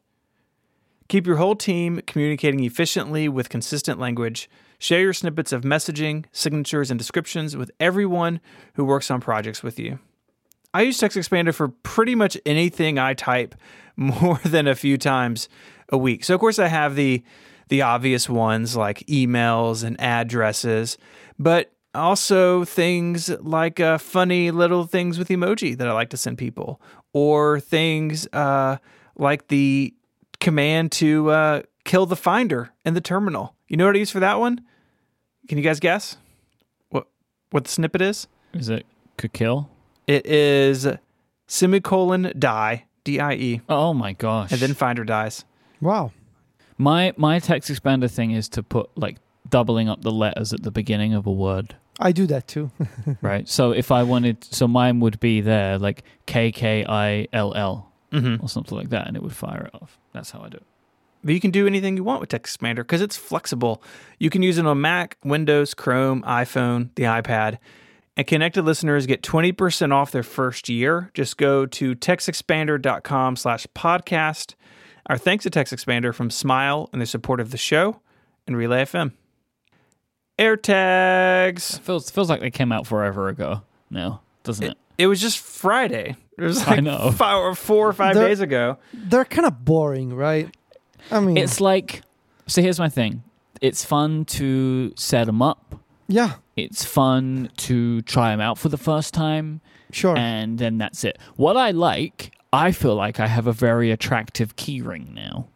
Keep 1.09 1.27
your 1.27 1.35
whole 1.35 1.57
team 1.57 2.01
communicating 2.07 2.63
efficiently 2.63 3.27
with 3.27 3.49
consistent 3.49 3.99
language. 3.99 4.49
Share 4.79 5.01
your 5.01 5.11
snippets 5.11 5.51
of 5.51 5.63
messaging, 5.63 6.27
signatures, 6.31 6.89
and 6.89 6.97
descriptions 6.97 7.57
with 7.57 7.71
everyone 7.81 8.39
who 8.75 8.85
works 8.85 9.11
on 9.11 9.19
projects 9.19 9.61
with 9.61 9.77
you. 9.77 9.99
I 10.73 10.83
use 10.83 10.97
TextExpander 10.97 11.53
for 11.53 11.67
pretty 11.67 12.15
much 12.15 12.37
anything 12.45 12.97
I 12.97 13.15
type 13.15 13.53
more 13.97 14.39
than 14.45 14.65
a 14.65 14.75
few 14.75 14.97
times 14.97 15.49
a 15.89 15.97
week. 15.97 16.23
So 16.23 16.33
of 16.33 16.39
course 16.39 16.57
I 16.57 16.67
have 16.67 16.95
the 16.95 17.21
the 17.67 17.81
obvious 17.81 18.29
ones 18.29 18.77
like 18.77 18.99
emails 19.07 19.83
and 19.83 19.99
addresses, 19.99 20.97
but 21.37 21.74
also 21.95 22.63
things 22.65 23.29
like 23.41 23.79
uh, 23.79 23.97
funny 23.97 24.51
little 24.51 24.85
things 24.85 25.17
with 25.17 25.29
emoji 25.29 25.77
that 25.77 25.87
I 25.87 25.91
like 25.93 26.09
to 26.11 26.17
send 26.17 26.37
people, 26.37 26.79
or 27.13 27.59
things 27.59 28.27
uh, 28.33 28.77
like 29.15 29.47
the 29.47 29.93
command 30.39 30.91
to 30.93 31.29
uh, 31.31 31.61
kill 31.85 32.05
the 32.05 32.15
finder 32.15 32.71
in 32.85 32.93
the 32.93 33.01
terminal. 33.01 33.55
You 33.67 33.77
know 33.77 33.85
what 33.85 33.95
I 33.95 33.99
use 33.99 34.11
for 34.11 34.19
that 34.19 34.39
one? 34.39 34.61
Can 35.47 35.57
you 35.57 35.63
guys 35.63 35.79
guess 35.79 36.17
what 36.89 37.07
what 37.51 37.63
the 37.65 37.69
snippet 37.71 38.01
is? 38.01 38.27
Is 38.53 38.69
it 38.69 38.85
could 39.17 39.33
kill? 39.33 39.69
It 40.07 40.25
is 40.25 40.87
semicolon 41.47 42.33
die 42.37 42.85
D 43.03 43.19
I 43.19 43.33
E, 43.33 43.61
Oh 43.69 43.93
my 43.93 44.13
gosh. 44.13 44.51
and 44.51 44.59
then 44.59 44.73
finder 44.73 45.03
dies. 45.03 45.45
Wow. 45.81 46.11
my 46.77 47.13
my 47.17 47.39
text 47.39 47.69
expander 47.71 48.09
thing 48.09 48.31
is 48.31 48.49
to 48.49 48.63
put 48.63 48.89
like 48.97 49.17
doubling 49.49 49.87
up 49.89 50.01
the 50.01 50.11
letters 50.11 50.53
at 50.53 50.63
the 50.63 50.71
beginning 50.71 51.13
of 51.13 51.27
a 51.27 51.31
word. 51.31 51.75
I 51.99 52.11
do 52.11 52.25
that 52.27 52.47
too. 52.47 52.71
right? 53.21 53.47
So 53.47 53.71
if 53.71 53.91
I 53.91 54.03
wanted, 54.03 54.43
so 54.43 54.67
mine 54.67 54.99
would 54.99 55.19
be 55.19 55.41
there 55.41 55.77
like 55.77 56.03
K 56.25 56.51
K 56.51 56.85
I 56.87 57.27
L 57.33 57.53
L 57.55 57.91
Mm-hmm. 58.11 58.45
or 58.45 58.47
something 58.47 58.77
like 58.77 58.89
that, 58.91 59.07
and 59.07 59.17
it 59.17 59.23
would 59.23 59.35
fire 59.35 59.69
it 59.73 59.75
off. 59.81 59.97
That's 60.13 60.31
how 60.31 60.39
I 60.39 60.47
do 60.47 60.55
it. 60.57 60.63
But 61.23 61.33
you 61.33 61.41
can 61.41 61.51
do 61.51 61.67
anything 61.67 61.97
you 61.97 62.03
want 62.03 62.21
with 62.21 62.29
TextExpander 62.29 62.75
because 62.77 63.01
it's 63.01 63.17
flexible. 63.17 63.83
You 64.19 64.29
can 64.29 64.41
use 64.41 64.57
it 64.57 64.65
on 64.65 64.79
Mac, 64.79 65.17
Windows, 65.25 65.73
Chrome, 65.73 66.21
iPhone, 66.21 66.91
the 66.95 67.03
iPad. 67.03 67.57
And 68.15 68.25
connected 68.25 68.61
listeners 68.63 69.05
get 69.05 69.21
20% 69.21 69.91
off 69.91 70.11
their 70.11 70.23
first 70.23 70.69
year. 70.69 71.11
Just 71.13 71.35
go 71.37 71.65
to 71.65 71.93
textexpander.com 71.95 73.35
slash 73.35 73.67
podcast. 73.75 74.53
Our 75.07 75.17
thanks 75.17 75.43
to 75.43 75.49
TextExpander 75.49 76.13
from 76.13 76.29
Smile 76.29 76.89
and 76.93 77.01
their 77.01 77.07
support 77.07 77.41
of 77.41 77.51
the 77.51 77.57
show 77.57 77.99
and 78.47 78.55
Relay 78.55 78.83
FM. 78.83 79.11
AirTags. 80.39 81.77
It 81.77 81.81
feels 81.83 82.09
feels 82.09 82.29
like 82.29 82.41
they 82.41 82.51
came 82.51 82.71
out 82.71 82.87
forever 82.87 83.27
ago 83.29 83.61
now, 83.89 84.21
doesn't 84.43 84.65
it? 84.65 84.77
It 84.97 85.07
was 85.07 85.19
just 85.21 85.39
Friday. 85.39 86.15
It 86.37 86.41
was 86.43 86.65
I 86.67 86.71
like 86.75 86.83
know. 86.83 87.11
five 87.15 87.37
or 87.37 87.55
four 87.55 87.89
or 87.89 87.93
5 87.93 88.13
They're- 88.15 88.27
days 88.27 88.39
ago. 88.39 88.77
They're 88.93 89.25
kind 89.25 89.45
of 89.45 89.63
boring, 89.65 90.13
right? 90.13 90.53
I 91.11 91.19
mean, 91.19 91.37
It's 91.37 91.61
like 91.61 92.01
so. 92.47 92.61
Here's 92.61 92.79
my 92.79 92.89
thing. 92.89 93.23
It's 93.61 93.85
fun 93.85 94.25
to 94.25 94.93
set 94.97 95.25
them 95.25 95.41
up. 95.41 95.75
yeah, 96.07 96.33
It's 96.55 96.83
fun 96.83 97.49
to 97.57 98.01
try 98.03 98.31
them 98.31 98.41
out 98.41 98.57
for 98.57 98.69
the 98.69 98.77
first 98.77 99.13
time, 99.13 99.61
sure. 99.91 100.15
and 100.17 100.57
then 100.59 100.77
that's 100.77 101.03
it. 101.05 101.17
What 101.37 101.55
I 101.55 101.71
like, 101.71 102.31
I 102.51 102.71
feel 102.73 102.95
like 102.95 103.19
I 103.19 103.27
have 103.27 103.47
a 103.47 103.53
very 103.53 103.91
attractive 103.91 104.55
keyring 104.57 105.13
now. 105.13 105.47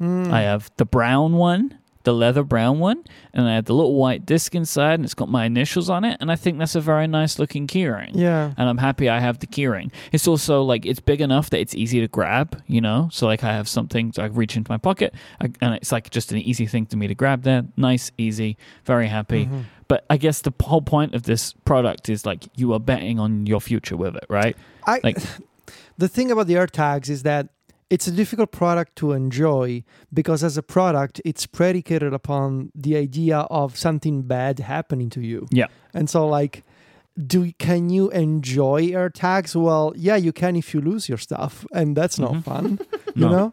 Mm. 0.00 0.30
I 0.32 0.42
have 0.42 0.70
the 0.76 0.84
brown 0.84 1.34
one, 1.34 1.78
the 2.06 2.14
leather 2.14 2.44
brown 2.44 2.78
one, 2.78 3.02
and 3.34 3.48
I 3.48 3.56
have 3.56 3.64
the 3.64 3.74
little 3.74 3.96
white 3.96 4.24
disc 4.24 4.54
inside, 4.54 4.94
and 4.94 5.04
it's 5.04 5.12
got 5.12 5.28
my 5.28 5.44
initials 5.44 5.90
on 5.90 6.04
it, 6.04 6.16
and 6.20 6.30
I 6.30 6.36
think 6.36 6.56
that's 6.58 6.76
a 6.76 6.80
very 6.80 7.08
nice 7.08 7.38
looking 7.40 7.66
keyring. 7.66 8.12
yeah. 8.14 8.54
And 8.56 8.68
I'm 8.68 8.78
happy 8.78 9.08
I 9.08 9.18
have 9.18 9.40
the 9.40 9.46
keyring. 9.48 9.90
It's 10.12 10.28
also 10.28 10.62
like 10.62 10.86
it's 10.86 11.00
big 11.00 11.20
enough 11.20 11.50
that 11.50 11.58
it's 11.58 11.74
easy 11.74 12.00
to 12.00 12.06
grab, 12.08 12.62
you 12.68 12.80
know. 12.80 13.08
So 13.12 13.26
like 13.26 13.42
I 13.42 13.52
have 13.52 13.68
something 13.68 14.12
so 14.12 14.22
I 14.22 14.26
reach 14.26 14.56
into 14.56 14.70
my 14.70 14.78
pocket, 14.78 15.14
I, 15.40 15.50
and 15.60 15.74
it's 15.74 15.90
like 15.90 16.08
just 16.10 16.30
an 16.32 16.38
easy 16.38 16.66
thing 16.66 16.86
to 16.86 16.96
me 16.96 17.08
to 17.08 17.14
grab 17.14 17.42
there. 17.42 17.64
Nice, 17.76 18.12
easy, 18.16 18.56
very 18.84 19.08
happy. 19.08 19.46
Mhm. 19.46 19.64
But 19.88 20.06
I 20.08 20.16
guess 20.16 20.40
the 20.42 20.52
whole 20.62 20.82
point 20.82 21.14
of 21.14 21.24
this 21.24 21.52
product 21.64 22.08
is 22.08 22.24
like 22.24 22.44
you 22.56 22.72
are 22.72 22.80
betting 22.80 23.18
on 23.18 23.46
your 23.46 23.60
future 23.60 23.96
with 23.96 24.14
it, 24.16 24.26
right? 24.30 24.56
I 24.86 25.00
Like- 25.02 25.18
the 25.98 26.08
thing 26.08 26.30
about 26.30 26.46
the 26.46 26.54
AirTags 26.54 27.08
is 27.10 27.24
that 27.24 27.48
it's 27.90 28.06
a 28.08 28.10
difficult 28.10 28.50
product 28.50 28.96
to 28.96 29.12
enjoy 29.12 29.84
because 30.12 30.42
as 30.42 30.56
a 30.58 30.62
product 30.62 31.20
it's 31.24 31.46
predicated 31.46 32.12
upon 32.12 32.70
the 32.74 32.96
idea 32.96 33.38
of 33.50 33.76
something 33.76 34.22
bad 34.22 34.58
happening 34.58 35.08
to 35.10 35.20
you. 35.20 35.46
Yeah. 35.50 35.66
And 35.94 36.10
so 36.10 36.26
like 36.26 36.64
do 37.26 37.52
can 37.58 37.88
you 37.88 38.10
enjoy 38.10 38.88
AirTags? 38.88 39.54
Well, 39.56 39.92
yeah, 39.96 40.16
you 40.16 40.32
can 40.32 40.54
if 40.56 40.74
you 40.74 40.80
lose 40.80 41.08
your 41.08 41.16
stuff 41.18 41.64
and 41.72 41.96
that's 41.96 42.18
not 42.18 42.32
Mhm. 42.34 42.44
fun, 42.44 42.78
you 43.14 43.28
know? 43.28 43.52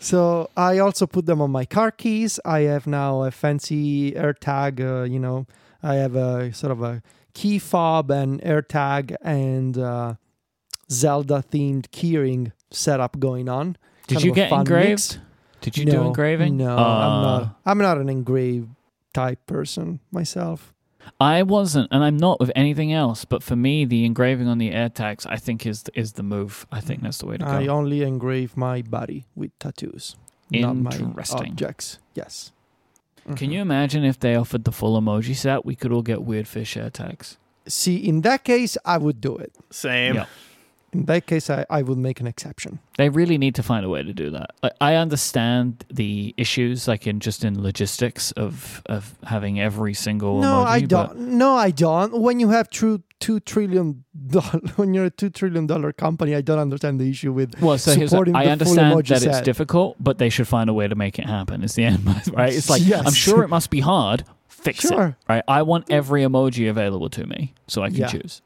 So 0.00 0.50
I 0.56 0.78
also 0.78 1.06
put 1.06 1.26
them 1.26 1.40
on 1.40 1.50
my 1.50 1.64
car 1.66 1.90
keys. 1.90 2.40
I 2.44 2.60
have 2.60 2.86
now 2.86 3.22
a 3.22 3.30
fancy 3.30 4.12
AirTag, 4.12 4.80
uh, 4.80 5.04
you 5.04 5.18
know, 5.20 5.46
I 5.82 5.94
have 5.96 6.16
a 6.16 6.52
sort 6.52 6.72
of 6.72 6.82
a 6.82 7.02
key 7.34 7.58
fob 7.58 8.10
and 8.10 8.40
AirTag 8.42 9.14
and 9.22 9.76
uh, 9.78 10.14
Zelda 10.90 11.44
themed 11.52 11.86
keyring 11.90 12.52
setup 12.76 13.18
going 13.18 13.48
on. 13.48 13.76
Did 14.06 14.16
Kind 14.16 14.24
you 14.24 14.32
get 14.32 14.50
fun 14.50 14.60
engraved? 14.60 14.88
mix. 14.88 15.18
Did 15.60 15.76
you 15.78 15.84
no, 15.86 15.92
do 15.92 16.02
engraving? 16.02 16.56
No, 16.58 16.76
Uh, 16.76 16.80
I'm 16.80 17.22
not. 17.22 17.56
I'm 17.64 17.78
not 17.78 17.98
an 17.98 18.08
engraved 18.08 18.68
type 19.14 19.44
person 19.46 20.00
myself. 20.12 20.72
I 21.20 21.42
wasn't, 21.44 21.88
and 21.92 22.02
I'm 22.04 22.16
not 22.16 22.40
with 22.40 22.50
anything 22.56 22.92
else. 22.92 23.24
But 23.24 23.42
for 23.42 23.54
me, 23.56 23.84
the 23.84 24.04
engraving 24.04 24.48
on 24.48 24.58
the 24.58 24.70
air 24.72 24.90
AirTags, 24.90 25.26
I 25.28 25.36
think 25.36 25.64
is 25.66 25.84
is 25.94 26.12
the 26.12 26.22
move. 26.22 26.66
I 26.70 26.80
think 26.80 27.02
that's 27.02 27.18
the 27.18 27.26
way 27.26 27.36
to 27.38 27.44
go. 27.44 27.50
I 27.50 27.66
only 27.68 28.02
engrave 28.02 28.56
my 28.56 28.82
body 28.82 29.24
with 29.34 29.56
tattoos, 29.58 30.16
not 30.50 30.74
my 30.76 30.90
Interesting. 30.90 31.50
objects. 31.52 31.98
Yes. 32.14 32.52
Can 33.34 33.50
Mhm. 33.50 33.52
you 33.54 33.60
imagine 33.60 34.04
if 34.04 34.18
they 34.20 34.36
offered 34.36 34.64
the 34.64 34.72
full 34.72 35.00
emoji 35.00 35.34
set? 35.34 35.64
We 35.64 35.74
could 35.74 35.90
all 35.92 36.02
get 36.02 36.22
weird 36.22 36.46
fish 36.46 36.76
air 36.76 36.90
AirTags. 36.90 37.36
see? 37.68 37.96
In 37.96 38.20
that 38.20 38.44
case, 38.44 38.78
I 38.84 38.96
would 38.98 39.20
do 39.20 39.36
it. 39.36 39.52
Same. 39.70 40.14
Yeah. 40.14 40.26
In 40.96 41.04
that 41.06 41.26
case, 41.26 41.50
I, 41.50 41.66
I 41.68 41.82
would 41.82 41.98
make 41.98 42.20
an 42.20 42.26
exception. 42.26 42.78
They 42.96 43.08
really 43.10 43.36
need 43.36 43.54
to 43.56 43.62
find 43.62 43.84
a 43.84 43.88
way 43.88 44.02
to 44.02 44.14
do 44.14 44.30
that. 44.30 44.52
Like, 44.62 44.72
I 44.80 44.94
understand 44.94 45.84
the 45.92 46.34
issues, 46.38 46.88
like 46.88 47.06
in 47.06 47.20
just 47.20 47.44
in 47.44 47.62
logistics 47.62 48.32
of 48.32 48.82
of 48.86 49.14
having 49.24 49.60
every 49.60 49.92
single. 49.94 50.40
no, 50.40 50.64
emoji, 50.64 50.66
I 50.66 50.80
don't. 50.80 51.18
No, 51.18 51.54
I 51.54 51.70
don't. 51.70 52.20
When 52.20 52.40
you 52.40 52.48
have 52.48 52.70
true 52.70 53.02
two 53.20 53.40
trillion 53.40 54.04
dollar, 54.28 54.60
when 54.76 54.94
you're 54.94 55.04
a 55.06 55.10
two 55.10 55.28
trillion 55.30 55.66
dollar 55.66 55.92
company, 55.92 56.34
I 56.34 56.40
don't 56.40 56.58
understand 56.58 56.98
the 56.98 57.10
issue 57.10 57.32
with. 57.32 57.60
Well, 57.60 57.76
so 57.78 57.92
supporting 57.92 58.34
I 58.34 58.46
understand 58.46 59.04
that 59.06 59.22
it's 59.22 59.40
difficult, 59.42 59.96
but 60.00 60.16
they 60.18 60.30
should 60.30 60.48
find 60.48 60.70
a 60.70 60.74
way 60.74 60.88
to 60.88 60.94
make 60.94 61.18
it 61.18 61.26
happen. 61.26 61.62
Is 61.62 61.74
the 61.74 61.84
end, 61.84 62.06
right? 62.32 62.52
It's 62.54 62.70
like 62.70 62.82
Yes. 62.86 63.06
I'm 63.06 63.12
sure 63.12 63.42
it 63.42 63.48
must 63.48 63.68
be 63.70 63.80
hard. 63.80 64.24
Fix 64.48 64.84
it, 64.84 65.14
right? 65.28 65.44
I 65.46 65.62
want 65.62 65.90
every 65.90 66.22
emoji 66.22 66.68
available 66.68 67.08
to 67.10 67.26
me 67.26 67.52
so 67.68 67.82
I 67.82 67.88
can 67.90 67.98
Yeah. 67.98 68.08
choose. 68.08 68.42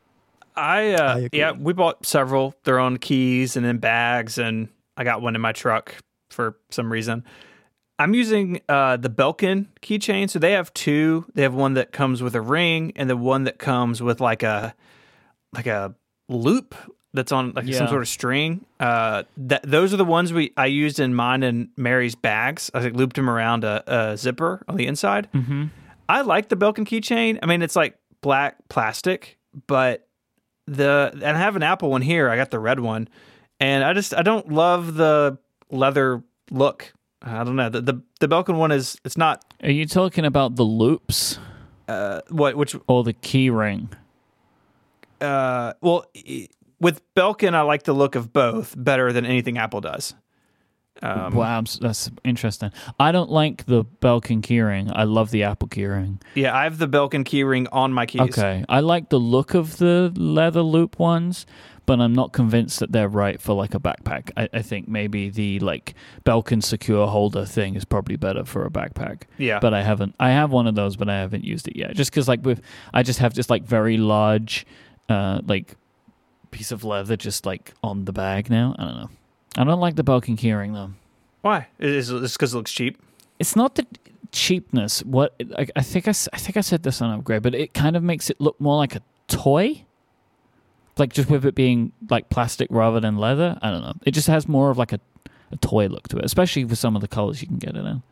I, 0.61 0.93
uh, 0.93 1.17
I 1.17 1.29
yeah, 1.33 1.53
we 1.53 1.73
bought 1.73 2.05
several. 2.05 2.55
They're 2.65 2.79
on 2.79 2.99
keys 2.99 3.57
and 3.57 3.65
in 3.65 3.79
bags, 3.79 4.39
and 4.39 4.69
I 4.97 5.05
got 5.05 5.23
one 5.23 5.35
in 5.35 5.41
my 5.41 5.53
truck 5.53 5.95
for 6.31 6.57
some 6.71 6.93
reason. 6.93 7.25
I'm 7.99 8.15
using 8.15 8.61
uh, 8.69 8.97
the 8.97 9.11
Belkin 9.11 9.67
keychain, 9.83 10.31
so 10.31 10.39
they 10.39 10.53
have 10.53 10.73
two. 10.73 11.27
They 11.35 11.43
have 11.43 11.55
one 11.55 11.75
that 11.75 11.93
comes 11.93 12.23
with 12.23 12.35
a 12.35 12.41
ring, 12.41 12.93
and 12.97 13.11
the 13.11 13.17
one 13.17 13.45
that 13.45 13.59
comes 13.59 14.03
with 14.03 14.21
like 14.21 14.43
a 14.43 14.75
like 15.53 15.67
a 15.67 15.95
loop 16.29 16.75
that's 17.13 17.33
on 17.33 17.53
like 17.55 17.73
some 17.75 17.89
sort 17.89 18.03
of 18.03 18.09
string. 18.09 18.65
Uh, 18.79 19.25
that 19.37 19.63
those 19.65 19.93
are 19.93 19.97
the 19.97 20.05
ones 20.05 20.33
we 20.33 20.53
I 20.57 20.67
used 20.67 21.01
in 21.01 21.15
mine 21.15 21.43
and 21.43 21.69
Mary's 21.77 22.15
bags. 22.15 22.71
I 22.73 22.81
like, 22.81 22.95
looped 22.95 23.17
them 23.17 23.29
around 23.29 23.65
a, 23.65 23.83
a 23.87 24.17
zipper 24.17 24.63
on 24.69 24.77
the 24.77 24.87
inside. 24.87 25.29
Mm-hmm. 25.35 25.67
I 26.09 26.23
like 26.23 26.49
the 26.49 26.57
Belkin 26.57 26.87
keychain. 26.87 27.39
I 27.43 27.47
mean, 27.47 27.63
it's 27.63 27.77
like 27.77 27.97
black 28.21 28.57
plastic, 28.69 29.39
but 29.67 30.07
the 30.71 31.11
and 31.15 31.37
I 31.37 31.41
have 31.41 31.57
an 31.57 31.63
Apple 31.63 31.91
one 31.91 32.03
here. 32.03 32.29
I 32.31 32.37
got 32.37 32.51
the 32.51 32.59
red 32.59 32.81
one, 32.81 33.09
and 33.59 33.85
I 33.85 33.93
just 33.93 34.15
I 34.15 34.23
don't 34.23 34.51
love 34.53 34.95
the 34.95 35.39
leather 35.71 36.23
look. 36.51 36.93
I 37.23 37.45
don't 37.45 37.57
know. 37.57 37.69
The 37.69 37.81
the, 37.81 38.03
the 38.21 38.29
Belkin 38.29 38.57
one 38.57 38.73
is 38.73 38.99
it's 39.05 39.17
not 39.17 39.45
Are 39.63 39.71
you 39.71 39.87
talking 39.87 40.25
about 40.25 40.57
the 40.57 40.63
loops 40.65 41.39
uh 41.89 42.21
what 42.31 42.55
which 42.57 42.75
or 42.87 43.05
the 43.05 43.13
key 43.13 43.51
ring? 43.51 43.91
uh 45.21 45.75
well 45.83 46.07
with 46.81 47.03
Belkin 47.15 47.55
I 47.55 47.61
like 47.63 47.83
the 47.83 47.93
look 47.93 48.15
of 48.15 48.33
both 48.33 48.75
better 48.77 49.13
than 49.13 49.27
anything 49.27 49.59
Apple 49.59 49.81
does. 49.83 50.15
Um, 51.03 51.35
wow, 51.35 51.63
that's 51.81 52.11
interesting. 52.25 52.73
I 52.99 53.11
don't 53.11 53.31
like 53.31 53.65
the 53.65 53.85
Belkin 53.85 54.43
keyring. 54.43 54.93
I 54.95 55.05
love 55.05 55.31
the 55.31 55.45
Apple 55.45 55.69
keyring. 55.69 56.21
Yeah, 56.35 56.55
I 56.55 56.65
have 56.65 56.79
the 56.79 56.89
Belkin 56.89 57.25
keyring 57.25 57.69
on 57.73 57.93
my 57.93 58.07
keys. 58.07 58.21
Okay, 58.21 58.65
I 58.69 58.81
like 58.81 59.09
the 59.09 59.19
look 59.21 59.55
of 59.55 59.79
the 59.79 60.13
leather 60.15 60.61
loop 60.61 60.99
ones, 60.99 61.47
but 61.87 62.01
I'm 62.01 62.13
not 62.13 62.33
convinced 62.33 62.81
that 62.81 62.93
they're 62.93 63.09
right 63.09 63.41
for 63.41 63.55
like 63.55 63.75
a 63.75 63.81
backpack. 63.81 64.31
I, 64.37 64.49
I 64.53 64.63
think 64.63 64.89
maybe 64.89 65.31
the 65.31 65.59
like 65.61 65.95
Belkin 66.25 66.63
secure 66.63 67.07
holder 67.07 67.47
thing 67.47 67.77
is 67.77 67.85
probably 67.87 68.17
better 68.17 68.45
for 68.45 68.67
a 68.67 68.71
backpack. 68.71 69.23
Yeah. 69.39 69.59
But 69.59 69.73
I 69.73 69.83
haven't. 69.83 70.15
I 70.21 70.31
have 70.31 70.51
one 70.51 70.67
of 70.67 70.75
those, 70.75 70.97
but 70.97 71.09
I 71.09 71.19
haven't 71.19 71.45
used 71.45 71.67
it 71.67 71.77
yet. 71.77 71.95
Just 71.95 72.11
because 72.11 72.29
like 72.29 72.45
with, 72.45 72.61
I 72.93 73.03
just 73.03 73.21
have 73.21 73.33
just 73.33 73.49
like 73.49 73.65
very 73.65 73.97
large, 73.97 74.67
uh, 75.09 75.41
like 75.47 75.77
piece 76.51 76.73
of 76.73 76.85
leather 76.85 77.17
just 77.17 77.47
like 77.47 77.73
on 77.83 78.05
the 78.05 78.13
bag 78.13 78.51
now. 78.51 78.77
I 78.79 78.85
don't 78.85 78.97
know. 78.97 79.11
I 79.57 79.65
don't 79.65 79.81
like 79.81 79.97
the 79.97 80.05
Belkin 80.05 80.37
keyring 80.37 80.73
though. 80.73 80.93
Why? 81.43 81.69
Is 81.79 82.11
it 82.11 82.21
because 82.21 82.55
it 82.55 82.57
looks 82.57 82.73
cheap? 82.73 83.01
It's 83.39 83.57
not 83.57 83.75
the 83.75 83.87
cheapness. 84.33 85.03
What 85.03 85.35
I, 85.57 85.67
I 85.75 85.83
think 85.83 86.07
I, 86.07 86.11
I 86.33 86.39
think 86.39 86.57
I 86.57 86.61
said 86.61 86.83
this 86.83 87.01
on 87.01 87.11
upgrade, 87.19 87.43
but 87.43 87.55
it 87.55 87.75
kind 87.75 87.97
of 87.97 88.03
makes 88.03 88.31
it 88.31 88.41
look 88.41 88.61
more 88.61 88.77
like 88.77 88.95
a 88.95 89.03
toy. 89.29 89.85
Like 90.99 91.13
just 91.13 91.31
with 91.31 91.47
it 91.47 91.55
being 91.55 91.93
like 92.11 92.29
plastic 92.29 92.69
rather 92.71 93.01
than 93.01 93.17
leather. 93.17 93.59
I 93.63 93.71
don't 93.71 93.81
know. 93.81 93.95
It 94.05 94.11
just 94.11 94.27
has 94.29 94.47
more 94.47 94.71
of 94.71 94.77
like 94.77 94.93
a, 94.93 95.01
a 95.51 95.57
toy 95.57 95.87
look 95.87 96.09
to 96.09 96.19
it, 96.19 96.25
especially 96.25 96.65
with 96.65 96.79
some 96.79 96.95
of 96.95 97.01
the 97.01 97.09
colors 97.09 97.41
you 97.41 97.49
can 97.49 97.59
get 97.59 97.75
it 97.75 97.87
in. 97.87 98.03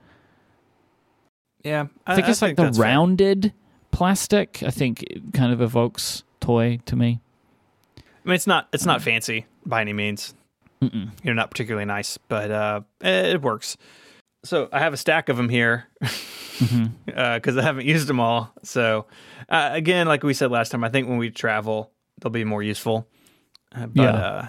Yeah, 1.65 1.87
I 2.07 2.15
think 2.15 2.29
it's 2.29 2.41
like 2.41 2.57
the 2.57 2.65
that's 2.65 2.79
fair. 2.79 2.87
rounded 2.87 3.53
plastic. 3.91 4.63
I 4.63 4.71
think 4.71 5.03
it 5.03 5.35
kind 5.35 5.53
of 5.53 5.61
evokes 5.61 6.23
toy 6.41 6.79
to 6.87 6.97
me. 6.97 7.21
I 7.99 8.29
mean, 8.29 8.35
it's 8.37 8.47
not 8.47 8.69
it's 8.73 8.87
not 8.87 9.01
mm. 9.01 9.05
fancy 9.05 9.47
by 9.67 9.83
any 9.83 9.93
means. 9.93 10.35
Mm-mm. 10.83 11.11
you 11.23 11.31
know, 11.31 11.33
not 11.35 11.51
particularly 11.51 11.85
nice, 11.87 12.19
but 12.29 12.51
uh, 12.51 12.81
it 13.01 13.43
works. 13.43 13.77
So 14.45 14.69
I 14.73 14.79
have 14.79 14.93
a 14.93 14.97
stack 14.97 15.29
of 15.29 15.37
them 15.37 15.49
here 15.49 15.87
because 16.59 17.57
I 17.57 17.63
haven't 17.63 17.87
used 17.87 18.07
them 18.07 18.21
all. 18.21 18.53
So 18.63 19.07
uh, 19.49 19.71
again, 19.73 20.07
like 20.07 20.23
we 20.23 20.35
said 20.35 20.51
last 20.51 20.71
time, 20.71 20.85
I 20.85 20.89
think 20.89 21.09
when 21.09 21.19
we 21.19 21.31
travel, 21.31 21.91
they'll 22.21 22.31
be 22.31 22.45
more 22.45 22.63
useful. 22.63 23.07
Uh, 23.75 23.87
but 23.87 24.03
Yeah. 24.03 24.11
uh, 24.17 24.49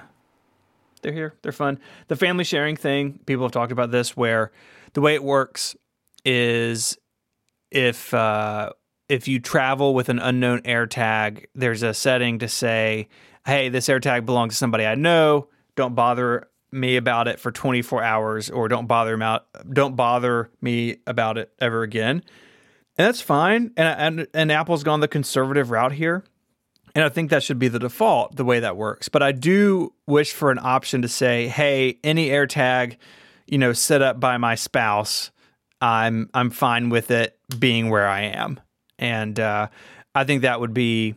they're 1.01 1.13
here, 1.13 1.33
they're 1.41 1.51
fun. 1.51 1.79
The 2.07 2.15
family 2.15 2.43
sharing 2.43 2.75
thing, 2.75 3.19
people 3.25 3.45
have 3.45 3.51
talked 3.51 3.71
about 3.71 3.89
this, 3.91 4.15
where 4.17 4.51
the 4.93 5.01
way 5.01 5.15
it 5.15 5.23
works 5.23 5.75
is 6.25 6.97
if 7.71 8.13
uh, 8.13 8.71
if 9.07 9.27
you 9.27 9.39
travel 9.39 9.93
with 9.95 10.09
an 10.09 10.19
unknown 10.19 10.61
AirTag, 10.63 11.45
there's 11.55 11.83
a 11.83 11.93
setting 11.93 12.39
to 12.39 12.47
say, 12.47 13.07
"Hey, 13.45 13.69
this 13.69 13.87
AirTag 13.87 14.25
belongs 14.25 14.53
to 14.53 14.57
somebody 14.57 14.85
I 14.85 14.95
know. 14.95 15.47
Don't 15.79 15.95
bother 15.95 16.49
me 16.73 16.97
about 16.97 17.29
it 17.29 17.39
for 17.39 17.51
24 17.51 18.03
hours, 18.03 18.49
or 18.49 18.67
don't 18.67 18.85
bother 18.85 19.21
out, 19.23 19.47
don't 19.71 19.95
bother 19.95 20.51
me 20.61 20.97
about 21.07 21.37
it 21.37 21.53
ever 21.59 21.83
again." 21.83 22.21
And 22.97 23.07
that's 23.07 23.21
fine. 23.21 23.71
And 23.77 24.19
and 24.19 24.27
and 24.33 24.51
Apple's 24.51 24.83
gone 24.83 24.99
the 24.99 25.07
conservative 25.07 25.71
route 25.71 25.93
here. 25.93 26.25
And 26.95 27.05
I 27.05 27.09
think 27.09 27.29
that 27.29 27.43
should 27.43 27.59
be 27.59 27.69
the 27.69 27.79
default, 27.79 28.35
the 28.35 28.43
way 28.43 28.59
that 28.59 28.75
works. 28.75 29.07
But 29.07 29.23
I 29.23 29.31
do 29.31 29.93
wish 30.05 30.33
for 30.33 30.51
an 30.51 30.59
option 30.61 31.01
to 31.03 31.07
say, 31.07 31.47
hey, 31.47 31.97
any 32.03 32.27
AirTag, 32.27 32.97
you 33.47 33.57
know, 33.57 33.71
set 33.71 34.01
up 34.01 34.19
by 34.19 34.37
my 34.37 34.55
spouse, 34.55 35.31
I'm 35.79 36.29
I'm 36.33 36.49
fine 36.49 36.89
with 36.89 37.09
it 37.09 37.37
being 37.57 37.89
where 37.89 38.07
I 38.07 38.23
am. 38.23 38.59
and 38.97 39.39
uh, 39.39 39.67
I 40.13 40.25
think 40.25 40.41
that 40.41 40.59
would 40.59 40.73
be 40.73 41.15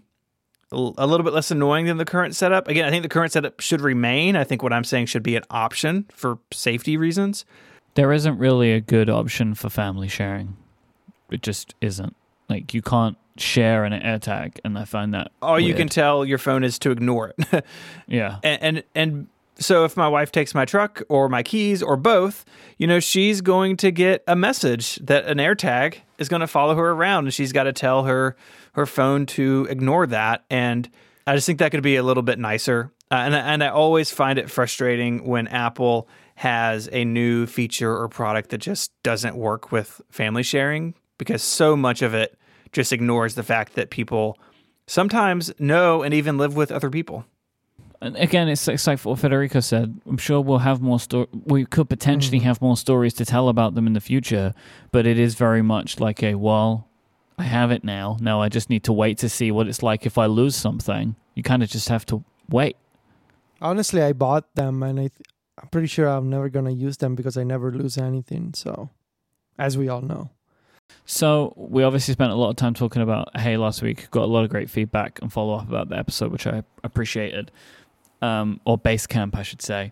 a 0.73 1.07
little 1.07 1.25
bit 1.25 1.33
less 1.33 1.51
annoying 1.51 1.87
than 1.87 1.97
the 1.97 2.05
current 2.05 2.35
setup. 2.35 2.68
Again, 2.68 2.85
I 2.85 2.91
think 2.91 3.03
the 3.03 3.09
current 3.09 3.33
setup 3.33 3.61
should 3.61 3.81
remain. 3.81 4.37
I 4.37 4.45
think 4.45 4.62
what 4.62 4.73
I'm 4.73 4.85
saying 4.85 5.07
should 5.07 5.23
be 5.23 5.37
an 5.37 5.45
option 5.51 6.07
for 6.12 6.39
safety 6.53 6.97
reasons. 6.97 7.45
There 7.95 8.12
isn't 8.12 8.39
really 8.39 8.73
a 8.73 8.81
good 8.81 9.11
option 9.11 9.55
for 9.55 9.68
family 9.68 10.09
sharing. 10.09 10.57
It 11.31 11.43
just 11.43 11.75
isn't. 11.81 12.16
Like 12.49 12.75
you 12.75 12.83
can't 12.83 13.16
share 13.39 13.85
an 13.85 13.93
AirTag, 13.93 14.59
and 14.64 14.79
I 14.79 14.85
find 14.85 15.14
that 15.14 15.33
all 15.41 15.59
you 15.59 15.75
can 15.75 15.89
tell 15.89 16.25
your 16.25 16.39
phone 16.39 16.64
is 16.64 16.79
to 16.81 16.91
ignore 16.91 17.33
it. 17.37 17.64
yeah, 18.07 18.39
and, 18.43 18.62
and 18.62 18.85
and 18.95 19.27
so 19.59 19.85
if 19.85 19.97
my 19.97 20.09
wife 20.09 20.33
takes 20.33 20.55
my 20.55 20.64
truck 20.64 21.03
or 21.09 21.29
my 21.29 21.43
keys 21.43 21.83
or 21.83 21.97
both, 21.97 22.45
you 22.79 22.87
know, 22.87 23.01
she's 23.01 23.41
going 23.41 23.77
to 23.79 23.91
get 23.91 24.23
a 24.27 24.37
message 24.37 24.97
that 24.97 25.27
an 25.27 25.39
AirTag 25.39 25.97
is 26.18 26.29
going 26.29 26.41
to 26.41 26.47
follow 26.47 26.75
her 26.75 26.91
around, 26.91 27.25
and 27.25 27.35
she's 27.35 27.53
got 27.53 27.64
to 27.64 27.73
tell 27.73 28.05
her 28.05 28.37
her 28.73 28.87
phone 28.87 29.27
to 29.27 29.66
ignore 29.70 30.07
that. 30.07 30.45
And 30.51 30.89
I 31.27 31.35
just 31.35 31.47
think 31.47 31.59
that 31.61 31.70
could 31.70 31.83
be 31.83 31.97
a 31.97 32.03
little 32.03 32.23
bit 32.23 32.39
nicer. 32.39 32.91
Uh, 33.11 33.16
and 33.16 33.35
and 33.35 33.62
I 33.62 33.68
always 33.68 34.11
find 34.11 34.39
it 34.39 34.51
frustrating 34.51 35.25
when 35.27 35.47
Apple 35.49 36.09
has 36.37 36.89
a 36.93 37.05
new 37.05 37.47
feature 37.47 37.95
or 37.97 38.09
product 38.09 38.51
that 38.51 38.59
just 38.59 38.91
doesn't 39.03 39.37
work 39.37 39.70
with 39.70 40.01
family 40.11 40.43
sharing 40.43 40.95
because 41.18 41.43
so 41.43 41.77
much 41.77 42.01
of 42.03 42.14
it 42.14 42.39
just 42.73 42.93
ignores 42.93 43.35
the 43.35 43.43
fact 43.43 43.75
that 43.75 43.91
people 43.91 44.39
sometimes 44.87 45.53
know 45.59 46.03
and 46.03 46.14
even 46.14 46.39
live 46.39 46.57
with 46.57 46.73
other 46.73 46.89
people. 46.91 47.25
And 48.01 48.16
again, 48.16 48.49
it's, 48.49 48.66
it's 48.66 48.87
like 48.87 48.99
what 49.01 49.18
Federico 49.20 49.61
said. 49.61 50.01
I'm 50.09 50.16
sure 50.16 50.41
we'll 50.41 50.59
have 50.59 50.81
more 50.81 50.99
sto- 50.99 51.29
We 51.45 51.64
could 51.66 51.89
potentially 51.89 52.41
Mhm. 52.41 52.45
have 52.45 52.61
more 52.61 52.77
stories 52.77 53.14
to 53.14 53.25
tell 53.25 53.49
about 53.49 53.75
them 53.77 53.87
in 53.87 53.93
the 53.93 54.01
future, 54.01 54.55
but 54.91 55.07
it 55.07 55.18
is 55.18 55.37
very 55.37 55.62
much 55.62 56.01
like 56.01 56.23
a 56.23 56.35
well, 56.35 56.89
I 57.43 57.47
have 57.47 57.72
it 57.72 57.82
now. 57.82 58.18
Now 58.20 58.40
I 58.40 58.49
just 58.49 58.70
need 58.70 58.84
to 58.84 58.93
wait 58.93 59.18
to 59.18 59.28
see 59.28 59.51
what 59.51 59.66
it's 59.66 59.82
like 59.82 60.07
if 60.07 60.16
I 60.16 60.26
lose 60.26 60.55
something. 60.55 61.16
You 61.34 61.43
kind 61.43 61.61
of 61.64 61.68
just 61.68 61.88
have 61.88 62.07
to 62.07 62.22
wait. 62.49 62.76
Honestly, 63.61 64.01
I 64.01 64.12
bought 64.12 64.55
them 64.55 64.80
and 64.84 65.01
I 65.01 65.09
th- 65.09 65.26
I'm 65.61 65.66
pretty 65.68 65.88
sure 65.88 66.07
I'm 66.07 66.30
never 66.30 66.49
going 66.49 66.66
to 66.66 66.72
use 66.72 66.99
them 66.99 67.16
because 67.16 67.36
I 67.36 67.43
never 67.43 67.72
lose 67.72 67.99
anything. 67.99 68.55
So, 68.55 68.90
as 69.59 69.76
we 69.76 69.88
all 69.88 70.03
know. 70.03 70.30
So 71.05 71.53
we 71.57 71.82
obviously 71.82 72.12
spent 72.12 72.30
a 72.30 72.36
lot 72.36 72.51
of 72.51 72.57
time 72.57 72.74
talking 72.74 73.03
about 73.03 73.36
Hey 73.36 73.57
last 73.57 73.82
week. 73.82 74.09
Got 74.12 74.22
a 74.22 74.26
lot 74.26 74.45
of 74.45 74.51
great 74.51 74.70
feedback 74.70 75.18
and 75.20 75.32
follow 75.32 75.55
up 75.55 75.68
about 75.68 75.88
the 75.88 75.99
episode, 75.99 76.30
which 76.30 76.47
I 76.47 76.62
appreciated. 76.84 77.51
Um, 78.20 78.61
or 78.64 78.78
Basecamp, 78.78 79.34
I 79.34 79.43
should 79.43 79.62
say. 79.62 79.90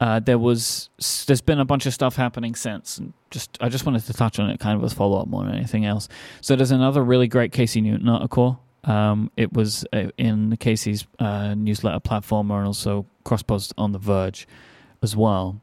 Uh, 0.00 0.18
there 0.18 0.38
was 0.38 0.88
there's 1.26 1.42
been 1.42 1.60
a 1.60 1.64
bunch 1.64 1.86
of 1.86 1.92
stuff 1.92 2.16
happening 2.16 2.54
since, 2.54 2.98
and 2.98 3.12
just 3.30 3.58
I 3.60 3.68
just 3.68 3.84
wanted 3.84 4.04
to 4.06 4.12
touch 4.12 4.38
on 4.38 4.48
it 4.50 4.58
kind 4.58 4.78
of 4.78 4.84
as 4.84 4.92
follow 4.92 5.20
up 5.20 5.28
more 5.28 5.44
than 5.44 5.54
anything 5.54 5.84
else. 5.84 6.08
So 6.40 6.56
there's 6.56 6.70
another 6.70 7.02
really 7.02 7.28
great 7.28 7.52
Casey 7.52 7.80
Newton 7.80 8.08
article. 8.08 8.62
Um, 8.84 9.30
it 9.36 9.52
was 9.52 9.84
uh, 9.92 10.06
in 10.16 10.56
Casey's 10.56 11.06
uh, 11.18 11.54
newsletter 11.54 12.00
platform 12.00 12.50
and 12.50 12.66
also 12.66 13.04
cross 13.24 13.42
post 13.42 13.74
on 13.76 13.92
The 13.92 13.98
Verge 13.98 14.48
as 15.02 15.14
well 15.14 15.60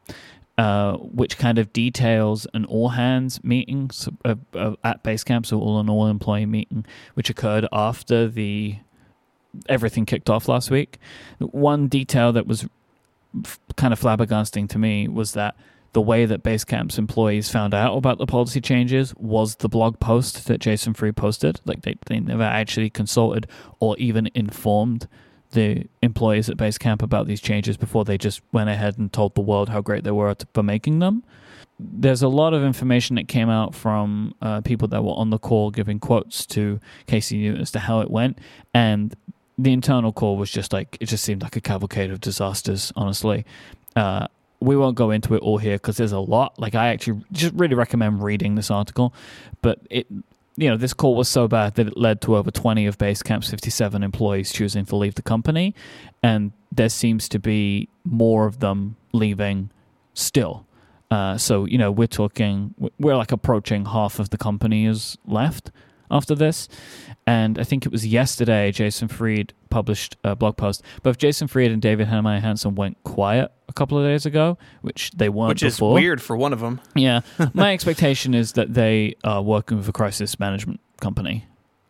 uh, 0.58 0.94
which 0.98 1.38
kind 1.38 1.60
of 1.60 1.72
details 1.72 2.48
an 2.54 2.66
all 2.66 2.90
hands 2.90 3.44
meeting 3.44 3.90
so, 3.92 4.12
uh, 4.26 4.36
uh, 4.56 4.74
at 4.84 5.04
Basecamp, 5.04 5.46
so 5.46 5.60
all 5.60 5.80
an 5.80 5.90
all 5.90 6.08
employee 6.08 6.48
meeting, 6.48 6.86
which 7.14 7.30
occurred 7.30 7.68
after 7.72 8.28
the 8.28 8.78
everything 9.70 10.06
kicked 10.06 10.30
off 10.30 10.48
last 10.48 10.72
week. 10.72 10.98
One 11.40 11.88
detail 11.88 12.32
that 12.34 12.48
was 12.48 12.68
kind 13.76 13.94
of 13.94 14.00
flabbergasting 14.00 14.70
to 14.70 14.78
me 14.78 15.08
was 15.08 15.34
that 15.34 15.56
the 15.94 16.02
way 16.02 16.26
that 16.26 16.44
Basecamp's 16.44 17.00
employees 17.00 17.50
found 17.50 17.74
out 17.74 17.98
about 17.98 18.18
the 18.18 18.28
policy 18.28 18.62
changes 18.62 19.16
was 19.16 19.56
the 19.56 19.70
blog 19.70 20.00
post 20.00 20.46
that 20.48 20.60
Jason 20.60 20.94
Fried 20.94 21.16
posted. 21.16 21.60
Like 21.66 21.82
they, 21.82 21.96
they 22.06 22.20
never 22.20 22.44
actually 22.44 22.90
consulted 22.90 23.48
or 23.80 23.98
even 23.98 24.30
informed 24.36 25.08
the 25.52 25.86
employees 26.02 26.50
at 26.50 26.58
Basecamp 26.58 27.02
about 27.02 27.26
these 27.26 27.42
changes 27.42 27.78
before 27.78 28.06
they 28.06 28.18
just 28.18 28.42
went 28.52 28.70
ahead 28.70 28.98
and 28.98 29.12
told 29.12 29.34
the 29.36 29.42
world 29.42 29.70
how 29.70 29.82
great 29.82 30.04
they 30.04 30.12
were 30.12 30.36
for 30.54 30.64
making 30.64 31.00
them. 31.00 31.24
There's 31.80 32.22
a 32.22 32.28
lot 32.28 32.54
of 32.54 32.64
information 32.64 33.16
that 33.16 33.28
came 33.28 33.50
out 33.50 33.74
from 33.74 34.34
uh, 34.42 34.62
people 34.62 34.88
that 34.90 35.04
were 35.04 35.14
on 35.14 35.30
the 35.30 35.38
call 35.38 35.72
giving 35.72 36.00
quotes 36.00 36.46
to 36.48 36.80
Casey 37.06 37.38
Newton 37.38 37.62
as 37.62 37.72
to 37.72 37.80
how 37.80 38.02
it 38.02 38.10
went, 38.10 38.40
and 38.74 39.16
the 39.58 39.74
internal 39.74 40.12
call 40.14 40.38
was 40.38 40.51
just 40.51 40.72
like 40.74 40.97
it 40.99 41.05
just 41.05 41.24
seemed 41.24 41.41
like 41.41 41.55
a 41.55 41.62
cavalcade 41.62 42.12
of 42.12 42.22
disasters. 42.22 42.93
Honestly, 42.95 43.45
uh, 43.95 44.28
we 44.60 44.76
won't 44.76 44.95
go 44.95 45.12
into 45.12 45.34
it 45.36 45.41
all 45.41 45.58
here 45.58 45.76
because 45.76 45.97
there's 45.97 46.12
a 46.12 46.20
lot. 46.20 46.58
Like 46.60 46.76
I 46.76 46.89
actually 46.89 47.22
just 47.32 47.53
really 47.55 47.76
recommend 47.76 48.24
reading 48.24 48.55
this 48.55 48.70
article, 48.72 49.14
but 49.62 49.80
it 49.89 50.08
you 50.58 50.68
know, 50.68 50.76
this 50.76 50.93
call 50.93 51.16
was 51.16 51.30
so 51.30 51.47
bad 51.47 51.76
that 51.76 51.88
it 51.88 51.97
led 51.97 52.20
to 52.22 52.36
over 52.36 52.49
20 52.49 52.88
of 52.88 52.97
Basecamp's 52.97 53.49
57 53.49 54.01
employees 54.01 54.51
choosing 54.51 54.86
to 54.86 54.95
leave 54.95 55.14
the 55.14 55.22
company. 55.22 55.76
And 56.24 56.51
there 56.72 56.89
seems 56.89 57.30
to 57.30 57.39
be 57.39 57.89
more 58.03 58.47
of 58.47 58.60
them 58.60 58.97
leaving 59.14 59.70
still. 60.16 60.66
Uh, 61.12 61.38
so, 61.38 61.66
you 61.66 61.78
know, 61.78 61.91
we're 61.91 62.08
talking, 62.08 62.74
we're 62.99 63.16
like 63.16 63.32
approaching 63.32 63.86
half 63.86 64.18
of 64.18 64.32
the 64.32 64.38
company 64.38 64.88
is 64.88 65.18
left 65.26 65.72
after 66.10 66.34
this. 66.34 66.68
And 67.28 67.59
I 67.59 67.63
think 67.65 67.86
it 67.86 67.91
was 67.91 68.07
yesterday, 68.07 68.71
Jason 68.71 69.09
Fried 69.09 69.53
published 69.69 70.15
a 70.23 70.34
blog 70.36 70.55
post. 70.55 70.82
Both 71.03 71.17
Jason 71.17 71.47
Fried 71.49 71.71
and 71.71 71.82
David 71.82 72.07
Heinemeier 72.07 72.39
Hansson 72.41 72.73
went 72.75 73.03
quiet 73.03 73.51
a 73.67 73.73
couple 73.73 73.97
of 73.99 74.05
days 74.05 74.25
ago, 74.25 74.57
which 74.82 75.11
they 75.11 75.28
weren't 75.28 75.49
Which 75.49 75.63
is 75.63 75.82
weird 75.82 76.21
for 76.21 76.38
one 76.38 76.53
of 76.53 76.61
them. 76.61 76.80
Yeah, 76.95 77.19
my 77.53 77.73
expectation 77.73 78.34
is 78.34 78.53
that 78.53 78.73
they 78.73 79.15
are 79.25 79.41
working 79.41 79.78
with 79.78 79.89
a 79.89 79.91
crisis 79.91 80.39
management 80.39 80.80
company. 81.01 81.45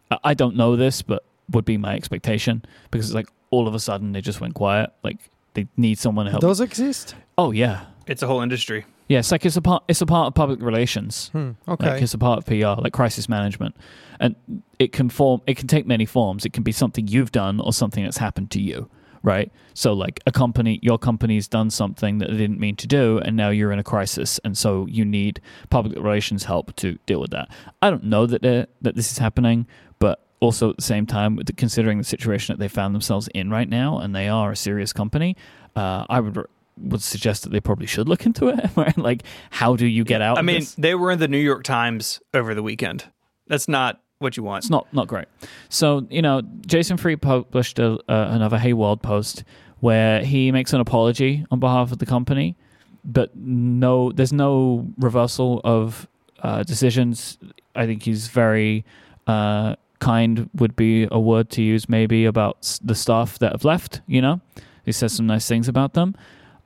I- 0.09 0.17
I 0.23 0.33
don't 0.33 0.55
know 0.55 0.75
this, 0.75 1.03
but 1.03 1.23
would 1.51 1.65
be 1.65 1.77
my 1.77 1.93
expectation 1.95 2.65
because 2.91 3.05
it's 3.07 3.15
like 3.15 3.27
all 3.51 3.67
of 3.67 3.75
a 3.75 3.79
sudden 3.79 4.11
they 4.13 4.21
just 4.21 4.41
went 4.41 4.55
quiet. 4.55 4.89
Like 5.03 5.17
they 5.53 5.67
need 5.77 5.99
someone 5.99 6.25
to 6.25 6.31
help. 6.31 6.41
Those 6.41 6.59
exist? 6.61 7.13
oh 7.37 7.51
yeah, 7.51 7.85
It's 8.07 8.23
a 8.23 8.27
whole 8.27 8.41
industry. 8.41 8.85
yeah. 9.07 9.19
It's 9.19 9.31
like 9.31 9.45
it's 9.45 9.55
a 9.55 9.61
part. 9.61 9.83
It's 9.87 10.01
a 10.01 10.05
part 10.07 10.27
of 10.27 10.33
public 10.33 10.61
relations. 10.61 11.29
Hmm. 11.31 11.51
Okay. 11.67 11.91
Like 11.91 12.01
it's 12.01 12.15
a 12.15 12.17
part 12.17 12.39
of 12.39 12.45
PR, 12.47 12.81
like 12.81 12.91
crisis 12.93 13.29
management, 13.29 13.75
and 14.19 14.35
it 14.79 14.91
can 14.91 15.09
form. 15.09 15.41
It 15.47 15.57
can 15.57 15.67
take 15.67 15.85
many 15.85 16.05
forms. 16.05 16.45
It 16.45 16.53
can 16.53 16.63
be 16.63 16.71
something 16.71 17.07
you've 17.07 17.31
done 17.31 17.59
or 17.59 17.73
something 17.73 18.03
that's 18.03 18.17
happened 18.17 18.51
to 18.51 18.61
you, 18.61 18.89
right? 19.23 19.51
So, 19.73 19.93
like 19.93 20.19
a 20.25 20.31
company, 20.31 20.79
your 20.81 20.97
company's 20.97 21.47
done 21.47 21.69
something 21.69 22.17
that 22.19 22.29
they 22.29 22.37
didn't 22.37 22.59
mean 22.59 22.75
to 22.77 22.87
do, 22.87 23.19
and 23.19 23.35
now 23.35 23.49
you're 23.49 23.71
in 23.71 23.79
a 23.79 23.83
crisis, 23.83 24.39
and 24.43 24.57
so 24.57 24.85
you 24.87 25.05
need 25.05 25.41
public 25.69 25.97
relations 25.97 26.45
help 26.45 26.75
to 26.77 26.97
deal 27.05 27.19
with 27.19 27.31
that. 27.31 27.49
I 27.81 27.89
don't 27.89 28.05
know 28.05 28.25
that 28.25 28.41
that 28.41 28.95
this 28.95 29.11
is 29.11 29.17
happening, 29.17 29.67
but 29.99 30.25
also 30.39 30.69
at 30.69 30.77
the 30.77 30.83
same 30.83 31.05
time, 31.05 31.35
with 31.35 31.47
the- 31.47 31.53
considering 31.53 31.97
the 31.97 32.03
situation 32.03 32.53
that 32.53 32.59
they 32.59 32.67
found 32.67 32.93
themselves 32.93 33.27
in 33.33 33.49
right 33.49 33.69
now, 33.69 33.99
and 33.99 34.15
they 34.15 34.27
are 34.27 34.51
a 34.51 34.55
serious 34.55 34.93
company, 34.93 35.35
uh, 35.75 36.05
I 36.09 36.19
would 36.19 36.37
would 36.79 37.01
suggest 37.01 37.43
that 37.43 37.49
they 37.51 37.59
probably 37.59 37.87
should 37.87 38.07
look 38.07 38.25
into 38.25 38.49
it. 38.49 38.69
Right? 38.75 38.97
like, 38.97 39.23
how 39.49 39.75
do 39.75 39.87
you 39.87 40.03
get 40.03 40.21
out? 40.21 40.37
I 40.37 40.43
mean, 40.43 40.59
this? 40.59 40.75
they 40.75 40.93
were 40.93 41.11
in 41.11 41.19
the 41.19 41.27
New 41.27 41.39
York 41.39 41.63
Times 41.63 42.21
over 42.33 42.53
the 42.53 42.61
weekend. 42.61 43.05
That's 43.47 43.67
not 43.67 43.99
what 44.19 44.37
you 44.37 44.43
want. 44.43 44.63
It's 44.63 44.69
not 44.69 44.91
not 44.93 45.07
great. 45.07 45.25
So 45.69 46.07
you 46.09 46.21
know, 46.21 46.41
Jason 46.65 46.97
Fried 46.97 47.21
published 47.21 47.79
a, 47.79 47.93
uh, 47.93 48.29
another 48.31 48.57
Hey 48.57 48.73
World 48.73 49.01
post 49.01 49.43
where 49.79 50.23
he 50.23 50.51
makes 50.51 50.73
an 50.73 50.81
apology 50.81 51.45
on 51.51 51.59
behalf 51.59 51.91
of 51.91 51.99
the 51.99 52.05
company, 52.05 52.55
but 53.03 53.35
no, 53.35 54.11
there's 54.11 54.33
no 54.33 54.87
reversal 54.97 55.61
of 55.63 56.07
uh, 56.41 56.63
decisions. 56.63 57.37
I 57.75 57.85
think 57.85 58.03
he's 58.03 58.27
very 58.27 58.85
uh, 59.27 59.75
kind. 59.99 60.49
Would 60.55 60.75
be 60.75 61.07
a 61.11 61.19
word 61.19 61.49
to 61.51 61.61
use 61.61 61.87
maybe 61.87 62.25
about 62.25 62.79
the 62.83 62.95
staff 62.95 63.39
that 63.39 63.51
have 63.51 63.65
left. 63.65 64.01
You 64.07 64.21
know, 64.21 64.41
he 64.83 64.91
says 64.91 65.13
some 65.13 65.27
nice 65.27 65.47
things 65.47 65.67
about 65.67 65.93
them. 65.93 66.15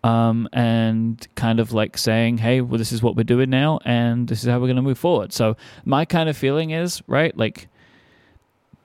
Um, 0.03 0.49
and 0.51 1.27
kind 1.35 1.59
of 1.59 1.73
like 1.73 1.95
saying, 1.95 2.39
hey, 2.39 2.61
well, 2.61 2.79
this 2.79 2.91
is 2.91 3.03
what 3.03 3.15
we're 3.15 3.23
doing 3.23 3.51
now, 3.51 3.79
and 3.85 4.27
this 4.27 4.43
is 4.43 4.49
how 4.49 4.55
we're 4.59 4.65
going 4.65 4.77
to 4.77 4.81
move 4.81 4.97
forward. 4.97 5.31
So, 5.31 5.57
my 5.85 6.05
kind 6.05 6.27
of 6.27 6.35
feeling 6.35 6.71
is, 6.71 7.03
right, 7.05 7.37
like 7.37 7.67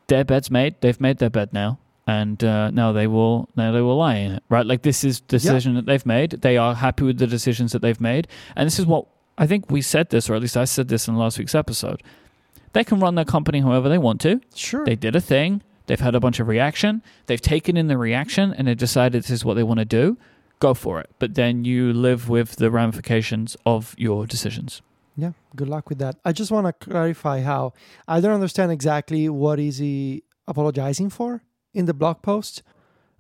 their 0.08 0.24
bed's 0.24 0.50
made, 0.50 0.74
they've 0.82 1.00
made 1.00 1.16
their 1.16 1.30
bed 1.30 1.54
now, 1.54 1.78
and 2.06 2.44
uh, 2.44 2.70
now 2.70 2.92
they 2.92 3.06
will 3.06 3.48
now 3.56 3.72
they 3.72 3.80
will 3.80 3.96
lie 3.96 4.16
in 4.16 4.32
it, 4.32 4.42
right? 4.50 4.66
Like 4.66 4.82
this 4.82 5.04
is 5.04 5.20
the 5.20 5.38
decision 5.38 5.74
that 5.74 5.86
they've 5.86 6.04
made. 6.04 6.32
They 6.32 6.58
are 6.58 6.74
happy 6.74 7.04
with 7.04 7.18
the 7.18 7.26
decisions 7.26 7.72
that 7.72 7.80
they've 7.80 8.00
made, 8.00 8.28
and 8.54 8.66
this 8.66 8.78
is 8.78 8.84
what 8.84 9.06
I 9.38 9.46
think 9.46 9.70
we 9.70 9.82
said 9.82 10.10
this, 10.10 10.30
or 10.30 10.34
at 10.34 10.42
least 10.42 10.56
I 10.56 10.64
said 10.64 10.88
this 10.88 11.08
in 11.08 11.16
last 11.16 11.38
week's 11.38 11.54
episode. 11.54 12.02
They 12.72 12.84
can 12.84 13.00
run 13.00 13.14
their 13.14 13.24
company 13.24 13.60
however 13.60 13.88
they 13.88 13.98
want 13.98 14.20
to. 14.22 14.40
Sure. 14.54 14.84
They 14.84 14.96
did 14.96 15.16
a 15.16 15.20
thing. 15.20 15.62
They've 15.86 16.00
had 16.00 16.14
a 16.14 16.20
bunch 16.20 16.40
of 16.40 16.48
reaction. 16.48 17.02
They've 17.26 17.40
taken 17.40 17.76
in 17.76 17.86
the 17.86 17.96
reaction 17.96 18.52
and 18.52 18.66
they've 18.66 18.76
decided 18.76 19.22
this 19.22 19.30
is 19.30 19.44
what 19.44 19.54
they 19.54 19.62
want 19.62 19.78
to 19.78 19.84
do. 19.84 20.18
Go 20.58 20.74
for 20.74 21.00
it. 21.00 21.10
But 21.18 21.34
then 21.34 21.64
you 21.64 21.92
live 21.92 22.28
with 22.28 22.56
the 22.56 22.70
ramifications 22.70 23.56
of 23.66 23.94
your 23.98 24.26
decisions. 24.26 24.82
Yeah, 25.16 25.32
good 25.54 25.68
luck 25.68 25.88
with 25.88 25.98
that. 25.98 26.16
I 26.24 26.32
just 26.32 26.50
want 26.50 26.66
to 26.66 26.72
clarify 26.72 27.40
how 27.42 27.72
I 28.06 28.20
don't 28.20 28.32
understand 28.34 28.70
exactly 28.72 29.28
what 29.28 29.58
is 29.58 29.78
he 29.78 30.24
apologizing 30.46 31.10
for 31.10 31.42
in 31.74 31.86
the 31.86 31.94
blog 31.94 32.22
post. 32.22 32.62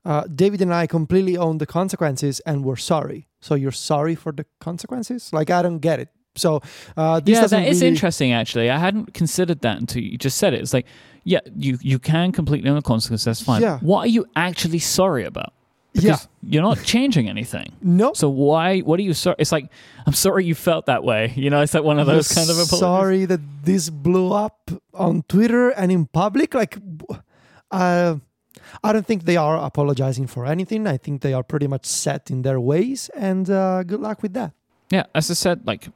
Uh, 0.04 0.24
David 0.32 0.60
and 0.62 0.72
I 0.72 0.86
completely 0.86 1.36
own 1.36 1.58
the 1.58 1.66
consequences 1.66 2.40
and 2.40 2.64
we're 2.64 2.76
sorry. 2.76 3.28
So 3.40 3.54
you're 3.54 3.72
sorry 3.72 4.14
for 4.14 4.30
the 4.32 4.46
consequences? 4.60 5.32
Like 5.32 5.50
I 5.50 5.62
don't 5.62 5.78
get 5.80 5.98
it. 6.00 6.08
So 6.36 6.60
uh, 6.96 7.20
this 7.20 7.36
yeah, 7.38 7.46
that 7.46 7.66
is 7.66 7.80
really- 7.80 7.88
interesting. 7.88 8.32
Actually, 8.32 8.70
I 8.70 8.78
hadn't 8.78 9.14
considered 9.14 9.60
that 9.62 9.78
until 9.78 10.02
you 10.02 10.18
just 10.18 10.36
said 10.36 10.52
it. 10.54 10.60
It's 10.60 10.74
like, 10.74 10.86
yeah, 11.24 11.40
you 11.56 11.78
you 11.80 11.98
can 11.98 12.30
completely 12.30 12.68
own 12.68 12.76
the 12.76 12.82
consequences. 12.82 13.24
That's 13.24 13.42
fine. 13.42 13.62
Yeah. 13.62 13.78
What 13.80 14.00
are 14.04 14.08
you 14.08 14.26
actually 14.36 14.80
sorry 14.80 15.24
about? 15.24 15.54
Yeah, 16.02 16.12
Because 16.12 16.28
you're 16.42 16.62
not 16.62 16.82
changing 16.84 17.28
anything. 17.28 17.72
no. 17.82 18.12
So 18.14 18.28
why? 18.28 18.80
What 18.80 18.98
are 19.00 19.02
you 19.02 19.14
sorry? 19.14 19.36
It's 19.38 19.52
like 19.52 19.70
I'm 20.06 20.12
sorry 20.14 20.44
you 20.44 20.54
felt 20.54 20.86
that 20.86 21.02
way. 21.04 21.32
You 21.36 21.50
know, 21.50 21.60
it's 21.62 21.74
like 21.74 21.84
one 21.84 21.98
of 21.98 22.06
those 22.06 22.28
kind 22.32 22.50
of 22.50 22.56
apologies. 22.56 22.78
sorry 22.80 23.24
that 23.26 23.40
this 23.64 23.90
blew 23.90 24.32
up 24.32 24.70
on 24.94 25.22
Twitter 25.28 25.70
and 25.70 25.90
in 25.92 26.06
public. 26.06 26.54
Like, 26.54 26.78
uh, 27.70 28.16
I 28.82 28.92
don't 28.92 29.06
think 29.06 29.24
they 29.24 29.36
are 29.36 29.56
apologizing 29.58 30.26
for 30.26 30.46
anything. 30.46 30.86
I 30.86 30.96
think 30.96 31.22
they 31.22 31.32
are 31.32 31.42
pretty 31.42 31.66
much 31.66 31.86
set 31.86 32.30
in 32.30 32.42
their 32.42 32.60
ways, 32.60 33.10
and 33.14 33.48
uh, 33.50 33.82
good 33.84 34.00
luck 34.00 34.22
with 34.22 34.32
that. 34.34 34.52
Yeah, 34.90 35.04
as 35.14 35.30
I 35.30 35.34
said, 35.34 35.66
like 35.66 35.88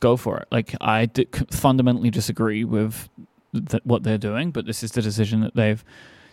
go 0.00 0.16
for 0.16 0.38
it. 0.38 0.48
Like 0.50 0.74
I 0.80 1.06
d- 1.06 1.26
fundamentally 1.50 2.10
disagree 2.10 2.64
with 2.64 3.08
th- 3.54 3.82
what 3.84 4.02
they're 4.02 4.18
doing, 4.18 4.50
but 4.50 4.66
this 4.66 4.82
is 4.82 4.92
the 4.92 5.02
decision 5.02 5.40
that 5.40 5.54
they've 5.54 5.82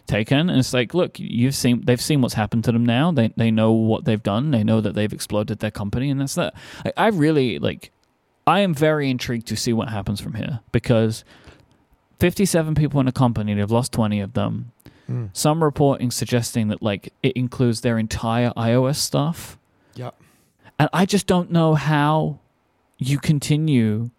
taken, 0.07 0.49
and 0.49 0.59
it's 0.59 0.73
like, 0.73 0.93
look, 0.93 1.19
you've 1.19 1.55
seen 1.55 1.83
they've 1.85 2.01
seen 2.01 2.21
what's 2.21 2.33
happened 2.33 2.63
to 2.65 2.71
them 2.71 2.85
now. 2.85 3.11
They 3.11 3.33
they 3.37 3.51
know 3.51 3.71
what 3.71 4.05
they've 4.05 4.21
done. 4.21 4.51
They 4.51 4.63
know 4.63 4.81
that 4.81 4.95
they've 4.95 5.13
exploded 5.13 5.59
their 5.59 5.71
company, 5.71 6.09
and 6.09 6.19
that's 6.19 6.35
that. 6.35 6.53
I, 6.85 6.93
I 6.97 7.07
really 7.07 7.59
like. 7.59 7.91
I 8.45 8.59
am 8.59 8.73
very 8.73 9.09
intrigued 9.09 9.47
to 9.47 9.55
see 9.55 9.71
what 9.71 9.89
happens 9.89 10.19
from 10.19 10.33
here 10.33 10.59
because 10.71 11.23
fifty-seven 12.19 12.75
people 12.75 12.99
in 12.99 13.07
a 13.07 13.13
company, 13.13 13.53
they've 13.53 13.71
lost 13.71 13.91
twenty 13.91 14.19
of 14.19 14.33
them. 14.33 14.71
Hmm. 15.07 15.27
Some 15.33 15.63
reporting 15.63 16.11
suggesting 16.11 16.67
that 16.69 16.81
like 16.81 17.13
it 17.21 17.33
includes 17.33 17.81
their 17.81 17.97
entire 17.97 18.51
iOS 18.51 18.95
stuff. 18.95 19.57
Yeah. 19.95 20.11
And 20.79 20.89
I 20.91 21.05
just 21.05 21.27
don't 21.27 21.51
know 21.51 21.75
how 21.75 22.39
you 22.97 23.19
continue 23.19 24.09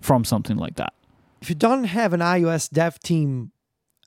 from 0.00 0.24
something 0.24 0.56
like 0.56 0.76
that. 0.76 0.92
If 1.40 1.48
you 1.48 1.56
don't 1.56 1.84
have 1.84 2.12
an 2.12 2.20
iOS 2.20 2.70
dev 2.70 2.98
team 3.00 3.52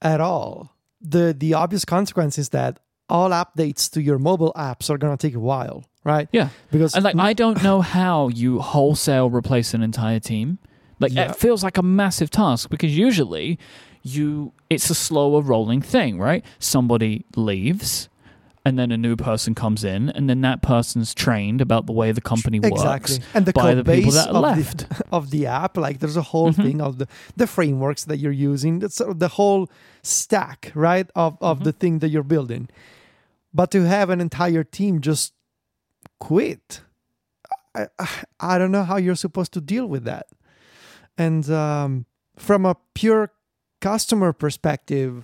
at 0.01 0.21
all, 0.21 0.75
the 1.01 1.35
the 1.37 1.53
obvious 1.53 1.85
consequence 1.85 2.37
is 2.37 2.49
that 2.49 2.79
all 3.09 3.29
updates 3.31 3.89
to 3.91 4.01
your 4.01 4.19
mobile 4.19 4.53
apps 4.55 4.89
are 4.89 4.97
gonna 4.97 5.17
take 5.17 5.33
a 5.35 5.39
while, 5.39 5.83
right? 6.03 6.27
Yeah. 6.31 6.49
Because 6.71 6.93
And 6.95 7.03
like 7.03 7.15
I 7.15 7.33
don't 7.33 7.63
know 7.63 7.81
how 7.81 8.27
you 8.27 8.59
wholesale 8.59 9.29
replace 9.29 9.73
an 9.73 9.81
entire 9.81 10.19
team. 10.19 10.59
Like 10.99 11.13
Yeah. 11.13 11.31
it 11.31 11.35
feels 11.35 11.63
like 11.63 11.77
a 11.77 11.83
massive 11.83 12.29
task 12.29 12.69
because 12.69 12.95
usually 12.97 13.57
you 14.03 14.53
it's 14.69 14.89
a 14.89 14.95
slower 14.95 15.41
rolling 15.41 15.81
thing, 15.81 16.19
right? 16.19 16.43
Somebody 16.59 17.25
leaves 17.35 18.09
and 18.65 18.77
then 18.77 18.91
a 18.91 18.97
new 18.97 19.15
person 19.15 19.55
comes 19.55 19.83
in 19.83 20.09
and 20.09 20.29
then 20.29 20.41
that 20.41 20.61
person's 20.61 21.13
trained 21.13 21.61
about 21.61 21.85
the 21.85 21.93
way 21.93 22.11
the 22.11 22.21
company 22.21 22.59
works. 22.59 22.73
exactly, 22.73 23.19
and 23.33 23.45
the 23.45 23.53
by 23.53 23.73
the 23.73 23.83
people 23.83 24.11
base 24.11 24.13
that 24.15 24.29
of 24.29 24.41
left. 24.41 24.89
the 24.89 25.03
of 25.11 25.29
the 25.31 25.45
app, 25.45 25.77
like 25.77 25.99
there's 25.99 26.17
a 26.17 26.21
whole 26.21 26.51
Mhm. 26.51 26.63
thing 26.63 26.81
of 26.81 26.97
the 26.97 27.07
the 27.37 27.47
frameworks 27.47 28.03
that 28.05 28.17
you're 28.17 28.31
using. 28.53 28.79
That's 28.79 28.95
sort 28.95 29.11
of 29.11 29.19
the 29.19 29.29
whole 29.29 29.69
stack, 30.03 30.71
right, 30.75 31.09
of 31.15 31.37
of 31.41 31.59
Mhm. 31.59 31.63
the 31.63 31.71
thing 31.71 31.99
that 31.99 32.09
you're 32.09 32.23
building. 32.35 32.69
But 33.53 33.71
to 33.71 33.83
have 33.85 34.09
an 34.09 34.21
entire 34.21 34.63
team 34.63 34.99
just 35.01 35.33
quit, 36.19 36.81
I 37.75 37.87
I- 37.97 38.23
I 38.39 38.57
don't 38.57 38.71
know 38.71 38.83
how 38.83 38.97
you're 38.97 39.15
supposed 39.15 39.53
to 39.53 39.61
deal 39.61 39.87
with 39.87 40.03
that. 40.03 40.27
And 41.17 41.49
um, 41.49 42.05
from 42.37 42.65
a 42.65 42.75
pure 42.93 43.31
customer 43.81 44.33
perspective, 44.33 45.23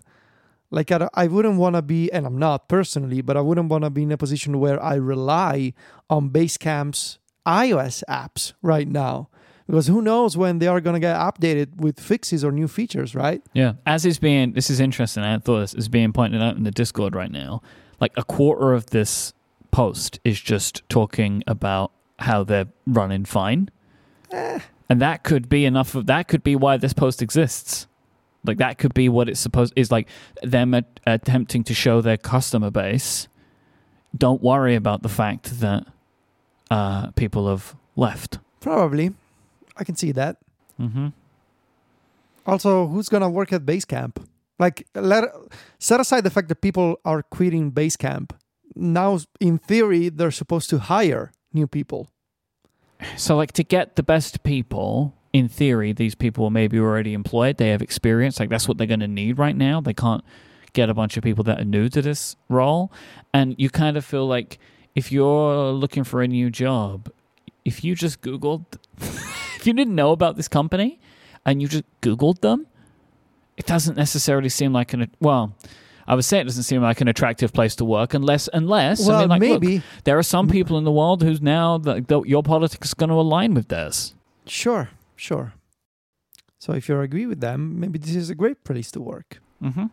like 0.75 0.91
I, 0.91 1.07
I 1.13 1.27
wouldn't 1.27 1.57
want 1.57 1.77
to 1.77 1.81
be, 1.81 2.11
and 2.11 2.25
I'm 2.25 2.37
not 2.37 2.67
personally, 2.67 3.21
but 3.21 3.37
I 3.37 3.41
wouldn't 3.41 3.69
want 3.69 3.85
to 3.85 3.89
be 3.89 4.03
in 4.03 4.11
a 4.11 4.17
position 4.17 4.59
where 4.59 4.81
I 4.83 4.95
rely 4.95 5.73
on 6.09 6.29
Basecamp's 6.29 7.17
iOS 7.47 8.03
apps 8.09 8.51
right 8.61 8.87
now. 8.87 9.29
Because 9.67 9.87
who 9.87 10.01
knows 10.01 10.35
when 10.35 10.59
they 10.59 10.67
are 10.67 10.81
going 10.81 10.95
to 10.95 10.99
get 10.99 11.15
updated 11.15 11.77
with 11.77 11.99
fixes 11.99 12.43
or 12.43 12.51
new 12.51 12.67
features, 12.67 13.15
right? 13.15 13.41
Yeah. 13.53 13.75
As 13.85 14.05
is 14.05 14.19
being, 14.19 14.51
this 14.51 14.69
is 14.69 14.81
interesting. 14.81 15.23
I 15.23 15.39
thought 15.39 15.61
this 15.61 15.73
is 15.73 15.87
being 15.87 16.11
pointed 16.11 16.41
out 16.41 16.57
in 16.57 16.63
the 16.63 16.71
Discord 16.71 17.15
right 17.15 17.31
now. 17.31 17.61
Like 18.01 18.11
a 18.17 18.23
quarter 18.23 18.73
of 18.73 18.87
this 18.87 19.33
post 19.71 20.19
is 20.25 20.41
just 20.41 20.87
talking 20.89 21.41
about 21.47 21.93
how 22.19 22.43
they're 22.43 22.67
running 22.85 23.23
fine. 23.23 23.69
Eh. 24.29 24.59
And 24.89 25.01
that 25.01 25.23
could 25.23 25.47
be 25.47 25.63
enough 25.63 25.95
of 25.95 26.05
that 26.07 26.27
could 26.27 26.43
be 26.43 26.55
why 26.57 26.75
this 26.77 26.93
post 26.93 27.21
exists. 27.21 27.87
Like 28.45 28.57
that 28.57 28.77
could 28.77 28.93
be 28.93 29.09
what 29.09 29.29
it's 29.29 29.39
supposed 29.39 29.73
is 29.75 29.91
like 29.91 30.07
them 30.41 30.73
at, 30.73 30.99
attempting 31.05 31.63
to 31.65 31.73
show 31.73 32.01
their 32.01 32.17
customer 32.17 32.71
base. 32.71 33.27
Don't 34.17 34.41
worry 34.41 34.75
about 34.75 35.01
the 35.01 35.09
fact 35.09 35.59
that 35.59 35.85
uh, 36.71 37.11
people 37.11 37.49
have 37.49 37.75
left. 37.95 38.39
Probably. 38.59 39.13
I 39.77 39.83
can 39.83 39.95
see 39.95 40.11
that. 40.13 40.37
Mm-hmm. 40.79 41.09
Also, 42.45 42.87
who's 42.87 43.09
going 43.09 43.21
to 43.21 43.29
work 43.29 43.51
at 43.51 43.65
Basecamp? 43.65 44.23
Like, 44.57 44.87
let 44.95 45.25
set 45.79 45.99
aside 45.99 46.23
the 46.23 46.29
fact 46.29 46.47
that 46.47 46.61
people 46.61 46.99
are 47.03 47.23
quitting 47.23 47.71
Basecamp. 47.71 48.31
Now, 48.75 49.19
in 49.39 49.57
theory, 49.57 50.09
they're 50.09 50.31
supposed 50.31 50.69
to 50.69 50.79
hire 50.79 51.31
new 51.53 51.67
people. 51.67 52.09
So, 53.17 53.35
like, 53.35 53.51
to 53.53 53.63
get 53.63 53.95
the 53.95 54.03
best 54.03 54.43
people, 54.43 55.13
in 55.35 55.49
theory, 55.49 55.91
these 55.91 56.15
people 56.15 56.45
are 56.45 56.49
maybe 56.49 56.79
already 56.79 57.13
employed. 57.13 57.57
They 57.57 57.67
have 57.67 57.81
experience. 57.81 58.39
Like, 58.39 58.47
that's 58.47 58.69
what 58.69 58.77
they're 58.77 58.87
going 58.87 59.01
to 59.01 59.07
need 59.07 59.37
right 59.37 59.55
now. 59.55 59.81
They 59.81 59.93
can't 59.93 60.23
get 60.71 60.89
a 60.89 60.93
bunch 60.93 61.17
of 61.17 61.23
people 61.25 61.43
that 61.43 61.59
are 61.59 61.65
new 61.65 61.89
to 61.89 62.01
this 62.01 62.37
role. 62.47 62.89
And 63.33 63.53
you 63.57 63.69
kind 63.69 63.97
of 63.97 64.05
feel 64.05 64.25
like 64.25 64.59
if 64.95 65.11
you're 65.11 65.71
looking 65.73 66.05
for 66.05 66.21
a 66.21 66.27
new 66.27 66.49
job, 66.49 67.11
if 67.65 67.83
you 67.83 67.95
just 67.95 68.21
Googled, 68.21 68.63
if 68.97 69.67
you 69.67 69.73
didn't 69.73 69.93
know 69.93 70.13
about 70.13 70.37
this 70.37 70.47
company 70.47 71.01
and 71.45 71.61
you 71.61 71.67
just 71.67 71.83
Googled 72.01 72.39
them, 72.39 72.67
it 73.57 73.65
doesn't 73.65 73.97
necessarily 73.97 74.47
seem 74.47 74.71
like 74.71 74.93
an, 74.93 75.11
well, 75.19 75.53
I 76.07 76.15
would 76.15 76.23
say 76.23 76.39
it 76.39 76.45
doesn't 76.45 76.63
seem 76.63 76.81
like 76.81 77.01
an 77.01 77.09
attractive 77.09 77.51
place 77.51 77.75
to 77.75 77.83
work 77.83 78.13
unless, 78.13 78.47
unless, 78.53 79.05
well, 79.05 79.17
I 79.17 79.19
mean, 79.19 79.29
like, 79.29 79.41
look, 79.41 79.61
maybe. 79.61 79.83
there 80.05 80.17
are 80.17 80.23
some 80.23 80.47
people 80.47 80.77
in 80.77 80.85
the 80.85 80.93
world 80.93 81.23
who's 81.23 81.41
now 81.41 81.77
the, 81.77 81.99
the, 81.99 82.21
your 82.21 82.41
politics 82.41 82.87
is 82.87 82.93
going 82.93 83.09
to 83.09 83.15
align 83.15 83.53
with 83.53 83.67
theirs. 83.67 84.15
Sure, 84.45 84.89
sure. 85.15 85.53
So, 86.59 86.73
if 86.73 86.89
you 86.89 86.99
agree 86.99 87.25
with 87.25 87.41
them, 87.41 87.79
maybe 87.79 87.99
this 87.99 88.15
is 88.15 88.29
a 88.29 88.35
great 88.35 88.63
place 88.63 88.91
to 88.91 89.01
work. 89.01 89.39
Mm-hmm. 89.61 89.85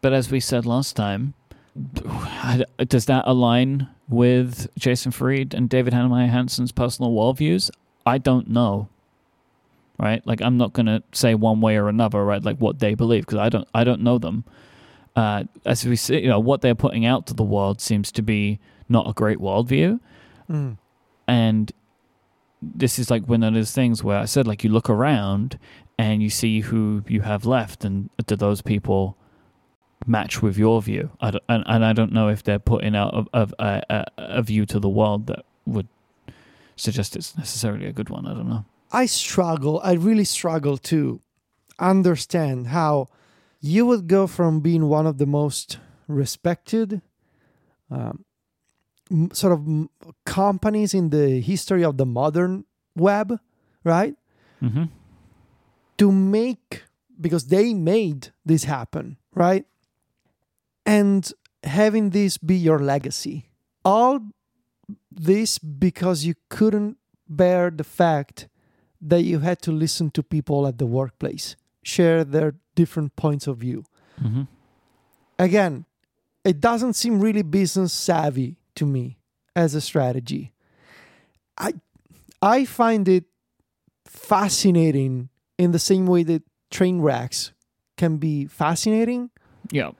But 0.00 0.12
as 0.12 0.30
we 0.30 0.40
said 0.40 0.66
last 0.66 0.96
time, 0.96 1.34
does 2.78 3.06
that 3.06 3.24
align 3.26 3.88
with 4.08 4.68
Jason 4.78 5.12
Fried 5.12 5.54
and 5.54 5.68
David 5.68 5.92
Heinemeier 5.92 6.28
Hansson's 6.28 6.72
personal 6.72 7.12
worldviews? 7.12 7.70
I 8.04 8.18
don't 8.18 8.48
know. 8.48 8.88
Right? 9.98 10.26
Like 10.26 10.40
I'm 10.40 10.56
not 10.56 10.72
gonna 10.72 11.02
say 11.12 11.34
one 11.34 11.60
way 11.60 11.76
or 11.76 11.88
another, 11.88 12.24
right? 12.24 12.42
Like 12.42 12.56
what 12.56 12.78
they 12.78 12.94
believe 12.94 13.26
because 13.26 13.38
I 13.38 13.50
don't 13.50 13.68
I 13.74 13.84
don't 13.84 14.00
know 14.00 14.18
them. 14.18 14.44
Uh, 15.14 15.44
as 15.66 15.84
we 15.84 15.96
see, 15.96 16.20
you 16.20 16.28
know, 16.28 16.40
what 16.40 16.62
they're 16.62 16.74
putting 16.74 17.04
out 17.04 17.26
to 17.26 17.34
the 17.34 17.42
world 17.42 17.80
seems 17.80 18.10
to 18.12 18.22
be 18.22 18.58
not 18.88 19.08
a 19.08 19.12
great 19.12 19.38
worldview. 19.38 20.00
Mm. 20.48 20.78
and 21.28 21.70
this 22.62 22.98
is 22.98 23.10
like 23.10 23.24
one 23.26 23.42
of 23.42 23.54
those 23.54 23.72
things 23.72 24.04
where 24.04 24.18
I 24.18 24.24
said 24.26 24.46
like 24.46 24.64
you 24.64 24.70
look 24.70 24.90
around 24.90 25.58
and 25.98 26.22
you 26.22 26.30
see 26.30 26.60
who 26.60 27.02
you 27.08 27.22
have 27.22 27.44
left 27.46 27.84
and 27.84 28.10
do 28.26 28.36
those 28.36 28.62
people 28.62 29.16
match 30.06 30.42
with 30.42 30.56
your 30.56 30.80
view? 30.82 31.10
I 31.20 31.28
and, 31.48 31.64
and 31.66 31.84
I 31.84 31.92
don't 31.92 32.12
know 32.12 32.28
if 32.28 32.42
they're 32.42 32.58
putting 32.58 32.96
out 32.96 33.28
of 33.32 33.54
a, 33.58 33.82
a, 33.88 34.04
a 34.16 34.42
view 34.42 34.66
to 34.66 34.80
the 34.80 34.88
world 34.88 35.26
that 35.26 35.44
would 35.66 35.88
suggest 36.76 37.16
it's 37.16 37.36
necessarily 37.36 37.86
a 37.86 37.92
good 37.92 38.10
one. 38.10 38.26
I 38.26 38.34
don't 38.34 38.48
know. 38.48 38.64
I 38.92 39.06
struggle, 39.06 39.80
I 39.84 39.92
really 39.92 40.24
struggle 40.24 40.76
to 40.78 41.20
understand 41.78 42.68
how 42.68 43.08
you 43.60 43.86
would 43.86 44.08
go 44.08 44.26
from 44.26 44.60
being 44.60 44.88
one 44.88 45.06
of 45.06 45.18
the 45.18 45.26
most 45.26 45.78
respected 46.08 47.02
um, 47.90 48.24
sort 49.32 49.52
of 49.52 49.88
companies 50.24 50.94
in 50.94 51.10
the 51.10 51.40
history 51.40 51.84
of 51.84 51.96
the 51.96 52.06
modern 52.06 52.64
web, 52.96 53.38
right? 53.84 54.14
mm-hmm. 54.62 54.84
To 55.98 56.12
make, 56.12 56.84
because 57.20 57.46
they 57.46 57.74
made 57.74 58.32
this 58.44 58.64
happen, 58.64 59.16
right? 59.34 59.66
And 60.86 61.30
having 61.64 62.10
this 62.10 62.38
be 62.38 62.56
your 62.56 62.78
legacy. 62.78 63.46
All 63.84 64.20
this 65.10 65.58
because 65.58 66.24
you 66.24 66.34
couldn't 66.48 66.96
bear 67.28 67.70
the 67.70 67.84
fact 67.84 68.48
that 69.00 69.22
you 69.22 69.40
had 69.40 69.62
to 69.62 69.72
listen 69.72 70.10
to 70.10 70.22
people 70.22 70.66
at 70.66 70.78
the 70.78 70.86
workplace 70.86 71.56
share 71.82 72.24
their 72.24 72.54
different 72.74 73.16
points 73.16 73.46
of 73.46 73.58
view. 73.58 73.84
Mm-hmm. 74.22 74.42
Again, 75.38 75.86
it 76.44 76.60
doesn't 76.60 76.94
seem 76.94 77.20
really 77.20 77.42
business 77.42 77.92
savvy 77.92 78.56
to 78.80 78.86
me 78.86 79.18
as 79.54 79.74
a 79.74 79.80
strategy. 79.80 80.52
I 81.56 81.74
I 82.42 82.64
find 82.64 83.06
it 83.08 83.24
fascinating 84.06 85.28
in 85.58 85.72
the 85.72 85.78
same 85.78 86.06
way 86.06 86.22
that 86.24 86.42
train 86.70 87.00
wrecks 87.00 87.52
can 87.96 88.16
be 88.16 88.46
fascinating. 88.46 89.30
yeah 89.70 89.92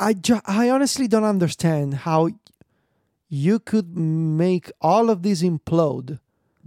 I 0.00 0.14
ju- 0.14 0.40
I 0.46 0.70
honestly 0.70 1.08
don't 1.08 1.28
understand 1.28 2.06
how 2.08 2.30
you 3.28 3.58
could 3.58 3.96
make 3.98 4.70
all 4.80 5.10
of 5.10 5.22
this 5.22 5.42
implode 5.42 6.18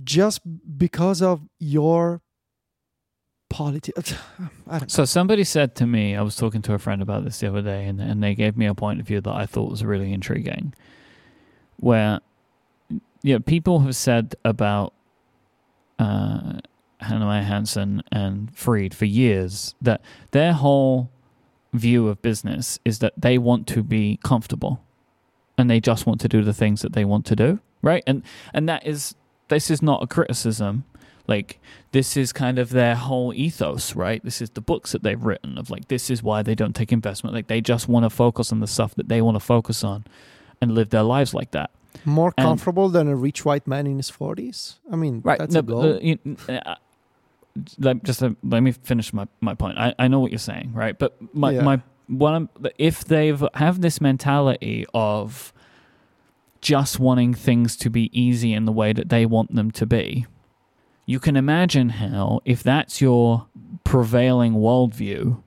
just 0.04 0.42
because 0.78 1.22
of 1.22 1.42
your 1.60 2.22
politics. 3.54 4.16
So 4.88 5.06
somebody 5.06 5.44
said 5.44 5.76
to 5.76 5.86
me, 5.86 6.16
I 6.16 6.24
was 6.24 6.36
talking 6.36 6.64
to 6.64 6.74
a 6.74 6.80
friend 6.80 7.02
about 7.02 7.24
this 7.24 7.40
the 7.40 7.48
other 7.48 7.62
day, 7.62 7.86
and, 7.86 8.02
and 8.02 8.24
they 8.24 8.34
gave 8.34 8.58
me 8.58 8.66
a 8.66 8.74
point 8.74 9.00
of 9.00 9.06
view 9.06 9.22
that 9.22 9.32
I 9.32 9.46
thought 9.46 9.70
was 9.70 9.84
really 9.84 10.12
intriguing. 10.12 10.74
Where, 11.78 12.22
know, 13.24 13.40
people 13.40 13.82
have 13.82 13.96
said 13.96 14.36
about 14.44 14.94
uh, 16.00 16.54
Heinemeier 17.04 17.44
Hansson 17.44 18.02
and 18.12 18.56
Fried 18.56 18.96
for 18.96 19.06
years 19.06 19.76
that 19.80 20.02
their 20.32 20.54
whole 20.54 21.12
view 21.72 22.08
of 22.08 22.22
business 22.24 22.80
is 22.84 22.98
that 23.00 23.14
they 23.16 23.38
want 23.38 23.68
to 23.68 23.84
be 23.84 24.20
comfortable, 24.24 24.82
and 25.58 25.70
they 25.70 25.80
just 25.80 26.08
want 26.08 26.20
to 26.22 26.28
do 26.28 26.42
the 26.42 26.54
things 26.54 26.82
that 26.82 26.94
they 26.94 27.06
want 27.06 27.28
to 27.28 27.36
do, 27.36 27.60
right? 27.84 28.04
And 28.08 28.24
and 28.54 28.68
that 28.68 28.88
is 28.88 29.14
this 29.50 29.70
is 29.70 29.84
not 29.84 30.02
a 30.02 30.08
criticism 30.08 30.86
like 31.28 31.60
this 31.92 32.18
is 32.18 32.34
kind 32.34 32.60
of 32.60 32.70
their 32.72 32.96
whole 32.96 33.34
ethos 33.34 33.96
right 33.96 34.24
this 34.24 34.42
is 34.42 34.50
the 34.52 34.62
books 34.62 34.92
that 34.92 35.04
they've 35.04 35.24
written 35.24 35.58
of 35.58 35.70
like 35.70 35.88
this 35.88 36.10
is 36.10 36.22
why 36.22 36.42
they 36.44 36.54
don't 36.56 36.76
take 36.76 36.92
investment 36.92 37.34
like 37.34 37.48
they 37.48 37.62
just 37.62 37.88
want 37.88 38.04
to 38.04 38.10
focus 38.10 38.52
on 38.52 38.60
the 38.60 38.68
stuff 38.68 38.94
that 38.96 39.08
they 39.08 39.22
want 39.22 39.36
to 39.36 39.40
focus 39.40 39.84
on 39.84 40.04
and 40.62 40.76
live 40.76 40.90
their 40.90 41.04
lives 41.04 41.34
like 41.34 41.52
that 41.52 41.72
more 42.06 42.34
And- 42.38 42.46
comfortable 42.46 42.90
than 42.90 43.08
a 43.08 43.16
rich 43.16 43.46
white 43.46 43.68
man 43.68 43.86
in 43.88 43.98
his 43.98 44.10
40s. 44.12 44.80
I 44.92 44.96
mean, 44.96 45.22
right 45.24 45.38
that's 45.40 45.54
no, 45.54 45.60
a 45.60 45.64
goal. 45.64 45.82
the- 45.84 46.06
you- 46.06 46.38
uh, 46.50 46.76
let, 47.78 48.04
just 48.04 48.22
uh, 48.24 48.32
let 48.44 48.62
me 48.62 48.72
finish 48.72 49.14
my, 49.14 49.28
my 49.40 49.54
point 49.54 49.78
I, 49.78 49.94
I 50.00 50.08
know 50.08 50.20
what 50.20 50.32
you're 50.32 50.40
saying 50.40 50.74
right 50.74 50.98
but 50.98 51.16
my, 51.36 51.52
Yeah. 51.52 51.62
my 51.62 51.82
what 52.08 52.34
I'm, 52.34 52.50
if 52.78 53.06
they've 53.06 53.42
have 53.54 53.80
this 53.82 54.02
mentality 54.02 54.86
of 54.94 55.54
just 56.62 57.00
wanting 57.00 57.34
things 57.34 57.76
to 57.78 57.90
be 57.90 58.10
easy 58.20 58.54
in 58.54 58.66
the 58.66 58.72
way 58.72 58.92
that 58.94 59.10
they 59.10 59.26
want 59.26 59.54
them 59.56 59.72
to 59.72 59.86
be 59.86 60.26
you 61.06 61.20
can 61.20 61.36
imagine 61.36 61.90
how 61.90 62.40
if 62.46 62.64
that's 62.64 63.02
your 63.02 63.48
prevailing 63.84 64.54
worldview 64.54 65.42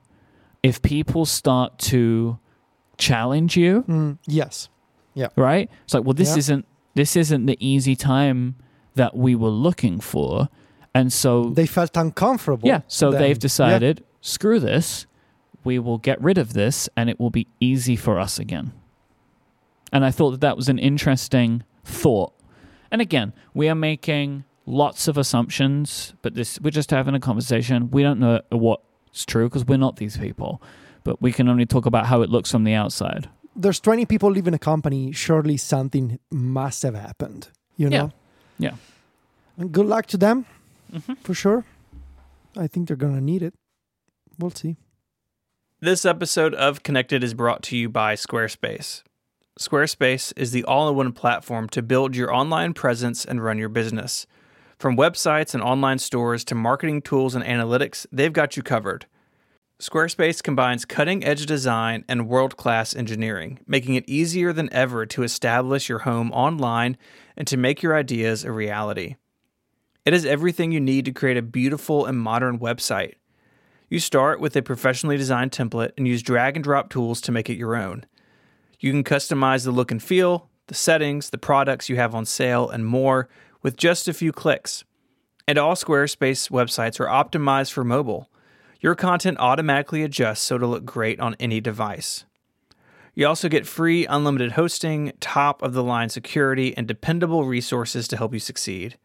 if 0.63 0.81
people 0.81 1.25
start 1.25 1.77
to 1.79 2.37
challenge 2.97 3.55
you 3.57 3.83
Mm, 3.87 4.17
yes. 4.27 4.69
Yeah, 5.13 5.27
right? 5.35 5.69
It's 5.85 5.93
like, 5.95 6.03
well, 6.03 6.13
this 6.13 6.31
Yeah. 6.31 6.37
isn't 6.37 6.65
this 6.93 7.15
isn't 7.15 7.45
the 7.45 7.57
easy 7.59 7.95
time 7.95 8.55
that 8.95 9.15
we 9.15 9.35
were 9.35 9.49
looking 9.51 9.99
for, 9.99 10.49
and 10.95 11.13
so 11.13 11.49
They 11.51 11.67
felt 11.67 11.95
uncomfortable. 11.95 12.67
yeah, 12.67 12.81
so 12.87 13.11
then. 13.11 13.21
they've 13.21 13.37
Yeah. 13.37 13.39
decided, 13.39 14.03
screw 14.21 14.59
this, 14.59 15.05
we 15.63 15.77
will 15.77 15.99
get 15.99 16.19
rid 16.21 16.37
of 16.39 16.53
this, 16.53 16.89
and 16.97 17.07
it 17.09 17.19
will 17.19 17.29
be 17.29 17.45
easy 17.59 17.95
for 17.95 18.19
us 18.19 18.39
again. 18.39 18.71
And 19.93 20.03
I 20.03 20.09
thought 20.11 20.31
that 20.31 20.41
that 20.41 20.55
was 20.57 20.69
an 20.69 20.79
interesting 20.79 21.61
thought. 21.85 22.33
And 22.89 22.99
again, 23.01 23.33
we 23.53 23.69
are 23.69 23.75
making 23.75 24.43
lots 24.67 25.07
of 25.07 25.17
assumptions, 25.17 26.13
but 26.21 26.35
this 26.35 26.59
we're 26.61 26.69
just 26.69 26.91
having 26.91 27.15
a 27.15 27.19
conversation. 27.19 27.89
We 27.89 28.03
don't 28.03 28.19
know 28.19 28.41
what's 28.51 29.25
true 29.25 29.47
because 29.49 29.65
we're 29.65 29.77
not 29.77 29.95
these 29.95 30.17
people, 30.17 30.61
but 31.03 31.21
we 31.21 31.31
can 31.31 31.47
only 31.49 31.65
talk 31.65 31.85
about 31.87 32.05
how 32.05 32.21
it 32.21 32.29
looks 32.29 32.51
from 32.51 32.63
the 32.65 32.73
outside. 32.73 33.29
There's 33.55 33.79
20 33.79 34.05
people 34.05 34.29
leaving 34.29 34.53
a 34.53 34.59
company. 34.59 35.11
Surely 35.13 35.57
something 35.57 36.19
must 36.29 36.83
have 36.83 36.93
happened. 36.93 37.49
You 37.77 37.89
Yeah. 37.89 37.97
know? 37.97 38.11
Yeah. 38.59 38.75
And 39.57 39.71
good 39.71 39.87
luck 39.87 40.05
to 40.07 40.17
them, 40.17 40.45
Mm-hmm. 40.93 41.13
for 41.23 41.33
sure. 41.33 41.65
I 42.55 42.67
think 42.67 42.87
they're 42.87 42.95
going 42.97 43.15
to 43.15 43.21
need 43.21 43.41
it. 43.41 43.53
We'll 44.37 44.51
see. 44.51 44.75
This 45.79 46.05
episode 46.05 46.53
of 46.55 46.83
Connected 46.83 47.23
is 47.23 47.33
brought 47.33 47.63
to 47.63 47.77
you 47.77 47.89
by 47.89 48.15
Squarespace. 48.15 49.03
Squarespace 49.59 50.33
is 50.35 50.51
the 50.51 50.63
all 50.63 50.89
in 50.89 50.95
one 50.95 51.11
platform 51.11 51.67
to 51.69 51.81
build 51.81 52.15
your 52.15 52.33
online 52.33 52.73
presence 52.73 53.25
and 53.25 53.43
run 53.43 53.57
your 53.57 53.69
business. 53.69 54.27
From 54.77 54.95
websites 54.95 55.55
and 55.55 55.63
online 55.63 55.97
stores 55.97 56.43
to 56.45 56.55
marketing 56.55 57.01
tools 57.01 57.33
and 57.33 57.43
analytics, 57.43 58.05
they've 58.11 58.31
got 58.31 58.55
you 58.55 58.61
covered. 58.61 59.07
Squarespace 59.79 60.43
combines 60.43 60.85
cutting 60.85 61.23
edge 61.23 61.47
design 61.47 62.05
and 62.07 62.27
world 62.27 62.57
class 62.57 62.95
engineering, 62.95 63.59
making 63.65 63.95
it 63.95 64.07
easier 64.07 64.53
than 64.53 64.71
ever 64.71 65.07
to 65.07 65.23
establish 65.23 65.89
your 65.89 65.99
home 65.99 66.31
online 66.31 66.95
and 67.35 67.47
to 67.47 67.57
make 67.57 67.81
your 67.81 67.95
ideas 67.95 68.43
a 68.43 68.51
reality. 68.51 69.15
It 70.05 70.13
has 70.13 70.25
everything 70.25 70.71
you 70.71 70.79
need 70.79 71.05
to 71.05 71.11
create 71.11 71.37
a 71.37 71.41
beautiful 71.41 72.05
and 72.05 72.19
modern 72.19 72.59
website. 72.59 73.15
You 73.89 73.99
start 73.99 74.39
with 74.39 74.55
a 74.55 74.61
professionally 74.61 75.17
designed 75.17 75.51
template 75.51 75.93
and 75.97 76.07
use 76.07 76.21
drag 76.21 76.55
and 76.55 76.63
drop 76.63 76.89
tools 76.89 77.19
to 77.21 77.31
make 77.31 77.49
it 77.49 77.57
your 77.57 77.75
own. 77.75 78.05
You 78.79 78.91
can 78.91 79.03
customize 79.03 79.65
the 79.65 79.71
look 79.71 79.89
and 79.89 80.01
feel, 80.01 80.49
the 80.67 80.75
settings, 80.75 81.31
the 81.31 81.37
products 81.39 81.89
you 81.89 81.95
have 81.95 82.13
on 82.13 82.25
sale, 82.25 82.69
and 82.69 82.85
more 82.85 83.27
with 83.61 83.77
just 83.77 84.07
a 84.07 84.13
few 84.13 84.31
clicks. 84.31 84.83
And 85.47 85.57
all 85.57 85.75
Squarespace 85.75 86.49
websites 86.49 86.99
are 86.99 87.05
optimized 87.05 87.71
for 87.71 87.83
mobile. 87.83 88.29
Your 88.79 88.95
content 88.95 89.37
automatically 89.39 90.03
adjusts 90.03 90.41
so 90.41 90.57
to 90.57 90.67
look 90.67 90.85
great 90.85 91.19
on 91.19 91.35
any 91.39 91.59
device. 91.59 92.25
You 93.15 93.25
also 93.25 93.49
get 93.49 93.65
free 93.65 94.05
unlimited 94.05 94.51
hosting, 94.51 95.11
top 95.19 95.63
of 95.63 95.73
the 95.73 95.83
line 95.83 96.09
security, 96.09 96.77
and 96.77 96.87
dependable 96.87 97.45
resources 97.45 98.07
to 98.09 98.17
help 98.17 98.33
you 98.33 98.39
succeed. 98.39 98.97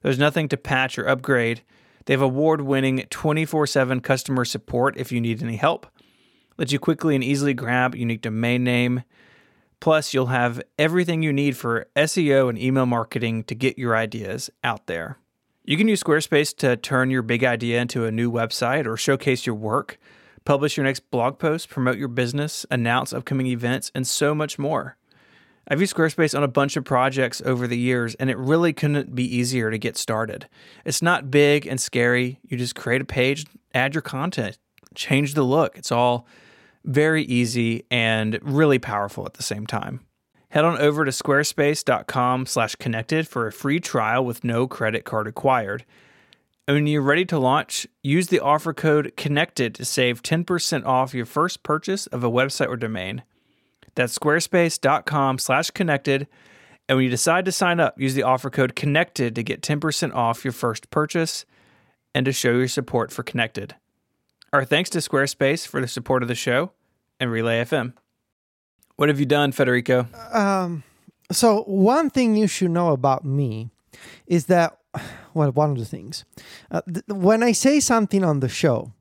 There's 0.00 0.18
nothing 0.18 0.48
to 0.48 0.56
patch 0.56 0.98
or 0.98 1.06
upgrade. 1.06 1.62
They 2.06 2.14
have 2.14 2.22
award 2.22 2.62
winning 2.62 3.04
24 3.10 3.66
7 3.66 4.00
customer 4.00 4.46
support 4.46 4.96
if 4.96 5.12
you 5.12 5.20
need 5.20 5.42
any 5.42 5.56
help. 5.56 5.86
Let 6.56 6.72
you 6.72 6.78
quickly 6.78 7.14
and 7.14 7.22
easily 7.22 7.52
grab 7.52 7.94
unique 7.94 8.22
domain 8.22 8.64
name. 8.64 9.02
Plus, 9.80 10.12
you'll 10.12 10.26
have 10.26 10.60
everything 10.78 11.22
you 11.22 11.32
need 11.32 11.56
for 11.56 11.86
SEO 11.94 12.48
and 12.48 12.58
email 12.58 12.86
marketing 12.86 13.44
to 13.44 13.54
get 13.54 13.78
your 13.78 13.96
ideas 13.96 14.50
out 14.64 14.86
there. 14.86 15.18
You 15.64 15.76
can 15.76 15.86
use 15.86 16.02
Squarespace 16.02 16.56
to 16.58 16.76
turn 16.76 17.10
your 17.10 17.22
big 17.22 17.44
idea 17.44 17.80
into 17.80 18.04
a 18.04 18.10
new 18.10 18.32
website 18.32 18.86
or 18.86 18.96
showcase 18.96 19.46
your 19.46 19.54
work, 19.54 19.98
publish 20.44 20.76
your 20.76 20.84
next 20.84 21.10
blog 21.10 21.38
post, 21.38 21.68
promote 21.68 21.98
your 21.98 22.08
business, 22.08 22.64
announce 22.70 23.12
upcoming 23.12 23.46
events, 23.46 23.92
and 23.94 24.06
so 24.06 24.34
much 24.34 24.58
more. 24.58 24.96
I've 25.70 25.80
used 25.80 25.94
Squarespace 25.94 26.34
on 26.34 26.42
a 26.42 26.48
bunch 26.48 26.78
of 26.78 26.84
projects 26.84 27.42
over 27.44 27.66
the 27.66 27.76
years, 27.76 28.14
and 28.14 28.30
it 28.30 28.38
really 28.38 28.72
couldn't 28.72 29.14
be 29.14 29.24
easier 29.24 29.70
to 29.70 29.76
get 29.76 29.98
started. 29.98 30.48
It's 30.86 31.02
not 31.02 31.30
big 31.30 31.66
and 31.66 31.78
scary. 31.78 32.40
You 32.42 32.56
just 32.56 32.74
create 32.74 33.02
a 33.02 33.04
page, 33.04 33.44
add 33.74 33.94
your 33.94 34.00
content, 34.00 34.56
change 34.94 35.34
the 35.34 35.42
look. 35.42 35.76
It's 35.76 35.92
all 35.92 36.26
very 36.88 37.22
easy 37.24 37.84
and 37.90 38.38
really 38.42 38.78
powerful 38.78 39.26
at 39.26 39.34
the 39.34 39.42
same 39.42 39.66
time. 39.66 40.00
Head 40.50 40.64
on 40.64 40.78
over 40.78 41.04
to 41.04 41.10
squarespace.com 41.10 42.46
slash 42.46 42.74
connected 42.76 43.28
for 43.28 43.46
a 43.46 43.52
free 43.52 43.78
trial 43.78 44.24
with 44.24 44.42
no 44.42 44.66
credit 44.66 45.04
card 45.04 45.26
required. 45.26 45.84
And 46.66 46.74
when 46.74 46.86
you're 46.86 47.02
ready 47.02 47.26
to 47.26 47.38
launch, 47.38 47.86
use 48.02 48.28
the 48.28 48.40
offer 48.40 48.72
code 48.72 49.12
CONNECTED 49.16 49.74
to 49.74 49.84
save 49.84 50.22
10% 50.22 50.86
off 50.86 51.14
your 51.14 51.26
first 51.26 51.62
purchase 51.62 52.06
of 52.06 52.24
a 52.24 52.30
website 52.30 52.68
or 52.68 52.76
domain. 52.76 53.22
That's 53.94 54.18
squarespace.com 54.18 55.38
slash 55.38 55.70
connected. 55.70 56.26
And 56.88 56.96
when 56.96 57.04
you 57.04 57.10
decide 57.10 57.44
to 57.44 57.52
sign 57.52 57.80
up, 57.80 58.00
use 58.00 58.14
the 58.14 58.22
offer 58.22 58.48
code 58.48 58.74
CONNECTED 58.74 59.34
to 59.34 59.42
get 59.42 59.60
10% 59.60 60.14
off 60.14 60.44
your 60.44 60.52
first 60.52 60.88
purchase 60.88 61.44
and 62.14 62.24
to 62.24 62.32
show 62.32 62.52
your 62.52 62.68
support 62.68 63.12
for 63.12 63.22
Connected. 63.22 63.74
Our 64.52 64.64
thanks 64.64 64.88
to 64.90 64.98
Squarespace 64.98 65.66
for 65.66 65.82
the 65.82 65.88
support 65.88 66.22
of 66.22 66.28
the 66.28 66.34
show 66.34 66.72
and 67.20 67.30
Relay 67.30 67.64
FM. 67.64 67.92
What 68.96 69.08
have 69.08 69.20
you 69.20 69.26
done, 69.26 69.52
Federico? 69.52 70.06
Um, 70.32 70.82
so 71.30 71.62
one 71.62 72.10
thing 72.10 72.36
you 72.36 72.46
should 72.46 72.70
know 72.70 72.90
about 72.92 73.24
me 73.24 73.70
is 74.26 74.46
that, 74.46 74.78
well, 75.34 75.52
one 75.52 75.70
of 75.70 75.78
the 75.78 75.84
things, 75.84 76.24
uh, 76.70 76.82
th- 76.82 77.04
when 77.08 77.42
I 77.42 77.52
say 77.52 77.80
something 77.80 78.24
on 78.24 78.40
the 78.40 78.48
show, 78.48 78.92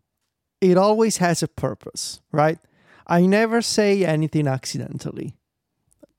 it 0.61 0.77
always 0.77 1.17
has 1.17 1.41
a 1.41 1.47
purpose, 1.47 2.21
right? 2.31 2.59
I 3.07 3.25
never 3.25 3.61
say 3.61 4.03
anything 4.05 4.47
accidentally, 4.47 5.35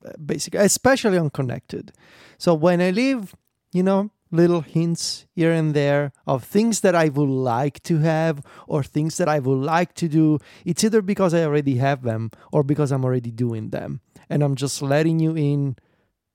uh, 0.05 0.12
basically, 0.24 0.61
especially 0.61 1.18
on 1.18 1.30
Connected. 1.30 1.92
So 2.38 2.55
when 2.55 2.80
I 2.80 2.90
leave, 2.90 3.34
you 3.72 3.82
know, 3.82 4.11
little 4.30 4.60
hints 4.60 5.26
here 5.34 5.52
and 5.52 5.74
there 5.74 6.12
of 6.26 6.44
things 6.44 6.80
that 6.80 6.94
I 6.94 7.08
would 7.08 7.28
like 7.28 7.82
to 7.84 7.98
have 7.98 8.42
or 8.66 8.82
things 8.82 9.16
that 9.18 9.28
I 9.28 9.38
would 9.38 9.58
like 9.58 9.94
to 9.94 10.08
do, 10.08 10.38
it's 10.64 10.84
either 10.84 11.02
because 11.02 11.34
I 11.34 11.44
already 11.44 11.76
have 11.76 12.02
them 12.02 12.30
or 12.52 12.62
because 12.62 12.92
I'm 12.92 13.04
already 13.04 13.30
doing 13.30 13.70
them. 13.70 14.00
And 14.28 14.42
I'm 14.42 14.54
just 14.54 14.82
letting 14.82 15.18
you 15.18 15.36
in 15.36 15.76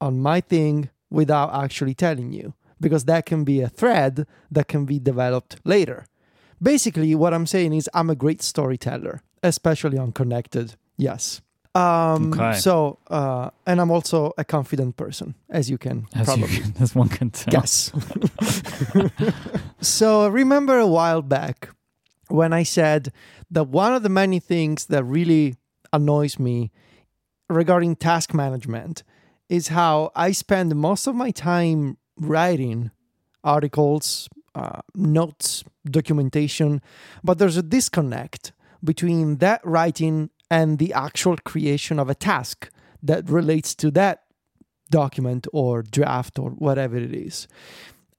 on 0.02 0.20
my 0.20 0.42
thing 0.42 0.90
without 1.10 1.54
actually 1.54 1.94
telling 1.94 2.34
you 2.34 2.54
because 2.82 3.06
that 3.06 3.26
can 3.26 3.44
be 3.44 3.62
a 3.62 3.70
thread 3.70 4.28
that 4.52 4.68
can 4.68 4.86
be 4.86 5.00
developed 5.00 5.58
later. 5.64 6.06
Basically, 6.62 7.14
what 7.16 7.34
I'm 7.34 7.46
saying 7.46 7.74
is 7.74 7.90
I'm 7.94 8.10
a 8.10 8.16
great 8.16 8.42
storyteller, 8.42 9.22
especially 9.42 9.98
on 9.98 10.12
Connected. 10.12 10.76
Yes. 10.98 11.42
Um, 11.76 12.34
Okay. 12.34 12.60
So, 12.60 13.00
uh, 13.08 13.50
and 13.66 13.82
I'm 13.82 13.90
also 13.90 14.32
a 14.38 14.44
confident 14.44 14.96
person, 14.96 15.34
as 15.50 15.70
you 15.70 15.78
can 15.78 16.08
As, 16.14 16.26
probably 16.26 16.50
you, 16.56 16.64
as 16.80 16.94
one 16.96 17.10
can 17.10 17.32
tell. 17.32 17.52
guess. 17.52 17.92
so, 19.82 20.28
remember 20.28 20.78
a 20.78 20.88
while 20.88 21.22
back 21.22 21.70
when 22.30 22.54
I 22.54 22.64
said 22.64 23.12
that 23.52 23.66
one 23.70 23.94
of 23.94 24.04
the 24.04 24.10
many 24.10 24.40
things 24.40 24.86
that 24.88 25.04
really 25.04 25.56
annoys 25.92 26.40
me 26.40 26.72
regarding 27.50 27.96
task 27.96 28.34
management 28.34 29.04
is 29.50 29.70
how 29.70 30.12
I 30.16 30.32
spend 30.32 30.76
most 30.76 31.08
of 31.08 31.16
my 31.16 31.32
time 31.32 31.98
writing 32.18 32.92
articles, 33.44 34.30
uh, 34.56 34.82
notes, 34.96 35.64
documentation, 35.86 36.82
but 37.24 37.38
there's 37.40 37.58
a 37.58 37.64
disconnect 37.64 38.54
between 38.84 39.38
that 39.38 39.62
writing 39.66 40.30
and 40.54 40.78
the 40.78 40.94
actual 40.94 41.38
creation 41.38 41.98
of 41.98 42.12
a 42.12 42.20
task 42.32 42.70
that 43.02 43.28
relates 43.28 43.74
to 43.74 43.90
that 43.90 44.18
document 44.92 45.48
or 45.52 45.82
draft 45.82 46.38
or 46.38 46.52
whatever 46.52 46.96
it 46.96 47.16
is. 47.28 47.48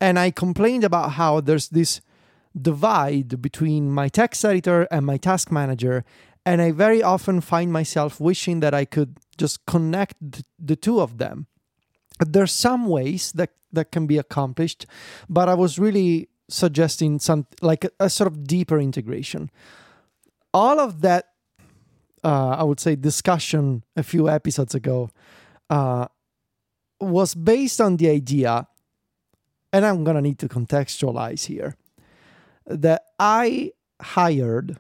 And 0.01 0.19
I 0.19 0.33
complained 0.33 0.83
about 0.83 1.13
how 1.13 1.41
there's 1.41 1.69
this 1.69 2.01
divide 2.71 3.41
between 3.41 3.93
my 4.01 4.09
text 4.09 4.45
editor 4.45 4.89
and 4.91 5.07
my 5.07 5.17
task 5.17 5.53
manager. 5.53 6.05
And 6.45 6.61
I 6.61 6.73
very 6.73 7.03
often 7.05 7.41
find 7.41 7.73
myself 7.73 8.19
wishing 8.19 8.59
that 8.61 8.75
I 8.75 8.85
could 8.85 9.11
just 9.39 9.65
connect 9.67 10.17
the 10.59 10.77
two 10.77 11.01
of 11.01 11.19
them. 11.19 11.47
There's 12.19 12.53
some 12.53 12.87
ways 12.87 13.31
that, 13.33 13.51
that 13.73 13.93
can 13.93 14.09
be 14.09 14.19
accomplished, 14.19 14.87
but 15.29 15.49
I 15.49 15.55
was 15.55 15.79
really 15.79 16.29
suggesting 16.49 17.21
some 17.21 17.47
like 17.63 17.85
a, 17.85 17.91
a 18.01 18.11
sort 18.11 18.27
of 18.27 18.45
deeper 18.45 18.81
integration. 18.81 19.51
All 20.53 20.81
of 20.81 21.01
that, 21.03 21.34
uh, 22.25 22.57
I 22.59 22.65
would 22.65 22.81
say, 22.81 22.97
discussion 22.97 23.85
a 23.97 24.03
few 24.03 24.29
episodes 24.29 24.75
ago 24.75 25.11
uh, 25.71 26.07
was 27.01 27.35
based 27.35 27.81
on 27.81 27.99
the 27.99 28.09
idea, 28.09 28.67
and 29.73 29.85
I'm 29.85 30.05
gonna 30.05 30.23
need 30.23 30.39
to 30.41 30.49
contextualize 30.49 31.47
here, 31.47 31.77
that 32.67 33.05
I 33.19 33.73
hired 34.01 34.79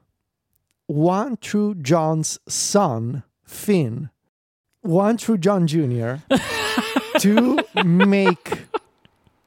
one 0.87 1.37
True 1.37 1.75
John's 1.75 2.39
son, 2.49 3.23
Finn, 3.45 4.11
one 4.81 5.17
True 5.17 5.39
John 5.39 5.67
Jr. 5.67 6.17
to 7.19 7.59
make 7.85 8.63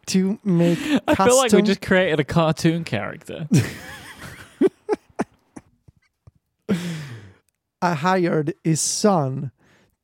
to 0.08 0.40
make 0.44 0.80
I 1.08 1.16
custom 1.16 1.28
feel 1.28 1.38
like 1.38 1.52
we 1.52 1.62
just 1.64 1.82
created 1.82 2.20
a 2.20 2.24
cartoon 2.24 2.84
character. 2.84 3.48
I 7.82 7.94
hired 7.94 8.54
his 8.64 8.82
son 8.82 9.52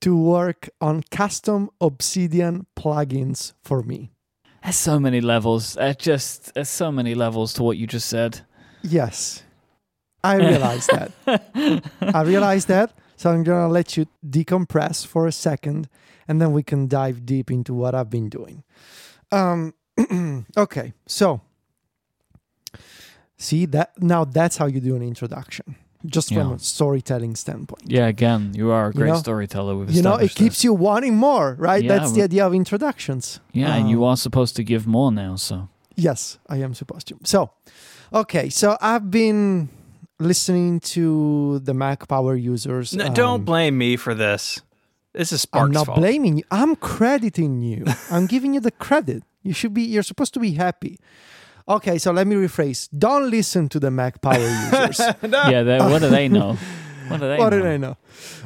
to 0.02 0.16
work 0.16 0.70
on 0.82 1.04
custom 1.12 1.70
Obsidian 1.80 2.68
plugins 2.76 3.54
for 3.64 3.82
me. 3.82 4.12
There's 4.64 4.78
so 4.78 5.00
many 5.00 5.22
levels. 5.22 5.74
There's 5.74 5.96
just 5.96 6.54
there's 6.54 6.70
so 6.70 6.92
many 6.92 7.16
levels 7.16 7.54
to 7.54 7.64
what 7.64 7.78
you 7.78 7.88
just 7.88 8.08
said. 8.08 8.42
Yes. 8.82 9.44
I 10.24 10.36
realized 10.36 10.90
that. 10.90 11.12
I 12.02 12.22
realized 12.22 12.68
that. 12.70 12.94
So 13.18 13.30
I'm 13.30 13.44
going 13.44 13.68
to 13.68 13.72
let 13.72 13.98
you 13.98 14.08
decompress 14.26 15.06
for 15.06 15.28
a 15.28 15.32
second 15.32 15.90
and 16.28 16.42
then 16.42 16.54
we 16.54 16.64
can 16.64 16.88
dive 16.88 17.26
deep 17.26 17.52
into 17.52 17.74
what 17.74 17.94
I've 17.96 18.10
been 18.10 18.30
doing. 18.30 18.64
Um, 19.32 19.74
okay. 20.58 20.94
So 21.08 21.42
see 23.38 23.66
that 23.68 24.02
now 24.02 24.24
that's 24.24 24.58
how 24.58 24.68
you 24.68 24.80
do 24.80 24.96
an 24.96 25.02
introduction. 25.02 25.76
Just 26.06 26.30
from 26.34 26.50
Yeah. 26.50 26.56
a 26.56 26.60
storytelling 26.60 27.36
standpoint. 27.36 27.84
Yeah, 27.86 28.08
again, 28.08 28.52
you 28.54 28.72
are 28.72 28.86
a 28.86 28.88
You 28.90 28.94
great 28.94 29.08
know- 29.14 29.20
storyteller. 29.20 29.76
We've 29.78 29.90
You 29.92 30.02
know, 30.02 30.16
it 30.16 30.36
keeps 30.36 30.58
this. 30.58 30.64
you 30.66 30.74
wanting 30.74 31.16
more, 31.16 31.56
right? 31.58 31.84
Yeah, 31.84 31.98
that's 31.98 32.12
the 32.12 32.24
idea 32.24 32.46
of 32.46 32.54
introductions. 32.54 33.40
Yeah, 33.54 33.76
and 33.76 33.90
you 33.90 34.04
Um, 34.04 34.10
are 34.12 34.18
supposed 34.18 34.56
to 34.58 34.64
give 34.64 34.86
more 34.86 35.12
now. 35.12 35.36
So 35.38 35.70
Yes, 35.96 36.40
I 36.50 36.58
am 36.58 36.74
supposed 36.74 37.08
to. 37.10 37.16
So, 37.24 37.52
okay, 38.12 38.50
so 38.50 38.78
I've 38.82 39.10
been 39.12 39.70
listening 40.20 40.80
to 40.80 41.60
the 41.60 41.74
Mac 41.74 42.08
Power 42.08 42.36
users. 42.36 42.94
No, 42.94 43.06
um, 43.08 43.14
don't 43.14 43.46
blame 43.46 43.78
me 43.78 43.96
for 43.98 44.14
this. 44.16 44.62
This 45.14 45.32
is 45.32 45.42
Spark's 45.42 45.66
I'm 45.68 45.72
not 45.72 45.86
fault. 45.86 46.00
blaming 46.00 46.38
you. 46.40 46.44
I'm 46.50 46.76
crediting 46.76 47.62
you. 47.62 47.86
I'm 48.10 48.26
giving 48.26 48.54
you 48.56 48.60
the 48.60 48.72
credit. 48.72 49.24
You 49.44 49.54
should 49.54 49.74
be. 49.74 49.84
You're 49.84 50.04
supposed 50.04 50.34
to 50.34 50.40
be 50.40 50.52
happy. 50.54 50.98
Okay, 51.68 51.98
so 51.98 52.12
let 52.12 52.28
me 52.28 52.36
rephrase. 52.36 52.90
Don't 52.98 53.30
listen 53.30 53.70
to 53.70 53.80
the 53.80 53.90
Mac 53.92 54.22
Power 54.22 54.38
users. 54.40 55.00
yeah, 55.22 55.64
they, 55.64 55.80
what 55.80 56.02
do 56.02 56.10
they 56.10 56.28
know? 56.28 56.58
What 57.08 57.20
do 57.20 57.28
they 57.28 57.38
what 57.38 57.50
know? 57.50 57.62
did 57.62 57.66
I 57.66 57.78
know? 57.78 57.98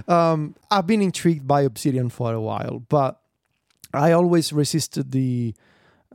Um, 0.08 0.56
I've 0.70 0.88
been 0.88 1.02
intrigued 1.02 1.48
by 1.48 1.62
Obsidian 1.62 2.10
for 2.10 2.34
a 2.34 2.42
while, 2.42 2.80
but 2.90 3.22
I 3.94 4.12
always 4.12 4.52
resisted 4.54 5.12
the 5.12 5.56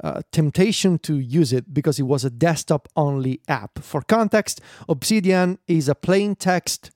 uh, 0.03 0.23
temptation 0.33 0.99
to 0.99 1.19
use 1.19 1.53
it 1.53 1.73
because 1.73 1.99
it 1.99 2.05
was 2.05 2.25
a 2.25 2.31
desktop 2.31 2.89
only 2.97 3.41
app. 3.49 3.79
For 3.81 4.03
context, 4.03 4.61
Obsidian 4.89 5.59
is 5.67 5.89
a 5.89 5.95
plain 5.95 6.35
text 6.35 6.91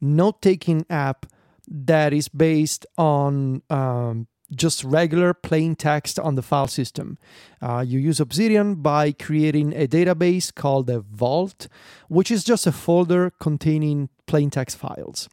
note 0.00 0.42
taking 0.42 0.84
app 0.90 1.26
that 1.68 2.12
is 2.12 2.28
based 2.28 2.86
on 2.98 3.62
um, 3.70 4.26
just 4.54 4.84
regular 4.84 5.32
plain 5.32 5.76
text 5.76 6.18
on 6.18 6.34
the 6.34 6.42
file 6.42 6.66
system. 6.66 7.18
Uh, 7.62 7.84
you 7.86 7.98
use 7.98 8.20
Obsidian 8.20 8.76
by 8.76 9.12
creating 9.12 9.72
a 9.74 9.86
database 9.86 10.54
called 10.54 10.90
a 10.90 11.00
Vault, 11.00 11.68
which 12.08 12.30
is 12.30 12.44
just 12.44 12.66
a 12.66 12.72
folder 12.72 13.30
containing 13.40 14.08
plain 14.26 14.50
text 14.50 14.76
files. 14.76 15.28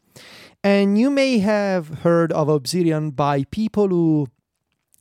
And 0.63 0.97
you 0.97 1.09
may 1.09 1.39
have 1.39 1.99
heard 1.99 2.32
of 2.32 2.49
Obsidian 2.49 3.11
by 3.11 3.45
people 3.45 3.88
who 3.89 4.28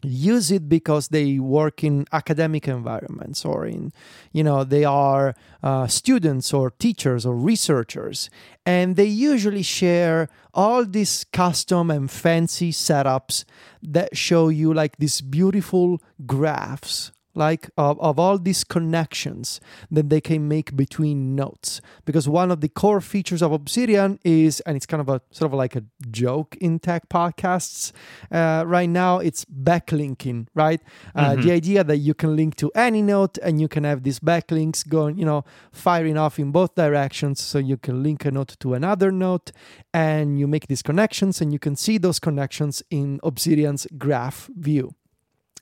use 0.03 0.51
it 0.51 0.69
because 0.69 1.09
they 1.09 1.39
work 1.39 1.83
in 1.83 2.07
academic 2.13 2.69
environments 2.69 3.45
or 3.45 3.67
in 3.67 3.93
you 4.33 4.45
know 4.45 4.63
they 4.63 4.85
are 4.85 5.35
uh, 5.63 5.87
students 5.87 6.53
or 6.53 6.71
teachers 6.71 7.25
or 7.25 7.35
researchers. 7.35 8.31
And 8.65 8.97
they 8.97 9.07
usually 9.07 9.63
share 9.63 10.29
all 10.53 10.85
these 10.85 11.25
custom 11.33 11.91
and 11.91 12.11
fancy 12.11 12.73
setups 12.73 13.45
that 13.83 14.17
show 14.17 14.49
you 14.49 14.75
like 14.75 14.97
these 14.97 15.21
beautiful 15.21 16.03
graphs 16.27 17.13
like 17.37 17.71
of, 17.77 18.01
of 18.01 18.19
all 18.19 18.39
these 18.39 18.65
connections 18.65 19.61
that 19.91 20.09
they 20.11 20.21
can 20.21 20.49
make 20.49 20.77
between 20.77 21.35
notes. 21.35 21.81
Because 22.05 22.29
one 22.29 22.51
of 22.51 22.61
the 22.61 22.69
core 22.69 23.01
features 23.01 23.43
of 23.43 23.53
obsidian 23.53 24.19
is 24.25 24.61
and 24.61 24.77
it's 24.77 24.87
kind 24.87 25.01
of 25.01 25.09
a 25.09 25.21
sort 25.31 25.51
of 25.53 25.57
like 25.57 25.77
a 25.77 25.85
joke 26.11 26.57
in 26.61 26.79
tech 26.79 27.09
podcasts 27.09 27.93
uh, 28.31 28.65
right 28.67 28.89
now 28.89 29.19
it's 29.19 29.45
backlinking 29.45 30.47
right? 30.55 30.81
Uh, 31.15 31.37
the 31.37 31.53
idea 31.53 31.85
that 31.85 31.99
you 31.99 32.15
can 32.15 32.35
link 32.37 32.57
to 32.57 32.71
any 32.75 33.03
note 33.03 33.39
and 33.43 33.61
you 33.61 33.69
can 33.69 33.85
have 33.85 34.03
these 34.03 34.19
backlinks 34.21 34.87
going 34.87 35.19
you 35.19 35.25
know 35.25 35.45
firing 35.73 36.17
off 36.17 36.39
in 36.39 36.51
both 36.51 36.75
directions. 36.75 37.41
So 37.41 37.59
you 37.59 37.77
can 37.77 38.03
link 38.03 38.25
a 38.25 38.31
note 38.31 38.57
to 38.61 38.75
another 38.75 39.11
note 39.13 39.53
and 39.93 40.39
you 40.39 40.47
make 40.47 40.67
these 40.69 40.83
connections 40.83 41.41
and 41.41 41.53
you 41.53 41.59
can 41.59 41.77
see 41.77 41.99
those 41.99 42.19
connections 42.19 42.83
in 42.91 43.21
obsidian's 43.23 43.87
graph 43.99 44.49
view 44.57 44.95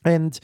and 0.05 0.39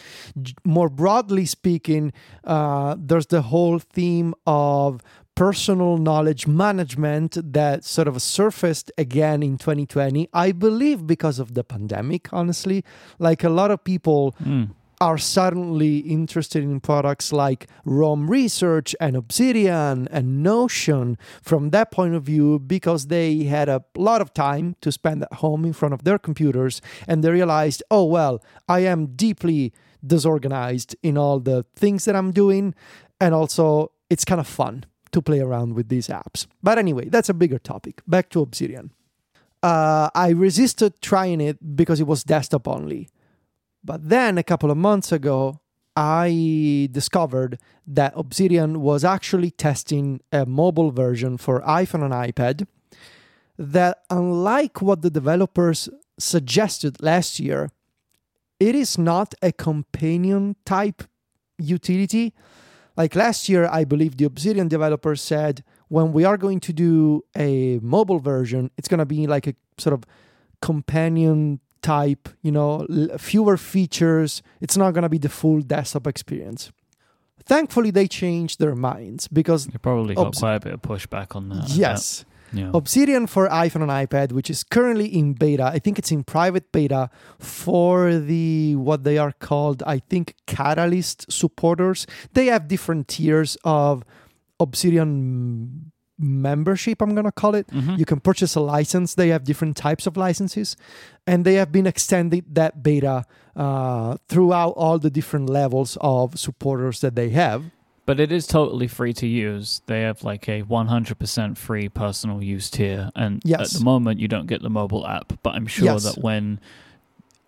more 0.66 0.90
broadly 0.90 1.46
speaking, 1.46 2.12
uh, 2.44 2.96
there's 3.00 3.28
the 3.28 3.44
whole 3.44 3.80
theme 3.80 4.34
of 4.46 5.02
personal 5.36 5.98
knowledge 5.98 6.46
management 6.46 7.38
that 7.54 7.86
sort 7.86 8.08
of 8.08 8.22
surfaced 8.22 8.92
again 8.98 9.42
in 9.42 9.58
2020. 9.58 10.28
I 10.34 10.52
believe 10.52 11.08
because 11.08 11.40
of 11.40 11.54
the 11.54 11.64
pandemic, 11.64 12.28
honestly. 12.34 12.84
Like 13.18 13.44
a 13.44 13.50
lot 13.50 13.72
of 13.72 13.84
people 13.84 14.36
Mm. 14.44 14.70
Are 15.02 15.18
suddenly 15.18 15.98
interested 15.98 16.64
in 16.64 16.80
products 16.80 17.34
like 17.34 17.68
Roam 17.86 18.30
Research 18.30 18.96
and 19.02 19.16
Obsidian 19.16 20.08
and 20.10 20.44
Notion 20.44 21.18
from 21.42 21.72
that 21.72 21.90
point 21.90 22.14
of 22.14 22.22
view 22.22 22.60
because 22.60 23.08
they 23.08 23.46
had 23.46 23.68
a 23.68 23.84
lot 23.98 24.22
of 24.22 24.32
time 24.32 24.76
to 24.82 24.92
spend 24.92 25.24
at 25.24 25.34
home 25.34 25.66
in 25.66 25.74
front 25.74 25.96
of 25.96 26.04
their 26.04 26.20
computers 26.20 26.82
and 27.08 27.24
they 27.24 27.32
realized, 27.32 27.82
oh, 27.90 28.06
well, 28.06 28.44
I 28.70 28.82
am 28.82 29.08
deeply 29.16 29.74
disorganized 30.06 30.96
in 31.02 31.18
all 31.18 31.40
the 31.40 31.66
things 31.76 32.06
that 32.06 32.16
I'm 32.16 32.32
doing. 32.32 32.76
And 33.20 33.34
also, 33.34 33.92
it's 34.12 34.24
kind 34.24 34.40
of 34.40 34.46
fun 34.46 34.86
to 35.14 35.22
play 35.22 35.40
around 35.40 35.74
with 35.74 35.90
these 35.90 36.10
apps. 36.10 36.46
But 36.62 36.78
anyway, 36.78 37.10
that's 37.10 37.28
a 37.30 37.34
bigger 37.34 37.58
topic. 37.58 38.04
Back 38.06 38.30
to 38.30 38.42
Obsidian. 38.42 38.92
Uh, 39.64 40.12
I 40.14 40.30
resisted 40.30 41.02
trying 41.02 41.42
it 41.42 41.76
because 41.76 42.00
it 42.00 42.06
was 42.06 42.24
desktop 42.24 42.68
only. 42.68 43.10
But 43.84 44.10
then 44.10 44.38
a 44.38 44.44
couple 44.44 44.72
of 44.72 44.78
months 44.78 45.12
ago, 45.12 45.60
I 45.96 46.88
discovered 46.92 47.60
that 47.86 48.14
Obsidian 48.16 48.82
was 48.82 49.04
actually 49.04 49.52
testing 49.52 50.22
a 50.32 50.46
mobile 50.46 50.92
version 50.92 51.38
for 51.38 51.62
iPhone 51.62 52.04
and 52.04 52.14
iPad 52.14 52.68
that, 53.58 54.04
unlike 54.10 54.82
what 54.82 55.02
the 55.02 55.10
developers 55.10 55.90
suggested 56.18 57.02
last 57.02 57.40
year, 57.40 57.72
it 58.60 58.76
is 58.76 58.98
not 58.98 59.34
a 59.42 59.52
companion 59.52 60.56
type 60.66 61.04
utility. 61.58 62.34
Like 62.96 63.16
last 63.16 63.50
year, 63.50 63.68
I 63.68 63.84
believe 63.84 64.18
the 64.18 64.26
Obsidian 64.26 64.68
developers 64.68 65.22
said 65.22 65.64
when 65.88 66.14
we 66.14 66.24
are 66.24 66.38
going 66.38 66.60
to 66.62 66.74
do 66.74 67.26
a 67.36 67.80
mobile 67.80 68.20
version, 68.20 68.72
it's 68.78 68.88
going 68.88 69.00
to 69.00 69.06
be 69.06 69.28
like 69.28 69.48
a 69.48 69.56
sort 69.78 69.94
of 69.94 70.06
companion 70.62 71.60
type, 71.82 72.30
you 72.42 72.52
know, 72.52 72.86
l- 72.90 73.18
fewer 73.18 73.58
features. 73.58 74.42
It's 74.60 74.78
not 74.78 74.92
going 74.94 75.04
to 75.04 75.10
be 75.10 75.18
the 75.18 75.30
full 75.30 75.62
desktop 75.62 76.08
experience. 76.08 76.72
Thankfully, 77.46 77.92
they 77.92 78.08
changed 78.08 78.60
their 78.60 78.76
minds 78.76 79.28
because 79.28 79.68
You 79.72 79.80
probably 79.80 80.16
got 80.16 80.28
Obs- 80.28 80.40
quite 80.40 80.56
a 80.56 80.60
bit 80.60 80.74
of 80.74 80.82
pushback 80.82 81.36
on 81.36 81.50
that. 81.50 81.70
Yes. 81.70 82.24
Yeah. 82.54 82.72
Obsidian 82.74 83.28
for 83.28 83.48
iPhone 83.48 83.82
and 83.82 83.90
iPad, 83.92 84.34
which 84.34 84.50
is 84.50 84.64
currently 84.64 85.08
in 85.08 85.34
beta. 85.34 85.64
I 85.64 85.80
think 85.80 85.98
it's 85.98 86.12
in 86.12 86.24
private 86.26 86.72
beta 86.74 87.10
for 87.40 88.16
the 88.18 88.76
what 88.76 89.06
they 89.06 89.18
are 89.18 89.32
called, 89.32 89.82
I 89.88 90.00
think, 90.00 90.36
Catalyst 90.48 91.32
supporters. 91.32 92.06
They 92.34 92.48
have 92.48 92.68
different 92.68 93.08
tiers 93.08 93.58
of 93.64 94.04
Obsidian 94.60 95.10
mm, 95.88 95.91
membership, 96.22 97.02
I'm 97.02 97.14
going 97.14 97.26
to 97.26 97.32
call 97.32 97.56
it. 97.56 97.68
Mhm. 97.68 97.98
You 97.98 98.06
can 98.06 98.20
purchase 98.20 98.56
a 98.56 98.60
license. 98.62 99.16
They 99.16 99.30
have 99.30 99.44
different 99.44 99.76
types 99.78 100.06
of 100.08 100.16
licenses, 100.18 100.76
and 101.28 101.46
they 101.46 101.56
have 101.56 101.72
been 101.72 101.88
extending 101.88 102.44
that 102.54 102.84
beta 102.84 103.26
uh, 103.56 104.16
throughout 104.30 104.72
all 104.78 104.98
the 105.00 105.10
different 105.10 105.50
levels 105.50 105.98
of 106.00 106.40
supporters 106.40 107.02
that 107.02 107.16
they 107.16 107.30
have. 107.32 107.66
But 108.06 108.20
it 108.20 108.32
is 108.32 108.48
totally 108.48 108.88
free 108.88 109.14
to 109.14 109.28
use. 109.28 109.82
They 109.88 110.02
have 110.02 110.24
like 110.24 110.48
a 110.50 110.64
100% 110.64 111.58
free 111.58 111.88
personal 111.90 112.42
use 112.44 112.70
tier. 112.70 113.10
And 113.16 113.42
Yes. 113.46 113.60
at 113.74 113.80
the 113.80 113.84
moment, 113.86 114.20
you 114.20 114.28
don't 114.28 114.48
get 114.48 114.62
the 114.62 114.70
mobile 114.70 115.06
app. 115.06 115.34
But 115.44 115.56
I'm 115.56 115.68
sure 115.68 115.86
Yes. 115.86 116.04
that 116.04 116.22
when 116.24 116.60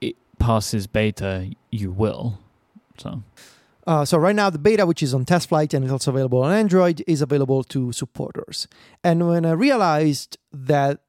it 0.02 0.16
passes 0.40 0.88
beta, 0.88 1.50
you 1.72 1.92
will. 1.92 2.38
So, 2.98 3.24
Uh, 3.86 4.06
so 4.06 4.18
right 4.18 4.36
now, 4.36 4.50
the 4.50 4.60
beta, 4.60 4.86
which 4.86 5.04
is 5.04 5.14
on 5.14 5.26
test 5.26 5.50
flight 5.50 5.74
and 5.74 5.84
is 5.84 5.92
also 5.92 6.12
available 6.12 6.42
on 6.42 6.54
Android, 6.54 7.04
is 7.06 7.22
available 7.22 7.64
to 7.66 7.92
supporters. 7.92 8.68
And 9.04 9.28
when 9.28 9.46
I 9.46 9.52
realized 9.52 10.38
that 10.52 11.02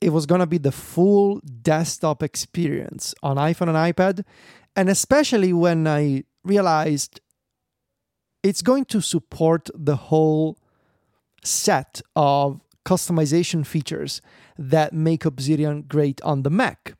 it 0.00 0.10
was 0.10 0.26
going 0.26 0.40
to 0.40 0.46
be 0.46 0.58
the 0.58 0.72
full 0.72 1.40
desktop 1.40 2.22
experience 2.22 3.14
on 3.22 3.36
iPhone 3.36 3.68
and 3.68 3.94
iPad, 3.94 4.24
and 4.76 4.88
especially 4.88 5.52
when 5.52 5.86
I 5.86 6.24
realized 6.44 7.20
it's 8.42 8.62
going 8.62 8.84
to 8.86 9.00
support 9.00 9.70
the 9.74 9.96
whole 9.96 10.58
set 11.42 12.02
of 12.16 12.60
customization 12.84 13.64
features 13.66 14.20
that 14.58 14.92
make 14.92 15.24
Obsidian 15.24 15.82
great 15.82 16.20
on 16.22 16.42
the 16.42 16.50
Mac. 16.50 16.94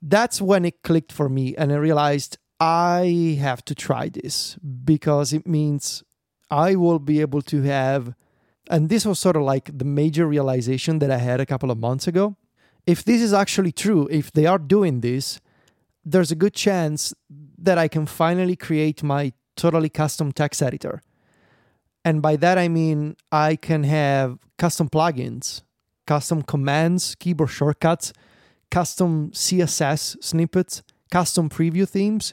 That's 0.00 0.40
when 0.40 0.64
it 0.64 0.82
clicked 0.82 1.12
for 1.12 1.28
me, 1.28 1.56
and 1.56 1.72
I 1.72 1.76
realized 1.76 2.38
I 2.62 3.38
have 3.40 3.64
to 3.64 3.74
try 3.74 4.08
this 4.08 4.56
because 4.84 5.32
it 5.32 5.48
means 5.48 6.04
I 6.48 6.76
will 6.76 7.00
be 7.00 7.20
able 7.20 7.42
to 7.42 7.62
have, 7.62 8.14
and 8.70 8.88
this 8.88 9.04
was 9.04 9.18
sort 9.18 9.34
of 9.34 9.42
like 9.42 9.76
the 9.76 9.84
major 9.84 10.28
realization 10.28 11.00
that 11.00 11.10
I 11.10 11.18
had 11.18 11.40
a 11.40 11.46
couple 11.46 11.72
of 11.72 11.78
months 11.78 12.06
ago. 12.06 12.36
If 12.86 13.02
this 13.04 13.20
is 13.20 13.32
actually 13.32 13.72
true, 13.72 14.06
if 14.12 14.30
they 14.30 14.46
are 14.46 14.58
doing 14.58 15.00
this, 15.00 15.40
there's 16.04 16.30
a 16.30 16.36
good 16.36 16.54
chance 16.54 17.12
that 17.58 17.78
I 17.78 17.88
can 17.88 18.06
finally 18.06 18.54
create 18.54 19.02
my 19.02 19.32
totally 19.56 19.88
custom 19.88 20.30
text 20.30 20.62
editor. 20.62 21.02
And 22.04 22.22
by 22.22 22.36
that 22.36 22.58
I 22.58 22.68
mean 22.68 23.16
I 23.32 23.56
can 23.56 23.82
have 23.82 24.38
custom 24.56 24.88
plugins, 24.88 25.62
custom 26.06 26.42
commands, 26.42 27.16
keyboard 27.16 27.50
shortcuts, 27.50 28.12
custom 28.70 29.32
CSS 29.32 30.22
snippets, 30.22 30.84
custom 31.10 31.48
preview 31.48 31.88
themes, 31.88 32.32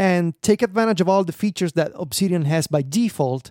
and 0.00 0.40
take 0.40 0.62
advantage 0.62 1.02
of 1.02 1.08
all 1.10 1.24
the 1.24 1.32
features 1.32 1.74
that 1.74 1.92
Obsidian 1.94 2.46
has 2.46 2.66
by 2.66 2.80
default, 2.80 3.50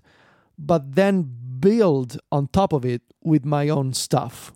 but 0.57 0.95
then 0.95 1.29
build 1.59 2.17
on 2.31 2.47
top 2.47 2.73
of 2.73 2.83
it 2.83 3.03
with 3.23 3.45
my 3.45 3.69
own 3.69 3.93
stuff. 3.93 4.51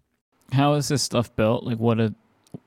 how 0.53 0.73
is 0.73 0.87
this 0.87 1.03
stuff 1.03 1.35
built? 1.35 1.63
Like, 1.63 1.77
what 1.77 1.99
are 1.99 2.13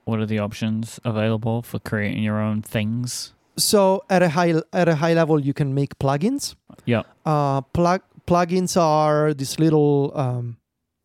what 0.05 0.20
are 0.20 0.27
the 0.27 0.39
options 0.39 1.01
available 1.05 1.62
for 1.62 1.78
creating 1.81 2.23
your 2.23 2.40
own 2.40 2.62
things? 2.62 3.32
So 3.57 4.05
at 4.09 4.23
a 4.23 4.28
high 4.28 4.55
at 4.73 4.89
a 4.89 4.94
high 4.94 5.15
level, 5.15 5.40
you 5.40 5.55
can 5.55 5.74
make 5.74 5.98
plugins. 5.98 6.55
Yeah. 6.85 7.03
Uh, 7.24 7.62
plug 7.62 8.03
plugins 8.27 8.77
are 8.77 9.35
this 9.35 9.59
little. 9.59 10.12
Um, 10.15 10.57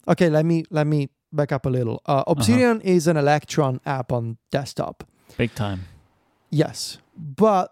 okay, 0.07 0.29
let 0.29 0.45
me 0.45 0.65
let 0.69 0.85
me 0.85 1.09
back 1.33 1.51
up 1.51 1.65
a 1.65 1.69
little. 1.69 2.01
Uh, 2.05 2.23
Obsidian 2.27 2.81
is 2.81 3.07
an 3.07 3.17
Electron 3.17 3.79
app 3.85 4.11
on 4.11 4.37
desktop. 4.51 5.03
Big 5.37 5.55
time. 5.55 5.87
Yes, 6.51 6.97
but 7.15 7.71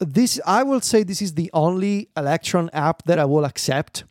this 0.00 0.40
I 0.46 0.62
will 0.62 0.80
say 0.80 1.02
this 1.02 1.22
is 1.22 1.34
the 1.34 1.50
only 1.52 2.08
Electron 2.16 2.70
app 2.72 3.04
that 3.04 3.18
I 3.18 3.24
will 3.26 3.44
accept 3.44 4.04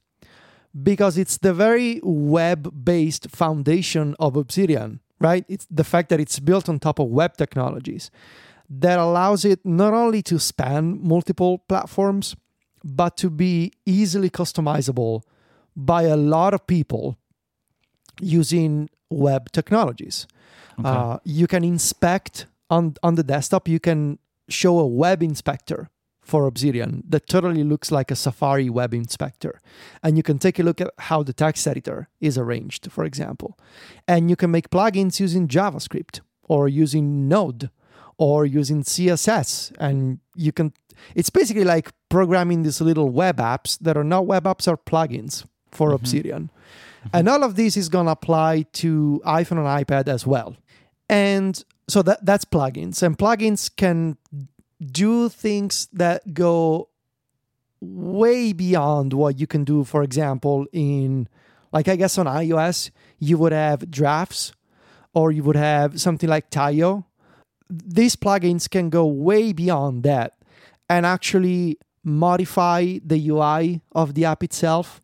because 0.83 1.17
it's 1.17 1.37
the 1.37 1.53
very 1.53 1.99
web-based 2.03 3.31
foundation 3.31 4.15
of 4.19 4.35
Obsidian, 4.35 4.99
right? 5.19 5.43
It's 5.49 5.67
the 5.69 5.83
fact 5.83 6.09
that 6.09 6.19
it's 6.19 6.39
built 6.39 6.69
on 6.69 6.79
top 6.79 6.99
of 6.99 7.07
web 7.07 7.37
technologies 7.37 8.11
that 8.69 8.99
allows 8.99 9.45
it 9.45 9.65
not 9.65 9.93
only 9.93 10.21
to 10.21 10.39
span 10.39 10.99
multiple 11.01 11.57
platforms 11.67 12.35
but 12.83 13.17
to 13.17 13.29
be 13.29 13.73
easily 13.85 14.29
customizable 14.29 15.23
by 15.75 16.03
a 16.03 16.15
lot 16.15 16.53
of 16.53 16.65
people 16.67 17.17
using 18.21 18.89
web 19.09 19.51
technologies. 19.51 20.27
Okay. 20.79 20.87
Uh, 20.87 21.17
you 21.23 21.47
can 21.47 21.63
inspect 21.63 22.45
on 22.69 22.95
on 23.03 23.15
the 23.15 23.23
desktop. 23.23 23.67
You 23.67 23.79
can 23.79 24.19
show 24.49 24.79
a 24.79 24.87
web 24.87 25.21
inspector 25.23 25.89
for 26.21 26.45
Obsidian 26.45 27.03
that 27.09 27.27
totally 27.27 27.63
looks 27.63 27.91
like 27.91 28.11
a 28.11 28.15
Safari 28.15 28.69
web 28.69 28.93
inspector, 28.93 29.59
and 30.03 30.15
you 30.15 30.23
can 30.23 30.37
take 30.37 30.59
a 30.59 30.63
look 30.63 30.79
at 30.79 30.91
how 30.99 31.23
the 31.23 31.33
text 31.33 31.67
editor 31.67 32.07
is 32.19 32.37
arranged, 32.37 32.91
for 32.91 33.03
example, 33.03 33.57
and 34.07 34.29
you 34.29 34.35
can 34.35 34.51
make 34.51 34.69
plugins 34.69 35.19
using 35.19 35.47
JavaScript 35.47 36.19
or 36.43 36.67
using 36.67 37.27
Node 37.27 37.69
or 38.17 38.45
using 38.45 38.83
CSS, 38.83 39.71
and 39.79 40.19
you 40.35 40.51
can. 40.51 40.73
It's 41.15 41.29
basically 41.29 41.63
like 41.63 41.91
programming 42.09 42.63
these 42.63 42.81
little 42.81 43.09
web 43.09 43.37
apps 43.37 43.79
that 43.79 43.97
are 43.97 44.03
not 44.03 44.27
web 44.27 44.43
apps, 44.43 44.67
are 44.67 44.77
plugins 44.77 45.45
for 45.71 45.91
Mhm. 45.91 45.95
Obsidian. 45.95 46.49
And 47.13 47.29
all 47.29 47.43
of 47.43 47.55
this 47.55 47.77
is 47.77 47.87
going 47.87 48.05
to 48.07 48.11
apply 48.11 48.65
to 48.73 49.21
iPhone 49.25 49.57
and 49.57 49.87
iPad 49.87 50.09
as 50.09 50.27
well. 50.27 50.57
And 51.07 51.63
so 51.89 52.01
that 52.03 52.25
that's 52.25 52.45
plugins. 52.45 53.03
And 53.03 53.17
plugins 53.17 53.69
can 53.75 54.17
do 54.79 55.29
things 55.29 55.87
that 55.93 56.33
go 56.33 56.89
way 57.81 58.53
beyond 58.53 59.13
what 59.13 59.39
you 59.39 59.47
can 59.47 59.63
do, 59.63 59.83
for 59.83 60.03
example, 60.03 60.65
in 60.71 61.27
like 61.71 61.87
I 61.87 61.95
guess 61.95 62.17
on 62.17 62.25
iOS, 62.25 62.91
you 63.19 63.37
would 63.37 63.51
have 63.51 63.91
drafts 63.91 64.53
or 65.13 65.31
you 65.31 65.43
would 65.43 65.55
have 65.55 65.99
something 65.99 66.29
like 66.29 66.49
Taio. 66.49 67.05
These 67.69 68.15
plugins 68.15 68.69
can 68.69 68.89
go 68.89 69.05
way 69.05 69.53
beyond 69.53 70.03
that 70.03 70.33
and 70.89 71.05
actually 71.05 71.77
modify 72.03 72.97
the 73.05 73.29
UI 73.29 73.81
of 73.91 74.15
the 74.15 74.25
app 74.25 74.43
itself 74.43 75.01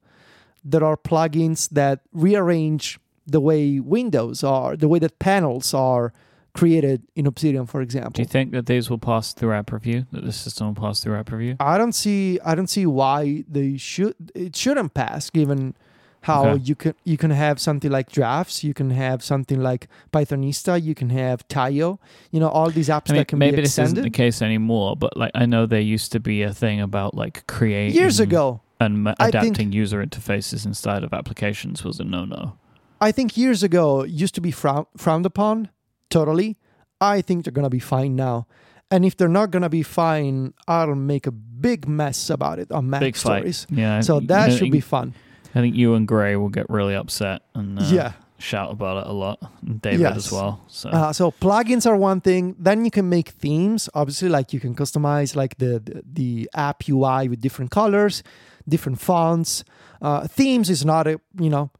there 0.65 0.83
are 0.83 0.97
plugins 0.97 1.69
that 1.69 2.01
rearrange 2.11 2.99
the 3.27 3.39
way 3.39 3.79
windows 3.79 4.43
are, 4.43 4.75
the 4.75 4.87
way 4.87 4.99
that 4.99 5.19
panels 5.19 5.73
are 5.73 6.11
created 6.55 7.03
in 7.15 7.27
Obsidian, 7.27 7.65
for 7.67 7.81
example. 7.81 8.11
Do 8.13 8.21
you 8.21 8.27
think 8.27 8.51
that 8.53 8.65
these 8.65 8.89
will 8.89 8.97
pass 8.97 9.33
through 9.33 9.53
app 9.53 9.71
review? 9.71 10.05
That 10.11 10.23
the 10.25 10.31
system 10.31 10.67
will 10.67 10.81
pass 10.81 11.01
through 11.01 11.15
app 11.17 11.31
review? 11.31 11.57
I 11.59 11.77
don't 11.77 11.93
see 11.93 12.39
I 12.43 12.55
don't 12.55 12.69
see 12.69 12.85
why 12.87 13.43
they 13.47 13.77
should 13.77 14.15
it 14.33 14.55
shouldn't 14.55 14.93
pass 14.93 15.29
given 15.29 15.75
how 16.21 16.47
Okay. 16.47 16.63
you 16.63 16.75
can 16.75 16.93
you 17.03 17.17
can 17.17 17.29
have 17.31 17.59
something 17.59 17.91
like 17.91 18.09
drafts, 18.11 18.63
you 18.63 18.73
can 18.73 18.89
have 18.89 19.23
something 19.23 19.59
like 19.61 19.87
Pythonista, 20.11 20.81
you 20.81 20.95
can 20.95 21.09
have 21.11 21.47
Taio, 21.49 21.99
you 22.31 22.39
know, 22.39 22.49
all 22.49 22.71
these 22.71 22.89
apps 22.89 23.09
I 23.11 23.13
mean, 23.13 23.19
that 23.19 23.27
can 23.27 23.37
maybe 23.39 23.57
be 23.57 23.61
this 23.63 23.77
isn't 23.77 24.01
the 24.01 24.09
case 24.09 24.41
anymore, 24.41 24.95
but 24.95 25.15
like 25.15 25.31
I 25.35 25.45
know 25.45 25.67
there 25.67 25.81
used 25.81 26.11
to 26.13 26.19
be 26.19 26.41
a 26.41 26.53
thing 26.53 26.81
about 26.81 27.13
like 27.13 27.45
creating 27.47 27.95
Years 28.01 28.19
ago, 28.19 28.61
and 28.79 29.07
adapting 29.19 29.71
user 29.73 30.03
interfaces 30.03 30.65
inside 30.65 31.03
of 31.03 31.13
applications 31.13 31.83
was 31.83 31.99
a 31.99 32.03
no-no. 32.03 32.53
I 33.01 33.11
think 33.11 33.37
years 33.37 33.61
ago 33.61 34.03
used 34.05 34.33
to 34.35 34.41
be 34.41 34.51
frown- 34.51 34.87
frowned 34.97 35.25
upon 35.25 35.69
totally. 36.09 36.57
I 37.01 37.21
think 37.21 37.43
they're 37.45 37.51
going 37.53 37.63
to 37.63 37.69
be 37.69 37.79
fine 37.79 38.15
now. 38.15 38.47
And 38.91 39.03
if 39.05 39.17
they're 39.17 39.27
not 39.27 39.51
going 39.51 39.63
to 39.63 39.69
be 39.69 39.83
fine, 39.83 40.53
I'll 40.67 40.95
make 40.95 41.27
a 41.27 41.31
big 41.31 41.87
mess 41.87 42.29
about 42.29 42.59
it 42.59 42.71
on 42.71 42.89
Mac 42.89 43.01
Big 43.01 43.15
fight. 43.15 43.39
stories. 43.39 43.67
Yeah. 43.69 44.01
So 44.01 44.19
that 44.21 44.53
should 44.53 44.71
be 44.71 44.79
fun. 44.79 45.13
I 45.55 45.59
think 45.61 45.75
you 45.75 45.95
and 45.95 46.07
Grey 46.07 46.35
will 46.35 46.49
get 46.49 46.69
really 46.69 46.95
upset 46.95 47.41
and 47.55 47.79
uh, 47.79 47.83
yeah. 47.85 48.11
shout 48.37 48.71
about 48.71 49.05
it 49.05 49.09
a 49.09 49.13
lot. 49.13 49.39
And 49.65 49.81
David 49.81 50.01
Yes. 50.01 50.17
as 50.17 50.31
well. 50.31 50.61
So 50.67 50.89
Uh, 50.89 51.13
so 51.13 51.31
plugins 51.31 51.85
are 51.87 51.95
one 51.97 52.21
thing. 52.21 52.55
Then 52.59 52.85
you 52.85 52.91
can 52.91 53.09
make 53.09 53.29
themes. 53.29 53.89
Obviously, 53.93 54.29
like 54.29 54.53
you 54.53 54.59
can 54.59 54.75
customize 54.75 55.35
like 55.35 55.57
the 55.57 55.79
the, 55.83 56.03
the 56.13 56.49
app 56.53 56.83
UI 56.87 57.27
with 57.29 57.41
different 57.41 57.71
colors, 57.71 58.21
different 58.67 58.99
fonts. 58.99 59.63
Uh, 60.01 60.27
themes 60.27 60.69
is 60.69 60.83
not 60.85 61.07
a 61.07 61.19
you 61.39 61.49
know 61.49 61.71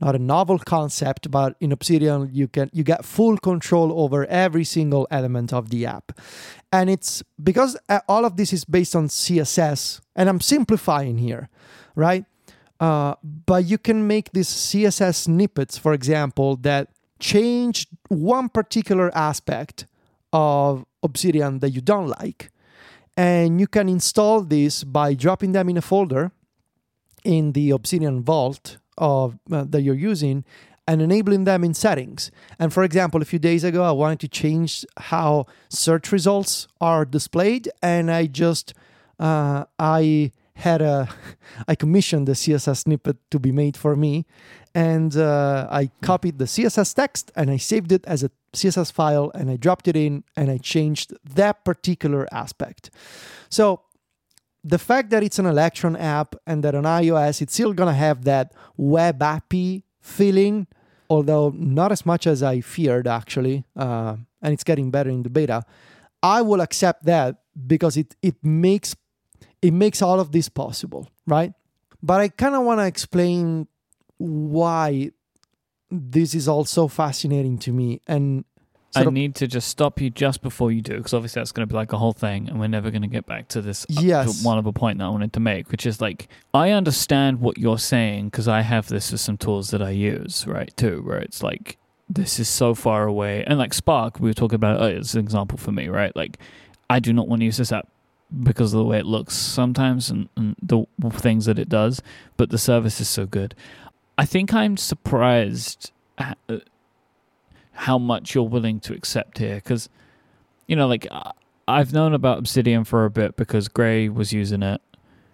not 0.00 0.14
a 0.14 0.18
novel 0.18 0.58
concept, 0.58 1.30
but 1.30 1.56
in 1.60 1.72
Obsidian 1.72 2.30
you 2.32 2.48
can 2.48 2.70
you 2.72 2.84
get 2.84 3.04
full 3.04 3.36
control 3.38 4.00
over 4.00 4.26
every 4.26 4.64
single 4.64 5.06
element 5.10 5.52
of 5.52 5.70
the 5.70 5.86
app, 5.86 6.12
and 6.72 6.90
it's 6.90 7.22
because 7.42 7.76
uh, 7.88 8.00
all 8.08 8.24
of 8.24 8.36
this 8.36 8.52
is 8.52 8.64
based 8.64 8.94
on 8.94 9.08
CSS, 9.08 10.00
and 10.14 10.28
I'm 10.28 10.40
simplifying 10.40 11.18
here, 11.18 11.48
right? 11.94 12.24
Uh, 12.80 13.14
but 13.22 13.64
you 13.64 13.78
can 13.78 14.06
make 14.06 14.30
these 14.32 14.48
CSS 14.48 15.24
snippets, 15.24 15.76
for 15.76 15.92
example, 15.92 16.56
that 16.56 16.88
change 17.18 17.88
one 18.08 18.48
particular 18.48 19.10
aspect 19.16 19.86
of 20.32 20.84
Obsidian 21.02 21.58
that 21.60 21.70
you 21.70 21.80
don't 21.80 22.08
like. 22.08 22.50
And 23.16 23.60
you 23.60 23.66
can 23.66 23.88
install 23.88 24.42
this 24.42 24.84
by 24.84 25.14
dropping 25.14 25.52
them 25.52 25.68
in 25.68 25.76
a 25.76 25.82
folder 25.82 26.30
in 27.24 27.52
the 27.52 27.70
Obsidian 27.70 28.22
Vault 28.22 28.78
of 28.98 29.38
uh, 29.50 29.64
that 29.68 29.82
you're 29.82 29.94
using 29.94 30.44
and 30.86 31.02
enabling 31.02 31.44
them 31.44 31.64
in 31.64 31.74
settings. 31.74 32.30
And 32.58 32.72
for 32.72 32.82
example, 32.82 33.20
a 33.20 33.26
few 33.26 33.38
days 33.38 33.62
ago, 33.62 33.84
I 33.84 33.90
wanted 33.90 34.20
to 34.20 34.28
change 34.28 34.86
how 34.96 35.46
search 35.68 36.10
results 36.12 36.66
are 36.80 37.04
displayed, 37.04 37.68
and 37.82 38.10
I 38.10 38.26
just 38.26 38.74
uh, 39.18 39.64
I 39.78 40.32
had 40.54 40.82
a 40.82 41.08
I 41.68 41.74
commissioned 41.74 42.26
the 42.26 42.32
CSS 42.32 42.84
snippet 42.84 43.16
to 43.30 43.38
be 43.38 43.52
made 43.52 43.76
for 43.76 43.96
me, 43.96 44.26
and 44.74 45.16
uh, 45.16 45.66
I 45.70 45.90
copied 46.02 46.38
the 46.38 46.44
CSS 46.44 46.94
text 46.94 47.32
and 47.34 47.50
I 47.50 47.56
saved 47.56 47.90
it 47.92 48.04
as 48.06 48.22
a 48.22 48.30
CSS 48.52 48.92
file 48.92 49.30
and 49.34 49.50
I 49.50 49.56
dropped 49.56 49.88
it 49.88 49.96
in 49.96 50.24
and 50.36 50.50
I 50.50 50.58
changed 50.58 51.14
that 51.34 51.64
particular 51.64 52.28
aspect. 52.32 52.90
So 53.48 53.82
the 54.68 54.78
fact 54.78 55.10
that 55.10 55.22
it's 55.22 55.38
an 55.38 55.46
Electron 55.46 55.96
app 55.96 56.34
and 56.46 56.62
that 56.62 56.74
on 56.74 56.84
iOS 56.84 57.40
it's 57.42 57.54
still 57.54 57.72
gonna 57.72 57.94
have 57.94 58.24
that 58.24 58.52
web 58.76 59.22
appy 59.22 59.84
feeling, 60.00 60.66
although 61.08 61.52
not 61.56 61.90
as 61.92 62.04
much 62.04 62.26
as 62.26 62.42
I 62.42 62.60
feared 62.60 63.06
actually, 63.06 63.64
uh, 63.76 64.16
and 64.42 64.52
it's 64.52 64.64
getting 64.64 64.90
better 64.90 65.10
in 65.10 65.22
the 65.22 65.30
beta. 65.30 65.64
I 66.22 66.42
will 66.42 66.60
accept 66.60 67.04
that 67.04 67.42
because 67.66 67.96
it 67.96 68.14
it 68.22 68.36
makes 68.42 68.94
it 69.62 69.72
makes 69.72 70.02
all 70.02 70.20
of 70.20 70.32
this 70.32 70.48
possible, 70.48 71.08
right? 71.26 71.52
But 72.02 72.20
I 72.20 72.28
kind 72.28 72.54
of 72.54 72.62
want 72.62 72.80
to 72.80 72.86
explain 72.86 73.66
why 74.18 75.10
this 75.90 76.34
is 76.34 76.48
all 76.48 76.64
so 76.64 76.88
fascinating 76.88 77.58
to 77.58 77.72
me 77.72 78.00
and 78.06 78.44
I 78.96 79.04
need 79.04 79.34
to 79.36 79.46
just 79.46 79.68
stop 79.68 80.00
you 80.00 80.10
just 80.10 80.42
before 80.42 80.72
you 80.72 80.80
do, 80.80 80.96
because 80.96 81.14
obviously 81.14 81.40
that's 81.40 81.52
going 81.52 81.68
to 81.68 81.72
be 81.72 81.76
like 81.76 81.92
a 81.92 81.98
whole 81.98 82.12
thing, 82.12 82.48
and 82.48 82.58
we're 82.58 82.68
never 82.68 82.90
going 82.90 83.02
to 83.02 83.08
get 83.08 83.26
back 83.26 83.48
to 83.48 83.60
this. 83.60 83.84
Yes. 83.88 84.40
to 84.40 84.46
one 84.46 84.58
other 84.58 84.72
point 84.72 84.98
that 84.98 85.04
I 85.04 85.08
wanted 85.08 85.32
to 85.34 85.40
make, 85.40 85.70
which 85.70 85.86
is 85.86 86.00
like 86.00 86.28
I 86.54 86.70
understand 86.70 87.40
what 87.40 87.58
you're 87.58 87.78
saying 87.78 88.30
because 88.30 88.48
I 88.48 88.62
have 88.62 88.88
this 88.88 89.12
with 89.12 89.20
some 89.20 89.36
tools 89.36 89.70
that 89.70 89.82
I 89.82 89.90
use, 89.90 90.46
right? 90.46 90.74
Too, 90.76 91.02
where 91.04 91.18
it's 91.18 91.42
like 91.42 91.76
this 92.08 92.40
is 92.40 92.48
so 92.48 92.74
far 92.74 93.06
away, 93.06 93.44
and 93.44 93.58
like 93.58 93.74
Spark, 93.74 94.20
we 94.20 94.30
were 94.30 94.34
talking 94.34 94.56
about 94.56 94.80
it 94.80 94.96
as 94.96 95.14
an 95.14 95.20
example 95.20 95.58
for 95.58 95.72
me, 95.72 95.88
right? 95.88 96.14
Like 96.16 96.38
I 96.88 96.98
do 96.98 97.12
not 97.12 97.28
want 97.28 97.40
to 97.40 97.44
use 97.46 97.58
this 97.58 97.72
app 97.72 97.88
because 98.42 98.72
of 98.74 98.78
the 98.78 98.84
way 98.84 98.98
it 98.98 99.06
looks 99.06 99.34
sometimes 99.34 100.10
and, 100.10 100.28
and 100.36 100.54
the 100.62 100.84
things 101.10 101.46
that 101.46 101.58
it 101.58 101.68
does, 101.68 102.02
but 102.36 102.50
the 102.50 102.58
service 102.58 103.00
is 103.00 103.08
so 103.08 103.26
good. 103.26 103.54
I 104.16 104.24
think 104.24 104.52
I'm 104.52 104.76
surprised 104.76 105.92
at, 106.18 106.36
uh, 106.48 106.58
how 107.78 107.98
much 107.98 108.34
you're 108.34 108.44
willing 108.48 108.80
to 108.80 108.92
accept 108.94 109.38
here 109.38 109.56
because 109.56 109.88
you 110.66 110.74
know 110.76 110.86
like 110.88 111.06
I- 111.10 111.32
i've 111.66 111.92
known 111.92 112.12
about 112.14 112.38
obsidian 112.38 112.84
for 112.84 113.04
a 113.04 113.10
bit 113.10 113.36
because 113.36 113.68
grey 113.68 114.08
was 114.08 114.32
using 114.32 114.62
it 114.62 114.80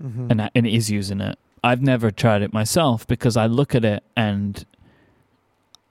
Mhm. 0.02 0.30
and, 0.30 0.50
and 0.54 0.66
is 0.66 0.90
using 0.90 1.20
it 1.20 1.38
i've 1.62 1.80
never 1.80 2.10
tried 2.10 2.42
it 2.42 2.52
myself 2.52 3.06
because 3.06 3.36
i 3.36 3.46
look 3.46 3.74
at 3.74 3.84
it 3.84 4.02
and 4.16 4.64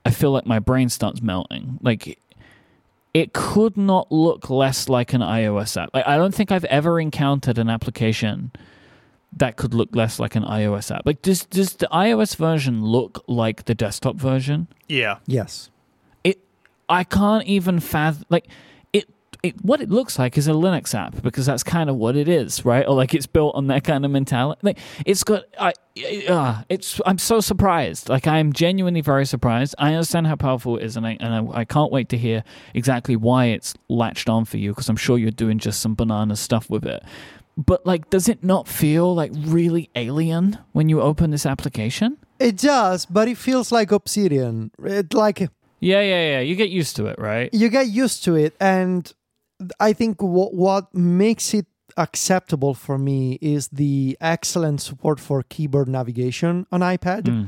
i 0.06 0.12
feel 0.12 0.32
like 0.32 0.46
my 0.46 0.60
brain 0.60 0.90
starts 0.90 1.22
melting 1.22 1.80
like 1.82 2.20
it 3.14 3.32
could 3.34 3.78
not 3.78 4.12
look 4.12 4.50
less 4.50 4.90
like 4.90 5.14
an 5.14 5.22
ios 5.22 5.82
app 5.82 5.90
like, 5.94 6.06
i 6.08 6.18
don't 6.18 6.36
think 6.36 6.52
i've 6.52 6.66
ever 6.66 7.00
encountered 7.00 7.58
an 7.58 7.70
application 7.70 8.52
that 9.36 9.56
could 9.56 9.74
look 9.74 9.96
less 9.96 10.20
like 10.20 10.36
an 10.36 10.44
ios 10.44 10.94
app 10.96 11.02
like 11.06 11.22
does, 11.22 11.46
does 11.46 11.74
the 11.78 11.88
ios 11.92 12.36
version 12.36 12.84
look 12.86 13.24
like 13.28 13.66
the 13.66 13.74
desktop 13.74 14.16
version 14.18 14.68
Yeah. 14.88 15.18
yes. 15.26 15.70
I 16.90 17.04
can't 17.04 17.46
even 17.46 17.80
fathom 17.80 18.26
like 18.30 18.48
it. 18.92 19.10
It 19.42 19.64
what 19.64 19.82
it 19.82 19.90
looks 19.90 20.18
like 20.18 20.38
is 20.38 20.48
a 20.48 20.52
Linux 20.52 20.96
app 20.96 21.22
because 21.22 21.46
that's 21.46 21.64
kind 21.64 21.90
of 21.90 21.98
what 21.98 22.16
it 22.16 22.30
is, 22.30 22.64
right? 22.64 22.88
Or 22.88 22.96
like 22.96 23.14
it's 23.14 23.26
built 23.26 23.56
on 23.56 23.68
that 23.68 23.84
kind 23.84 24.06
of 24.06 24.12
mentality. 24.12 24.60
Like 24.64 24.80
it's 25.06 25.24
got 25.24 25.44
I. 25.60 25.74
Uh, 26.28 26.64
it's 26.70 27.00
I'm 27.06 27.18
so 27.18 27.40
surprised. 27.40 28.10
Like 28.10 28.26
I'm 28.26 28.52
genuinely 28.54 29.02
very 29.02 29.26
surprised. 29.26 29.76
I 29.78 29.94
understand 29.94 30.28
how 30.28 30.36
powerful 30.36 30.78
it 30.78 30.84
is, 30.84 30.98
and 30.98 31.06
I 31.06 31.18
and 31.20 31.50
I, 31.50 31.60
I 31.60 31.66
can't 31.66 31.92
wait 31.92 32.10
to 32.10 32.18
hear 32.18 32.44
exactly 32.74 33.16
why 33.16 33.46
it's 33.46 33.74
latched 33.90 34.30
on 34.30 34.46
for 34.46 34.58
you 34.58 34.72
because 34.72 34.90
I'm 34.90 34.96
sure 34.96 35.18
you're 35.18 35.32
doing 35.32 35.60
just 35.60 35.82
some 35.82 35.94
banana 35.94 36.36
stuff 36.36 36.70
with 36.70 36.86
it. 36.86 37.04
But 37.58 37.86
like, 37.86 38.10
does 38.10 38.28
it 38.28 38.44
not 38.44 38.68
feel 38.68 39.14
like 39.14 39.32
really 39.36 39.90
alien 39.96 40.58
when 40.72 40.90
you 40.90 41.02
open 41.02 41.32
this 41.32 41.46
application? 41.46 42.18
It 42.40 42.58
does, 42.58 43.06
but 43.06 43.28
it 43.28 43.38
feels 43.38 43.72
like 43.72 43.92
Obsidian. 43.92 44.72
It 44.84 45.14
like 45.14 45.50
Yeah, 45.84 46.02
yeah, 46.02 46.24
yeah. 46.34 46.40
You 46.40 46.56
get 46.56 46.70
used 46.70 46.96
to 46.98 47.08
it, 47.08 47.18
right? 47.20 47.50
you 47.54 47.70
get 47.70 47.88
used 47.88 48.24
to 48.26 48.36
it 48.36 48.54
and 48.60 49.12
i 49.80 49.94
think 49.94 50.22
what 50.22 50.52
what 50.54 50.84
makes 50.94 51.54
it 51.54 51.66
acceptable 51.96 52.74
for 52.74 52.98
me 52.98 53.38
is 53.42 53.68
the 53.70 54.18
excellent 54.20 54.82
support 54.82 55.20
for 55.20 55.44
keyboard 55.54 55.88
navigation 55.88 56.66
on 56.72 56.80
ipad 56.82 57.24
Mm. 57.30 57.48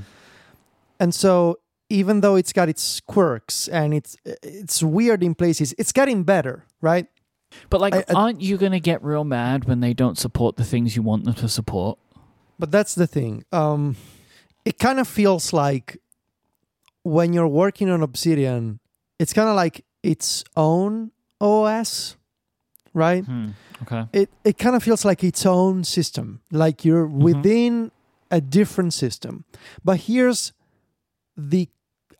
and 0.99 1.11
so 1.13 1.57
even 1.89 2.21
though 2.21 2.35
it's 2.41 2.53
got 2.53 2.67
its 2.69 3.01
quirks 3.13 3.67
and 3.67 3.93
it's 3.93 4.15
it's 4.43 4.81
weird 4.83 5.21
in 5.23 5.33
places 5.35 5.73
it's 5.81 5.91
getting 5.91 6.23
better 6.23 6.63
right 6.81 7.07
But 7.69 7.81
like, 7.81 7.95
I- 7.95 8.05
I- 8.09 8.13
aren't 8.21 8.41
you 8.41 8.55
gonna 8.57 8.79
get 8.91 9.03
real 9.03 9.23
mad 9.23 9.65
when 9.65 9.79
they 9.81 9.93
don't 9.93 10.17
support 10.17 10.55
the 10.57 10.63
things 10.71 10.95
you 10.95 11.03
want 11.03 11.23
them 11.25 11.33
to 11.43 11.47
support? 11.49 11.97
but 12.59 12.69
that's 12.71 12.95
the 12.95 13.07
thing 13.07 13.43
um 13.51 13.95
it 14.63 14.77
kind 14.79 14.99
of 14.99 15.07
feels 15.07 15.51
like 15.53 15.97
when 17.05 17.33
you're 17.33 17.47
working 17.63 17.87
on 17.93 18.01
obsidian 18.01 18.79
it's 19.21 19.33
kind 19.37 19.47
of 19.47 19.55
like 19.63 19.85
its 20.01 20.43
own 20.57 21.11
os 21.39 22.17
right 22.93 23.23
Hmm. 23.25 23.49
Okay. 23.83 24.03
it 24.21 24.27
it 24.49 24.55
kind 24.57 24.75
of 24.75 24.81
feels 24.87 25.03
like 25.05 25.21
its 25.23 25.45
own 25.45 25.83
system 25.83 26.41
like 26.63 26.77
you're 26.87 27.05
within 27.27 27.91
a 28.31 28.39
different 28.41 28.93
system 28.93 29.43
but 29.87 29.97
here's 30.09 30.53
the 31.37 31.67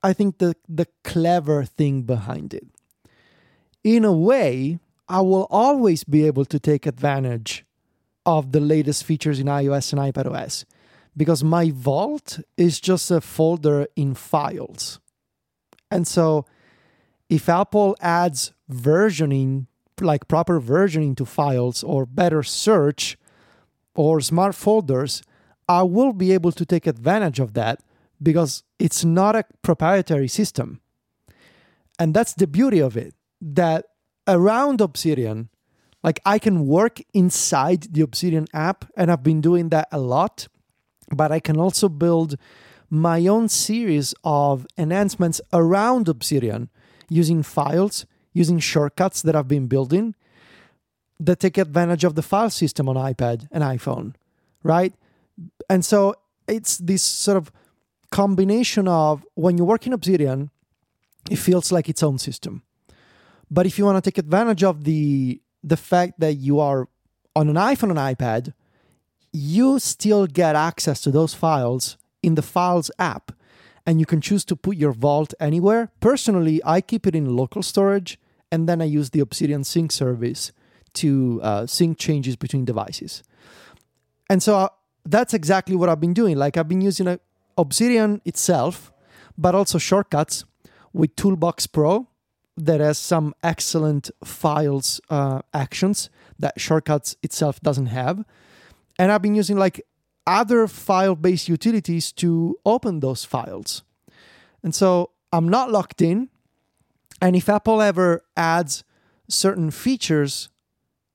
i 0.04 0.12
think 0.14 0.38
the 0.44 0.52
the 0.70 0.86
clever 1.04 1.64
thing 1.78 2.04
behind 2.04 2.54
it 2.54 2.68
in 3.84 4.04
a 4.06 4.12
way 4.30 4.80
i 5.08 5.22
will 5.22 5.48
always 5.50 6.04
be 6.04 6.28
able 6.28 6.46
to 6.46 6.60
take 6.60 6.86
advantage 6.86 7.64
of 8.26 8.52
the 8.52 8.60
latest 8.60 9.04
features 9.10 9.40
in 9.40 9.48
ios 9.48 9.94
and 9.94 10.02
ipados 10.08 10.66
because 11.18 11.44
my 11.44 11.72
vault 11.72 12.40
is 12.58 12.80
just 12.80 13.12
a 13.12 13.22
folder 13.22 13.88
in 13.96 14.14
files 14.16 15.00
and 15.92 16.08
so 16.08 16.46
if 17.30 17.50
apple 17.50 17.96
adds 18.02 18.52
versioning 18.72 19.68
like 20.02 20.28
proper 20.28 20.60
versioning 20.60 21.16
to 21.18 21.26
files 21.26 21.84
or 21.84 22.06
better 22.06 22.44
search 22.44 23.18
or 23.96 24.20
smart 24.22 24.56
folders, 24.56 25.22
I 25.68 25.84
will 25.84 26.14
be 26.14 26.32
able 26.32 26.52
to 26.54 26.66
take 26.66 26.86
advantage 26.86 27.40
of 27.40 27.54
that 27.54 27.82
because 28.22 28.64
it's 28.80 29.04
not 29.04 29.36
a 29.36 29.46
proprietary 29.62 30.28
system. 30.28 30.82
And 31.98 32.14
that's 32.14 32.34
the 32.34 32.48
beauty 32.48 32.80
of 32.80 32.98
it 32.98 33.14
that 33.42 33.86
around 34.28 34.82
Obsidian, 34.82 35.50
like 36.04 36.20
I 36.26 36.40
can 36.40 36.68
work 36.68 37.00
inside 37.14 37.94
the 37.94 38.02
Obsidian 38.02 38.48
app, 38.54 38.86
and 38.98 39.12
I've 39.12 39.24
been 39.24 39.42
doing 39.42 39.70
that 39.70 39.88
a 39.92 40.00
lot, 40.00 40.48
but 41.10 41.32
I 41.32 41.40
can 41.40 41.58
also 41.58 41.90
build 41.90 42.36
my 42.90 43.26
own 43.28 43.50
series 43.50 44.14
of 44.24 44.66
enhancements 44.78 45.42
around 45.52 46.08
Obsidian 46.08 46.70
using 47.10 47.44
files 47.44 48.06
using 48.36 48.60
shortcuts 48.60 49.22
that 49.22 49.36
I've 49.36 49.48
been 49.48 49.66
building 49.66 50.14
that 51.20 51.40
take 51.40 51.58
advantage 51.58 52.04
of 52.04 52.16
the 52.16 52.22
file 52.22 52.50
system 52.50 52.90
on 52.90 52.98
iPad 52.98 53.48
and 53.50 53.64
iPhone, 53.64 54.14
right? 54.62 54.94
And 55.70 55.84
so 55.84 56.16
it's 56.48 56.78
this 56.78 57.02
sort 57.02 57.38
of 57.38 57.52
combination 58.12 58.88
of 58.88 59.26
when 59.36 59.58
you 59.58 59.64
work 59.64 59.88
in 59.88 59.94
Obsidian, 59.94 60.52
it 61.32 61.38
feels 61.38 61.72
like 61.72 61.88
its 61.88 62.04
own 62.04 62.18
system. 62.18 62.62
But 63.50 63.66
if 63.66 63.80
you 63.80 63.86
want 63.86 64.04
to 64.04 64.12
take 64.12 64.18
advantage 64.18 64.64
of 64.64 64.84
the 64.84 65.42
the 65.64 65.78
fact 65.78 66.20
that 66.20 66.34
you 66.34 66.60
are 66.60 66.88
on 67.36 67.50
an 67.50 67.56
iPhone 67.56 67.90
and 67.90 67.98
iPad, 67.98 68.54
you 69.36 69.80
still 69.80 70.28
get 70.28 70.56
access 70.56 71.02
to 71.02 71.12
those 71.12 71.34
files 71.34 71.98
in 72.24 72.36
the 72.36 72.42
Files 72.42 72.90
app 72.98 73.32
and 73.86 74.00
you 74.00 74.06
can 74.06 74.22
choose 74.22 74.44
to 74.46 74.56
put 74.56 74.78
your 74.78 74.92
vault 74.92 75.34
anywhere. 75.40 75.92
Personally, 76.00 76.62
I 76.66 76.82
keep 76.82 77.06
it 77.06 77.16
in 77.16 77.36
local 77.36 77.62
storage 77.62 78.18
and 78.52 78.68
then 78.68 78.82
I 78.82 78.86
use 78.86 79.12
the 79.12 79.20
Obsidian 79.20 79.64
Sync 79.64 79.92
service 79.92 80.52
to 80.94 81.40
uh, 81.44 81.66
sync 81.66 81.98
changes 81.98 82.36
between 82.36 82.66
devices. 82.66 83.22
And 84.30 84.42
so 84.42 84.58
uh, 84.58 84.70
that's 85.06 85.34
exactly 85.34 85.76
what 85.76 85.90
I've 85.90 86.00
been 86.00 86.14
doing. 86.14 86.38
Like 86.38 86.58
I've 86.58 86.70
been 86.70 86.82
using 86.82 87.08
uh, 87.08 87.18
Obsidian 87.58 88.22
itself, 88.26 88.92
but 89.38 89.54
also 89.54 89.78
shortcuts 89.78 90.46
with 90.94 91.16
Toolbox 91.16 91.68
Pro 91.68 92.08
that 92.58 92.80
has 92.80 92.98
some 92.98 93.36
excellent 93.44 94.10
files 94.24 95.02
uh, 95.10 95.42
actions 95.54 96.10
that 96.40 96.60
shortcuts 96.60 97.18
itself 97.22 97.60
doesn't 97.60 97.88
have. 97.88 98.24
And 98.98 99.12
I've 99.12 99.22
been 99.22 99.36
using 99.36 99.58
like 99.58 99.82
other 100.28 100.68
file 100.68 101.16
based 101.16 101.48
utilities 101.50 102.12
to 102.14 102.58
open 102.66 103.00
those 103.00 103.26
files. 103.26 103.84
And 104.64 104.74
so 104.74 105.12
I'm 105.32 105.48
not 105.50 105.72
locked 105.72 106.02
in. 106.02 106.30
And 107.22 107.36
if 107.36 107.50
Apple 107.50 107.82
ever 107.82 108.24
adds 108.36 108.84
certain 109.30 109.72
features 109.72 110.50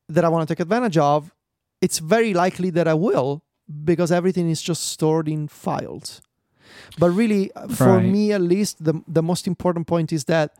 that 0.08 0.24
I 0.24 0.28
want 0.28 0.46
to 0.48 0.54
take 0.54 0.60
advantage 0.60 0.96
of, 0.98 1.32
it's 1.80 1.98
very 1.98 2.34
likely 2.34 2.70
that 2.70 2.86
I 2.88 2.94
will 2.94 3.42
because 3.84 4.10
everything 4.12 4.50
is 4.50 4.60
just 4.62 4.82
stored 4.84 5.28
in 5.28 5.48
files. 5.48 6.20
But 6.98 7.10
really, 7.10 7.52
uh, 7.54 7.68
for 7.68 7.96
Right. 7.96 8.04
me 8.04 8.32
at 8.32 8.40
least, 8.40 8.84
the 8.84 9.02
the 9.08 9.22
most 9.22 9.46
important 9.46 9.86
point 9.86 10.12
is 10.12 10.24
that 10.24 10.54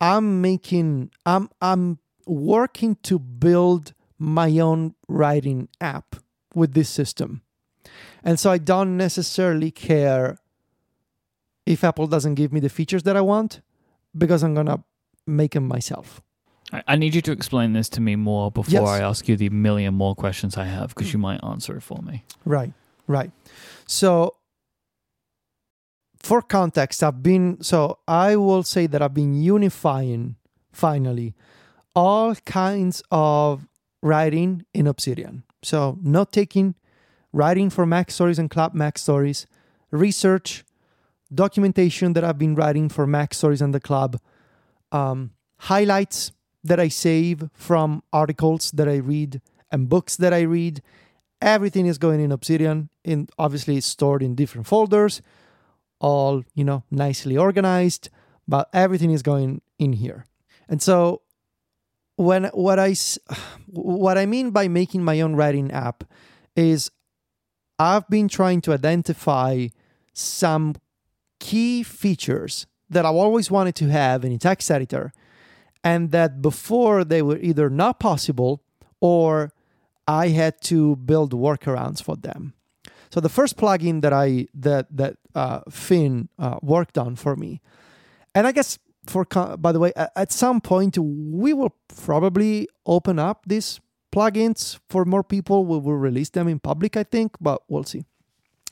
I'm 0.00 0.40
making 0.40 1.10
I'm 1.24 1.48
I'm 1.60 1.98
working 2.26 2.96
to 3.02 3.18
build 3.18 3.92
my 4.18 4.58
own 4.58 4.94
writing 5.08 5.68
app 5.80 6.16
with 6.56 6.72
this 6.72 6.88
system. 6.88 7.42
And 8.24 8.40
so 8.40 8.50
I 8.50 8.58
don't 8.58 8.96
necessarily 8.96 9.70
care 9.70 10.38
if 11.66 11.84
Apple 11.84 12.06
doesn't 12.06 12.34
give 12.34 12.52
me 12.52 12.60
the 12.60 12.68
features 12.68 13.02
that 13.04 13.16
I 13.16 13.20
want 13.20 13.60
because 14.16 14.42
I'm 14.42 14.54
going 14.54 14.66
to 14.66 14.82
make 15.26 15.52
them 15.52 15.68
myself. 15.68 16.22
I, 16.72 16.96
need 16.96 17.14
you 17.14 17.22
to 17.22 17.32
explain 17.32 17.74
this 17.74 17.88
to 17.90 18.00
me 18.00 18.16
more 18.16 18.50
before 18.50 18.72
Yes. 18.72 18.88
I 18.88 19.00
ask 19.00 19.28
you 19.28 19.36
the 19.36 19.50
million 19.50 19.94
more 19.94 20.16
questions 20.16 20.56
I 20.56 20.64
have 20.64 20.88
because 20.88 21.12
you 21.12 21.18
might 21.18 21.38
answer 21.44 21.76
it 21.76 21.82
for 21.82 22.02
me. 22.02 22.24
Right, 22.44 22.72
right. 23.06 23.30
So, 23.86 24.34
for 26.18 26.42
context, 26.42 27.04
I've 27.04 27.22
been, 27.22 27.62
so 27.62 27.98
I 28.08 28.34
will 28.34 28.64
say 28.64 28.88
that 28.88 29.00
I've 29.00 29.14
been 29.14 29.40
unifying 29.40 30.34
finally 30.72 31.36
all 31.94 32.34
kinds 32.34 33.00
of 33.12 33.68
writing 34.06 34.64
in 34.72 34.86
Obsidian. 34.86 35.42
So, 35.62 35.98
note 36.00 36.32
taking, 36.32 36.76
writing 37.32 37.70
for 37.70 37.84
MacStories 37.84 38.38
and 38.38 38.48
Club 38.48 38.74
MacStories, 38.74 39.46
research, 39.90 40.64
documentation 41.34 42.12
that 42.12 42.24
I've 42.24 42.38
been 42.38 42.54
writing 42.54 42.88
for 42.88 43.06
MacStories 43.06 43.60
and 43.60 43.74
the 43.74 43.80
club, 43.80 44.20
um, 44.92 45.32
highlights 45.58 46.32
that 46.62 46.78
I 46.78 46.88
save 46.88 47.48
from 47.52 48.02
articles 48.12 48.70
that 48.72 48.88
I 48.88 48.96
read 48.96 49.40
and 49.70 49.88
books 49.88 50.16
that 50.16 50.32
I 50.32 50.42
read. 50.42 50.82
Everything 51.42 51.86
is 51.86 51.98
going 51.98 52.20
in 52.20 52.32
Obsidian. 52.32 52.88
and 53.04 53.30
obviously 53.38 53.76
it's 53.76 53.86
stored 53.86 54.22
in 54.22 54.34
different 54.34 54.66
folders, 54.66 55.20
all 56.00 56.44
you 56.54 56.64
know, 56.64 56.82
nicely 56.90 57.36
organized, 57.36 58.08
but 58.48 58.68
everything 58.72 59.10
is 59.10 59.22
going 59.22 59.62
in 59.78 59.92
here. 59.94 60.24
And 60.68 60.80
so 60.80 61.22
when 62.16 62.44
what 62.46 62.78
I 62.78 62.94
what 63.68 64.18
I 64.18 64.26
mean 64.26 64.50
by 64.50 64.68
making 64.68 65.04
my 65.04 65.20
own 65.20 65.36
writing 65.36 65.70
app 65.70 66.04
is 66.54 66.90
I've 67.78 68.08
been 68.08 68.28
trying 68.28 68.62
to 68.62 68.72
identify 68.72 69.68
some 70.12 70.74
key 71.38 71.82
features 71.82 72.66
that 72.88 73.04
I've 73.04 73.14
always 73.14 73.50
wanted 73.50 73.74
to 73.76 73.88
have 73.88 74.24
in 74.24 74.32
a 74.32 74.38
text 74.38 74.70
editor 74.70 75.12
and 75.84 76.10
that 76.12 76.40
before 76.40 77.04
they 77.04 77.20
were 77.20 77.38
either 77.38 77.68
not 77.68 78.00
possible 78.00 78.62
or 79.00 79.52
I 80.08 80.28
had 80.28 80.60
to 80.62 80.96
build 80.96 81.32
workarounds 81.32 82.02
for 82.02 82.16
them. 82.16 82.54
So 83.10 83.20
the 83.20 83.28
first 83.28 83.56
plugin 83.56 84.02
that 84.02 84.12
I 84.12 84.46
that 84.54 84.86
that 84.96 85.16
uh, 85.34 85.60
Finn 85.70 86.28
uh, 86.38 86.58
worked 86.62 86.98
on 86.98 87.16
for 87.16 87.36
me, 87.36 87.60
and 88.34 88.46
I 88.46 88.52
guess 88.52 88.78
for 89.06 89.24
by 89.58 89.72
the 89.72 89.78
way, 89.78 89.92
at 89.96 90.32
some 90.32 90.60
point 90.60 90.98
we 90.98 91.52
will 91.52 91.74
probably 92.04 92.68
open 92.84 93.18
up 93.18 93.44
these 93.46 93.80
plugins 94.12 94.78
for 94.88 95.04
more 95.04 95.22
people. 95.22 95.64
We 95.64 95.78
will 95.78 95.96
release 95.96 96.30
them 96.30 96.48
in 96.48 96.58
public, 96.58 96.96
I 96.96 97.02
think, 97.02 97.36
but 97.40 97.62
we'll 97.68 97.84
see. 97.84 98.04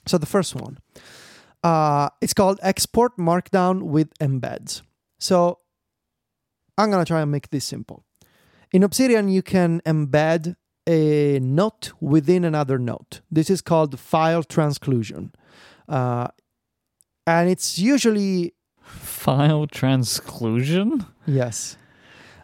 So 0.07 0.19
the 0.19 0.27
first 0.27 0.55
one, 0.55 0.79
uh, 1.63 2.11
it's 2.21 2.35
called 2.35 2.59
Export 2.63 3.17
Markdown 3.17 3.83
with 3.83 4.17
Embeds. 4.19 4.83
So 5.19 5.59
I'm 6.77 6.91
gonna 6.91 7.05
try 7.05 7.21
and 7.23 7.31
make 7.31 7.51
this 7.51 7.65
simple. 7.65 8.05
In 8.73 8.83
Obsidian, 8.83 9.29
you 9.29 9.43
can 9.43 9.81
embed 9.87 10.57
a 10.87 11.39
note 11.41 11.93
within 12.01 12.45
another 12.45 12.79
note. 12.79 13.21
This 13.31 13.49
is 13.49 13.63
called 13.63 13.99
file 13.99 14.43
transclusion. 14.43 15.33
Uh, 15.89 16.29
and 17.27 17.49
it's 17.49 17.79
usually, 17.79 18.55
File 18.85 19.67
transclusion? 19.67 21.07
yes. 21.27 21.77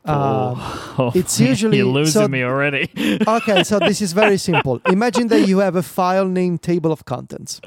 Um, 0.02 0.16
oh, 0.16 1.12
it's 1.14 1.38
usually- 1.50 1.76
you're 1.76 1.86
losing 1.86 2.22
so- 2.22 2.28
me 2.28 2.42
already. 2.42 2.90
okay, 3.28 3.62
so 3.64 3.78
this 3.78 4.00
is 4.00 4.14
very 4.14 4.38
simple. 4.38 4.80
Imagine 4.86 5.28
that 5.28 5.46
you 5.46 5.58
have 5.58 5.76
a 5.76 5.82
file 5.82 6.26
named 6.26 6.62
table 6.62 6.90
of 6.90 7.04
contents. 7.04 7.60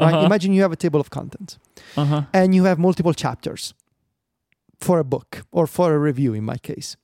Right? 0.00 0.12
Uh-huh. 0.12 0.26
Imagine 0.26 0.52
you 0.52 0.62
have 0.62 0.72
a 0.72 0.76
table 0.76 1.00
of 1.00 1.08
contents 1.10 1.58
uh 1.96 2.04
huh. 2.04 2.22
and 2.32 2.54
you 2.54 2.64
have 2.64 2.78
multiple 2.78 3.14
chapters 3.14 3.72
for 4.80 4.98
a 4.98 5.04
book 5.04 5.44
or 5.52 5.66
for 5.66 5.94
a 5.94 5.98
review 5.98 6.34
in 6.34 6.44
my 6.44 6.58
case. 6.58 6.96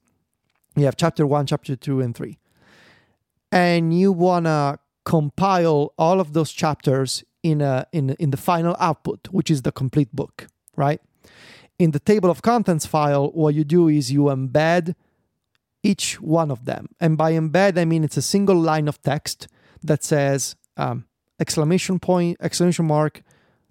You 0.76 0.84
have 0.84 0.96
chapter 0.96 1.26
one, 1.26 1.46
chapter 1.46 1.76
two, 1.76 2.00
and 2.00 2.14
three. 2.14 2.38
And 3.50 3.98
you 3.98 4.12
wanna 4.12 4.78
compile 5.04 5.92
all 5.96 6.20
of 6.20 6.32
those 6.32 6.50
chapters 6.52 7.24
in 7.42 7.60
a 7.60 7.86
in 7.92 8.10
in 8.18 8.30
the 8.30 8.36
final 8.36 8.76
output, 8.80 9.28
which 9.30 9.50
is 9.50 9.62
the 9.62 9.72
complete 9.72 10.14
book, 10.14 10.48
right? 10.76 11.00
In 11.78 11.90
the 11.92 11.98
table 12.00 12.30
of 12.30 12.42
contents 12.42 12.86
file, 12.86 13.28
what 13.32 13.54
you 13.54 13.64
do 13.64 13.88
is 13.88 14.12
you 14.12 14.24
embed 14.24 14.94
each 15.82 16.20
one 16.20 16.50
of 16.50 16.64
them. 16.64 16.88
And 17.00 17.16
by 17.18 17.32
embed, 17.32 17.78
I 17.78 17.84
mean 17.84 18.04
it's 18.04 18.16
a 18.16 18.22
single 18.22 18.56
line 18.56 18.88
of 18.88 19.02
text 19.02 19.48
that 19.82 20.04
says 20.04 20.54
um, 20.76 21.06
exclamation 21.40 21.98
point, 21.98 22.36
exclamation 22.40 22.86
mark, 22.86 23.22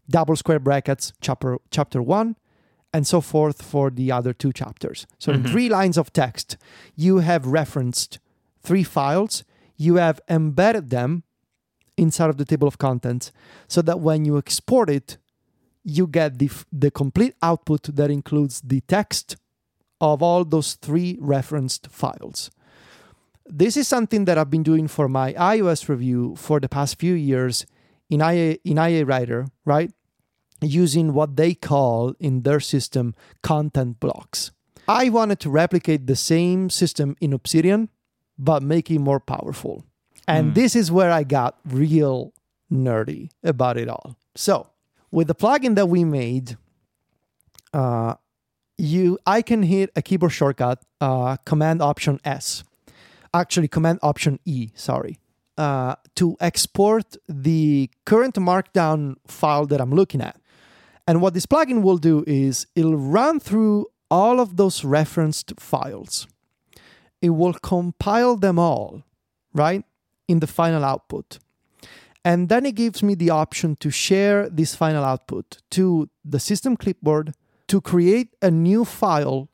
double 0.09 0.35
square 0.35 0.59
brackets, 0.59 1.13
chapter 1.21 1.57
chapter 1.69 2.01
one, 2.01 2.35
and 2.93 3.07
so 3.07 3.21
forth 3.21 3.61
for 3.61 3.89
the 3.89 4.11
other 4.11 4.33
two 4.33 4.51
chapters. 4.51 5.07
So 5.19 5.31
in 5.31 5.43
Mhm. 5.43 5.51
three 5.51 5.69
lines 5.69 5.97
of 5.97 6.11
text, 6.11 6.57
you 6.95 7.19
have 7.19 7.45
referenced 7.45 8.19
three 8.61 8.83
files. 8.83 9.43
You 9.77 9.95
have 9.95 10.19
embedded 10.27 10.89
them 10.89 11.23
inside 11.97 12.29
of 12.29 12.37
the 12.37 12.45
table 12.45 12.67
of 12.67 12.77
contents, 12.77 13.31
so 13.67 13.81
that 13.83 13.99
when 14.01 14.25
you 14.25 14.37
export 14.37 14.89
it, 14.89 15.17
you 15.83 16.07
get 16.07 16.37
the 16.39 16.49
the 16.71 16.91
complete 16.91 17.33
output 17.41 17.83
that 17.95 18.09
includes 18.11 18.61
the 18.61 18.81
text 18.81 19.35
of 19.99 20.21
all 20.23 20.43
those 20.45 20.75
three 20.75 21.17
referenced 21.19 21.87
files. 21.91 22.49
This 23.45 23.75
is 23.75 23.87
something 23.87 24.25
that 24.25 24.37
I've 24.37 24.49
been 24.49 24.63
doing 24.63 24.87
for 24.87 25.07
my 25.07 25.33
iOS 25.33 25.89
review 25.89 26.35
for 26.37 26.59
the 26.59 26.69
past 26.69 26.99
few 26.99 27.13
years 27.13 27.65
in 28.09 28.21
IA 28.21 28.57
in 28.63 28.77
IA 28.77 29.05
Writer, 29.05 29.47
right? 29.65 29.91
Using 30.61 31.13
what 31.13 31.35
they 31.37 31.53
call 31.55 32.13
in 32.19 32.43
their 32.43 32.59
system 32.59 33.15
content 33.41 33.99
blocks. 33.99 34.51
I 34.87 35.09
wanted 35.09 35.39
to 35.41 35.49
replicate 35.49 36.05
the 36.05 36.15
same 36.15 36.69
system 36.69 37.15
in 37.19 37.33
Obsidian, 37.33 37.89
but 38.37 38.61
make 38.61 38.91
it 38.91 38.99
more 38.99 39.19
powerful. 39.19 39.83
And 40.27 40.47
Hmm. 40.49 40.53
this 40.53 40.75
is 40.75 40.91
where 40.91 41.11
I 41.11 41.23
got 41.23 41.57
real 41.65 42.33
nerdy 42.71 43.29
about 43.43 43.77
it 43.77 43.89
all. 43.89 44.15
So, 44.35 44.67
with 45.11 45.27
the 45.27 45.35
plugin 45.35 45.75
that 45.75 45.87
we 45.87 46.03
made, 46.03 46.57
uh, 47.73 48.15
you 48.77 49.19
I 49.25 49.41
can 49.41 49.63
hit 49.63 49.91
a 49.95 50.01
keyboard 50.01 50.31
shortcut, 50.31 50.83
uh, 50.99 51.37
Command 51.45 51.81
Option 51.81 52.19
S, 52.23 52.63
actually 53.33 53.67
Command 53.67 53.99
Option 54.01 54.39
E, 54.45 54.69
sorry, 54.75 55.19
uh, 55.57 55.95
to 56.15 56.35
export 56.39 57.17
the 57.27 57.89
current 58.05 58.35
Markdown 58.35 59.15
file 59.27 59.65
that 59.67 59.79
I'm 59.81 59.91
looking 59.91 60.21
at. 60.21 60.39
And 61.07 61.21
what 61.21 61.33
this 61.33 61.45
plugin 61.45 61.81
will 61.81 61.97
do 61.97 62.23
is 62.25 62.67
it'll 62.75 62.97
run 62.97 63.39
through 63.39 63.87
all 64.09 64.39
of 64.39 64.57
those 64.57 64.83
referenced 64.83 65.59
files. 65.59 66.27
It 67.21 67.31
will 67.31 67.53
compile 67.53 68.35
them 68.35 68.57
all, 68.57 69.03
right, 69.53 69.83
in 70.27 70.39
the 70.39 70.47
final 70.47 70.83
output. 70.83 71.39
And 72.23 72.49
then 72.49 72.65
it 72.65 72.75
gives 72.75 73.01
me 73.01 73.15
the 73.15 73.29
option 73.31 73.75
to 73.77 73.89
share 73.89 74.47
this 74.49 74.75
final 74.75 75.03
output 75.03 75.57
to 75.71 76.09
the 76.23 76.39
system 76.39 76.77
clipboard 76.77 77.33
to 77.67 77.81
create 77.81 78.35
a 78.41 78.51
new 78.51 78.85
file 78.85 79.49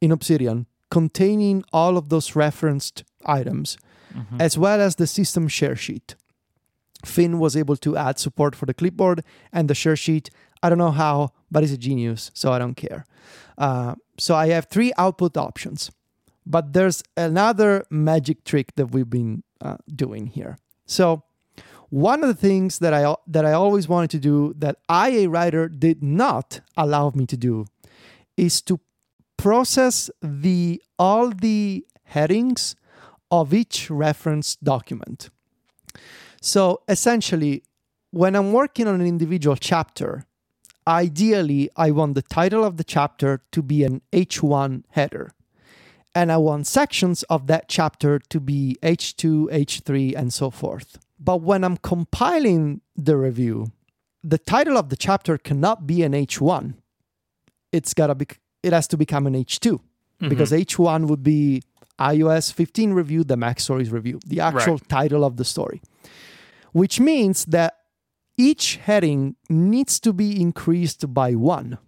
in 0.00 0.10
Obsidian 0.12 0.66
containing 0.90 1.64
all 1.72 1.96
of 1.96 2.08
those 2.08 2.34
referenced 2.36 3.04
items, 3.26 3.76
Mhm. 4.14 4.40
as 4.40 4.56
well 4.56 4.80
as 4.80 4.94
the 4.96 5.06
system 5.06 5.48
share 5.48 5.76
sheet. 5.76 6.14
Finn 7.04 7.38
was 7.38 7.54
able 7.56 7.76
to 7.76 7.96
add 7.96 8.18
support 8.18 8.54
for 8.56 8.66
the 8.66 8.72
clipboard 8.74 9.22
and 9.52 9.68
the 9.68 9.74
share 9.74 9.96
sheet. 9.96 10.30
I 10.62 10.68
don't 10.70 10.78
know 10.78 10.92
how, 10.92 11.30
but 11.50 11.62
he's 11.62 11.72
a 11.72 11.76
genius, 11.76 12.30
so 12.34 12.52
I 12.52 12.58
don't 12.58 12.76
care. 12.76 13.04
Uh, 13.58 13.94
so 14.18 14.34
I 14.34 14.48
have 14.48 14.66
three 14.70 14.92
output 14.96 15.36
options, 15.36 15.90
but 16.46 16.72
there's 16.72 17.02
another 17.16 17.84
magic 17.90 18.44
trick 18.44 18.74
that 18.76 18.92
we've 18.92 19.10
been 19.10 19.42
uh, 19.60 19.76
doing 19.94 20.28
here. 20.28 20.56
So 20.86 21.22
one 21.90 22.22
of 22.22 22.28
the 22.28 22.34
things 22.34 22.78
that 22.80 22.92
I 22.92 23.14
that 23.26 23.44
I 23.44 23.52
always 23.52 23.88
wanted 23.88 24.10
to 24.10 24.18
do 24.18 24.54
that 24.58 24.78
IA 24.90 25.28
Writer 25.28 25.68
did 25.68 26.02
not 26.02 26.60
allow 26.76 27.12
me 27.14 27.26
to 27.26 27.36
do 27.36 27.66
is 28.36 28.60
to 28.62 28.80
process 29.36 30.10
the 30.22 30.82
all 30.98 31.30
the 31.30 31.86
headings 32.04 32.74
of 33.30 33.52
each 33.52 33.90
reference 33.90 34.56
document. 34.56 35.30
So 36.40 36.82
essentially, 36.88 37.62
when 38.10 38.36
I'm 38.36 38.52
working 38.52 38.86
on 38.86 39.00
an 39.00 39.06
individual 39.06 39.56
chapter, 39.56 40.24
ideally 40.86 41.68
I 41.76 41.90
want 41.90 42.14
the 42.14 42.22
title 42.22 42.64
of 42.64 42.76
the 42.76 42.84
chapter 42.84 43.42
to 43.52 43.62
be 43.62 43.84
an 43.84 44.02
H1 44.12 44.84
header. 44.90 45.32
And 46.14 46.32
I 46.32 46.38
want 46.38 46.66
sections 46.66 47.24
of 47.24 47.46
that 47.48 47.68
chapter 47.68 48.18
to 48.18 48.40
be 48.40 48.78
H2, 48.82 49.50
H3, 49.50 50.16
and 50.16 50.32
so 50.32 50.50
forth. 50.50 50.98
But 51.18 51.40
when 51.42 51.64
I'm 51.64 51.76
compiling 51.78 52.82
the 52.96 53.16
review, 53.16 53.72
the 54.22 54.38
title 54.38 54.76
of 54.76 54.88
the 54.88 54.96
chapter 54.96 55.38
cannot 55.38 55.86
be 55.86 56.02
an 56.02 56.12
H1. 56.12 56.74
It's 57.72 57.94
gotta 57.94 58.14
be. 58.14 58.26
It 58.62 58.72
has 58.72 58.88
to 58.88 58.96
become 58.96 59.26
an 59.26 59.34
H2 59.34 59.72
mm-hmm. 59.72 60.28
because 60.28 60.50
H1 60.50 61.08
would 61.08 61.22
be 61.22 61.62
iOS 61.98 62.52
15 62.52 62.92
review, 62.92 63.24
the 63.24 63.36
MacStories 63.36 63.92
review, 63.92 64.20
the 64.26 64.40
actual 64.40 64.78
title 64.78 65.24
of 65.24 65.36
the 65.36 65.44
story, 65.44 65.80
which 66.72 67.00
means 67.00 67.44
that 67.46 67.78
each 68.36 68.76
heading 68.76 69.36
needs 69.48 69.98
to 70.00 70.12
be 70.12 70.40
increased 70.40 71.14
by 71.14 71.34
one, 71.34 71.78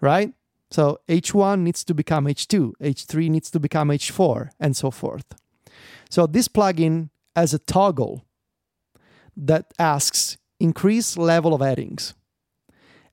right? 0.00 0.32
So 0.70 1.00
H1 1.08 1.60
needs 1.60 1.82
to 1.84 1.94
become 1.94 2.26
H2, 2.26 2.74
H3 2.80 3.30
needs 3.30 3.50
to 3.50 3.58
become 3.58 3.88
H4, 3.88 4.50
and 4.60 4.76
so 4.76 4.90
forth. 4.90 5.24
So 6.10 6.26
this 6.26 6.46
plugin 6.46 7.10
has 7.34 7.54
a 7.54 7.58
toggle 7.58 8.24
that 9.38 9.72
asks 9.78 10.36
increase 10.60 11.16
level 11.16 11.54
of 11.54 11.60
headings. 11.60 12.14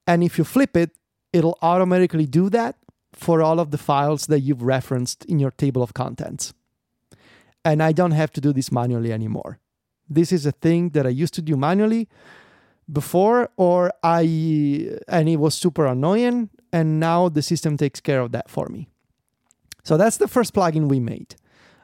And 0.08 0.24
if 0.24 0.38
you 0.38 0.44
flip 0.44 0.76
it, 0.76 0.92
it'll 1.32 1.58
automatically 1.62 2.26
do 2.26 2.50
that 2.50 2.76
for 3.14 3.42
all 3.42 3.60
of 3.60 3.72
the 3.72 3.78
files 3.78 4.28
that 4.28 4.42
you've 4.42 4.64
referenced 4.64 5.24
in 5.26 5.40
your 5.40 5.52
table 5.52 5.82
of 5.82 5.94
contents. 5.94 6.54
And 7.64 7.82
I 7.82 7.92
don't 7.92 8.12
have 8.12 8.32
to 8.34 8.42
do 8.42 8.52
this 8.52 8.72
manually 8.72 9.14
anymore. 9.14 9.60
This 10.10 10.32
is 10.32 10.46
a 10.46 10.52
thing 10.52 10.90
that 10.90 11.06
I 11.06 11.10
used 11.10 11.34
to 11.36 11.42
do 11.42 11.56
manually 11.56 12.08
before 12.92 13.50
or 13.58 13.92
I 14.04 15.00
and 15.08 15.28
it 15.28 15.38
was 15.38 15.56
super 15.56 15.88
annoying 15.88 16.50
and 16.72 17.00
now 17.00 17.30
the 17.30 17.42
system 17.42 17.78
takes 17.78 18.00
care 18.00 18.20
of 18.20 18.32
that 18.34 18.50
for 18.50 18.68
me. 18.68 18.88
So 19.84 19.98
that's 19.98 20.18
the 20.18 20.28
first 20.28 20.54
plugin 20.54 20.88
we 20.88 21.00
made. 21.00 21.36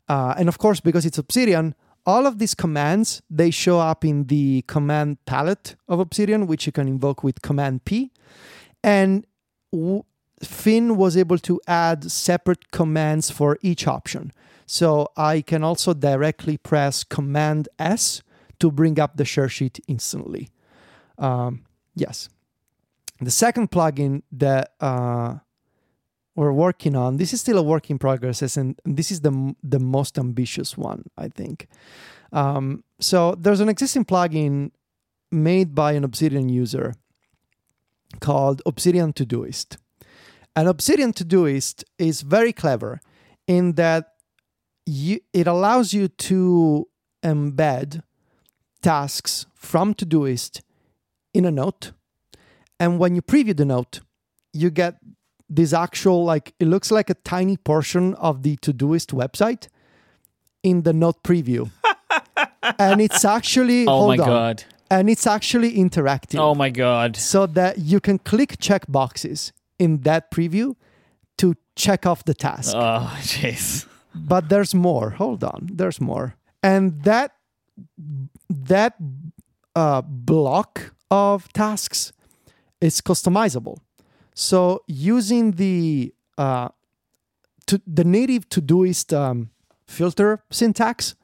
Uh, 0.08 0.36
and 0.38 0.50
of 0.50 0.58
course, 0.58 0.80
because 0.80 1.06
it's 1.06 1.18
Obsidian, 1.18 1.74
all 2.06 2.26
of 2.26 2.40
these 2.40 2.56
commands 2.56 3.22
they 3.30 3.52
show 3.52 3.80
up 3.80 4.04
in 4.04 4.26
the 4.26 4.64
command 4.68 5.24
palette 5.26 5.76
of 5.88 6.00
Obsidian, 6.00 6.48
which 6.48 6.66
you 6.66 6.72
can 6.72 6.88
invoke 6.88 7.24
with 7.24 7.42
Command 7.42 7.86
P. 7.86 8.12
And 8.84 9.26
w- 9.72 10.04
Finn 10.44 10.98
was 10.98 11.16
able 11.16 11.38
to 11.40 11.62
add 11.68 12.12
separate 12.12 12.72
commands 12.72 13.30
for 13.30 13.60
each 13.62 13.88
option. 13.88 14.34
So 14.66 15.10
I 15.16 15.42
can 15.42 15.64
also 15.64 15.94
directly 15.94 16.58
press 16.58 17.04
Command 17.04 17.70
S 17.78 18.24
to 18.60 18.72
bring 18.72 19.00
up 19.00 19.18
the 19.18 19.26
share 19.26 19.50
sheet 19.50 19.80
instantly. 19.88 20.50
Um, 21.18 21.66
yes. 21.96 22.30
The 23.20 23.32
second 23.32 23.70
plugin 23.70 24.24
that 24.32 24.74
uh, 24.80 25.36
we're 26.36 26.54
working 26.54 26.96
on, 26.96 27.18
this 27.18 27.34
is 27.34 27.42
still 27.42 27.58
a 27.58 27.64
work 27.64 27.90
in 27.90 28.00
progress, 28.00 28.58
and 28.58 28.80
this 28.86 29.12
is 29.12 29.22
the 29.22 29.56
the 29.64 29.80
most 29.80 30.18
ambitious 30.18 30.78
one, 30.78 31.04
I 31.18 31.28
think. 31.28 31.68
Um, 32.32 32.84
so 33.00 33.36
there's 33.36 33.60
an 33.60 33.70
existing 33.70 34.06
plugin 34.06 34.72
made 35.32 35.76
by 35.76 35.94
an 35.94 36.04
Obsidian 36.04 36.50
user 36.50 36.94
called 38.20 38.62
Obsidian 38.66 39.14
Todoist. 39.14 39.78
And 40.56 40.68
Obsidian 40.68 41.14
Todoist 41.14 41.84
is 41.98 42.22
very 42.22 42.54
clever 42.54 43.00
in 43.48 43.74
that 43.74 44.14
you, 44.86 45.20
it 45.34 45.48
allows 45.48 45.94
you 45.94 46.08
to 46.08 46.88
embed 47.24 48.04
tasks 48.82 49.46
from 49.56 49.94
Todoist 49.94 50.62
in 51.34 51.46
a 51.46 51.52
note. 51.52 51.92
And 52.80 53.00
when 53.00 53.16
you 53.16 53.22
preview 53.22 53.56
the 53.56 53.66
note, 53.66 54.02
you 54.54 54.70
get 54.70 54.96
this 55.54 55.74
actual, 55.74 56.24
like, 56.24 56.54
it 56.60 56.68
looks 56.68 56.92
like 56.92 57.10
a 57.10 57.16
tiny 57.26 57.58
portion 57.58 58.14
of 58.16 58.42
the 58.44 58.56
Todoist 58.58 59.12
website 59.14 59.68
in 60.64 60.84
the 60.84 60.94
note 60.94 61.22
preview. 61.24 61.70
and 62.80 63.02
it's 63.02 63.26
actually, 63.26 63.86
Oh 63.86 63.92
hold 64.08 64.18
my 64.18 64.24
on, 64.24 64.30
god. 64.30 64.64
and 64.90 65.10
it's 65.10 65.28
actually 65.28 65.74
interactive 65.76 66.40
Oh 66.40 66.56
my 66.56 66.70
god. 66.70 67.16
so 67.18 67.46
that 67.48 67.80
you 67.80 68.00
can 68.00 68.18
click 68.20 68.58
check 68.60 68.86
boxes 68.88 69.52
in 69.78 70.02
that 70.02 70.32
preview 70.32 70.76
to 71.40 71.56
check 71.76 72.06
off 72.06 72.24
the 72.24 72.34
task. 72.34 72.74
Oh 72.76 73.12
jeez. 73.22 73.88
but 74.16 74.48
there's 74.50 74.74
more. 74.76 75.10
Hold 75.12 75.44
on, 75.44 75.70
there's 75.74 76.00
more. 76.00 76.36
And 76.64 77.04
that 77.04 77.32
that 78.50 78.94
uh, 79.76 80.02
block 80.02 80.94
of 81.10 81.52
tasks 81.54 82.14
is 82.80 83.02
customizable. 83.02 83.78
So 84.34 84.84
using 84.88 85.52
the 85.52 86.14
uh, 86.38 86.70
to 87.68 87.82
the 87.86 88.04
native 88.04 88.50
Todoist 88.50 89.16
um, 89.16 89.52
filter 89.86 90.44
syntax, 90.50 91.16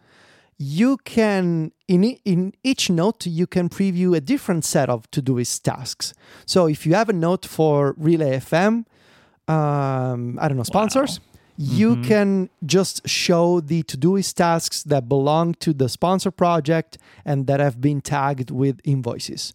you 0.58 0.98
can 0.98 1.72
in 1.88 2.04
in 2.26 2.54
each 2.64 2.90
note 2.90 3.26
you 3.26 3.48
can 3.48 3.70
preview 3.70 4.16
a 4.16 4.22
different 4.22 4.66
set 4.66 4.90
of 4.90 5.10
Todoist 5.12 5.64
tasks. 5.64 6.14
So 6.46 6.68
if 6.68 6.86
you 6.86 6.96
have 6.96 7.10
a 7.10 7.14
note 7.14 7.46
for 7.46 7.96
Relay 7.98 8.38
FM, 8.38 8.86
um, 9.48 10.38
I 10.42 10.48
don't 10.48 10.58
know 10.58 10.64
sponsors, 10.64 11.20
you 11.58 12.02
can 12.04 12.50
just 12.66 13.08
show 13.08 13.60
the 13.60 13.82
Todoist 13.84 14.36
tasks 14.36 14.84
that 14.84 15.10
belong 15.10 15.56
to 15.56 15.74
the 15.74 15.90
sponsor 15.90 16.30
project 16.30 17.00
and 17.26 17.48
that 17.48 17.60
have 17.60 17.82
been 17.82 18.00
tagged 18.00 18.52
with 18.52 18.80
invoices. 18.84 19.54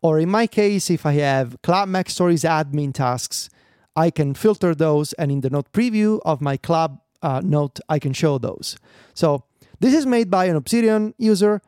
Or 0.00 0.18
in 0.18 0.30
my 0.30 0.46
case, 0.46 0.88
if 0.90 1.04
I 1.04 1.12
have 1.12 1.60
Club 1.62 1.90
MacStories 1.90 2.48
admin 2.48 2.94
tasks, 2.94 3.50
I 3.94 4.10
can 4.10 4.32
filter 4.32 4.74
those, 4.74 5.12
and 5.14 5.30
in 5.30 5.42
the 5.42 5.50
note 5.50 5.70
preview 5.72 6.20
of 6.24 6.40
my 6.40 6.56
club 6.56 7.00
uh, 7.20 7.42
note, 7.44 7.78
I 7.88 7.98
can 7.98 8.14
show 8.14 8.38
those. 8.38 8.78
So 9.12 9.44
this 9.80 9.92
is 9.92 10.06
made 10.06 10.30
by 10.30 10.46
an 10.46 10.56
Obsidian 10.56 11.14
user. 11.18 11.60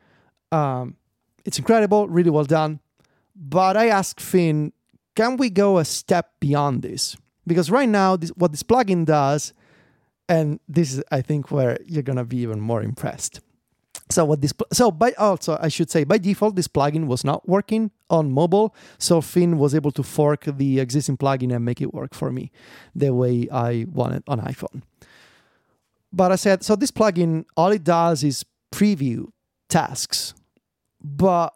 Um, 0.50 0.96
it's 1.44 1.58
incredible, 1.58 2.08
really 2.08 2.30
well 2.30 2.44
done. 2.44 2.80
But 3.36 3.76
I 3.76 3.88
asked 3.88 4.20
Finn, 4.20 4.72
can 5.14 5.36
we 5.36 5.50
go 5.50 5.76
a 5.76 5.84
step 5.84 6.32
beyond 6.40 6.82
this? 6.82 7.16
Because 7.46 7.70
right 7.70 7.88
now, 7.88 8.16
this, 8.16 8.30
what 8.30 8.52
this 8.52 8.62
plugin 8.62 9.04
does, 9.04 9.52
and 10.28 10.60
this 10.68 10.92
is, 10.92 11.02
I 11.10 11.22
think, 11.22 11.50
where 11.50 11.78
you're 11.84 12.02
gonna 12.02 12.24
be 12.24 12.38
even 12.38 12.60
more 12.60 12.82
impressed. 12.82 13.40
So 14.10 14.24
what 14.24 14.42
this 14.42 14.52
so 14.72 14.90
by 14.90 15.12
also 15.12 15.56
I 15.60 15.68
should 15.68 15.90
say 15.90 16.04
by 16.04 16.18
default 16.18 16.56
this 16.56 16.68
plugin 16.68 17.06
was 17.06 17.24
not 17.24 17.48
working 17.48 17.90
on 18.10 18.32
mobile, 18.32 18.74
so 18.98 19.20
Finn 19.20 19.58
was 19.58 19.74
able 19.74 19.92
to 19.92 20.02
fork 20.02 20.44
the 20.44 20.78
existing 20.78 21.16
plugin 21.16 21.54
and 21.54 21.64
make 21.64 21.80
it 21.80 21.94
work 21.94 22.14
for 22.14 22.30
me 22.30 22.50
the 22.94 23.14
way 23.14 23.48
I 23.50 23.86
want 23.90 24.14
it 24.14 24.24
on 24.28 24.40
iPhone. 24.40 24.82
But 26.12 26.32
I 26.32 26.36
said 26.36 26.62
so 26.64 26.76
this 26.76 26.90
plugin 26.90 27.46
all 27.56 27.72
it 27.72 27.82
does 27.82 28.22
is 28.22 28.44
preview 28.70 29.28
tasks, 29.68 30.34
but 31.02 31.54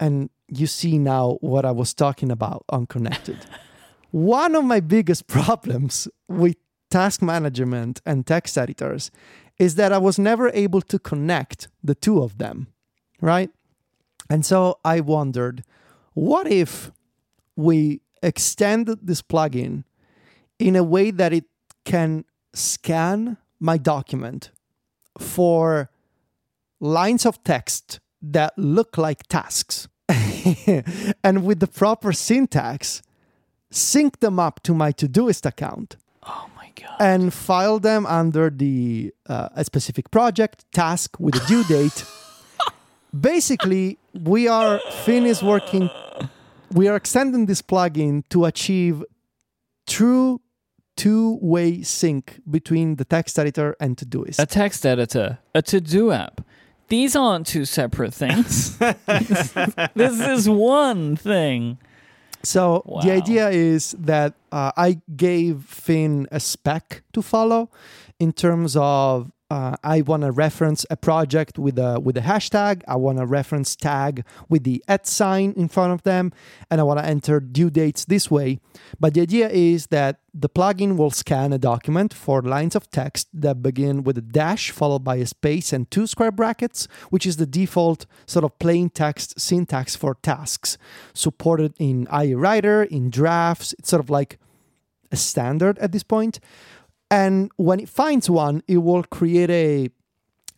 and 0.00 0.30
you 0.48 0.66
see 0.66 0.98
now 0.98 1.38
what 1.40 1.64
I 1.64 1.70
was 1.70 1.94
talking 1.94 2.30
about 2.30 2.64
on 2.68 2.86
connected. 2.86 3.38
One 4.10 4.54
of 4.54 4.64
my 4.64 4.80
biggest 4.80 5.26
problems 5.26 6.08
with 6.26 6.56
task 6.90 7.22
management 7.22 8.00
and 8.06 8.26
text 8.26 8.56
editors 8.56 9.10
is 9.58 9.74
that 9.74 9.92
I 9.92 9.98
was 9.98 10.18
never 10.18 10.50
able 10.54 10.80
to 10.82 10.98
connect 10.98 11.68
the 11.82 11.94
two 11.94 12.22
of 12.22 12.38
them, 12.38 12.68
right? 13.20 13.50
And 14.30 14.44
so 14.44 14.78
I 14.84 15.00
wondered, 15.00 15.64
what 16.14 16.46
if 16.46 16.92
we 17.56 18.00
extend 18.22 18.86
this 19.02 19.22
plugin 19.22 19.84
in 20.58 20.76
a 20.76 20.84
way 20.84 21.10
that 21.10 21.32
it 21.32 21.44
can 21.84 22.24
scan 22.52 23.36
my 23.60 23.78
document 23.78 24.50
for 25.18 25.90
lines 26.80 27.26
of 27.26 27.42
text 27.42 28.00
that 28.22 28.52
look 28.56 28.98
like 28.98 29.26
tasks 29.28 29.88
and 31.24 31.44
with 31.44 31.60
the 31.60 31.66
proper 31.66 32.12
syntax 32.12 33.02
sync 33.70 34.20
them 34.20 34.38
up 34.38 34.62
to 34.62 34.74
my 34.74 34.92
Todoist 34.92 35.44
account 35.44 35.96
Oh 36.22 36.48
god. 36.80 36.96
and 37.00 37.32
file 37.32 37.78
them 37.78 38.06
under 38.06 38.50
the 38.50 39.12
uh, 39.28 39.48
a 39.54 39.64
specific 39.64 40.10
project 40.10 40.64
task 40.72 41.18
with 41.18 41.34
a 41.36 41.46
due 41.46 41.64
date. 41.64 42.04
Basically, 43.20 43.98
we 44.14 44.48
are 44.48 44.80
Finn 45.04 45.26
is 45.26 45.42
working. 45.42 45.90
We 46.72 46.88
are 46.88 46.96
extending 46.96 47.46
this 47.46 47.62
plugin 47.62 48.22
to 48.28 48.44
achieve 48.44 49.02
true 49.86 50.40
two-way 50.98 51.80
sync 51.82 52.40
between 52.50 52.96
the 52.96 53.04
text 53.04 53.38
editor 53.38 53.76
and 53.80 53.96
Todoist. 53.96 54.40
a 54.40 54.46
text 54.46 54.84
editor, 54.84 55.38
a 55.54 55.62
to-do 55.62 56.10
app. 56.10 56.40
These 56.88 57.14
aren't 57.14 57.46
two 57.46 57.64
separate 57.64 58.12
things. 58.12 58.76
this 59.94 60.20
is 60.20 60.48
one 60.48 61.16
thing. 61.16 61.78
So 62.42 62.82
Wow. 62.86 63.00
the 63.02 63.10
idea 63.12 63.48
is 63.50 63.94
that 63.98 64.34
uh, 64.52 64.72
I 64.76 65.00
gave 65.16 65.64
Finn 65.64 66.26
a 66.30 66.40
spec 66.40 67.02
to 67.12 67.22
follow 67.22 67.70
in 68.18 68.32
terms 68.32 68.76
of 68.76 69.30
uh, 69.50 69.76
I 69.82 70.02
want 70.02 70.24
to 70.24 70.30
reference 70.30 70.84
a 70.90 70.96
project 70.96 71.58
with 71.58 71.78
a 71.78 71.98
with 71.98 72.18
a 72.18 72.20
hashtag. 72.20 72.82
I 72.86 72.96
want 72.96 73.18
to 73.18 73.26
reference 73.26 73.74
tag 73.76 74.24
with 74.48 74.64
the 74.64 74.84
at 74.86 75.06
sign 75.06 75.54
in 75.56 75.68
front 75.68 75.94
of 75.94 76.02
them, 76.02 76.32
and 76.70 76.80
I 76.80 76.84
want 76.84 76.98
to 77.00 77.06
enter 77.06 77.40
due 77.40 77.70
dates 77.70 78.04
this 78.04 78.30
way. 78.30 78.60
But 79.00 79.14
the 79.14 79.22
idea 79.22 79.48
is 79.48 79.86
that 79.86 80.20
the 80.34 80.50
plugin 80.50 80.96
will 80.98 81.10
scan 81.10 81.54
a 81.54 81.58
document 81.58 82.12
for 82.12 82.42
lines 82.42 82.76
of 82.76 82.90
text 82.90 83.28
that 83.32 83.62
begin 83.62 84.04
with 84.04 84.18
a 84.18 84.22
dash 84.22 84.70
followed 84.70 85.02
by 85.02 85.16
a 85.16 85.26
space 85.26 85.72
and 85.72 85.90
two 85.90 86.06
square 86.06 86.30
brackets, 86.30 86.86
which 87.08 87.24
is 87.24 87.38
the 87.38 87.46
default 87.46 88.04
sort 88.26 88.44
of 88.44 88.58
plain 88.58 88.90
text 88.90 89.40
syntax 89.40 89.96
for 89.96 90.14
tasks, 90.22 90.76
supported 91.14 91.72
in 91.78 92.06
IA 92.12 92.36
Writer, 92.36 92.82
in 92.82 93.08
drafts. 93.08 93.74
It's 93.78 93.88
sort 93.88 94.00
of 94.00 94.10
like 94.10 94.38
a 95.10 95.16
standard 95.16 95.78
at 95.78 95.92
this 95.92 96.02
point. 96.02 96.38
And 97.10 97.50
when 97.56 97.80
it 97.80 97.88
finds 97.88 98.28
one, 98.28 98.62
it 98.68 98.78
will 98.78 99.02
create 99.04 99.50
a 99.50 99.90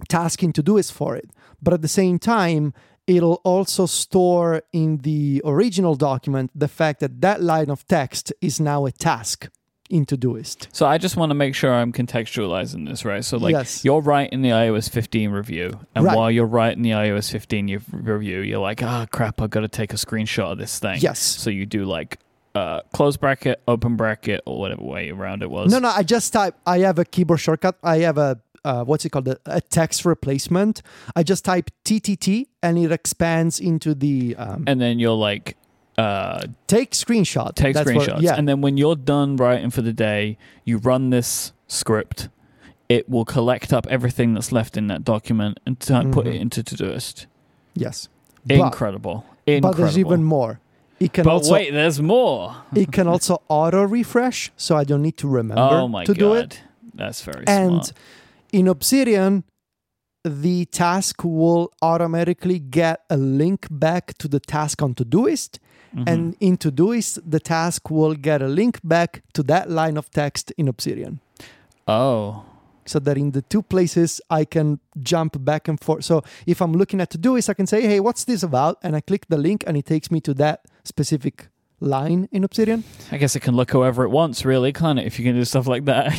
task 0.09 0.43
in 0.43 0.52
Todoist 0.52 0.93
for 0.93 1.16
it. 1.16 1.31
But 1.62 1.74
at 1.74 1.82
the 1.82 1.89
same 1.89 2.18
time, 2.18 2.72
it'll 3.06 3.40
also 3.44 3.86
store 3.86 4.62
in 4.72 4.98
the 4.98 5.43
original 5.44 5.94
document 5.94 6.51
the 6.55 6.68
fact 6.68 7.01
that 7.01 7.20
that 7.20 7.43
line 7.43 7.70
of 7.70 7.86
text 7.86 8.32
is 8.40 8.60
now 8.60 8.86
a 8.86 8.93
task 8.93 9.48
in 9.89 10.06
Todoist. 10.06 10.68
So 10.72 10.86
I 10.86 10.98
just 10.98 11.16
want 11.16 11.31
to 11.31 11.35
make 11.35 11.55
sure 11.55 11.72
I'm 11.74 11.93
contextualizing 11.93 12.89
this 12.89 13.05
right. 13.05 13.24
So 13.24 13.36
like 13.39 13.52
Yes. 13.52 13.85
you're 13.85 14.01
writing 14.01 14.40
the 14.43 14.51
iOS 14.51 14.89
15 14.89 15.31
review, 15.31 15.81
and 15.97 16.05
Right. 16.05 16.16
while 16.16 16.31
you're 16.31 16.47
writing 16.47 16.82
the 16.82 16.90
iOS 16.90 17.28
15 17.31 17.81
review, 17.93 18.40
you're 18.40 18.60
like, 18.60 18.82
ah, 18.85 19.06
crap, 19.10 19.40
I've 19.43 19.51
got 19.51 19.60
to 19.60 19.68
take 19.68 19.93
a 19.93 19.97
screenshot 19.97 20.52
of 20.52 20.59
this 20.59 20.78
thing. 20.78 21.01
Yes. 21.01 21.18
So 21.18 21.51
you 21.51 21.66
do 21.66 21.85
like 21.85 22.18
uh, 22.55 22.81
close 22.93 23.16
bracket, 23.16 23.60
open 23.68 23.97
bracket, 23.97 24.40
or 24.47 24.59
whatever 24.59 24.82
way 24.82 25.10
around 25.10 25.43
it 25.43 25.51
was. 25.51 25.70
No, 25.72 25.78
no, 25.78 25.89
I 25.89 26.02
just 26.02 26.32
type. 26.32 26.55
I 26.66 26.78
have 26.81 26.98
a 26.98 27.05
keyboard 27.05 27.40
shortcut. 27.40 27.77
I 27.82 27.98
have 27.98 28.18
a 28.18 28.40
uh, 28.64 28.85
what's 28.85 29.05
it 29.06 29.10
called? 29.10 29.28
A, 29.28 29.39
a 29.47 29.60
text 29.60 30.05
replacement. 30.05 30.82
I 31.16 31.22
just 31.22 31.44
type 31.47 31.70
TTT 31.85 32.47
and 32.62 32.77
it 32.78 32.93
expands 32.93 33.59
into 33.59 33.94
the 33.94 34.36
um, 34.36 34.64
And 34.66 34.78
then 34.81 34.98
you're 34.98 35.14
like, 35.14 35.56
uh, 35.97 36.43
take 36.66 36.90
screenshot. 36.90 37.55
take 37.55 37.74
That's 37.74 37.89
screenshots. 37.89 38.14
what- 38.14 38.22
yeah, 38.22 38.35
And 38.36 38.47
then 38.47 38.60
when 38.60 38.77
you're 38.77 38.97
done 38.97 39.36
writing 39.36 39.70
for 39.70 39.81
the 39.81 39.94
day, 39.94 40.36
you 40.64 40.77
run 40.77 41.09
this 41.09 41.52
script. 41.68 42.28
It 42.90 43.09
will 43.09 43.24
collect 43.24 43.72
up 43.72 43.86
everything 43.89 44.35
that's 44.35 44.52
left 44.52 44.77
in 44.77 44.89
that 44.89 45.05
document 45.05 45.59
and 45.64 45.78
t- 45.81 45.94
put 46.10 46.27
it 46.27 46.35
Mhm. 46.35 46.40
into 46.40 46.62
Todoist. 46.62 47.27
yes. 47.74 48.09
But, 48.44 48.56
Incredible. 48.59 49.24
Incredible. 49.47 49.70
but 49.70 49.77
there's 49.78 49.98
even 49.98 50.22
more. 50.24 50.60
It 51.01 51.12
can 51.14 51.24
But 51.24 51.32
also 51.32 51.55
wait, 51.55 51.70
there's 51.72 52.01
more. 52.01 52.55
it 52.74 52.93
can 52.93 53.09
also 53.09 53.40
auto 53.48 53.82
refresh, 53.82 54.52
so 54.56 54.77
I 54.77 54.85
don't 54.85 55.02
need 55.02 55.16
to 55.18 55.28
remember 55.28 55.62
Oh 55.81 55.89
my 55.89 56.05
to 56.05 56.12
god. 56.12 56.18
do 56.18 56.35
it. 56.35 56.60
That's 56.94 57.22
very 57.22 57.44
And 57.47 57.85
smart. 57.85 57.93
in 58.52 58.68
Obsidian, 58.68 59.44
the 60.24 60.66
task 60.66 61.24
will 61.24 61.72
automatically 61.81 62.59
get 62.59 63.01
a 63.09 63.16
link 63.16 63.66
back 63.70 64.12
to 64.18 64.28
the 64.28 64.40
task 64.40 64.82
on 64.82 64.94
Todoist, 64.94 65.59
Mhm. 65.97 66.05
and 66.06 66.36
in 66.40 66.59
Todoist, 66.59 67.18
the 67.27 67.40
task 67.40 67.90
will 67.90 68.14
get 68.14 68.43
a 68.43 68.48
link 68.48 68.78
back 68.85 69.22
to 69.32 69.43
that 69.44 69.70
line 69.70 69.97
of 69.97 70.10
text 70.10 70.52
in 70.59 70.68
Obsidian. 70.68 71.20
oh, 71.89 72.44
So 72.86 72.98
that 72.98 73.16
in 73.18 73.31
the 73.32 73.43
two 73.43 73.62
places 73.62 74.20
I 74.31 74.44
can 74.44 74.81
jump 75.01 75.36
back 75.44 75.68
and 75.68 75.78
forth. 75.78 76.02
So 76.05 76.22
if 76.47 76.60
I'm 76.60 76.72
looking 76.72 77.01
at 77.01 77.10
Todoist, 77.10 77.48
I 77.48 77.55
can 77.55 77.66
say, 77.66 77.82
"Hey, 77.82 78.01
what's 78.01 78.24
this 78.24 78.43
about?" 78.43 78.78
And 78.82 78.97
I 78.97 79.01
click 79.01 79.27
the 79.28 79.36
link, 79.36 79.62
and 79.66 79.77
it 79.77 79.86
takes 79.86 80.10
me 80.10 80.20
to 80.22 80.35
that 80.35 80.60
specific 80.95 81.49
line 81.81 82.29
in 82.31 82.45
Obsidian. 82.45 82.85
I 83.11 83.17
guess 83.21 83.35
it 83.37 83.41
can 83.47 83.55
look 83.57 83.71
however 83.73 84.05
it 84.05 84.11
wants, 84.11 84.45
really, 84.45 84.73
can't 84.73 84.99
it? 85.01 85.07
If 85.07 85.19
you 85.19 85.25
can 85.25 85.35
do 85.35 85.45
stuff 85.45 85.67
like 85.75 85.85
that. 85.87 86.12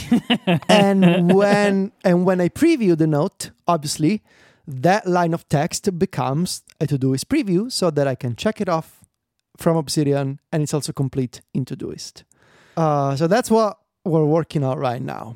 and 0.69 1.34
when 1.39 1.91
and 2.03 2.26
when 2.27 2.39
I 2.41 2.49
preview 2.49 2.93
the 2.98 3.07
note, 3.07 3.52
obviously, 3.68 4.22
that 4.85 5.06
line 5.06 5.34
of 5.34 5.43
text 5.49 5.81
becomes 5.99 6.64
a 6.80 6.85
Todoist 6.88 7.26
preview, 7.34 7.72
so 7.72 7.91
that 7.91 8.07
I 8.07 8.15
can 8.15 8.35
check 8.35 8.61
it 8.61 8.69
off 8.69 8.88
from 9.57 9.77
Obsidian, 9.77 10.39
and 10.52 10.64
it's 10.64 10.73
also 10.73 10.91
complete 10.93 11.41
in 11.53 11.65
Todoist. 11.65 12.23
Uh, 12.76 13.15
so 13.15 13.27
that's 13.27 13.49
what 13.52 13.77
we're 14.06 14.26
working 14.39 14.64
on 14.64 14.80
right 14.80 15.02
now. 15.02 15.35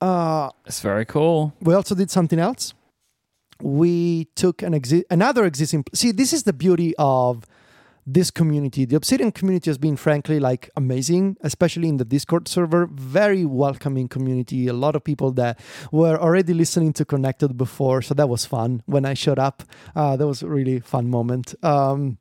Uh, 0.00 0.50
It's 0.66 0.80
very 0.80 1.04
cool. 1.06 1.52
we 1.60 1.74
also 1.74 1.94
did 1.94 2.10
something 2.10 2.38
else. 2.38 2.74
We 3.62 4.26
took 4.34 4.62
an 4.62 4.72
exi- 4.74 5.04
another 5.10 5.44
existing. 5.44 5.84
See, 5.94 6.12
this 6.12 6.32
is 6.32 6.42
the 6.42 6.52
beauty 6.52 6.92
of 6.98 7.44
this 8.06 8.30
community. 8.30 8.84
The 8.84 8.96
Obsidian 8.96 9.32
community 9.32 9.70
has 9.70 9.78
been, 9.78 9.96
frankly, 9.96 10.38
like 10.38 10.70
amazing, 10.76 11.36
especially 11.40 11.88
in 11.88 11.96
the 11.96 12.04
Discord 12.04 12.48
server. 12.48 12.86
Very 12.86 13.44
welcoming 13.44 14.08
community. 14.08 14.68
A 14.68 14.72
lot 14.72 14.96
of 14.96 15.04
people 15.04 15.32
that 15.32 15.58
were 15.92 16.18
already 16.18 16.54
listening 16.54 16.92
to 16.94 17.04
Connected 17.04 17.56
before, 17.56 18.02
so 18.02 18.14
that 18.14 18.28
was 18.28 18.44
fun. 18.44 18.82
When 18.86 19.04
I 19.04 19.14
showed 19.14 19.38
up, 19.38 19.62
uh, 19.94 20.16
that 20.16 20.26
was 20.26 20.42
a 20.42 20.48
really 20.48 20.80
fun 20.80 21.08
moment. 21.08 21.54
Um, 21.64 22.18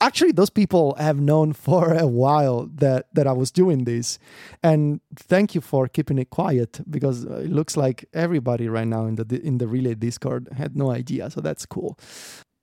actually 0.00 0.32
those 0.32 0.50
people 0.50 0.94
have 0.98 1.18
known 1.18 1.52
for 1.66 1.94
a 1.94 2.06
while 2.06 2.68
that 2.74 3.06
that 3.12 3.26
I 3.26 3.32
was 3.32 3.50
doing 3.50 3.84
this 3.84 4.18
and 4.62 5.00
thank 5.16 5.54
you 5.54 5.60
for 5.60 5.88
keeping 5.88 6.18
it 6.18 6.30
quiet 6.30 6.80
because 6.88 7.26
uh, 7.26 7.38
it 7.38 7.50
looks 7.50 7.76
like 7.76 8.04
everybody 8.12 8.68
right 8.68 8.86
now 8.86 9.06
in 9.06 9.16
the 9.16 9.40
in 9.42 9.58
the 9.58 9.66
relay 9.66 9.94
discord 9.94 10.48
had 10.56 10.76
no 10.76 10.90
idea 10.90 11.30
so 11.30 11.40
that's 11.40 11.66
cool 11.66 11.98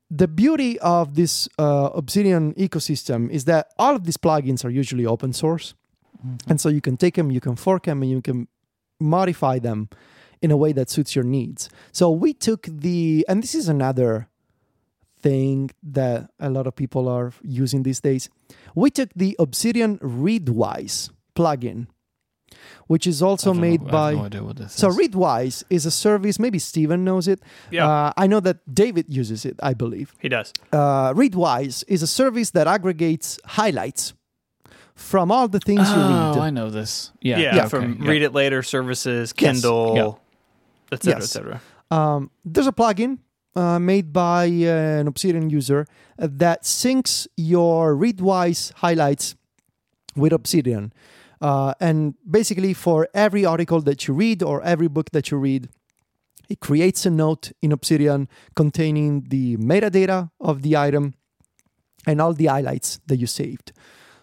the 0.09 0.27
beauty 0.27 0.79
of 0.79 1.15
this 1.15 1.47
uh, 1.57 1.89
obsidian 1.93 2.53
ecosystem 2.55 3.29
is 3.29 3.45
that 3.45 3.71
all 3.77 3.95
of 3.95 4.05
these 4.05 4.17
plugins 4.17 4.65
are 4.65 4.69
usually 4.69 5.05
open 5.05 5.33
source. 5.33 5.75
And 6.47 6.59
so 6.59 6.67
you 6.67 6.81
can 6.81 6.97
take 6.97 7.15
them 7.15 7.31
you 7.31 7.39
can 7.39 7.55
fork 7.55 7.83
them 7.85 8.01
and 8.01 8.11
you 8.11 8.21
can 8.21 8.47
modify 8.99 9.59
them 9.59 9.89
in 10.41 10.51
a 10.51 10.57
way 10.57 10.73
that 10.73 10.89
suits 10.89 11.15
your 11.15 11.23
needs. 11.23 11.69
So 11.91 12.11
we 12.11 12.33
took 12.33 12.63
the 12.63 13.25
and 13.29 13.41
this 13.41 13.55
is 13.55 13.69
another 13.69 14.27
thing 15.21 15.71
that 15.83 16.29
a 16.39 16.49
lot 16.49 16.65
of 16.67 16.75
people 16.75 17.07
are 17.07 17.33
using 17.43 17.83
these 17.83 17.99
days. 17.99 18.29
We 18.73 18.89
took 18.89 19.09
the 19.15 19.35
Obsidian 19.37 19.97
Readwise 19.99 21.09
plugin, 21.35 21.87
which 22.87 23.05
is 23.07 23.21
also 23.21 23.51
I 23.51 23.53
have 23.55 23.61
made 23.61 23.81
no, 23.83 23.87
I 23.87 23.91
by. 23.91 24.09
have 24.11 24.17
no 24.19 24.25
idea 24.25 24.43
what 24.43 24.57
this 24.57 24.73
so 24.73 24.89
is. 24.89 24.97
Readwise 24.97 25.63
is 25.69 25.85
a 25.85 25.91
service. 25.91 26.39
Maybe 26.39 26.59
Steven 26.59 27.03
knows 27.03 27.27
it. 27.27 27.39
Yeah, 27.71 27.87
Uh, 27.87 28.13
I 28.17 28.27
know 28.27 28.39
that 28.41 28.57
David 28.73 29.05
uses 29.09 29.45
it. 29.45 29.55
I 29.61 29.73
believe. 29.73 30.13
he 30.19 30.29
does. 30.29 30.53
Uh, 30.71 31.13
Readwise 31.13 31.83
is 31.87 32.01
a 32.03 32.07
service 32.07 32.51
that 32.51 32.67
aggregates 32.67 33.39
highlights 33.45 34.13
from 34.95 35.31
all 35.31 35.47
the 35.47 35.59
things 35.59 35.87
you 35.89 35.95
read. 35.95 36.11
oh, 36.11 36.33
read. 36.35 36.41
I 36.43 36.49
know 36.49 36.69
this. 36.69 37.11
Yeah, 37.21 37.39
Yeah, 37.39 37.55
Yeah, 37.55 37.67
from 37.67 37.83
okay, 37.93 38.03
yeah. 38.03 38.09
Read 38.09 38.21
It 38.23 38.33
Later 38.33 38.61
services, 38.63 39.29
Yes. 39.29 39.33
Kindle, 39.33 39.93
Yeah. 39.95 40.11
et 40.91 41.03
cetera, 41.03 41.19
Yes. 41.21 41.23
et 41.23 41.27
cetera. 41.39 41.61
Um, 41.91 42.29
there's 42.45 42.67
a 42.67 42.71
plugin 42.73 43.19
uh, 43.55 43.79
made 43.79 44.11
by 44.13 44.45
uh, 44.47 44.99
an 45.01 45.07
Obsidian 45.07 45.49
user 45.49 45.85
uh, 46.19 46.27
that 46.29 46.63
syncs 46.63 47.27
your 47.37 47.95
Readwise 47.95 48.71
highlights 48.75 49.35
with 50.15 50.33
Obsidian. 50.33 50.91
Uh, 51.41 51.73
and 51.79 52.15
basically, 52.29 52.73
for 52.73 53.07
every 53.13 53.45
article 53.45 53.81
that 53.81 54.07
you 54.07 54.13
read 54.13 54.43
or 54.43 54.61
every 54.63 54.87
book 54.87 55.11
that 55.11 55.31
you 55.31 55.37
read, 55.37 55.69
it 56.49 56.59
creates 56.59 57.05
a 57.05 57.09
note 57.09 57.51
in 57.61 57.71
Obsidian 57.71 58.27
containing 58.55 59.25
the 59.29 59.55
metadata 59.57 60.31
of 60.39 60.63
the 60.63 60.75
item 60.75 61.13
and 62.05 62.19
all 62.19 62.33
the 62.33 62.47
highlights 62.47 62.99
that 63.07 63.17
you 63.17 63.27
saved. 63.27 63.71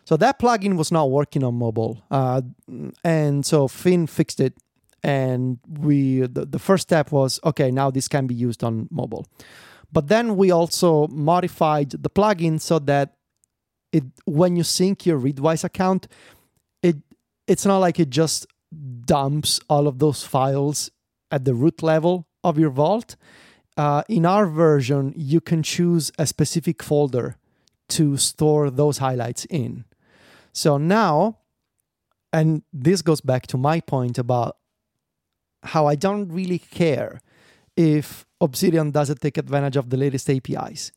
So 0.05 0.17
that 0.19 0.39
plugin 0.39 0.77
was 0.77 0.93
not 0.93 1.11
working 1.11 1.43
on 1.43 1.55
mobile, 1.55 2.03
uh, 2.11 2.43
and 3.03 3.45
so 3.45 3.69
Finn 3.69 4.07
fixed 4.07 4.41
it. 4.41 4.55
And 5.03 5.59
we 5.69 6.21
the, 6.21 6.47
the 6.47 6.59
first 6.59 6.83
step 6.83 7.13
was 7.13 7.39
okay 7.45 7.71
now 7.71 7.91
this 7.91 8.09
can 8.09 8.27
be 8.27 8.35
used 8.35 8.65
on 8.65 8.89
mobile. 8.91 9.25
But 9.93 10.09
then 10.09 10.37
we 10.37 10.51
also 10.51 11.07
modified 11.09 11.91
the 11.91 12.11
plugin 12.11 12.61
so 12.61 12.81
that 12.81 13.15
it 13.93 14.05
when 14.25 14.57
you 14.57 14.65
sync 14.65 15.07
your 15.07 15.21
readwise 15.21 15.63
account 15.63 16.09
it's 17.47 17.67
not 17.67 17.79
like 17.79 18.01
it 18.01 18.11
just 18.11 18.47
dumps 19.05 19.61
all 19.69 19.87
of 19.87 19.99
those 19.99 20.25
files 20.25 20.91
at 21.31 21.45
the 21.45 21.55
root 21.55 21.83
level 21.83 22.27
of 22.43 22.59
your 22.59 22.71
vault. 22.71 23.17
Uh, 23.77 24.03
in 24.09 24.25
our 24.25 24.47
version 24.47 25.13
you 25.17 25.41
can 25.41 25.63
choose 25.63 26.11
a 26.19 26.27
specific 26.27 26.83
folder 26.83 27.37
to 27.89 28.17
store 28.17 28.71
those 28.71 28.99
highlights 28.99 29.45
in. 29.47 29.85
So 30.53 30.79
now 30.79 31.39
and 32.33 32.63
this 32.73 33.03
goes 33.03 33.21
back 33.21 33.47
to 33.49 33.57
my 33.57 33.81
point 33.81 34.19
about 34.19 34.57
how 35.63 35.87
I 35.87 35.95
don't 35.95 36.29
really 36.29 36.59
care 36.59 37.21
if 37.77 38.27
Obsidian 38.41 38.91
doesn't 38.91 39.21
take 39.21 39.39
advantage 39.39 39.77
of 39.77 39.91
the 39.91 39.97
latest 39.97 40.29
APIs. 40.29 40.93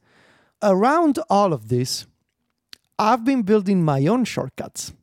Around 0.61 1.19
all 1.29 1.53
of 1.53 1.69
this, 1.69 2.05
I've 2.97 3.23
been 3.23 3.43
building 3.43 3.83
my 3.83 4.05
own 4.07 4.25
shortcuts 4.25 4.93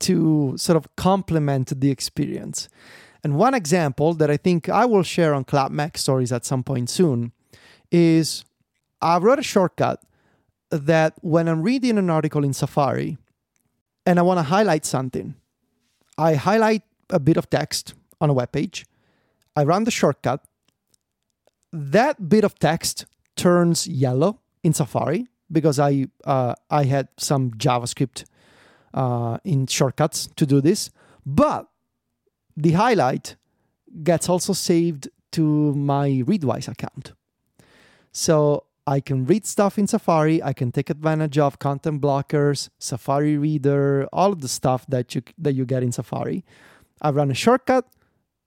to 0.00 0.54
sort 0.56 0.76
of 0.76 0.94
complement 0.96 1.80
the 1.80 1.90
experience. 1.90 2.68
And 3.24 3.36
one 3.36 3.54
example 3.54 4.14
that 4.14 4.30
I 4.30 4.36
think 4.36 4.68
I 4.68 4.84
will 4.84 5.02
share 5.02 5.34
on 5.34 5.44
Club 5.44 5.72
MacStories 5.72 6.34
at 6.34 6.44
some 6.44 6.62
point 6.62 6.88
soon 6.88 7.32
is 7.90 8.44
I 9.02 9.18
wrote 9.18 9.38
a 9.38 9.42
shortcut 9.42 10.02
that 10.70 11.14
when 11.20 11.48
I'm 11.48 11.62
reading 11.62 11.98
an 11.98 12.10
article 12.10 12.44
in 12.44 12.52
Safari 12.52 13.18
and 14.06 14.18
I 14.18 14.22
want 14.22 14.38
to 14.38 14.44
highlight 14.44 14.84
something, 14.84 15.34
I 16.16 16.34
highlight 16.34 16.82
a 17.10 17.18
bit 17.18 17.36
of 17.36 17.48
text 17.50 17.94
on 18.20 18.30
a 18.30 18.32
web 18.32 18.52
page. 18.52 18.86
I 19.56 19.64
run 19.64 19.84
the 19.84 19.90
shortcut. 19.90 20.44
That 21.72 22.28
bit 22.28 22.44
of 22.44 22.58
text 22.58 23.06
turns 23.36 23.86
yellow 23.86 24.40
in 24.62 24.72
Safari 24.72 25.26
because 25.50 25.78
I 25.78 26.06
uh, 26.24 26.54
I 26.70 26.84
had 26.84 27.08
some 27.16 27.52
JavaScript 27.52 28.24
uh, 28.94 29.38
in 29.44 29.66
shortcuts 29.66 30.28
to 30.36 30.46
do 30.46 30.60
this, 30.60 30.90
but 31.24 31.68
the 32.56 32.72
highlight 32.72 33.36
gets 34.02 34.28
also 34.28 34.52
saved 34.52 35.08
to 35.32 35.74
my 35.74 36.22
Readwise 36.26 36.68
account. 36.68 37.12
So 38.12 38.64
I 38.86 39.00
can 39.00 39.26
read 39.26 39.46
stuff 39.46 39.78
in 39.78 39.86
Safari. 39.86 40.42
I 40.42 40.52
can 40.52 40.72
take 40.72 40.88
advantage 40.88 41.38
of 41.38 41.58
content 41.58 42.00
blockers, 42.00 42.70
Safari 42.78 43.36
Reader, 43.36 44.08
all 44.12 44.32
of 44.32 44.40
the 44.40 44.48
stuff 44.48 44.86
that 44.88 45.14
you 45.14 45.22
that 45.36 45.52
you 45.52 45.66
get 45.66 45.82
in 45.82 45.92
Safari. 45.92 46.44
I 47.02 47.10
run 47.10 47.30
a 47.30 47.34
shortcut, 47.34 47.86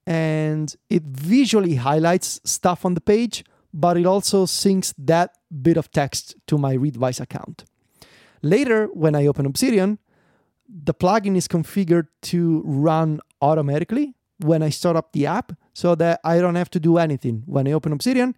and 0.06 0.76
it 0.90 1.04
visually 1.04 1.76
highlights 1.76 2.42
stuff 2.44 2.86
on 2.86 2.96
the 2.96 3.02
page, 3.02 3.46
but 3.72 3.98
it 3.98 4.06
also 4.06 4.46
syncs 4.46 4.94
that 4.98 5.38
bit 5.62 5.78
of 5.78 5.92
text 5.92 6.36
to 6.48 6.58
my 6.58 6.76
Readwise 6.76 7.22
account. 7.22 7.64
Later, 8.42 8.88
when 8.88 9.16
I 9.16 9.28
open 9.28 9.46
Obsidian, 9.46 10.00
the 10.74 10.94
plugin 10.94 11.36
is 11.36 11.48
configured 11.48 12.08
to 12.24 12.62
run 12.66 13.20
automatically 13.42 14.16
when 14.40 14.64
I 14.64 14.70
start 14.70 14.96
up 14.96 15.12
the 15.14 15.26
app 15.26 15.52
so 15.74 15.96
that 15.96 16.20
I 16.24 16.40
don't 16.40 16.56
have 16.56 16.70
to 16.72 16.80
do 16.80 16.98
anything. 16.98 17.44
When 17.46 17.68
I 17.68 17.72
open 17.74 17.92
Obsidian, 17.92 18.36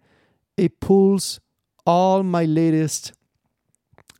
it 0.56 0.80
pulls 0.80 1.40
all 1.86 2.22
my 2.22 2.44
latest 2.44 3.12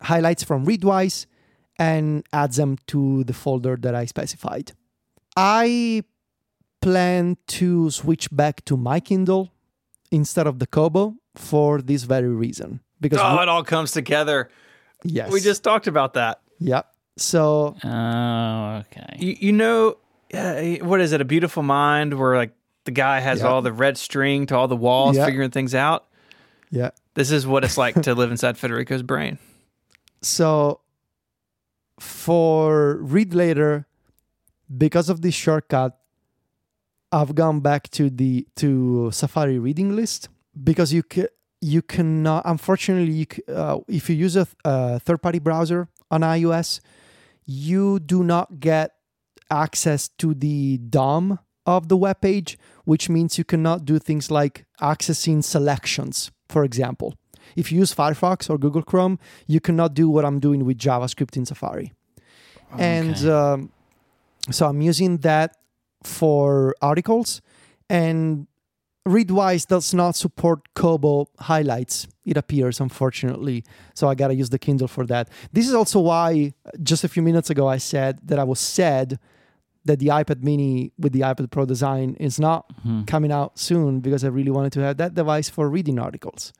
highlights 0.01 0.43
from 0.43 0.65
Readwise 0.65 1.25
and 1.77 2.25
adds 2.31 2.55
them 2.57 2.77
to 2.87 3.23
the 3.25 3.33
folder 3.33 3.75
that 3.77 3.93
I 3.95 4.05
specified. 4.05 4.71
I 5.35 6.03
plan 6.81 7.37
to 7.47 7.89
switch 7.89 8.29
back 8.31 8.63
to 8.65 8.77
my 8.77 8.99
Kindle 8.99 9.51
instead 10.11 10.47
of 10.47 10.59
the 10.59 10.67
Kobo 10.67 11.15
for 11.35 11.81
this 11.81 12.03
very 12.03 12.29
reason. 12.29 12.79
Because 13.01 13.19
Oh, 13.21 13.41
it 13.41 13.49
all 13.49 13.63
comes 13.63 13.91
together. 13.91 14.49
yes, 15.03 15.31
We 15.31 15.41
just 15.41 15.63
talked 15.63 15.87
about 15.87 16.13
that. 16.13 16.39
yeah. 16.59 16.83
So 17.17 17.75
Oh, 17.83 18.83
okay. 18.91 19.15
You, 19.17 19.35
you 19.39 19.51
know, 19.53 19.97
uh, 20.33 20.61
what 20.85 20.99
is 21.01 21.11
it? 21.13 21.21
A 21.21 21.25
Beautiful 21.25 21.63
Mind, 21.63 22.13
where 22.19 22.35
like 22.35 22.51
the 22.85 22.91
guy 22.91 23.19
has 23.19 23.39
Yeah. 23.39 23.47
all 23.47 23.61
the 23.61 23.71
red 23.73 23.97
string 23.97 24.45
to 24.47 24.55
all 24.55 24.67
the 24.67 24.75
walls, 24.75 25.15
Yeah. 25.15 25.25
figuring 25.25 25.51
things 25.51 25.73
out. 25.73 26.05
yeah, 26.71 26.89
This 27.13 27.31
is 27.31 27.47
what 27.47 27.63
it's 27.63 27.77
like 27.77 28.01
to 28.01 28.13
live 28.15 28.31
inside 28.35 28.57
Federico's 28.57 29.03
brain. 29.03 29.37
so 30.21 30.81
for 31.99 32.97
read 33.01 33.33
later 33.33 33.85
because 34.77 35.07
of 35.07 35.21
this 35.21 35.33
shortcut 35.33 35.97
i've 37.13 37.33
gone 37.35 37.61
back 37.61 37.89
to 37.89 38.09
the 38.09 38.45
to 38.55 39.09
safari 39.11 39.57
reading 39.59 39.95
list 39.95 40.27
because 40.61 40.91
you 40.91 41.01
can 41.03 41.27
you 41.61 41.81
cannot 41.81 42.41
unfortunately 42.45 43.13
you, 43.13 43.25
uh, 43.53 43.77
if 43.87 44.09
you 44.09 44.15
use 44.17 44.35
a, 44.35 44.43
th- 44.45 44.55
a 44.65 44.99
third 44.99 45.21
party 45.21 45.39
browser 45.39 45.87
on 46.11 46.19
ios 46.21 46.81
you 47.45 47.99
do 47.99 48.23
not 48.23 48.59
get 48.59 48.91
access 49.49 50.07
to 50.17 50.33
the 50.33 50.77
dom 50.77 51.39
of 51.65 51.87
the 51.87 51.97
web 51.97 52.21
page 52.21 52.57
which 52.83 53.09
means 53.09 53.37
you 53.37 53.43
cannot 53.43 53.85
do 53.85 53.99
things 53.99 54.29
like 54.31 54.65
accessing 54.81 55.43
selections 55.43 56.31
for 56.47 56.63
example. 56.63 57.15
If 57.55 57.71
you 57.71 57.79
use 57.79 57.93
firefox 57.93 58.49
or 58.49 58.57
google 58.57 58.81
chrome 58.81 59.19
you 59.47 59.59
cannot 59.59 59.93
do 59.93 60.09
what 60.09 60.25
i'm 60.25 60.39
doing 60.39 60.65
with 60.65 60.77
javascript 60.77 61.37
in 61.37 61.45
safari. 61.45 61.93
And 62.77 63.17
um, 63.29 63.71
so 64.51 64.67
i'm 64.67 64.81
using 64.81 65.17
that 65.17 65.55
for 66.03 66.75
articles 66.81 67.41
and 67.89 68.47
readwise 69.07 69.67
does 69.67 69.93
not 69.93 70.15
support 70.15 70.73
kobo 70.73 71.27
highlights 71.39 72.07
it 72.25 72.37
appears 72.37 72.79
unfortunately 72.79 73.63
so 73.93 74.07
i 74.09 74.15
gotta 74.15 74.33
use 74.33 74.49
the 74.49 74.57
kindle 74.57 74.87
for 74.87 75.05
that 75.05 75.29
this 75.53 75.67
is 75.67 75.75
also 75.75 75.99
why 75.99 76.51
just 76.81 77.03
a 77.03 77.07
few 77.07 77.21
minutes 77.21 77.49
ago 77.51 77.67
i 77.67 77.77
said 77.77 78.19
that 78.23 78.39
i 78.39 78.43
was 78.43 78.59
sad 78.59 79.19
that 79.85 79.99
the 79.99 80.07
ipad 80.07 80.41
mini 80.43 80.91
with 80.97 81.13
the 81.13 81.21
ipad 81.21 81.51
pro 81.51 81.65
design 81.65 82.15
is 82.19 82.39
not 82.39 82.65
Mhm. 82.83 83.05
coming 83.05 83.31
out 83.31 83.59
soon 83.59 83.99
because 83.99 84.23
i 84.23 84.27
really 84.27 84.49
wanted 84.51 84.71
to 84.73 84.79
have 84.81 84.97
that 84.97 85.13
device 85.13 85.49
for 85.49 85.69
reading 85.69 85.99
articles 85.99 86.51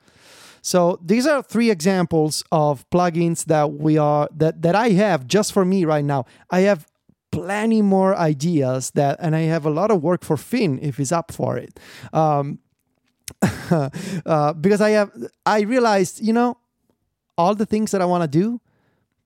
so 0.62 0.98
these 1.04 1.26
are 1.26 1.42
three 1.42 1.70
examples 1.70 2.44
of 2.52 2.88
plugins 2.90 3.44
that 3.46 3.72
we 3.72 3.98
are 3.98 4.28
that 4.36 4.62
that 4.62 4.74
I 4.74 4.88
have 4.90 5.26
just 5.28 5.52
for 5.52 5.64
me 5.64 5.84
right 5.84 6.04
now. 6.04 6.24
I 6.50 6.60
have 6.62 6.88
plenty 7.42 7.82
more 7.82 8.16
ideas 8.16 8.90
that, 8.92 9.18
and 9.20 9.34
I 9.36 9.42
have 9.42 9.66
a 9.66 9.70
lot 9.70 9.90
of 9.90 10.02
work 10.02 10.24
for 10.24 10.36
Finn 10.36 10.78
if 10.82 10.96
he's 10.96 11.12
up 11.12 11.32
for 11.32 11.56
it. 11.56 11.78
Um, 12.12 12.58
uh, 13.70 14.52
because 14.54 14.80
I 14.80 14.90
have, 14.90 15.10
I 15.44 15.60
realized, 15.60 16.20
you 16.20 16.32
know, 16.32 16.58
all 17.36 17.54
the 17.54 17.66
things 17.66 17.90
that 17.90 18.00
I 18.00 18.04
want 18.04 18.22
to 18.22 18.28
do, 18.28 18.60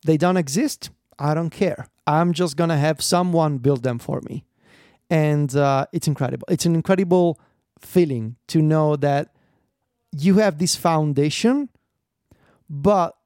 they 0.05 0.17
don't 0.17 0.37
exist. 0.37 0.91
I 1.19 1.35
don't 1.35 1.51
care. 1.51 1.89
I'm 2.07 2.33
just 2.33 2.57
gonna 2.57 2.79
have 2.79 3.03
someone 3.03 3.59
build 3.59 3.83
them 3.83 3.99
for 3.99 4.21
me, 4.23 4.45
and 5.09 5.55
uh, 5.55 5.87
it's 5.93 6.09
incredible. 6.09 6.47
It's 6.51 6.67
an 6.67 6.75
incredible 6.75 7.39
feeling 7.79 8.37
to 8.49 8.61
know 8.61 8.97
that 8.97 9.35
you 10.11 10.39
have 10.39 10.59
this 10.59 10.75
foundation, 10.75 11.69
but 12.69 13.17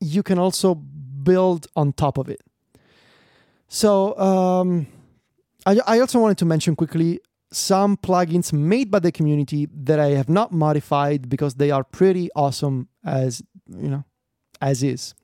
you 0.00 0.22
can 0.22 0.38
also 0.38 0.74
build 0.74 1.66
on 1.76 1.92
top 1.92 2.18
of 2.18 2.28
it. 2.28 2.42
So, 3.74 4.16
um, 4.20 4.86
I, 5.66 5.80
I 5.84 5.98
also 5.98 6.20
wanted 6.20 6.38
to 6.38 6.44
mention 6.44 6.76
quickly 6.76 7.18
some 7.50 7.96
plugins 7.96 8.52
made 8.52 8.88
by 8.88 9.00
the 9.00 9.10
community 9.10 9.66
that 9.74 9.98
I 9.98 10.10
have 10.10 10.28
not 10.28 10.52
modified 10.52 11.28
because 11.28 11.56
they 11.56 11.72
are 11.72 11.82
pretty 11.82 12.30
awesome 12.36 12.86
as 13.04 13.42
you 13.68 13.88
know, 13.88 14.04
as 14.60 14.84
is. 14.84 15.16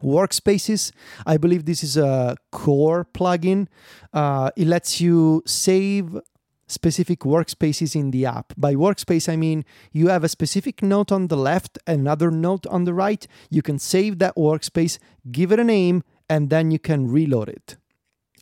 Workspaces, 0.00 0.92
I 1.26 1.36
believe 1.36 1.64
this 1.64 1.82
is 1.82 1.96
a 1.96 2.36
core 2.52 3.08
plugin. 3.12 3.66
Uh, 4.12 4.52
it 4.56 4.68
lets 4.68 5.00
you 5.00 5.42
save 5.44 6.16
specific 6.68 7.20
workspaces 7.20 7.96
in 7.96 8.12
the 8.12 8.24
app. 8.24 8.52
By 8.56 8.76
workspace, 8.76 9.28
I 9.28 9.34
mean 9.34 9.64
you 9.90 10.10
have 10.10 10.22
a 10.22 10.28
specific 10.28 10.80
note 10.80 11.10
on 11.10 11.26
the 11.26 11.36
left, 11.36 11.76
another 11.88 12.30
note 12.30 12.68
on 12.68 12.84
the 12.84 12.94
right. 12.94 13.26
You 13.50 13.62
can 13.62 13.80
save 13.80 14.20
that 14.20 14.36
workspace, 14.36 15.00
give 15.32 15.50
it 15.50 15.58
a 15.58 15.64
name, 15.64 16.04
and 16.28 16.50
then 16.50 16.70
you 16.70 16.78
can 16.78 17.10
reload 17.10 17.48
it. 17.48 17.76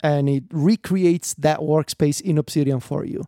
And 0.02 0.28
it 0.28 0.44
recreates 0.52 1.34
that 1.34 1.60
workspace 1.60 2.20
in 2.20 2.38
Obsidian 2.38 2.80
for 2.80 3.04
you. 3.04 3.24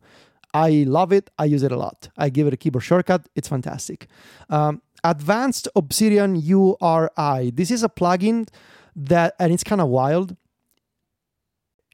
I 0.53 0.85
love 0.87 1.13
it. 1.13 1.31
I 1.39 1.45
use 1.45 1.63
it 1.63 1.73
a 1.73 1.77
lot. 1.77 2.09
I 2.17 2.29
give 2.29 2.47
it 2.47 2.53
a 2.53 2.57
keyboard 2.57 2.85
shortcut. 2.85 3.29
It's 3.35 3.49
fantastic. 3.49 4.07
Um, 4.49 4.83
Advanced 5.03 5.69
Obsidian 5.75 6.37
URI. 6.37 7.51
This 7.53 7.71
is 7.71 7.83
a 7.83 7.89
plugin 7.89 8.49
that, 8.95 9.35
and 9.39 9.53
it's 9.53 9.65
kind 9.65 9.81
of 9.81 9.89
wild 9.89 10.37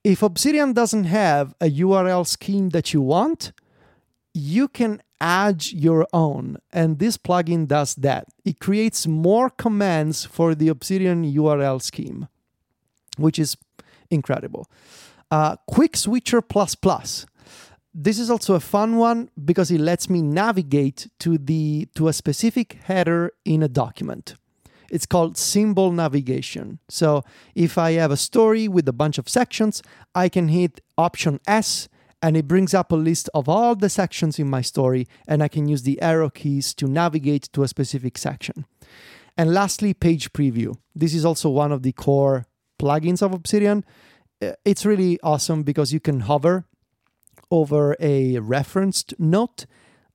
if 0.06 0.22
Obsidian 0.22 0.72
doesn't 0.72 1.02
have 1.04 1.52
a 1.60 1.68
URL 1.68 2.24
scheme 2.24 2.68
that 2.68 2.94
you 2.94 3.00
want, 3.00 3.50
you 4.32 4.68
can 4.68 5.02
add 5.20 5.66
your 5.72 6.06
own. 6.12 6.58
And 6.72 7.00
this 7.00 7.18
plugin 7.18 7.66
does 7.66 7.96
that. 7.96 8.28
It 8.44 8.60
creates 8.60 9.08
more 9.08 9.50
commands 9.50 10.24
for 10.24 10.54
the 10.54 10.68
Obsidian 10.68 11.24
URL 11.24 11.82
scheme, 11.82 12.28
which 13.16 13.36
is 13.36 13.56
incredible. 14.10 14.68
Uh, 15.30 15.56
Quick 15.66 15.96
Switcher 15.96 16.40
Plus 16.40 16.74
Plus. 16.74 17.26
This 17.92 18.18
is 18.18 18.30
also 18.30 18.54
a 18.54 18.60
fun 18.60 18.96
one 18.96 19.30
because 19.42 19.70
it 19.70 19.80
lets 19.80 20.10
me 20.10 20.20
navigate 20.20 21.08
to 21.20 21.38
the 21.38 21.88
to 21.94 22.08
a 22.08 22.12
specific 22.12 22.74
header 22.84 23.32
in 23.44 23.62
a 23.62 23.68
document. 23.68 24.34
It's 24.90 25.06
called 25.06 25.36
symbol 25.36 25.90
navigation. 25.92 26.78
So 26.88 27.24
if 27.54 27.78
I 27.78 27.92
have 27.92 28.10
a 28.10 28.16
story 28.16 28.68
with 28.68 28.86
a 28.86 28.92
bunch 28.92 29.18
of 29.18 29.28
sections, 29.28 29.82
I 30.14 30.28
can 30.28 30.48
hit 30.48 30.80
option 30.96 31.40
S 31.46 31.88
and 32.22 32.36
it 32.36 32.46
brings 32.46 32.74
up 32.74 32.92
a 32.92 32.96
list 32.96 33.28
of 33.34 33.48
all 33.48 33.74
the 33.74 33.88
sections 33.88 34.38
in 34.38 34.48
my 34.48 34.60
story 34.60 35.06
and 35.26 35.42
I 35.42 35.48
can 35.48 35.68
use 35.68 35.82
the 35.82 36.00
arrow 36.00 36.30
keys 36.30 36.74
to 36.74 36.86
navigate 36.86 37.48
to 37.52 37.62
a 37.62 37.68
specific 37.68 38.18
section. 38.18 38.66
And 39.36 39.52
lastly, 39.52 39.92
page 39.92 40.32
preview. 40.32 40.76
This 40.94 41.14
is 41.14 41.24
also 41.24 41.50
one 41.50 41.72
of 41.72 41.82
the 41.82 41.92
core 41.92 42.46
plugins 42.78 43.22
of 43.22 43.32
Obsidian. 43.32 43.84
Uh, 44.42 44.52
It's 44.64 44.84
really 44.86 45.18
awesome 45.22 45.62
because 45.62 45.92
you 45.92 46.00
can 46.00 46.20
hover 46.20 46.64
over 47.50 47.96
a 48.00 48.38
referenced 48.38 49.14
note 49.18 49.66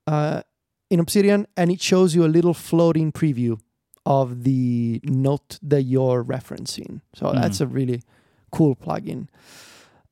uh, 0.06 0.42
in 0.90 1.00
Obsidian 1.00 1.46
and 1.56 1.70
it 1.70 1.80
shows 1.80 2.14
you 2.14 2.24
a 2.24 2.28
little 2.36 2.54
floating 2.54 3.12
preview 3.12 3.58
of 4.04 4.44
the 4.44 5.00
note 5.04 5.58
that 5.62 5.82
you're 5.82 6.24
referencing. 6.24 7.00
So 7.14 7.26
Mm. 7.26 7.40
that's 7.40 7.60
a 7.60 7.66
really 7.66 8.02
cool 8.50 8.74
plugin. 8.76 9.28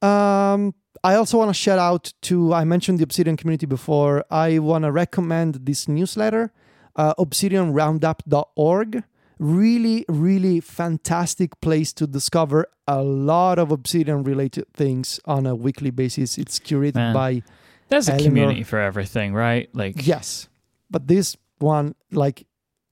Um, 0.02 0.74
I 1.05 1.14
also 1.14 1.39
want 1.39 1.51
to 1.51 1.55
shout 1.55 1.78
out 1.78 2.12
to, 2.22 2.52
I 2.55 2.64
mentioned 2.64 2.98
the 2.98 3.05
Obsidian 3.05 3.36
community 3.36 3.66
before. 3.66 4.24
I 4.31 4.59
want 4.59 4.85
to 4.85 4.93
recommend 4.93 5.66
this 5.66 5.86
newsletter, 5.89 6.52
uh, 6.97 7.14
obsidianroundup.org. 7.18 9.05
Really, 9.41 10.05
really 10.07 10.61
fantastic 10.61 11.59
place 11.62 11.95
to 11.95 12.07
discover 12.07 12.67
a 12.87 13.03
lot 13.03 13.59
of 13.59 13.73
Obsidian 13.73 14.23
related 14.23 14.67
things 14.75 15.19
on 15.25 15.47
a 15.47 15.55
weekly 15.55 15.91
basis. 15.91 16.37
It's 16.37 16.59
curated 16.59 16.97
Man. 16.97 17.15
by 17.15 17.43
There's 17.89 18.11
a 18.11 18.19
community 18.19 18.65
for 18.65 18.79
everything, 18.79 19.33
right? 19.33 19.71
Like, 19.73 20.07
Yes, 20.07 20.51
but 20.91 21.09
this 21.09 21.39
one, 21.59 21.95
like, 22.12 22.47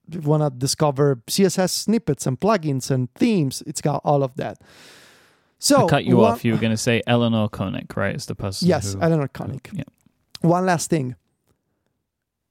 if 0.08 0.14
you 0.14 0.20
want 0.22 0.42
to 0.42 0.48
discover 0.48 1.16
CSS 1.26 1.70
snippets 1.70 2.26
and 2.26 2.40
plugins 2.40 2.90
and 2.90 3.12
themes, 3.14 3.62
it's 3.66 3.82
got 3.82 4.00
all 4.02 4.22
of 4.22 4.34
that. 4.36 4.58
So 5.58 5.84
I 5.84 5.90
cut 5.90 6.04
you 6.06 6.16
one- 6.16 6.32
off. 6.32 6.46
You 6.46 6.52
were 6.52 6.58
going 6.58 6.72
to 6.72 6.78
say 6.78 7.02
Eleanor 7.06 7.50
Konik, 7.50 7.94
right? 7.94 8.16
Is 8.16 8.24
the 8.24 8.34
person 8.34 8.68
Yes, 8.68 8.94
who... 8.94 9.02
Eleanor 9.02 9.28
Konik. 9.28 9.68
Yeah. 9.76 9.84
One 10.40 10.64
last 10.64 10.88
thing. 10.88 11.14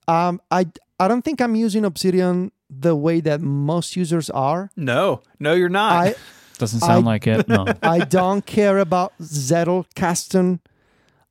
Um, 0.08 0.40
I 0.52 0.68
I 1.00 1.08
don't 1.08 1.24
think 1.24 1.42
I'm 1.42 1.56
using 1.56 1.84
Obsidian 1.84 2.52
the 2.70 2.96
way 2.96 3.20
that 3.22 3.42
most 3.42 3.96
users 3.96 4.30
are. 4.30 4.70
No, 4.76 5.22
no, 5.40 5.54
you're 5.54 5.70
not. 5.70 5.92
I 6.08 6.16
Doesn't 6.58 6.80
sound 6.80 7.06
I- 7.08 7.12
like 7.12 7.28
it. 7.28 7.48
No. 7.48 7.66
I 7.84 8.00
don't 8.00 8.46
care 8.46 8.80
about 8.80 9.14
Zettelkasten. 9.22 10.60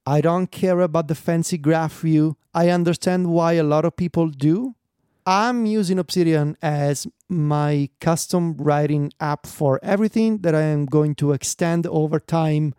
I 0.07 0.21
don't 0.21 0.51
care 0.51 0.81
about 0.81 1.09
the 1.09 1.15
fancy 1.15 1.59
graph 1.59 2.01
view. 2.01 2.37
I 2.55 2.69
understand 2.71 3.29
why 3.29 3.55
a 3.55 3.65
lot 3.65 3.85
of 3.85 3.97
people 3.97 4.29
do. 4.29 4.75
I'm 5.27 5.67
using 5.67 5.99
Obsidian 5.99 6.57
as 6.63 7.09
my 7.29 7.89
custom 8.01 8.57
writing 8.57 9.13
app 9.19 9.47
for 9.47 9.81
everything 9.83 10.39
that 10.39 10.55
I 10.55 10.63
am 10.63 10.87
going 10.87 11.17
to 11.17 11.33
extend 11.33 11.87
over 11.89 12.21
time 12.21 12.75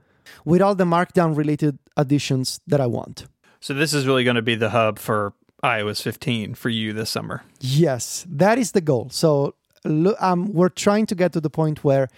with 0.46 0.62
all 0.62 0.74
the 0.74 0.86
markdown 0.86 1.36
related 1.36 1.80
additions 1.98 2.62
that 2.66 2.80
I 2.80 2.86
want. 2.86 3.26
so 3.60 3.74
this 3.74 3.94
is 3.94 4.06
really 4.08 4.24
going 4.24 4.36
to 4.36 4.42
be 4.42 4.56
the 4.56 4.70
hub 4.70 5.00
for 5.00 5.34
iOS 5.64 6.02
15 6.02 6.56
for 6.56 6.70
you 6.70 6.94
this 6.94 7.10
summer. 7.10 7.44
Yes, 7.60 8.26
that 8.30 8.58
is 8.58 8.74
the 8.74 8.82
goal. 8.82 9.10
So 9.10 9.56
um, 10.20 10.54
we're 10.54 10.70
trying 10.70 11.06
to 11.08 11.16
get 11.16 11.34
to 11.34 11.42
the 11.42 11.50
point 11.50 11.84
where 11.84 12.10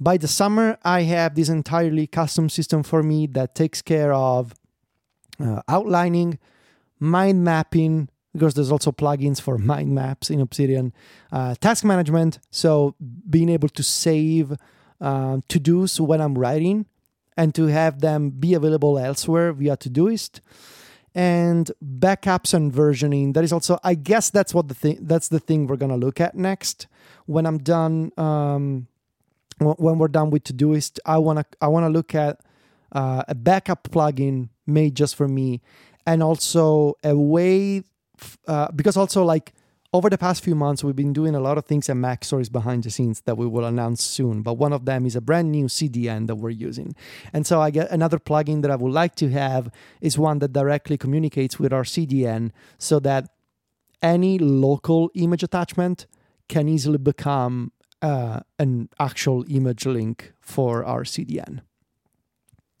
by 0.00 0.16
the 0.16 0.28
summer 0.28 0.78
I 0.84 1.02
have 1.02 1.34
this 1.34 1.48
entirely 1.48 2.06
custom 2.06 2.48
system 2.48 2.82
for 2.82 3.02
me 3.02 3.26
that 3.28 3.54
takes 3.54 3.82
care 3.82 4.12
of 4.12 4.54
uh, 5.40 5.62
outlining, 5.68 6.38
mind 6.98 7.44
mapping, 7.44 8.08
because 8.32 8.54
there's 8.54 8.70
also 8.70 8.92
plugins 8.92 9.40
for 9.40 9.58
mind 9.58 9.94
maps 9.94 10.30
in 10.30 10.40
Obsidian, 10.40 10.92
uh, 11.32 11.54
task 11.56 11.84
management. 11.84 12.38
So 12.50 12.94
being 13.28 13.48
able 13.48 13.68
to 13.70 13.82
save 13.82 14.54
um, 15.00 15.42
to 15.48 15.58
dos 15.58 16.00
when 16.00 16.20
I'm 16.20 16.38
writing 16.38 16.86
and 17.36 17.54
to 17.54 17.66
have 17.66 18.00
them 18.00 18.30
be 18.30 18.54
available 18.54 18.98
elsewhere 18.98 19.52
via 19.52 19.76
Todoist 19.76 20.40
and 21.18 21.72
backups 21.84 22.54
and 22.54 22.72
versioning. 22.72 23.34
That 23.34 23.42
is 23.42 23.52
also, 23.52 23.76
I 23.82 23.94
guess, 23.94 24.30
that's 24.30 24.54
what 24.54 24.68
the 24.68 24.74
thing. 24.74 24.98
That's 25.00 25.26
the 25.26 25.40
thing 25.40 25.66
we're 25.66 25.76
gonna 25.76 25.96
look 25.96 26.20
at 26.20 26.36
next 26.36 26.86
when 27.26 27.44
I'm 27.44 27.58
done. 27.58 28.12
Um, 28.16 28.86
wh- 29.58 29.80
when 29.80 29.98
we're 29.98 30.06
done 30.06 30.30
with 30.30 30.44
Todoist, 30.44 31.00
I 31.04 31.18
wanna 31.18 31.44
I 31.60 31.66
wanna 31.66 31.88
look 31.88 32.14
at 32.14 32.38
uh, 32.92 33.24
a 33.26 33.34
backup 33.34 33.88
plugin 33.90 34.50
made 34.64 34.94
just 34.94 35.16
for 35.16 35.26
me, 35.26 35.60
and 36.06 36.22
also 36.22 36.94
a 37.02 37.16
way 37.16 37.82
f- 38.20 38.38
uh, 38.46 38.68
because 38.70 38.96
also 38.96 39.24
like 39.24 39.52
over 39.92 40.10
the 40.10 40.18
past 40.18 40.44
few 40.44 40.54
months 40.54 40.84
we've 40.84 40.96
been 40.96 41.12
doing 41.12 41.34
a 41.34 41.40
lot 41.40 41.56
of 41.56 41.64
things 41.64 41.88
at 41.88 41.96
MacStories 41.96 42.52
behind 42.52 42.84
the 42.84 42.90
scenes 42.90 43.22
that 43.22 43.38
we 43.38 43.46
will 43.46 43.64
announce 43.64 44.02
soon. 44.02 44.42
But 44.42 44.54
one 44.54 44.72
of 44.72 44.84
them 44.84 45.06
is 45.06 45.16
a 45.16 45.20
brand 45.20 45.50
new 45.50 45.66
CDN 45.66 46.26
that 46.26 46.36
we're 46.36 46.50
using, 46.50 46.94
and 47.32 47.46
so 47.46 47.60
I 47.60 47.70
get 47.70 47.90
another 47.90 48.18
plugin 48.18 48.62
that 48.62 48.70
I 48.70 48.76
would 48.76 48.92
like 48.92 49.14
to 49.16 49.30
have 49.30 49.70
is 50.00 50.18
one 50.18 50.40
that 50.40 50.52
directly 50.52 50.98
communicates 50.98 51.58
with 51.58 51.72
our 51.72 51.84
CDN 51.84 52.50
so 52.78 53.00
that 53.00 53.30
any 54.02 54.38
local 54.38 55.10
image 55.14 55.42
attachment 55.42 56.06
can 56.48 56.68
easily 56.68 56.98
become 56.98 57.72
uh, 58.00 58.40
an 58.58 58.88
actual 59.00 59.44
image 59.48 59.86
link 59.86 60.32
for 60.40 60.84
our 60.84 61.02
CDN. 61.02 61.60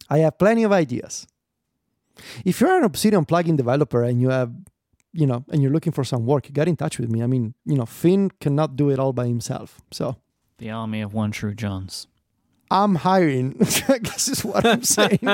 I 0.08 0.18
have 0.18 0.38
plenty 0.38 0.62
of 0.62 0.72
ideas. 0.72 1.26
If 2.44 2.60
you're 2.60 2.76
an 2.76 2.84
Obsidian 2.84 3.26
plugin 3.26 3.56
developer 3.56 4.02
and 4.02 4.20
you 4.20 4.30
have, 4.30 4.52
you 5.12 5.26
know, 5.26 5.44
and 5.50 5.62
you're 5.62 5.72
looking 5.72 5.92
for 5.92 6.04
some 6.04 6.26
work, 6.26 6.52
get 6.52 6.68
in 6.68 6.76
touch 6.76 6.98
with 6.98 7.10
me. 7.10 7.22
I 7.22 7.26
mean, 7.26 7.54
you 7.64 7.76
know, 7.76 7.86
Finn 7.86 8.30
cannot 8.40 8.76
do 8.76 8.90
it 8.90 8.98
all 8.98 9.12
by 9.12 9.26
himself. 9.26 9.80
So 9.90 10.16
the 10.58 10.70
army 10.70 11.00
of 11.00 11.14
one 11.14 11.30
true 11.30 11.54
Johns. 11.54 12.06
I'm 12.70 12.96
hiring. 12.96 13.52
this 13.58 14.28
is 14.28 14.44
what 14.44 14.66
I'm 14.66 14.82
saying. 14.82 15.20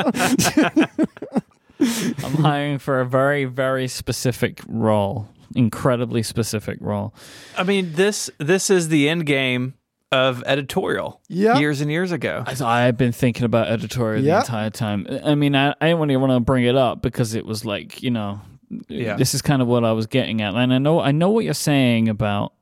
I'm 1.81 2.35
hiring 2.35 2.79
for 2.79 3.01
a 3.01 3.07
very, 3.07 3.45
very 3.45 3.89
specific 3.89 4.61
role, 4.69 5.29
incredibly 5.55 6.23
specific 6.23 6.79
role. 6.81 7.13
I 7.59 7.65
mean, 7.65 7.93
this 7.95 8.31
this 8.39 8.71
is 8.71 8.89
the 8.89 9.09
end 9.09 9.27
game 9.27 9.75
of 10.13 10.45
editorial 10.47 11.21
yeah. 11.29 11.59
years 11.59 11.81
and 11.81 11.91
years 11.91 12.13
ago. 12.13 12.45
I, 12.47 12.87
I've 12.87 12.97
been 12.97 13.11
thinking 13.11 13.45
about 13.45 13.67
editorial 13.67 14.23
Yeah. 14.23 14.35
the 14.37 14.41
entire 14.43 14.71
time. 14.71 15.07
I 15.25 15.35
mean, 15.35 15.57
I, 15.57 15.75
I 15.81 15.89
didn't 15.89 15.99
really 16.01 16.17
want 16.17 16.33
to 16.33 16.41
bring 16.41 16.65
it 16.65 16.77
up 16.77 17.03
because 17.03 17.35
it 17.35 17.45
was 17.45 17.65
like, 17.65 18.01
you 18.01 18.13
know, 18.13 18.41
Yeah. 18.89 19.16
this 19.16 19.35
is 19.35 19.43
kind 19.43 19.61
of 19.62 19.69
what 19.69 19.85
I 19.85 19.93
was 19.93 20.07
getting 20.07 20.41
at. 20.43 20.55
And 20.55 20.73
I 20.73 20.78
know, 20.78 21.01
I 21.01 21.12
know 21.12 21.31
what 21.31 21.45
you're 21.45 21.55
saying 21.55 22.09
about 22.09 22.53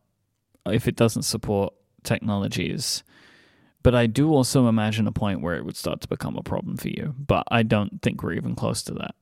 if 0.66 0.86
it 0.88 0.96
doesn't 0.96 1.22
support 1.22 1.74
technologies, 2.04 3.02
but 3.82 3.94
I 3.94 4.06
do 4.06 4.30
also 4.32 4.68
imagine 4.68 5.06
a 5.06 5.12
point 5.12 5.40
where 5.40 5.56
it 5.56 5.64
would 5.64 5.76
start 5.76 6.00
to 6.02 6.08
become 6.08 6.36
a 6.36 6.42
problem 6.42 6.76
for 6.76 6.88
you. 6.88 7.14
But 7.18 7.44
I 7.50 7.62
don't 7.62 8.00
think 8.02 8.22
we're 8.22 8.34
even 8.34 8.54
close 8.54 8.82
to 8.84 8.94
that. 8.94 9.14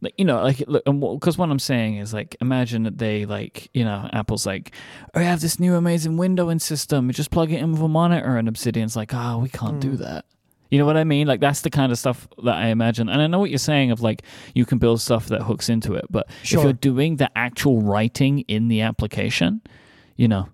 Like 0.00 0.14
you 0.18 0.24
know, 0.26 0.42
like 0.42 0.58
because 0.58 1.38
what 1.38 1.48
I'm 1.50 1.58
saying 1.58 1.96
is 1.96 2.12
like, 2.12 2.36
imagine 2.42 2.82
that 2.82 2.98
they 2.98 3.24
like 3.24 3.70
you 3.72 3.84
know, 3.84 4.08
Apple's 4.12 4.44
like, 4.44 4.72
oh, 5.14 5.20
we 5.20 5.24
have 5.24 5.40
this 5.40 5.58
new 5.58 5.76
amazing 5.76 6.16
windowing 6.18 6.60
system. 6.60 7.06
You 7.06 7.12
just 7.14 7.30
plug 7.30 7.50
it 7.52 7.60
in 7.60 7.72
with 7.72 7.80
a 7.80 7.88
monitor, 7.88 8.36
and 8.36 8.46
Obsidian's 8.48 8.96
like, 8.96 9.14
oh, 9.14 9.38
we 9.38 9.48
can't 9.48 9.80
do 9.80 9.92
Mm. 9.92 9.98
that. 9.98 10.24
You 10.70 10.78
know 10.78 10.86
what 10.86 10.96
I 10.96 11.04
mean? 11.04 11.26
Like 11.26 11.40
that's 11.40 11.60
the 11.60 11.70
kind 11.70 11.92
of 11.92 11.98
stuff 11.98 12.26
that 12.42 12.54
I 12.56 12.68
imagine. 12.68 13.08
And 13.08 13.20
I 13.22 13.26
know 13.26 13.38
what 13.38 13.50
you're 13.50 13.58
saying 13.58 13.90
of 13.90 14.00
like 14.00 14.22
you 14.54 14.64
can 14.64 14.78
build 14.78 15.00
stuff 15.00 15.26
that 15.28 15.42
hooks 15.42 15.68
into 15.68 15.94
it, 15.94 16.06
but 16.10 16.26
Sure. 16.42 16.58
if 16.60 16.64
you're 16.64 16.72
doing 16.72 17.16
the 17.16 17.30
actual 17.36 17.80
writing 17.82 18.40
in 18.40 18.68
the 18.68 18.80
application, 18.80 19.60
you 20.16 20.26
know, 20.28 20.48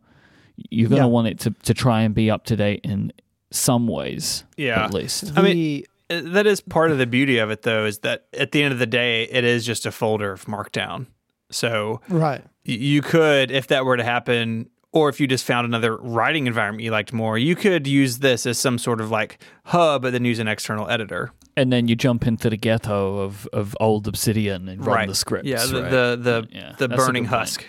you're 0.70 0.88
gonna 0.90 1.02
Yeah. 1.02 1.06
want 1.06 1.28
it 1.28 1.38
to 1.40 1.50
to 1.62 1.72
try 1.74 2.02
and 2.02 2.14
be 2.14 2.30
up 2.30 2.44
to 2.46 2.56
date 2.56 2.80
in 2.84 3.12
some 3.50 3.86
ways, 3.88 4.44
Yeah. 4.56 4.84
at 4.84 4.92
least. 4.94 5.32
I 5.36 5.42
mean, 5.42 5.84
Uh, 6.10 6.22
That 6.24 6.44
is 6.44 6.60
part 6.60 6.90
of 6.90 6.98
the 6.98 7.06
beauty 7.06 7.38
of 7.38 7.50
it, 7.52 7.62
though, 7.62 7.84
is 7.84 7.98
that 8.00 8.26
at 8.36 8.50
the 8.50 8.64
end 8.64 8.72
of 8.72 8.80
the 8.80 8.86
day, 8.86 9.28
it 9.30 9.44
is 9.44 9.64
just 9.64 9.86
a 9.86 9.92
folder 9.92 10.32
of 10.32 10.44
Markdown. 10.46 11.06
So 11.52 12.00
right. 12.08 12.42
you 12.64 13.00
could, 13.00 13.52
if 13.52 13.68
that 13.68 13.84
were 13.84 13.96
to 13.96 14.02
happen, 14.02 14.68
or 14.92 15.08
if 15.08 15.20
you 15.20 15.26
just 15.26 15.44
found 15.44 15.64
another 15.64 15.96
writing 15.96 16.46
environment 16.46 16.82
you 16.84 16.90
liked 16.90 17.12
more, 17.12 17.38
you 17.38 17.54
could 17.54 17.86
use 17.86 18.18
this 18.18 18.46
as 18.46 18.58
some 18.58 18.78
sort 18.78 19.00
of 19.00 19.10
like 19.10 19.38
hub, 19.64 20.04
and 20.04 20.14
then 20.14 20.24
use 20.24 20.38
an 20.38 20.48
external 20.48 20.88
editor. 20.88 21.32
and 21.56 21.72
then 21.72 21.88
you 21.88 21.94
jump 21.96 22.26
into 22.26 22.48
the 22.50 22.56
ghetto 22.56 23.18
of, 23.18 23.46
of 23.52 23.76
old 23.80 24.06
Obsidian 24.08 24.68
and 24.68 24.84
run 24.86 24.96
right. 24.96 25.08
the 25.08 25.14
scripts. 25.14 25.48
Yeah. 25.48 25.64
The 25.66 25.82
right? 25.82 25.90
the 25.90 26.18
the, 26.20 26.48
Yeah, 26.50 26.72
the 26.78 26.88
burning 26.88 27.24
good 27.24 27.30
point. 27.30 27.40
husk. 27.40 27.64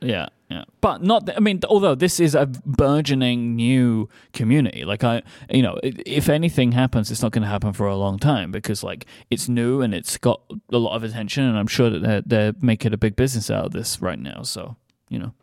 Yeah, 0.00 0.28
yeah, 0.48 0.62
but 0.80 1.02
not. 1.02 1.26
th- 1.26 1.36
I 1.36 1.40
mean, 1.40 1.60
although 1.68 1.96
this 1.96 2.20
is 2.20 2.36
a 2.36 2.46
burgeoning 2.46 3.56
new 3.56 4.08
community, 4.32 4.84
like 4.84 5.02
I, 5.02 5.22
you 5.50 5.60
know, 5.60 5.76
if 5.82 6.28
anything 6.28 6.70
happens, 6.70 7.10
it's 7.10 7.20
not 7.20 7.32
going 7.32 7.42
to 7.42 7.48
happen 7.48 7.72
for 7.72 7.88
a 7.88 7.96
long 7.96 8.16
time 8.16 8.52
because 8.52 8.84
like 8.84 9.06
it's 9.28 9.48
new 9.48 9.80
and 9.82 9.92
it's 9.92 10.16
got 10.16 10.40
a 10.72 10.78
lot 10.78 10.94
of 10.94 11.02
attention, 11.02 11.42
and 11.44 11.58
I'm 11.58 11.66
sure 11.66 11.90
that 11.90 11.98
they're, 12.02 12.22
they're 12.24 12.52
making 12.62 12.92
a 12.92 12.96
big 12.96 13.16
business 13.16 13.50
out 13.50 13.66
of 13.66 13.72
this 13.72 14.00
right 14.00 14.18
now. 14.20 14.42
So 14.42 14.76
you 15.08 15.18
know, 15.18 15.34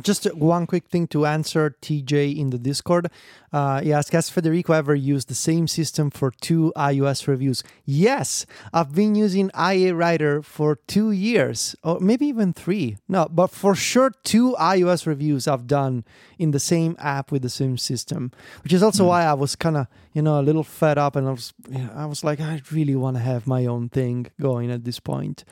Just 0.00 0.24
one 0.34 0.66
quick 0.66 0.88
thing 0.88 1.06
to 1.08 1.26
answer 1.26 1.76
TJ 1.82 2.36
in 2.36 2.50
the 2.50 2.58
Discord. 2.58 3.10
Uh, 3.52 3.82
he 3.82 3.92
asked, 3.92 4.12
Has 4.12 4.30
Federico 4.30 4.72
ever 4.72 4.94
used 4.94 5.28
the 5.28 5.34
same 5.34 5.66
system 5.66 6.10
for 6.10 6.30
two 6.30 6.72
iOS 6.76 7.26
reviews? 7.26 7.62
Yes, 7.84 8.46
I've 8.72 8.94
been 8.94 9.14
using 9.14 9.50
IA 9.58 9.94
Writer 9.94 10.42
for 10.42 10.76
two 10.86 11.10
years, 11.10 11.76
or 11.84 12.00
maybe 12.00 12.26
even 12.26 12.52
three. 12.52 12.96
No, 13.08 13.28
but 13.30 13.48
for 13.48 13.74
sure, 13.74 14.12
two 14.24 14.56
iOS 14.58 15.06
reviews 15.06 15.46
I've 15.46 15.66
done 15.66 16.04
in 16.38 16.52
the 16.52 16.60
same 16.60 16.96
app 16.98 17.30
with 17.30 17.42
the 17.42 17.50
same 17.50 17.76
system, 17.76 18.32
which 18.62 18.72
is 18.72 18.82
also 18.82 19.06
why 19.06 19.24
I 19.24 19.34
was 19.34 19.54
kind 19.54 19.76
of, 19.76 19.86
you 20.14 20.22
know, 20.22 20.40
a 20.40 20.42
little 20.42 20.64
fed 20.64 20.96
up 20.96 21.16
and 21.16 21.28
I 21.28 21.32
was, 21.32 21.52
I 21.94 22.06
was 22.06 22.24
like, 22.24 22.40
I 22.40 22.62
really 22.72 22.96
want 22.96 23.16
to 23.16 23.22
have 23.22 23.46
my 23.46 23.66
own 23.66 23.90
thing 23.90 24.28
going 24.40 24.70
at 24.70 24.84
this 24.84 24.98
point. 24.98 25.44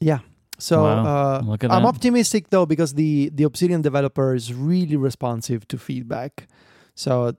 Yeah. 0.00 0.20
So 0.60 0.82
Wow. 0.82 1.42
uh, 1.42 1.56
I'm 1.70 1.86
optimistic 1.86 2.50
though 2.50 2.66
because 2.66 2.94
the 2.94 3.30
the 3.34 3.44
Obsidian 3.44 3.82
developer 3.82 4.34
is 4.34 4.52
really 4.52 4.96
responsive 4.96 5.66
to 5.68 5.78
feedback. 5.78 6.46
So 6.94 7.32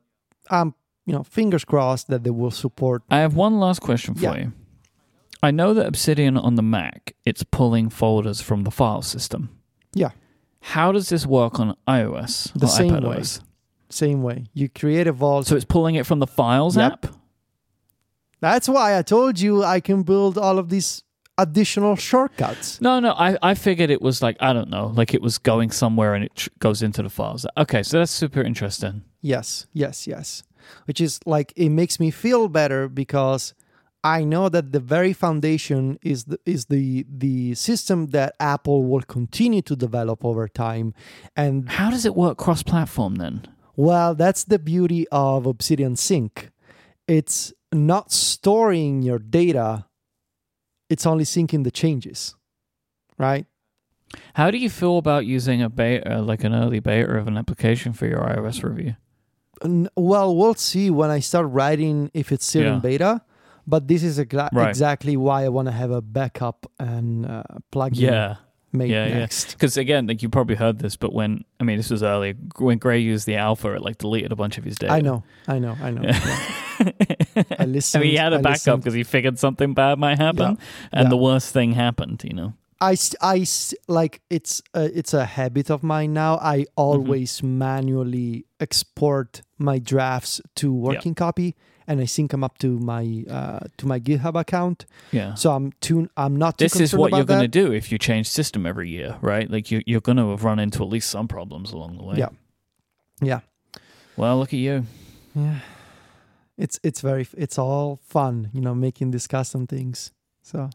I'm 0.50 0.74
you 1.06 1.14
know 1.14 1.24
fingers 1.24 1.64
crossed 1.66 2.08
that 2.08 2.24
they 2.24 2.32
will 2.32 2.52
support. 2.52 3.04
I 3.10 3.20
have 3.20 3.36
one 3.36 3.60
last 3.60 3.80
question 3.82 4.16
for 4.16 4.22
Yeah. 4.24 4.38
you. 4.38 4.52
I 5.44 5.52
know 5.52 5.74
that 5.74 5.88
Obsidian 5.88 6.38
on 6.38 6.56
the 6.56 6.62
Mac, 6.64 7.16
it's 7.26 7.44
pulling 7.44 7.90
folders 7.90 8.42
from 8.42 8.64
the 8.64 8.72
file 8.72 9.02
system. 9.02 9.50
Yeah. 9.96 10.12
How 10.76 10.92
does 10.92 11.10
this 11.10 11.26
work 11.26 11.60
on 11.60 11.76
iOS? 11.88 12.52
The 12.54 12.68
same 12.68 13.02
way. 13.02 13.24
Same 13.90 14.22
way 14.24 14.46
you 14.54 14.70
create 14.70 15.08
a 15.10 15.12
vault. 15.12 15.48
So 15.48 15.56
it's 15.56 15.66
pulling 15.66 15.96
it 15.96 16.06
from 16.06 16.20
the 16.20 16.28
Files 16.28 16.76
Yep. 16.78 16.92
app. 16.92 17.06
That's 18.40 18.68
why 18.70 18.98
I 18.98 19.02
told 19.04 19.40
you 19.40 19.64
I 19.64 19.80
can 19.80 20.04
build 20.04 20.38
all 20.38 20.58
of 20.58 20.70
these 20.70 21.04
additional 21.42 21.96
shortcuts. 21.96 22.80
No, 22.82 23.00
no, 23.00 23.12
I, 23.28 23.38
I 23.52 23.54
figured 23.56 23.90
it 23.90 24.02
was 24.02 24.22
like 24.22 24.38
I 24.40 24.54
don't 24.54 24.70
know, 24.70 24.88
like 25.00 25.14
it 25.18 25.22
was 25.22 25.38
going 25.52 25.72
somewhere 25.72 26.14
and 26.16 26.24
it 26.28 26.36
tr- 26.36 26.50
goes 26.60 26.82
into 26.82 27.02
the 27.04 27.10
files. 27.10 27.46
Okay, 27.58 27.84
so 27.84 28.00
that's 28.00 28.12
super 28.24 28.42
interesting. 28.42 29.02
Yes, 29.22 29.68
yes, 29.74 30.08
yes. 30.08 30.44
Which 30.86 31.00
is 31.02 31.20
like 31.26 31.54
it 31.56 31.70
makes 31.70 32.00
me 32.00 32.12
feel 32.12 32.48
better 32.48 32.88
because 32.88 33.54
I 34.04 34.24
know 34.24 34.50
that 34.50 34.72
the 34.72 34.80
very 34.80 35.14
foundation 35.14 36.00
is 36.02 36.20
the, 36.26 36.38
is 36.46 36.66
the 36.66 37.06
the 37.26 37.54
system 37.56 38.08
that 38.18 38.34
Apple 38.40 38.80
will 38.92 39.06
continue 39.18 39.62
to 39.64 39.76
develop 39.76 40.24
over 40.26 40.48
time, 40.48 40.94
and 41.36 41.70
How 41.70 41.90
does 41.92 42.06
it 42.06 42.16
work 42.16 42.38
cross-platform 42.38 43.16
then? 43.16 43.36
well, 43.76 44.14
that's 44.16 44.44
the 44.44 44.60
beauty 44.60 45.08
of 45.12 45.46
Obsidian 45.46 45.96
Sync. 45.96 46.50
It's 47.08 47.54
not 47.72 48.12
storing 48.12 49.02
your 49.04 49.20
data; 49.20 49.86
it's 50.92 51.06
only 51.06 51.24
syncing 51.24 51.64
the 51.64 51.72
changes, 51.72 52.36
right? 53.18 53.46
How 54.34 54.52
do 54.52 54.58
you 54.58 54.70
feel 54.70 54.98
about 54.98 55.26
using 55.26 55.62
a 55.62 55.70
beta, 55.70 56.22
like 56.22 56.44
an 56.44 56.54
early 56.54 56.80
beta 56.80 57.18
of 57.18 57.28
an 57.28 57.38
application 57.38 57.94
for 57.94 58.06
your 58.08 58.20
iOS 58.20 58.62
review? 58.64 58.96
Well, 59.96 60.36
we'll 60.36 60.56
see 60.56 60.90
when 60.90 61.10
I 61.10 61.20
start 61.20 61.48
writing 61.50 62.10
if 62.14 62.32
it's 62.32 62.46
still 62.46 62.64
Yeah. 62.64 62.74
in 62.76 62.80
beta. 62.82 63.22
But 63.68 63.88
this 63.88 64.02
is 64.04 64.18
exa- 64.18 64.50
Right. 64.52 64.68
exactly 64.70 65.16
why 65.16 65.46
I 65.46 65.50
want 65.50 65.68
to 65.68 65.72
have 65.72 65.92
a 65.92 66.02
backup 66.02 66.66
and 66.80 67.26
uh, 67.28 67.44
plug 67.72 67.96
in 67.96 68.04
Yeah. 68.06 68.36
Made 68.74 68.90
Yeah, 68.90 69.06
yeah. 69.08 69.20
next. 69.20 69.52
Because 69.54 69.76
again, 69.78 70.08
like 70.08 70.22
you 70.24 70.30
probably 70.30 70.56
heard 70.56 70.80
this, 70.80 70.96
but 70.96 71.12
when 71.14 71.44
I 71.60 71.64
mean 71.66 71.78
this 71.78 71.90
was 71.90 72.04
earlier 72.04 72.34
when 72.58 72.78
Grey 72.78 73.00
used 73.00 73.26
the 73.26 73.36
alpha, 73.36 73.74
it 73.74 73.82
like 73.82 73.98
deleted 73.98 74.32
a 74.32 74.36
bunch 74.36 74.58
of 74.58 74.64
his 74.64 74.78
data. 74.78 74.94
I 74.94 75.02
know, 75.02 75.24
I 75.48 75.60
know, 75.60 75.76
I 75.82 75.92
know. 75.92 76.02
Yeah. 76.04 76.20
yeah. 76.80 77.44
I 77.60 77.64
I 77.64 77.66
mean, 77.66 77.82
he 78.10 78.16
had 78.16 78.34
a 78.34 78.38
I 78.38 78.42
backup 78.42 78.80
because 78.80 78.94
he 78.94 79.04
figured 79.04 79.38
something 79.40 79.74
bad 79.74 80.00
might 80.00 80.18
happen, 80.20 80.58
and 80.92 81.06
yeah. 81.06 81.10
the 81.10 81.18
worst 81.18 81.54
thing 81.54 81.74
happened. 81.74 82.24
You 82.24 82.34
know. 82.34 82.54
I, 82.80 82.88
I, 82.90 82.92
s- 82.94 83.16
I 83.22 83.38
s- 83.40 83.74
like 83.88 84.22
it's 84.32 84.62
a, 84.74 84.86
it's 84.98 85.14
a 85.14 85.26
habit 85.26 85.70
of 85.70 85.84
mine 85.84 86.14
now. 86.14 86.38
I 86.42 86.60
Mm-hmm. 86.62 86.72
always 86.78 87.44
manually 87.44 88.46
export 88.60 89.42
my 89.58 89.78
drafts 89.80 90.42
to 90.56 90.74
working 90.74 91.14
copy, 91.14 91.56
and 91.88 92.00
I 92.00 92.06
sync 92.06 92.32
them 92.32 92.44
up 92.44 92.58
to 92.60 92.80
my 92.80 93.26
uh, 93.30 93.60
to 93.78 93.88
my 93.88 94.00
GitHub 94.00 94.40
account. 94.40 94.86
Yeah. 95.12 95.34
So 95.36 95.52
I'm 95.52 95.72
too 95.82 96.10
I'm 96.18 96.36
not 96.36 96.58
too 96.58 96.66
this 96.66 96.80
is 96.80 96.96
what 96.96 97.12
you're 97.12 97.24
going 97.26 97.42
to 97.42 97.48
do 97.48 97.72
if 97.72 97.92
you 97.92 97.98
change 97.98 98.28
system 98.28 98.66
every 98.66 98.90
year, 98.90 99.18
right? 99.22 99.50
Like 99.50 99.72
you, 99.72 99.82
you're 99.86 100.02
going 100.02 100.18
to 100.18 100.30
have 100.32 100.44
run 100.44 100.60
into 100.60 100.84
at 100.84 100.90
least 100.90 101.10
some 101.10 101.28
problems 101.28 101.72
along 101.72 101.98
the 101.98 102.04
way. 102.04 102.16
Yeah. 102.18 102.30
Yeah. 103.22 103.40
Well, 104.18 104.38
look 104.40 104.54
at 104.54 104.60
you. 104.60 104.86
Yeah, 105.36 105.60
it's 106.58 106.80
it's 106.84 107.02
very 107.02 107.28
it's 107.38 107.58
all 107.58 108.00
fun, 108.04 108.50
you 108.54 108.62
know, 108.62 108.76
making 108.76 109.12
these 109.12 109.28
custom 109.28 109.66
things. 109.68 110.12
So 110.42 110.70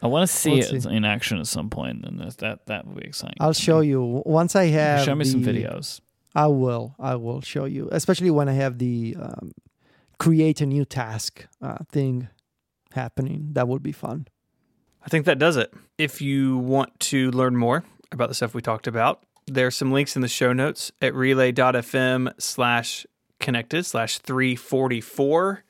I 0.00 0.06
want 0.06 0.28
to 0.28 0.34
see 0.34 0.50
We'll 0.50 0.74
it 0.74 0.82
see. 0.82 0.90
in 0.90 1.04
action 1.04 1.38
at 1.38 1.46
some 1.46 1.70
point, 1.70 2.04
and 2.04 2.20
that 2.20 2.38
that 2.38 2.66
that 2.66 2.86
would 2.86 2.96
be 2.96 3.06
exciting. 3.06 3.36
I'll 3.40 3.52
show 3.52 3.80
you 3.80 4.22
once 4.24 4.54
I 4.54 4.66
have. 4.66 5.04
Show 5.04 5.14
me 5.14 5.24
some 5.24 5.42
videos. 5.42 6.00
I 6.34 6.46
will. 6.48 6.94
I 6.98 7.16
will 7.16 7.40
show 7.40 7.64
you, 7.64 7.88
especially 7.90 8.30
when 8.30 8.48
I 8.48 8.52
have 8.52 8.78
the 8.78 9.16
um, 9.18 9.52
create 10.18 10.60
a 10.60 10.66
new 10.66 10.84
task 10.84 11.46
uh, 11.60 11.78
thing 11.90 12.28
happening. 12.92 13.50
That 13.52 13.68
would 13.68 13.82
be 13.82 13.92
fun. 13.92 14.28
I 15.04 15.08
think 15.08 15.24
that 15.26 15.38
does 15.38 15.56
it. 15.56 15.72
If 15.98 16.20
you 16.20 16.58
want 16.58 16.98
to 17.00 17.30
learn 17.30 17.56
more 17.56 17.84
about 18.10 18.28
the 18.28 18.34
stuff 18.34 18.54
we 18.54 18.62
talked 18.62 18.86
about, 18.86 19.22
there 19.46 19.66
are 19.66 19.72
some 19.72 19.92
links 19.92 20.16
in 20.16 20.22
the 20.22 20.28
show 20.28 20.52
notes 20.52 20.90
at 21.00 21.14
relay.fm 21.14 22.32
slash 22.38 23.06
connected 23.38 23.86
slash 23.86 24.18
344. 24.18 25.62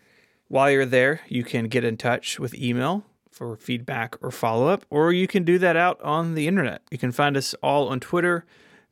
While 0.49 0.71
you're 0.71 0.87
there, 0.87 1.21
you 1.29 1.45
can 1.45 1.67
get 1.67 1.85
in 1.85 1.97
touch 1.97 2.39
with 2.39 2.55
email 2.55 3.05
for 3.31 3.57
feedback 3.57 4.17
or 4.23 4.31
follow 4.31 4.69
up, 4.69 4.87
or 4.89 5.13
you 5.13 5.27
can 5.27 5.45
do 5.45 5.59
that 5.59 5.77
out 5.77 6.01
on 6.01 6.35
the 6.35 6.49
internet. 6.49 6.81
You 6.91 6.97
can 6.97 7.13
find 7.13 7.37
us 7.37 7.55
all 7.63 7.89
on 7.89 8.01
Twitter. 8.01 8.47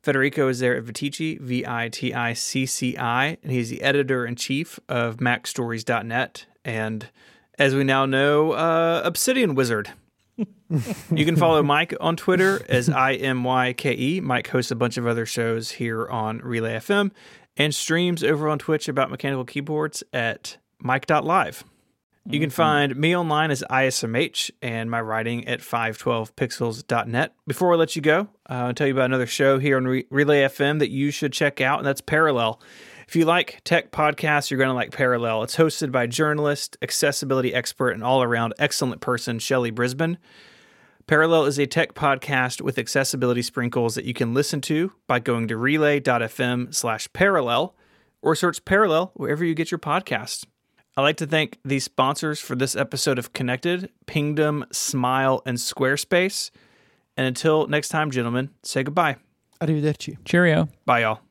Federico 0.05 0.47
is 0.49 0.59
there 0.59 0.77
at 0.77 0.83
Viticci, 0.83 1.39
V 1.41 1.65
I 1.65 1.89
T 1.89 2.13
I 2.13 2.33
C 2.33 2.67
C 2.67 2.95
I, 2.95 3.39
and 3.41 3.51
he's 3.51 3.71
the 3.71 3.81
editor 3.81 4.23
in 4.23 4.35
chief 4.35 4.79
of 4.87 5.17
MacStories.net. 5.17 6.45
And 6.63 7.09
as 7.57 7.73
we 7.73 7.83
now 7.83 8.05
know, 8.05 8.51
uh, 8.51 9.01
Obsidian 9.03 9.55
Wizard. 9.55 9.89
you 10.37 11.25
can 11.25 11.35
follow 11.35 11.63
Myke 11.63 11.95
on 11.99 12.15
Twitter 12.15 12.63
as 12.69 12.87
I 12.87 13.13
M 13.13 13.43
Y 13.43 13.73
K 13.73 13.93
E. 13.93 14.21
Myke 14.21 14.45
hosts 14.45 14.69
a 14.69 14.75
bunch 14.75 14.97
of 14.97 15.07
other 15.07 15.25
shows 15.25 15.71
here 15.71 16.07
on 16.07 16.37
Relay 16.37 16.75
FM 16.75 17.09
and 17.57 17.73
streams 17.73 18.23
over 18.23 18.47
on 18.47 18.59
Twitch 18.59 18.87
about 18.87 19.09
mechanical 19.09 19.43
keyboards 19.43 20.03
at 20.13 20.57
Myke.live. 20.83 21.63
You 22.27 22.39
can 22.39 22.49
find 22.49 22.95
me 22.95 23.15
online 23.15 23.51
as 23.51 23.63
ISMH 23.69 24.49
and 24.59 24.89
my 24.89 24.99
writing 24.99 25.47
at 25.47 25.59
512pixels.net. 25.59 27.35
Before 27.45 27.73
I 27.73 27.75
let 27.75 27.95
you 27.95 28.01
go, 28.01 28.21
uh, 28.49 28.53
I'll 28.53 28.73
tell 28.73 28.87
you 28.87 28.93
about 28.93 29.05
another 29.05 29.27
show 29.27 29.59
here 29.59 29.77
on 29.77 29.85
Re- 29.85 30.07
Relay 30.09 30.41
FM 30.41 30.79
that 30.79 30.89
you 30.89 31.11
should 31.11 31.33
check 31.33 31.61
out, 31.61 31.77
and 31.77 31.87
that's 31.87 32.01
Parallel. 32.01 32.59
If 33.07 33.15
you 33.15 33.25
like 33.25 33.61
tech 33.63 33.91
podcasts, 33.91 34.49
you're 34.49 34.57
going 34.57 34.69
to 34.69 34.73
like 34.73 34.91
Parallel. 34.91 35.43
It's 35.43 35.55
hosted 35.57 35.91
by 35.91 36.07
journalist, 36.07 36.77
accessibility 36.81 37.53
expert, 37.53 37.91
and 37.91 38.03
all 38.03 38.23
around 38.23 38.55
excellent 38.57 39.01
person, 39.01 39.37
Shelley 39.37 39.69
Brisbane. 39.69 40.17
Parallel 41.05 41.45
is 41.45 41.59
a 41.59 41.67
tech 41.67 41.93
podcast 41.93 42.59
with 42.61 42.79
accessibility 42.79 43.43
sprinkles 43.43 43.93
that 43.93 44.05
you 44.05 44.15
can 44.15 44.33
listen 44.33 44.61
to 44.61 44.93
by 45.05 45.19
going 45.19 45.47
to 45.47 45.57
relay.fm 45.57 46.73
slash 46.73 47.07
parallel 47.13 47.75
or 48.23 48.33
search 48.33 48.65
parallel 48.65 49.11
wherever 49.13 49.45
you 49.45 49.53
get 49.53 49.69
your 49.69 49.77
podcasts. 49.77 50.43
I'd 50.97 51.01
like 51.01 51.17
to 51.17 51.27
thank 51.27 51.57
these 51.65 51.83
sponsors 51.83 52.39
for 52.39 52.55
this 52.55 52.73
episode 52.75 53.19
of 53.19 53.33
Connected 53.33 53.91
Pingdom, 54.05 54.65
Smile, 54.71 55.41
and 55.45 55.57
Squarespace. 55.57 56.51
And 57.17 57.27
until 57.27 57.67
next 57.67 57.89
time, 57.89 58.11
gentlemen, 58.11 58.49
say 58.63 58.83
goodbye. 58.83 59.17
Arrivederci. 59.59 60.17
Cheerio. 60.23 60.69
Bye, 60.85 61.01
y'all. 61.01 61.24